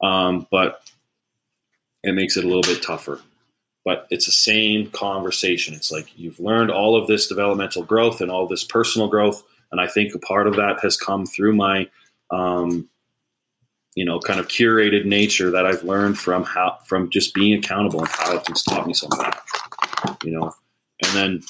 Um, 0.02 0.46
but 0.50 0.82
it 2.02 2.14
makes 2.14 2.36
it 2.36 2.44
a 2.44 2.46
little 2.46 2.62
bit 2.62 2.82
tougher. 2.82 3.20
But 3.84 4.06
it's 4.10 4.26
the 4.26 4.32
same 4.32 4.90
conversation. 4.90 5.74
It's 5.74 5.92
like 5.92 6.18
you've 6.18 6.40
learned 6.40 6.70
all 6.70 6.96
of 6.96 7.06
this 7.06 7.26
developmental 7.26 7.82
growth 7.82 8.20
and 8.20 8.30
all 8.30 8.46
this 8.46 8.64
personal 8.64 9.08
growth 9.08 9.42
and 9.74 9.80
I 9.80 9.88
think 9.88 10.14
a 10.14 10.20
part 10.20 10.46
of 10.46 10.54
that 10.54 10.78
has 10.82 10.96
come 10.96 11.26
through 11.26 11.56
my, 11.56 11.88
um, 12.30 12.88
you 13.96 14.04
know, 14.04 14.20
kind 14.20 14.38
of 14.38 14.46
curated 14.46 15.04
nature 15.04 15.50
that 15.50 15.66
I've 15.66 15.82
learned 15.82 16.16
from 16.16 16.44
how 16.44 16.78
from 16.84 17.10
just 17.10 17.34
being 17.34 17.58
accountable 17.58 17.98
and 17.98 18.08
how 18.08 18.36
it's 18.36 18.62
taught 18.62 18.86
me 18.86 18.94
so 18.94 19.08
much. 19.16 19.36
You 20.22 20.30
know, 20.30 20.54
and 21.02 21.16
then 21.16 21.42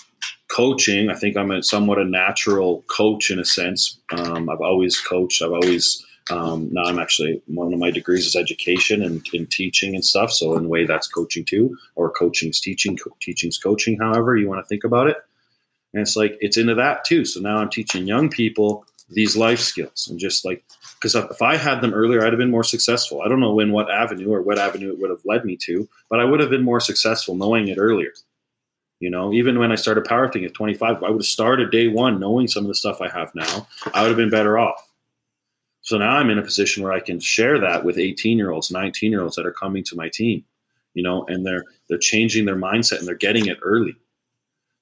coaching. 0.55 1.11
I 1.11 1.15
think 1.15 1.37
I'm 1.37 1.51
a 1.51 1.63
somewhat 1.63 1.99
a 1.99 2.05
natural 2.05 2.83
coach 2.83 3.31
in 3.31 3.39
a 3.39 3.45
sense. 3.45 3.99
Um, 4.13 4.49
I've 4.49 4.61
always 4.61 5.01
coached. 5.01 5.43
I've 5.43 5.53
always 5.53 6.05
um, 6.31 6.69
now 6.73 6.85
I'm 6.85 6.99
actually 6.99 7.43
one 7.47 7.73
of 7.73 7.79
my 7.79 7.91
degrees 7.91 8.25
is 8.25 8.37
education 8.37 9.03
and 9.03 9.27
in 9.33 9.47
teaching 9.47 9.95
and 9.95 10.05
stuff. 10.05 10.31
So 10.33 10.57
in 10.57 10.67
a 10.67 10.69
way 10.69 10.87
that's 10.87 11.09
coaching 11.09 11.45
too, 11.45 11.77
or 11.97 12.11
coaching's 12.11 12.61
teaching, 12.61 12.97
co- 12.97 13.17
teaching's 13.21 13.59
coaching. 13.59 13.99
However 13.99 14.37
you 14.37 14.49
want 14.49 14.65
to 14.65 14.69
think 14.69 14.85
about 14.85 15.09
it. 15.09 15.17
And 15.93 16.01
it's 16.01 16.17
like, 16.17 16.37
it's 16.41 16.57
into 16.57 16.75
that 16.75 17.05
too. 17.05 17.25
So 17.25 17.41
now 17.41 17.59
I'm 17.59 17.69
teaching 17.69 18.07
young 18.07 18.29
people 18.31 18.87
these 19.11 19.37
life 19.37 19.61
skills 19.61 20.09
and 20.09 20.19
just 20.19 20.45
like, 20.45 20.65
because 20.95 21.15
if 21.15 21.43
I 21.43 21.57
had 21.57 21.83
them 21.83 21.93
earlier, 21.93 22.25
I'd 22.25 22.33
have 22.33 22.39
been 22.39 22.51
more 22.51 22.65
successful. 22.65 23.21
I 23.21 23.29
don't 23.29 23.41
know 23.41 23.61
in 23.61 23.71
what 23.71 23.91
avenue 23.91 24.33
or 24.33 24.41
what 24.41 24.59
avenue 24.59 24.93
it 24.93 24.99
would 24.99 25.11
have 25.11 25.25
led 25.25 25.45
me 25.45 25.57
to, 25.65 25.87
but 26.09 26.21
I 26.21 26.25
would 26.25 26.41
have 26.41 26.51
been 26.51 26.65
more 26.65 26.81
successful 26.81 27.35
knowing 27.35 27.69
it 27.69 27.77
earlier. 27.79 28.13
You 29.01 29.11
know, 29.11 29.33
even 29.33 29.59
when 29.59 29.73
I 29.73 29.75
started 29.75 30.05
powerlifting 30.05 30.45
at 30.45 30.55
25, 30.55 31.03
I 31.03 31.11
would 31.11 31.19
have 31.19 31.25
started 31.25 31.71
day 31.71 31.89
one 31.89 32.21
knowing 32.21 32.49
some 32.49 32.65
of 32.65 32.69
the 32.69 32.75
stuff 32.75 33.01
I 33.01 33.09
have 33.09 33.35
now. 33.35 33.67
I 33.93 34.03
would 34.03 34.09
have 34.09 34.17
been 34.17 34.31
better 34.31 34.57
off. 34.59 34.89
So 35.83 35.99
now 35.99 36.17
I'm 36.17 36.31
in 36.31 36.39
a 36.39 36.43
position 36.43 36.83
where 36.83 36.93
I 36.93 37.01
can 37.01 37.21
share 37.21 37.59
that 37.61 37.85
with 37.85 37.99
18 37.99 38.39
year 38.39 38.51
olds, 38.51 38.71
19 38.71 39.11
year 39.11 39.23
olds 39.23 39.37
that 39.37 39.47
are 39.47 39.53
coming 39.53 39.85
to 39.85 39.97
my 39.97 40.09
team, 40.09 40.45
you 40.95 41.03
know, 41.03 41.27
and 41.29 41.45
they're 41.45 41.65
they're 41.89 41.99
changing 41.99 42.47
their 42.47 42.57
mindset 42.57 42.99
and 42.99 43.07
they're 43.07 43.15
getting 43.15 43.47
it 43.47 43.59
early. 43.63 43.95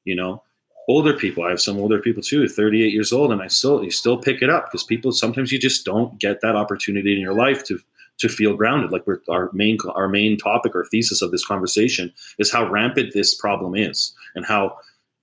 You 0.05 0.15
know, 0.15 0.43
older 0.89 1.15
people. 1.15 1.45
I 1.45 1.51
have 1.51 1.61
some 1.61 1.79
older 1.79 2.01
people 2.01 2.23
too, 2.23 2.49
38 2.49 2.93
years 2.93 3.13
old, 3.13 3.33
and 3.33 3.43
I 3.43 3.49
still 3.49 3.83
you 3.83 3.91
still 3.91 4.17
pick 4.17 4.43
it 4.43 4.51
up 4.51 4.67
because 4.67 4.85
people 4.85 5.11
sometimes 5.11 5.51
you 5.51 5.59
just 5.59 5.85
don't 5.85 6.19
get 6.21 6.41
that 6.43 6.55
opportunity 6.55 7.15
in 7.15 7.21
your 7.21 7.35
life 7.35 7.65
to 7.65 7.81
to 8.19 8.29
feel 8.29 8.57
grounded. 8.57 8.93
Like 8.93 9.05
our 9.29 9.51
main 9.53 9.79
our 9.95 10.09
main 10.09 10.37
topic 10.37 10.75
or 10.75 10.87
thesis 10.91 11.23
of 11.23 11.31
this 11.31 11.45
conversation 11.45 12.13
is 12.39 12.53
how 12.53 12.69
rampant 12.69 13.13
this 13.13 13.35
problem 13.35 13.75
is 13.75 14.15
and 14.35 14.45
how 14.45 14.77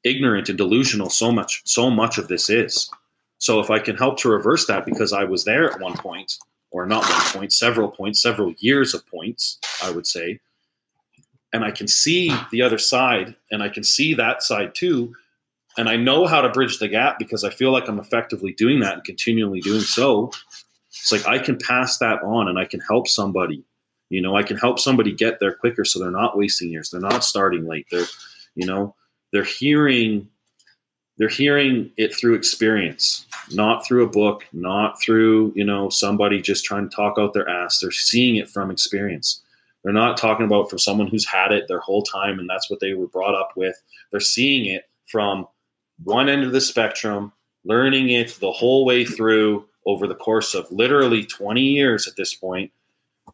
ignorant 0.04 0.50
and 0.50 0.58
delusional 0.58 1.10
so 1.10 1.32
much 1.32 1.62
so 1.66 1.90
much 1.90 2.18
of 2.18 2.28
this 2.28 2.50
is. 2.50 2.90
So 3.38 3.60
if 3.60 3.70
I 3.70 3.80
can 3.80 3.96
help 3.96 4.18
to 4.20 4.30
reverse 4.30 4.68
that 4.68 4.86
because 4.86 5.14
I 5.14 5.24
was 5.24 5.46
there 5.46 5.72
at 5.72 5.80
one 5.80 5.96
point 5.96 6.38
or 6.72 6.86
not 6.86 7.10
one 7.10 7.40
point, 7.40 7.54
several 7.54 7.90
points, 7.90 8.22
several 8.22 8.54
years 8.60 8.94
of 8.94 9.08
points, 9.08 9.60
I 9.82 9.92
would 9.92 10.06
say, 10.06 10.40
and 11.52 11.64
I 11.64 11.72
can 11.72 11.88
see 11.88 12.32
the 12.52 12.62
other 12.62 12.78
side 12.78 13.36
and 13.50 13.64
I 13.64 13.70
can 13.70 13.84
see 13.84 14.14
that 14.14 14.44
side 14.44 14.76
too, 14.76 15.16
and 15.78 15.88
I 15.88 15.96
know 15.96 16.28
how 16.28 16.42
to 16.42 16.50
bridge 16.50 16.80
the 16.80 16.88
gap 16.88 17.18
because 17.18 17.44
I 17.44 17.50
feel 17.50 17.72
like 17.72 17.88
I'm 17.88 18.00
effectively 18.00 18.52
doing 18.52 18.82
that 18.82 18.96
and 18.96 19.04
continually 19.04 19.62
doing 19.62 19.82
so. 19.82 20.32
It's 21.02 21.12
like 21.12 21.28
I 21.28 21.40
can 21.40 21.58
pass 21.58 21.98
that 22.00 22.22
on 22.24 22.48
and 22.48 22.60
I 22.60 22.66
can 22.66 22.80
help 22.82 23.08
somebody. 23.08 23.64
You 24.10 24.22
know, 24.22 24.36
I 24.36 24.44
can 24.44 24.58
help 24.58 24.80
somebody 24.80 25.12
get 25.12 25.40
there 25.40 25.54
quicker 25.54 25.86
so 25.86 26.00
they're 26.00 26.12
not 26.12 26.38
wasting 26.38 26.70
years. 26.70 26.90
They're 26.90 27.00
not 27.00 27.24
starting 27.24 27.66
late. 27.66 27.88
They're, 27.92 28.08
you 28.56 28.66
know, 28.66 28.96
they're 29.32 29.44
hearing 29.44 30.28
they're 31.18 31.28
hearing 31.28 31.92
it 31.98 32.16
through 32.16 32.36
experience, 32.36 33.26
not 33.52 33.86
through 33.86 34.06
a 34.06 34.10
book, 34.10 34.46
not 34.54 35.02
through, 35.02 35.52
you 35.54 35.66
know, 35.66 35.90
somebody 35.90 36.42
just 36.42 36.64
trying 36.64 36.90
to 36.90 36.96
talk 36.96 37.18
out 37.20 37.34
their 37.34 37.48
ass. 37.48 37.80
They're 37.80 37.92
seeing 37.92 38.38
it 38.38 38.50
from 38.50 38.72
experience. 38.72 39.42
They're 39.84 39.94
not 39.94 40.16
talking 40.16 40.46
about 40.46 40.70
from 40.70 40.80
someone 40.80 41.08
who's 41.08 41.26
had 41.26 41.52
it 41.52 41.68
their 41.68 41.82
whole 41.82 42.04
time 42.04 42.40
and 42.40 42.50
that's 42.50 42.70
what 42.70 42.80
they 42.80 42.94
were 42.94 43.08
brought 43.08 43.36
up 43.36 43.52
with. 43.58 43.76
They're 44.12 44.22
seeing 44.22 44.66
it 44.66 44.86
from 45.08 45.46
one 46.04 46.30
end 46.30 46.46
of 46.46 46.54
the 46.54 46.62
spectrum, 46.62 47.34
learning 47.66 48.10
it 48.10 48.38
the 48.40 48.52
whole 48.52 48.86
way 48.86 49.04
through 49.04 49.66
over 49.86 50.08
the 50.08 50.16
course 50.16 50.54
of 50.54 50.72
literally 50.72 51.26
20 51.26 51.62
years 51.62 52.08
at 52.08 52.16
this 52.16 52.34
point 52.34 52.72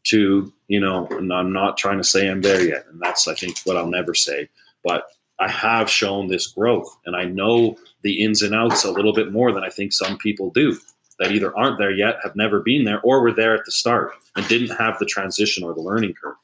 to, 0.06 0.54
you 0.68 0.80
know, 0.80 1.08
and 1.12 1.34
I'm 1.34 1.52
not 1.52 1.78
trying 1.78 1.98
to 1.98 2.04
say 2.04 2.30
I'm 2.30 2.42
there 2.42 2.64
yet. 2.64 2.86
And 2.90 3.02
that's, 3.02 3.28
I 3.28 3.34
think, 3.34 3.58
what 3.64 3.78
I'll 3.78 3.88
never 3.88 4.14
say. 4.14 4.50
But 4.84 5.08
I 5.40 5.50
have 5.50 5.90
shown 5.90 6.28
this 6.28 6.48
growth 6.48 6.96
and 7.06 7.16
I 7.16 7.26
know 7.26 7.78
the 8.04 8.24
ins 8.24 8.42
and 8.42 8.56
outs 8.56 8.84
a 8.84 8.92
little 8.92 9.14
bit 9.14 9.32
more 9.32 9.52
than 9.52 9.64
I 9.64 9.70
think 9.70 9.92
some 9.92 10.18
people 10.18 10.52
do 10.52 10.78
that 11.20 11.32
either 11.32 11.56
aren't 11.58 11.78
there 11.78 11.92
yet, 11.92 12.18
have 12.24 12.36
never 12.36 12.60
been 12.60 12.84
there, 12.84 13.02
or 13.02 13.22
were 13.22 13.34
there 13.34 13.56
at 13.56 13.66
the 13.66 13.72
start 13.72 14.14
and 14.36 14.48
didn't 14.48 14.76
have 14.76 15.00
the 15.00 15.06
transition 15.06 15.64
or 15.64 15.74
the 15.74 15.82
learning 15.82 16.14
curve. 16.14 16.36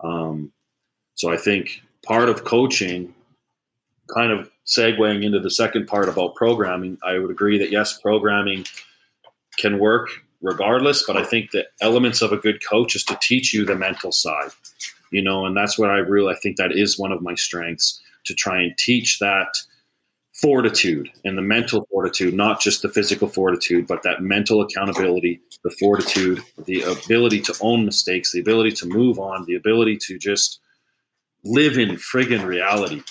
Um, 0.00 0.52
so 1.14 1.32
I 1.32 1.36
think 1.36 1.82
part 2.04 2.28
of 2.28 2.44
coaching 2.44 3.14
kind 4.12 4.32
of 4.32 4.50
segueing 4.66 5.24
into 5.24 5.40
the 5.40 5.50
second 5.50 5.86
part 5.86 6.08
about 6.08 6.34
programming, 6.34 6.98
I 7.02 7.18
would 7.18 7.30
agree 7.30 7.58
that 7.58 7.70
yes, 7.70 7.98
programming 7.98 8.64
can 9.58 9.78
work 9.78 10.08
regardless, 10.40 11.04
but 11.06 11.16
I 11.16 11.24
think 11.24 11.50
the 11.50 11.66
elements 11.80 12.22
of 12.22 12.32
a 12.32 12.36
good 12.36 12.64
coach 12.64 12.94
is 12.94 13.04
to 13.04 13.18
teach 13.20 13.52
you 13.52 13.64
the 13.64 13.74
mental 13.74 14.12
side, 14.12 14.50
you 15.10 15.22
know, 15.22 15.46
and 15.46 15.56
that's 15.56 15.78
what 15.78 15.90
I 15.90 15.98
really, 15.98 16.32
I 16.32 16.38
think 16.38 16.56
that 16.56 16.72
is 16.72 16.98
one 16.98 17.12
of 17.12 17.22
my 17.22 17.34
strengths 17.34 18.00
to 18.24 18.34
try 18.34 18.60
and 18.60 18.76
teach 18.78 19.18
that 19.18 19.48
fortitude 20.40 21.08
and 21.24 21.36
the 21.36 21.42
mental 21.42 21.86
fortitude, 21.90 22.34
not 22.34 22.60
just 22.60 22.82
the 22.82 22.88
physical 22.88 23.26
fortitude, 23.26 23.88
but 23.88 24.04
that 24.04 24.22
mental 24.22 24.62
accountability, 24.62 25.40
the 25.64 25.70
fortitude, 25.70 26.40
the 26.66 26.82
ability 26.82 27.40
to 27.40 27.54
own 27.60 27.84
mistakes, 27.84 28.32
the 28.32 28.40
ability 28.40 28.70
to 28.70 28.86
move 28.86 29.18
on, 29.18 29.44
the 29.46 29.56
ability 29.56 29.96
to 29.96 30.16
just 30.16 30.60
live 31.44 31.76
in 31.78 31.96
friggin' 31.96 32.46
reality 32.46 33.02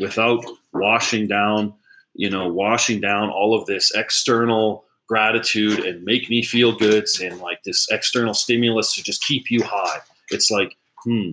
without 0.00 0.44
washing 0.72 1.28
down, 1.28 1.72
you 2.14 2.28
know, 2.28 2.48
washing 2.48 3.00
down 3.00 3.30
all 3.30 3.54
of 3.54 3.66
this 3.66 3.92
external 3.94 4.85
gratitude 5.08 5.80
and 5.80 6.04
make 6.04 6.28
me 6.28 6.42
feel 6.42 6.76
goods 6.76 7.20
and 7.20 7.38
like 7.40 7.62
this 7.64 7.86
external 7.90 8.34
stimulus 8.34 8.94
to 8.94 9.02
just 9.02 9.24
keep 9.24 9.50
you 9.50 9.62
high. 9.62 9.98
It's 10.30 10.50
like, 10.50 10.76
hmm, 11.04 11.32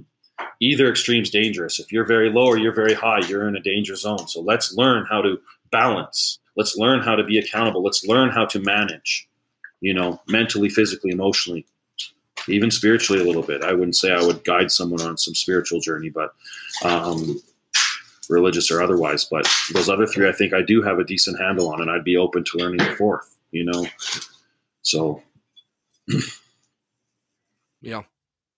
either 0.60 0.90
extreme's 0.90 1.30
dangerous. 1.30 1.80
If 1.80 1.92
you're 1.92 2.06
very 2.06 2.30
low 2.30 2.46
or 2.46 2.58
you're 2.58 2.74
very 2.74 2.94
high, 2.94 3.20
you're 3.28 3.48
in 3.48 3.56
a 3.56 3.62
danger 3.62 3.96
zone. 3.96 4.28
So 4.28 4.42
let's 4.42 4.74
learn 4.74 5.06
how 5.10 5.22
to 5.22 5.40
balance. 5.72 6.40
Let's 6.56 6.78
learn 6.78 7.02
how 7.02 7.16
to 7.16 7.24
be 7.24 7.40
accountable. 7.40 7.84
Let's 7.84 8.06
learn 8.06 8.30
how 8.30 8.46
to 8.46 8.60
manage, 8.60 9.28
you 9.82 9.94
know, 9.94 10.22
mentally, 10.28 10.70
physically, 10.70 11.12
emotionally, 11.12 11.66
even 12.48 12.70
spiritually 12.70 13.22
a 13.22 13.26
little 13.26 13.42
bit. 13.42 13.64
I 13.64 13.74
wouldn't 13.74 13.96
say 13.96 14.12
I 14.12 14.24
would 14.24 14.44
guide 14.44 14.72
someone 14.72 15.02
on 15.02 15.18
some 15.18 15.34
spiritual 15.34 15.80
journey, 15.80 16.10
but 16.10 16.34
um, 16.84 17.42
religious 18.30 18.70
or 18.70 18.82
otherwise. 18.82 19.26
But 19.26 19.48
those 19.74 19.90
other 19.90 20.06
three, 20.06 20.30
I 20.30 20.32
think 20.32 20.54
I 20.54 20.62
do 20.62 20.82
have 20.84 21.00
a 21.00 21.04
decent 21.04 21.40
handle 21.40 21.70
on, 21.74 21.82
and 21.82 21.90
I'd 21.90 22.04
be 22.04 22.18
open 22.18 22.44
to 22.44 22.58
learning 22.58 22.86
the 22.86 22.96
fourth, 22.96 23.36
you 23.54 23.66
know. 23.66 23.86
So, 24.82 25.24
yeah. 27.82 28.04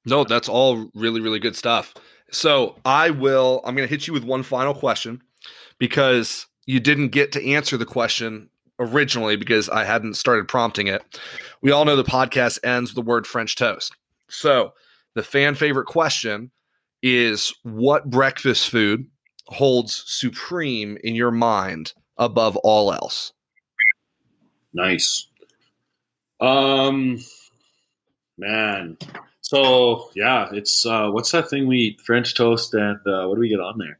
No, 0.05 0.23
that's 0.23 0.49
all 0.49 0.89
really, 0.93 1.21
really 1.21 1.39
good 1.39 1.55
stuff. 1.55 1.93
So 2.31 2.75
I 2.85 3.11
will, 3.11 3.61
I'm 3.63 3.75
to 3.87 3.87
hit 3.87 4.07
you 4.07 4.13
with 4.13 4.23
one 4.23 4.43
final 4.43 4.73
question 4.73 5.21
because 5.77 6.47
you 6.65 6.79
didn't 6.79 7.09
get 7.09 7.31
to 7.33 7.45
answer 7.47 7.77
the 7.77 7.85
question 7.85 8.49
originally 8.79 9.35
because 9.35 9.69
I 9.69 9.83
hadn't 9.83 10.15
started 10.15 10.47
prompting 10.47 10.87
it. 10.87 11.03
We 11.61 11.71
all 11.71 11.85
know 11.85 11.95
the 11.95 12.03
podcast 12.03 12.59
ends 12.63 12.91
with 12.91 12.95
the 12.95 13.09
word 13.09 13.27
French 13.27 13.55
toast. 13.55 13.93
So 14.29 14.73
the 15.13 15.23
fan 15.23 15.55
favorite 15.55 15.85
question 15.85 16.51
is 17.01 17.53
what 17.63 18.09
breakfast 18.09 18.69
food 18.69 19.07
holds 19.47 20.03
supreme 20.07 20.97
in 21.03 21.15
your 21.15 21.31
mind 21.31 21.93
above 22.17 22.57
all 22.57 22.91
else? 22.91 23.31
Nice. 24.75 25.27
Um 26.39 27.19
man. 28.37 28.97
So 29.41 30.11
yeah, 30.15 30.49
it's 30.51 30.85
uh 30.85 31.09
what's 31.09 31.31
that 31.31 31.49
thing 31.49 31.65
we 31.67 31.77
eat? 31.77 32.01
French 32.01 32.35
toast 32.35 32.75
and 32.75 32.99
uh 33.07 33.25
what 33.27 33.35
do 33.35 33.41
we 33.41 33.49
get 33.49 33.59
on 33.59 33.79
there? 33.79 33.99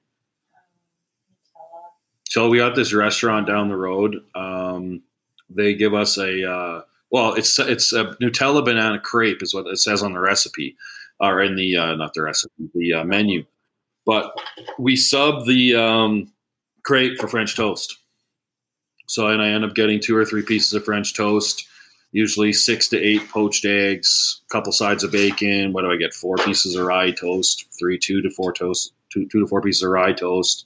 So 2.36 2.50
we 2.50 2.58
got 2.58 2.76
this 2.76 2.94
restaurant 2.94 3.48
down 3.48 3.70
the 3.70 3.78
road. 3.78 4.18
Um, 4.36 5.02
they 5.50 5.74
give 5.74 5.94
us 5.94 6.18
a 6.18 6.52
uh, 6.52 6.82
well, 7.10 7.34
it's 7.36 7.58
it's 7.60 7.94
a 7.94 8.08
Nutella 8.22 8.66
banana 8.66 9.00
crepe 9.00 9.42
is 9.42 9.54
what 9.54 9.68
it 9.68 9.78
says 9.78 10.04
on 10.04 10.12
the 10.12 10.20
recipe, 10.20 10.76
or 11.22 11.42
in 11.42 11.56
the 11.56 11.78
uh, 11.78 11.96
not 11.96 12.14
the 12.14 12.24
recipe, 12.24 12.70
the 12.74 12.94
uh, 12.94 13.04
menu. 13.06 13.46
But 14.06 14.34
we 14.78 14.98
sub 14.98 15.46
the 15.46 15.76
um, 15.76 16.32
crepe 16.84 17.20
for 17.20 17.30
French 17.30 17.56
toast. 17.56 17.98
So 19.08 19.28
and 19.28 19.42
I 19.42 19.50
end 19.50 19.66
up 19.66 19.76
getting 19.76 20.00
two 20.00 20.16
or 20.16 20.26
three 20.26 20.44
pieces 20.44 20.74
of 20.74 20.86
French 20.86 21.14
toast, 21.14 21.68
usually 22.12 22.54
six 22.54 22.88
to 22.90 23.00
eight 23.00 23.28
poached 23.30 23.66
eggs, 23.66 24.42
a 24.50 24.52
couple 24.52 24.72
sides 24.72 25.04
of 25.04 25.12
bacon. 25.12 25.74
What 25.74 25.84
do 25.84 25.92
I 25.92 25.98
get? 25.98 26.14
Four 26.14 26.38
pieces 26.38 26.76
of 26.76 26.86
rye 26.86 27.12
toast, 27.12 27.66
three, 27.78 27.98
two 27.98 28.22
to 28.22 28.30
four 28.32 28.52
toast, 28.54 28.94
two, 29.12 29.28
two 29.32 29.42
to 29.42 29.48
four 29.48 29.62
pieces 29.62 29.84
of 29.84 29.92
rye 29.92 30.14
toast 30.14 30.66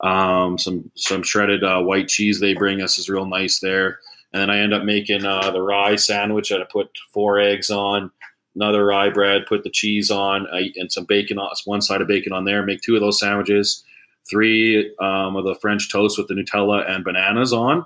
um, 0.00 0.58
some 0.58 0.90
some 0.94 1.22
shredded 1.22 1.64
uh, 1.64 1.80
white 1.80 2.08
cheese 2.08 2.40
they 2.40 2.54
bring 2.54 2.80
us 2.80 2.98
is 2.98 3.08
real 3.08 3.26
nice 3.26 3.60
there. 3.60 3.98
And 4.32 4.42
then 4.42 4.50
I 4.50 4.58
end 4.58 4.74
up 4.74 4.84
making 4.84 5.24
uh, 5.24 5.50
the 5.50 5.62
rye 5.62 5.96
sandwich 5.96 6.50
that 6.50 6.60
I 6.60 6.64
put 6.70 6.90
four 7.12 7.38
eggs 7.40 7.70
on, 7.70 8.10
another 8.54 8.84
rye 8.84 9.10
bread, 9.10 9.46
put 9.46 9.64
the 9.64 9.70
cheese 9.70 10.10
on, 10.10 10.46
and 10.52 10.92
some 10.92 11.06
bacon 11.06 11.38
on 11.38 11.50
one 11.64 11.80
side 11.80 12.02
of 12.02 12.08
bacon 12.08 12.32
on 12.32 12.44
there. 12.44 12.62
Make 12.62 12.82
two 12.82 12.94
of 12.94 13.00
those 13.00 13.18
sandwiches, 13.18 13.84
three 14.28 14.94
um, 15.00 15.36
of 15.36 15.44
the 15.44 15.54
French 15.56 15.90
toast 15.90 16.18
with 16.18 16.28
the 16.28 16.34
Nutella 16.34 16.88
and 16.88 17.04
bananas 17.04 17.52
on, 17.52 17.84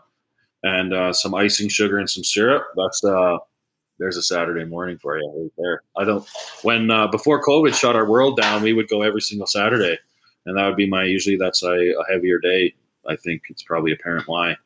and 0.62 0.93
uh, 0.93 1.12
some 1.12 1.35
icing 1.35 1.69
sugar 1.69 1.98
and 1.98 2.09
some 2.09 2.24
syrup. 2.24 2.64
That's 2.77 3.02
uh, 3.05 3.39
there's 3.98 4.16
a 4.16 4.23
Saturday 4.23 4.64
morning 4.64 4.98
for 4.98 5.19
you 5.19 5.32
right 5.36 5.52
there. 5.59 5.82
I 5.97 6.05
don't 6.05 6.27
when 6.62 6.90
uh, 6.90 7.09
before 7.09 7.43
COVID 7.43 7.74
shut 7.74 7.97
our 7.97 8.09
world 8.09 8.36
down, 8.36 8.62
we 8.62 8.73
would 8.73 8.89
go 8.89 9.02
every 9.02 9.20
single 9.20 9.47
Saturday 9.47 9.98
and 10.47 10.56
that 10.56 10.66
would 10.66 10.77
be 10.77 10.89
my 10.89 11.05
usually 11.05 11.36
that's 11.36 11.62
a, 11.62 11.74
a 11.74 12.05
heavier 12.10 12.39
day. 12.39 12.74
I 13.09 13.16
think 13.16 13.43
it's 13.48 13.62
probably 13.62 13.93
apparent 13.93 14.28
why. 14.28 14.56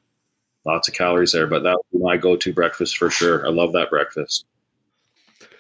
Lots 0.65 0.89
of 0.89 0.95
calories 0.95 1.33
there, 1.33 1.47
but 1.47 1.63
that 1.63 1.77
would 1.77 1.99
be 1.99 2.05
my 2.05 2.17
go-to 2.17 2.53
breakfast 2.53 2.99
for 2.99 3.09
sure. 3.09 3.47
I 3.47 3.51
love 3.51 3.73
that 3.73 3.89
breakfast. 3.89 4.47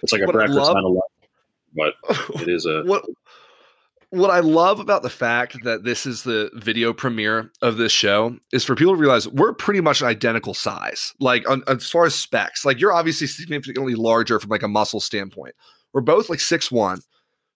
It's 0.02 0.12
like 0.12 0.22
a 0.22 0.26
what 0.26 0.34
breakfast 0.34 0.58
love, 0.58 0.74
kind 0.74 0.86
of 0.86 0.96
but 1.74 2.40
it 2.42 2.48
is 2.48 2.66
a 2.66 2.82
what 2.84 3.04
what 4.16 4.30
I 4.30 4.40
love 4.40 4.80
about 4.80 5.02
the 5.02 5.10
fact 5.10 5.62
that 5.64 5.84
this 5.84 6.06
is 6.06 6.22
the 6.22 6.50
video 6.54 6.92
premiere 6.92 7.52
of 7.62 7.76
this 7.76 7.92
show 7.92 8.36
is 8.52 8.64
for 8.64 8.74
people 8.74 8.94
to 8.94 9.00
realize 9.00 9.28
we're 9.28 9.52
pretty 9.52 9.80
much 9.80 10.00
an 10.00 10.08
identical 10.08 10.54
size. 10.54 11.12
Like 11.20 11.48
on, 11.48 11.62
as 11.68 11.90
far 11.90 12.04
as 12.04 12.14
specs, 12.14 12.64
like 12.64 12.80
you're 12.80 12.92
obviously 12.92 13.26
significantly 13.26 13.94
larger 13.94 14.40
from 14.40 14.50
like 14.50 14.62
a 14.62 14.68
muscle 14.68 15.00
standpoint. 15.00 15.54
We're 15.92 16.00
both 16.00 16.28
like 16.28 16.38
6'1, 16.38 17.00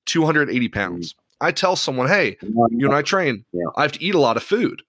280 0.06 0.68
pounds. 0.68 1.12
Mm. 1.12 1.16
I 1.42 1.52
tell 1.52 1.76
someone, 1.76 2.08
hey, 2.08 2.36
you 2.42 2.86
and 2.86 2.94
I 2.94 3.02
train, 3.02 3.44
yeah. 3.52 3.64
I 3.76 3.82
have 3.82 3.92
to 3.92 4.02
eat 4.02 4.14
a 4.14 4.20
lot 4.20 4.36
of 4.36 4.42
food. 4.42 4.82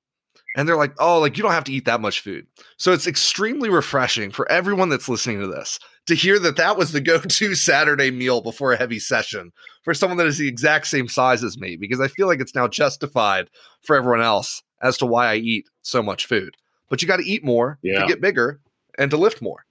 And 0.58 0.68
they're 0.68 0.78
like, 0.78 0.94
oh, 1.00 1.20
like 1.20 1.38
you 1.38 1.44
don't 1.44 1.54
have 1.54 1.64
to 1.66 1.74
eat 1.74 1.86
that 1.86 2.02
much 2.02 2.20
food. 2.20 2.46
So 2.78 2.92
it's 2.92 3.08
extremely 3.08 3.70
refreshing 3.70 4.32
for 4.32 4.52
everyone 4.52 4.90
that's 4.90 5.08
listening 5.08 5.40
to 5.40 5.48
this 5.48 5.80
to 6.08 6.16
hear 6.16 6.40
that 6.40 6.58
that 6.58 6.78
was 6.78 6.92
the 6.92 7.02
go 7.02 7.20
to 7.20 7.56
Saturday 7.56 8.12
meal 8.12 8.42
before 8.42 8.74
a 8.74 8.78
heavy 8.78 9.00
session 9.00 9.52
for 9.84 9.94
someone 9.94 10.18
that 10.18 10.28
is 10.28 10.38
the 10.38 10.48
exact 10.48 10.88
same 10.88 11.08
size 11.08 11.44
as 11.44 11.58
me, 11.58 11.76
because 11.76 12.00
I 12.00 12.08
feel 12.08 12.28
like 12.28 12.40
it's 12.40 12.56
now 12.56 12.68
justified 12.68 13.50
for 13.82 13.96
everyone 13.96 14.22
else 14.22 14.64
as 14.82 14.98
to 14.98 15.06
why 15.06 15.28
I 15.28 15.36
eat 15.36 15.68
so 15.82 16.02
much 16.02 16.26
food. 16.26 16.56
But 16.90 17.02
you 17.02 17.08
got 17.08 17.18
to 17.18 17.26
eat 17.26 17.46
more 17.46 17.78
yeah. 17.82 18.02
to 18.02 18.08
get 18.08 18.22
bigger 18.22 18.60
and 18.98 19.10
to 19.12 19.18
lift 19.18 19.42
more. 19.42 19.66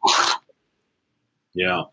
Yeah. 1.54 1.84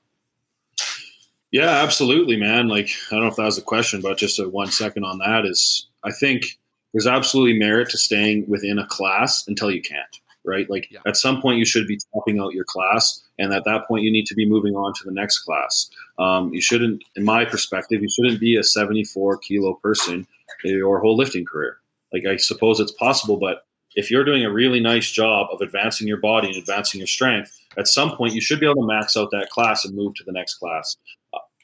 Yeah, 1.51 1.69
absolutely, 1.69 2.37
man. 2.37 2.67
Like, 2.67 2.89
I 3.09 3.15
don't 3.15 3.23
know 3.23 3.29
if 3.29 3.35
that 3.37 3.43
was 3.43 3.57
a 3.57 3.63
question, 3.63 4.01
but 4.01 4.17
just 4.17 4.39
a 4.39 4.47
one 4.47 4.69
second 4.69 5.03
on 5.03 5.17
that 5.19 5.45
is 5.45 5.87
I 6.03 6.11
think 6.11 6.57
there's 6.93 7.07
absolutely 7.07 7.57
merit 7.57 7.89
to 7.89 7.97
staying 7.97 8.45
within 8.47 8.79
a 8.79 8.87
class 8.87 9.47
until 9.47 9.71
you 9.71 9.81
can't, 9.81 10.19
right? 10.47 10.69
Like, 10.69 10.87
yeah. 10.89 10.99
at 11.05 11.17
some 11.17 11.41
point, 11.41 11.59
you 11.59 11.65
should 11.65 11.87
be 11.87 11.99
topping 12.13 12.39
out 12.39 12.53
your 12.53 12.65
class. 12.65 13.23
And 13.37 13.53
at 13.53 13.65
that 13.65 13.87
point, 13.87 14.03
you 14.03 14.11
need 14.11 14.25
to 14.27 14.35
be 14.35 14.49
moving 14.49 14.75
on 14.75 14.93
to 14.93 15.03
the 15.03 15.11
next 15.11 15.39
class. 15.39 15.89
Um, 16.17 16.53
you 16.53 16.61
shouldn't, 16.61 17.03
in 17.15 17.23
my 17.23 17.45
perspective, 17.45 18.01
you 18.01 18.09
shouldn't 18.09 18.39
be 18.39 18.55
a 18.55 18.63
74 18.63 19.37
kilo 19.39 19.73
person 19.75 20.25
your 20.63 20.99
whole 20.99 21.15
lifting 21.15 21.45
career. 21.45 21.77
Like, 22.11 22.23
I 22.25 22.37
suppose 22.37 22.79
it's 22.79 22.93
possible, 22.93 23.37
but 23.37 23.65
if 23.95 24.11
you're 24.11 24.23
doing 24.23 24.45
a 24.45 24.51
really 24.51 24.79
nice 24.79 25.11
job 25.11 25.47
of 25.51 25.59
advancing 25.61 26.07
your 26.07 26.17
body 26.17 26.47
and 26.47 26.57
advancing 26.57 26.99
your 26.99 27.07
strength, 27.07 27.51
at 27.77 27.87
some 27.87 28.15
point 28.15 28.33
you 28.33 28.41
should 28.41 28.59
be 28.59 28.65
able 28.65 28.81
to 28.81 28.87
max 28.87 29.17
out 29.17 29.31
that 29.31 29.49
class 29.49 29.85
and 29.85 29.95
move 29.95 30.13
to 30.15 30.23
the 30.23 30.31
next 30.31 30.55
class. 30.55 30.95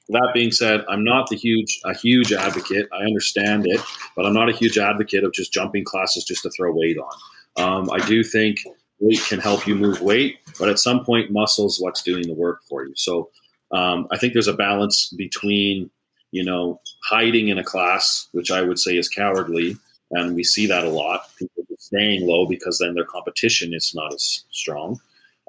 That 0.10 0.31
being 0.34 0.51
said, 0.51 0.84
I'm 0.89 1.03
not 1.03 1.30
the 1.30 1.38
huge 1.38 1.80
a 1.85 1.95
huge 1.95 2.34
advocate. 2.34 2.89
I 2.91 3.03
understand 3.03 3.65
it, 3.65 3.80
but 4.18 4.26
I'm 4.26 4.34
not 4.34 4.49
a 4.49 4.51
huge 4.51 4.77
advocate 4.77 5.23
of 5.23 5.31
just 5.31 5.53
jumping 5.53 5.85
classes 5.85 6.26
just 6.26 6.43
to 6.43 6.49
throw 6.49 6.73
weight 6.73 6.97
on. 6.97 7.11
Um, 7.57 7.89
I 7.91 8.05
do 8.07 8.23
think 8.23 8.57
weight 8.99 9.21
can 9.27 9.39
help 9.39 9.67
you 9.67 9.75
move 9.75 10.01
weight, 10.01 10.39
but 10.59 10.69
at 10.69 10.80
some 10.80 11.03
point, 11.05 11.31
muscles 11.31 11.80
what's 11.80 12.01
doing 12.01 12.27
the 12.27 12.34
work 12.34 12.61
for 12.69 12.85
you. 12.85 12.93
So 12.95 13.30
um, 13.71 14.07
I 14.11 14.17
think 14.17 14.34
there's 14.34 14.47
a 14.47 14.53
balance 14.53 15.07
between 15.17 15.89
you 16.31 16.43
know 16.43 16.80
hiding 17.03 17.49
in 17.49 17.57
a 17.57 17.63
class, 17.63 18.27
which 18.31 18.51
I 18.51 18.61
would 18.61 18.80
say 18.80 18.97
is 18.97 19.09
cowardly, 19.09 19.77
and 20.11 20.35
we 20.35 20.43
see 20.43 20.67
that 20.67 20.85
a 20.85 20.89
lot. 20.89 21.30
People 21.38 21.63
staying 21.80 22.25
low 22.27 22.45
because 22.47 22.80
then 22.80 22.93
their 22.93 23.05
competition 23.05 23.73
is 23.73 23.93
not 23.93 24.13
as 24.13 24.45
strong, 24.51 24.99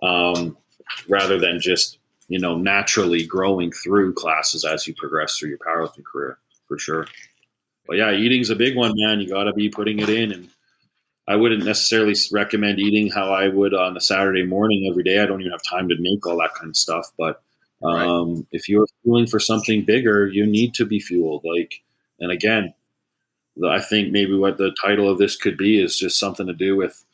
um, 0.03 0.57
rather 1.09 1.39
than 1.39 1.61
just 1.61 1.99
you 2.29 2.39
know, 2.39 2.57
naturally 2.57 3.25
growing 3.25 3.71
through 3.71 4.15
classes 4.15 4.65
as 4.65 4.87
you 4.87 4.95
progress 4.95 5.37
through 5.37 5.51
your 5.51 5.59
powerlifting 5.59 6.05
career 6.05 6.39
for 6.67 6.79
sure. 6.79 7.07
But 7.87 7.99
yeah, 7.99 8.13
eating's 8.13 8.51
a 8.51 8.57
big 8.57 8.77
one, 8.77 8.93
man. 8.97 9.21
You 9.21 9.29
got 9.29 9.45
to 9.45 9.53
be 9.53 9.69
putting 9.69 9.99
it 9.99 10.09
in. 10.09 10.33
And 10.33 10.49
I 11.27 11.37
wouldn't 11.37 11.65
necessarily 11.65 12.15
recommend 12.33 12.79
eating 12.79 13.11
how 13.11 13.33
I 13.33 13.49
would 13.49 13.75
on 13.75 13.97
a 13.97 14.01
Saturday 14.01 14.45
morning 14.45 14.89
every 14.91 15.03
day. 15.03 15.21
I 15.21 15.27
don't 15.27 15.41
even 15.41 15.53
have 15.53 15.63
time 15.63 15.89
to 15.89 15.97
make 15.99 16.27
all 16.27 16.39
that 16.39 16.55
kind 16.55 16.69
of 16.69 16.77
stuff. 16.77 17.11
But 17.17 17.43
um, 17.83 18.35
right. 18.35 18.47
if 18.53 18.69
you're 18.69 18.87
fueling 19.03 19.27
for 19.27 19.41
something 19.41 19.85
bigger, 19.85 20.27
you 20.27 20.45
need 20.47 20.75
to 20.75 20.85
be 20.85 21.01
fueled. 21.01 21.45
Like, 21.45 21.75
and 22.21 22.31
again, 22.31 22.75
I 23.67 23.81
think 23.81 24.13
maybe 24.13 24.37
what 24.37 24.59
the 24.59 24.75
title 24.83 25.09
of 25.09 25.19
this 25.19 25.37
could 25.37 25.57
be 25.57 25.81
is 25.81 25.99
just 25.99 26.19
something 26.19 26.47
to 26.47 26.53
do 26.53 26.77
with 26.77 27.05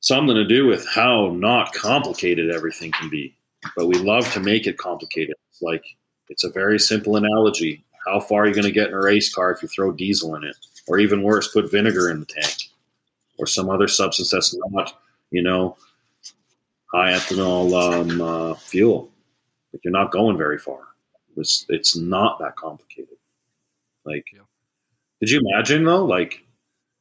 something 0.00 0.36
to 0.36 0.44
do 0.44 0.66
with 0.66 0.86
how 0.86 1.28
not 1.30 1.72
complicated 1.72 2.50
everything 2.50 2.92
can 2.92 3.08
be 3.08 3.36
but 3.74 3.86
we 3.86 3.96
love 3.96 4.30
to 4.32 4.40
make 4.40 4.66
it 4.66 4.78
complicated. 4.78 5.34
It's 5.50 5.62
like 5.62 5.84
it's 6.28 6.44
a 6.44 6.50
very 6.50 6.78
simple 6.78 7.16
analogy. 7.16 7.84
How 8.06 8.20
far 8.20 8.42
are 8.42 8.46
you 8.46 8.54
going 8.54 8.66
to 8.66 8.72
get 8.72 8.88
in 8.88 8.94
a 8.94 9.00
race 9.00 9.34
car 9.34 9.50
if 9.50 9.62
you 9.62 9.68
throw 9.68 9.92
diesel 9.92 10.36
in 10.36 10.44
it, 10.44 10.56
or 10.86 10.98
even 10.98 11.22
worse, 11.22 11.52
put 11.52 11.70
vinegar 11.70 12.10
in 12.10 12.20
the 12.20 12.26
tank, 12.26 12.54
or 13.38 13.46
some 13.46 13.68
other 13.68 13.88
substance 13.88 14.30
that's 14.30 14.56
not, 14.70 15.00
you 15.30 15.42
know, 15.42 15.76
high 16.92 17.12
ethanol 17.12 17.72
um, 17.74 18.20
uh, 18.20 18.54
fuel? 18.54 19.10
Like 19.72 19.82
you're 19.84 19.92
not 19.92 20.12
going 20.12 20.36
very 20.36 20.58
far. 20.58 20.80
It's 21.36 21.66
it's 21.68 21.96
not 21.96 22.38
that 22.38 22.56
complicated. 22.56 23.18
Like, 24.04 24.24
yeah. 24.32 24.40
did 25.20 25.30
you 25.30 25.40
imagine 25.40 25.84
though? 25.84 26.04
Like, 26.04 26.42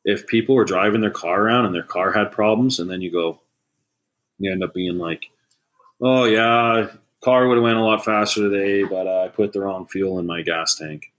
if 0.03 0.27
people 0.27 0.55
were 0.55 0.65
driving 0.65 1.01
their 1.01 1.11
car 1.11 1.43
around 1.43 1.65
and 1.65 1.75
their 1.75 1.83
car 1.83 2.11
had 2.11 2.31
problems, 2.31 2.79
and 2.79 2.89
then 2.89 3.01
you 3.01 3.11
go, 3.11 3.39
you 4.39 4.51
end 4.51 4.63
up 4.63 4.73
being 4.73 4.97
like, 4.97 5.25
oh 6.01 6.25
yeah, 6.25 6.87
car 7.23 7.47
would 7.47 7.57
have 7.57 7.63
went 7.63 7.77
a 7.77 7.81
lot 7.81 8.03
faster 8.03 8.41
today, 8.41 8.83
but 8.83 9.07
uh, 9.07 9.23
I 9.23 9.27
put 9.29 9.53
the 9.53 9.61
wrong 9.61 9.87
fuel 9.87 10.19
in 10.19 10.25
my 10.25 10.41
gas 10.41 10.75
tank. 10.75 11.11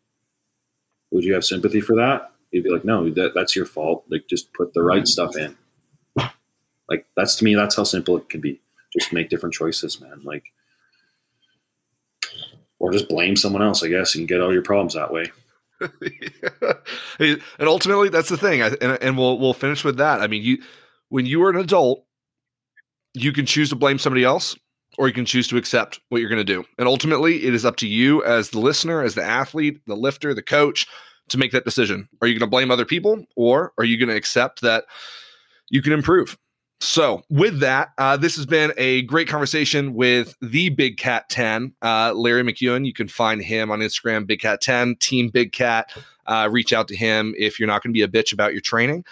Would 1.11 1.25
you 1.25 1.35
have 1.35 1.45
sympathy 1.45 1.81
for 1.81 1.97
that? 1.97 2.33
You'd 2.57 2.65
be 2.65 2.71
like, 2.71 2.87
no, 2.87 3.11
that, 3.11 3.33
that's 3.35 3.55
your 3.55 3.67
fault. 3.67 4.05
Like, 4.09 4.27
just 4.29 4.51
put 4.55 4.73
the 4.73 4.83
right 4.83 5.07
stuff 5.07 5.37
in. 5.37 5.55
Like, 6.89 7.07
that's 7.17 7.37
to 7.37 7.45
me, 7.45 7.55
that's 7.55 7.77
how 7.77 7.85
simple 7.85 8.17
it 8.17 8.31
can 8.31 8.41
be. 8.41 8.63
Just 8.99 9.13
make 9.13 9.29
different 9.29 9.55
choices, 9.55 10.01
man. 10.01 10.23
Like, 10.25 10.45
or 12.79 12.93
just 12.93 13.11
blame 13.11 13.37
someone 13.37 13.63
else, 13.63 13.83
I 13.83 13.89
guess, 13.89 14.15
and 14.15 14.27
get 14.27 14.41
all 14.41 14.55
your 14.55 14.63
problems 14.63 14.95
that 14.95 15.13
way. 15.13 15.31
and 17.19 17.43
ultimately, 17.61 18.09
that's 18.09 18.31
the 18.31 18.39
thing. 18.39 18.63
and, 18.63 18.75
and 18.83 19.19
we'll 19.19 19.39
we'll 19.39 19.53
finish 19.53 19.85
with 19.85 19.99
that. 19.99 20.23
I 20.23 20.27
mean, 20.27 20.43
you 20.43 20.63
when 21.11 21.27
you 21.27 21.43
are 21.45 21.51
an 21.51 21.57
adult, 21.57 22.05
you 23.13 23.33
can 23.33 23.45
choose 23.45 23.69
to 23.69 23.77
blame 23.77 23.99
somebody 23.99 24.25
else, 24.25 24.57
or 24.97 25.09
you 25.09 25.15
can 25.15 25.27
choose 25.27 25.49
to 25.49 25.59
accept 25.59 26.01
what 26.09 26.21
you're 26.21 26.31
going 26.31 26.45
to 26.45 26.53
do. 26.53 26.65
And 26.79 26.89
ultimately, 26.89 27.45
it 27.45 27.53
is 27.53 27.65
up 27.67 27.77
to 27.77 27.87
you 27.87 28.25
as 28.25 28.51
the 28.51 28.61
listener, 28.61 29.03
as 29.03 29.15
the 29.15 29.25
athlete, 29.25 29.81
the 29.87 29.97
lifter, 29.97 30.33
the 30.33 30.43
coach, 30.43 30.87
to 31.29 31.39
make 31.39 31.53
that 31.53 31.65
decision. 31.65 32.09
Are 32.21 32.27
you 32.27 32.35
going 32.35 32.47
to 32.47 32.51
blame 32.51 32.71
other 32.71 32.85
people, 32.85 33.25
or 33.37 33.73
are 33.79 33.85
you 33.85 33.99
going 33.99 34.09
to 34.09 34.17
accept 34.17 34.61
that 34.63 34.85
you 35.71 35.83
can 35.83 35.93
improve? 35.93 36.39
So, 36.81 37.23
with 37.31 37.61
that, 37.61 37.91
uh, 37.97 38.19
this 38.19 38.37
has 38.37 38.45
been 38.45 38.73
a 38.77 39.03
great 39.03 39.29
conversation 39.29 39.95
with 39.95 40.35
the 40.43 40.69
Big 40.69 40.99
Cat 40.99 41.29
10, 41.31 41.73
uh, 41.81 42.13
Larry 42.15 42.43
McEwen. 42.43 42.85
You 42.85 42.93
can 42.93 43.09
find 43.09 43.41
him 43.41 43.71
on 43.71 43.81
Instagram, 43.81 44.27
Big 44.27 44.41
Cat 44.41 44.61
10, 44.61 44.97
Team 44.97 45.31
Big 45.31 45.53
Cat. 45.53 45.91
Uh, 46.27 46.49
reach 46.51 46.73
out 46.75 46.87
to 46.89 46.97
him 46.97 47.35
if 47.39 47.59
you're 47.59 47.67
not 47.67 47.83
going 47.83 47.95
to 47.95 47.99
be 47.99 48.03
a 48.03 48.09
bitch 48.09 48.33
about 48.33 48.53
your 48.53 48.61
training. 48.61 49.05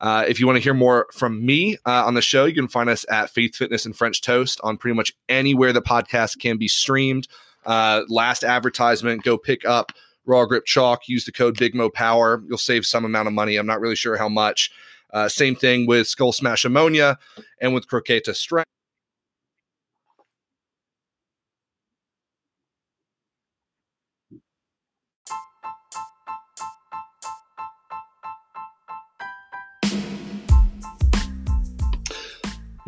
Uh, 0.00 0.26
if 0.28 0.38
you 0.38 0.46
want 0.46 0.56
to 0.56 0.62
hear 0.62 0.74
more 0.74 1.06
from 1.12 1.44
me 1.44 1.78
uh, 1.86 2.04
on 2.04 2.12
the 2.12 2.20
show, 2.20 2.44
you 2.44 2.54
can 2.54 2.68
find 2.68 2.90
us 2.90 3.06
at 3.08 3.30
Faith 3.30 3.56
Fitness 3.56 3.86
and 3.86 3.96
French 3.96 4.20
Toast 4.20 4.60
on 4.62 4.76
pretty 4.76 4.94
much 4.94 5.12
anywhere 5.28 5.72
the 5.72 5.80
podcast 5.80 6.38
can 6.38 6.58
be 6.58 6.68
streamed. 6.68 7.28
Uh, 7.64 8.02
last 8.08 8.44
advertisement, 8.44 9.22
go 9.22 9.38
pick 9.38 9.64
up 9.64 9.92
Raw 10.26 10.44
Grip 10.44 10.66
Chalk. 10.66 11.08
Use 11.08 11.24
the 11.24 11.32
code 11.32 11.56
Big 11.58 11.74
Mo 11.74 11.88
Power. 11.88 12.42
You'll 12.48 12.58
save 12.58 12.84
some 12.84 13.04
amount 13.04 13.28
of 13.28 13.34
money. 13.34 13.56
I'm 13.56 13.66
not 13.66 13.80
really 13.80 13.96
sure 13.96 14.16
how 14.16 14.28
much. 14.28 14.70
Uh, 15.12 15.28
same 15.28 15.54
thing 15.54 15.86
with 15.86 16.08
Skull 16.08 16.32
Smash 16.32 16.64
Ammonia 16.64 17.18
and 17.60 17.72
with 17.72 17.88
Croqueta 17.88 18.34
Strength. 18.34 18.68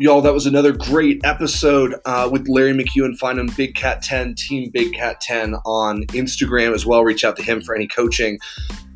Y'all, 0.01 0.21
that 0.21 0.33
was 0.33 0.45
another 0.45 0.71
great 0.71 1.19
episode 1.25 1.93
uh, 2.05 2.29
with 2.31 2.47
Larry 2.47 2.71
McEwen. 2.71 3.17
Find 3.17 3.37
him 3.37 3.49
Big 3.57 3.75
Cat 3.75 4.01
10, 4.01 4.33
Team 4.35 4.69
Big 4.69 4.93
Cat 4.93 5.19
10 5.19 5.55
on 5.65 6.03
Instagram 6.13 6.73
as 6.73 6.85
well. 6.85 7.03
Reach 7.03 7.25
out 7.25 7.35
to 7.35 7.43
him 7.43 7.61
for 7.61 7.75
any 7.75 7.85
coaching. 7.85 8.39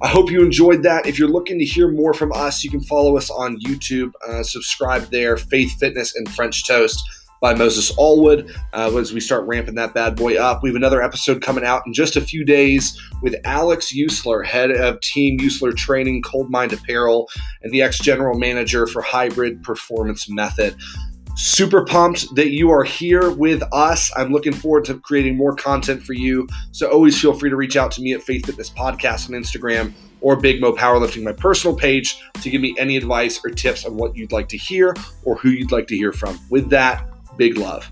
I 0.02 0.08
hope 0.08 0.32
you 0.32 0.42
enjoyed 0.42 0.82
that. 0.84 1.06
If 1.06 1.20
you're 1.20 1.28
looking 1.28 1.60
to 1.60 1.66
hear 1.66 1.92
more 1.92 2.14
from 2.14 2.32
us, 2.32 2.64
you 2.64 2.72
can 2.72 2.80
follow 2.80 3.18
us 3.18 3.30
on 3.30 3.60
YouTube. 3.60 4.14
Uh, 4.26 4.44
subscribe 4.44 5.04
there, 5.12 5.36
Faith 5.36 5.78
Fitness 5.78 6.16
and 6.16 6.34
French 6.34 6.66
Toast 6.66 7.04
by 7.44 7.54
Moses 7.54 7.92
Allwood 7.98 8.58
uh, 8.72 8.98
as 8.98 9.12
we 9.12 9.20
start 9.20 9.46
ramping 9.46 9.76
that 9.76 9.94
bad 9.94 10.16
boy 10.16 10.38
up. 10.38 10.64
We 10.64 10.70
have 10.70 10.78
another 10.78 11.04
episode 11.04 11.42
coming 11.42 11.66
out 11.66 11.86
in 11.86 11.92
just 11.92 12.16
a 12.16 12.22
few 12.22 12.46
days 12.46 12.98
with 13.22 13.36
Alex 13.44 13.92
Usler, 13.94 14.46
head 14.46 14.72
of 14.72 15.02
Team 15.02 15.38
Usler 15.40 15.76
Training, 15.76 16.22
Cold 16.22 16.50
Mind 16.50 16.72
Apparel, 16.72 17.28
and 17.62 17.74
the 17.74 17.82
ex 17.82 18.00
general 18.00 18.40
manager 18.40 18.88
for 18.88 19.02
Hybrid 19.02 19.62
Performance 19.62 20.30
Method. 20.30 20.74
Super 21.36 21.84
pumped 21.84 22.34
that 22.36 22.52
you 22.52 22.72
are 22.72 22.86
here 22.86 23.30
with 23.32 23.62
us. 23.74 24.10
I'm 24.16 24.32
looking 24.32 24.54
forward 24.54 24.86
to 24.86 24.98
creating 25.02 25.36
more 25.36 25.54
content 25.54 26.02
for 26.02 26.14
you. 26.14 26.48
So 26.72 26.90
always 26.90 27.20
feel 27.20 27.34
free 27.34 27.50
to 27.50 27.58
reach 27.58 27.76
out 27.76 27.92
to 27.92 28.02
me 28.02 28.14
at 28.14 28.22
Faith 28.22 28.46
Fitness 28.46 28.70
Podcast 28.70 29.28
on 29.28 29.36
Instagram 29.36 29.92
or 30.22 30.38
Big 30.38 30.62
Mo 30.62 30.72
Powerlifting, 30.72 31.24
my 31.24 31.34
personal 31.34 31.76
page, 31.76 32.24
to 32.42 32.50
give 32.50 32.62
me 32.62 32.74
any 32.80 32.96
advice 32.96 33.42
or 33.44 33.50
tips 33.50 33.84
on 33.84 33.98
what 33.98 34.16
you'd 34.16 34.32
like 34.32 34.48
to 34.48 34.58
hear 34.58 34.96
or 35.26 35.36
who 35.36 35.50
you'd 35.50 35.74
like 35.74 35.88
to 35.88 35.98
hear 35.98 36.14
from. 36.14 36.40
With 36.50 36.70
that, 36.70 37.10
Big 37.38 37.58
love. 37.58 37.92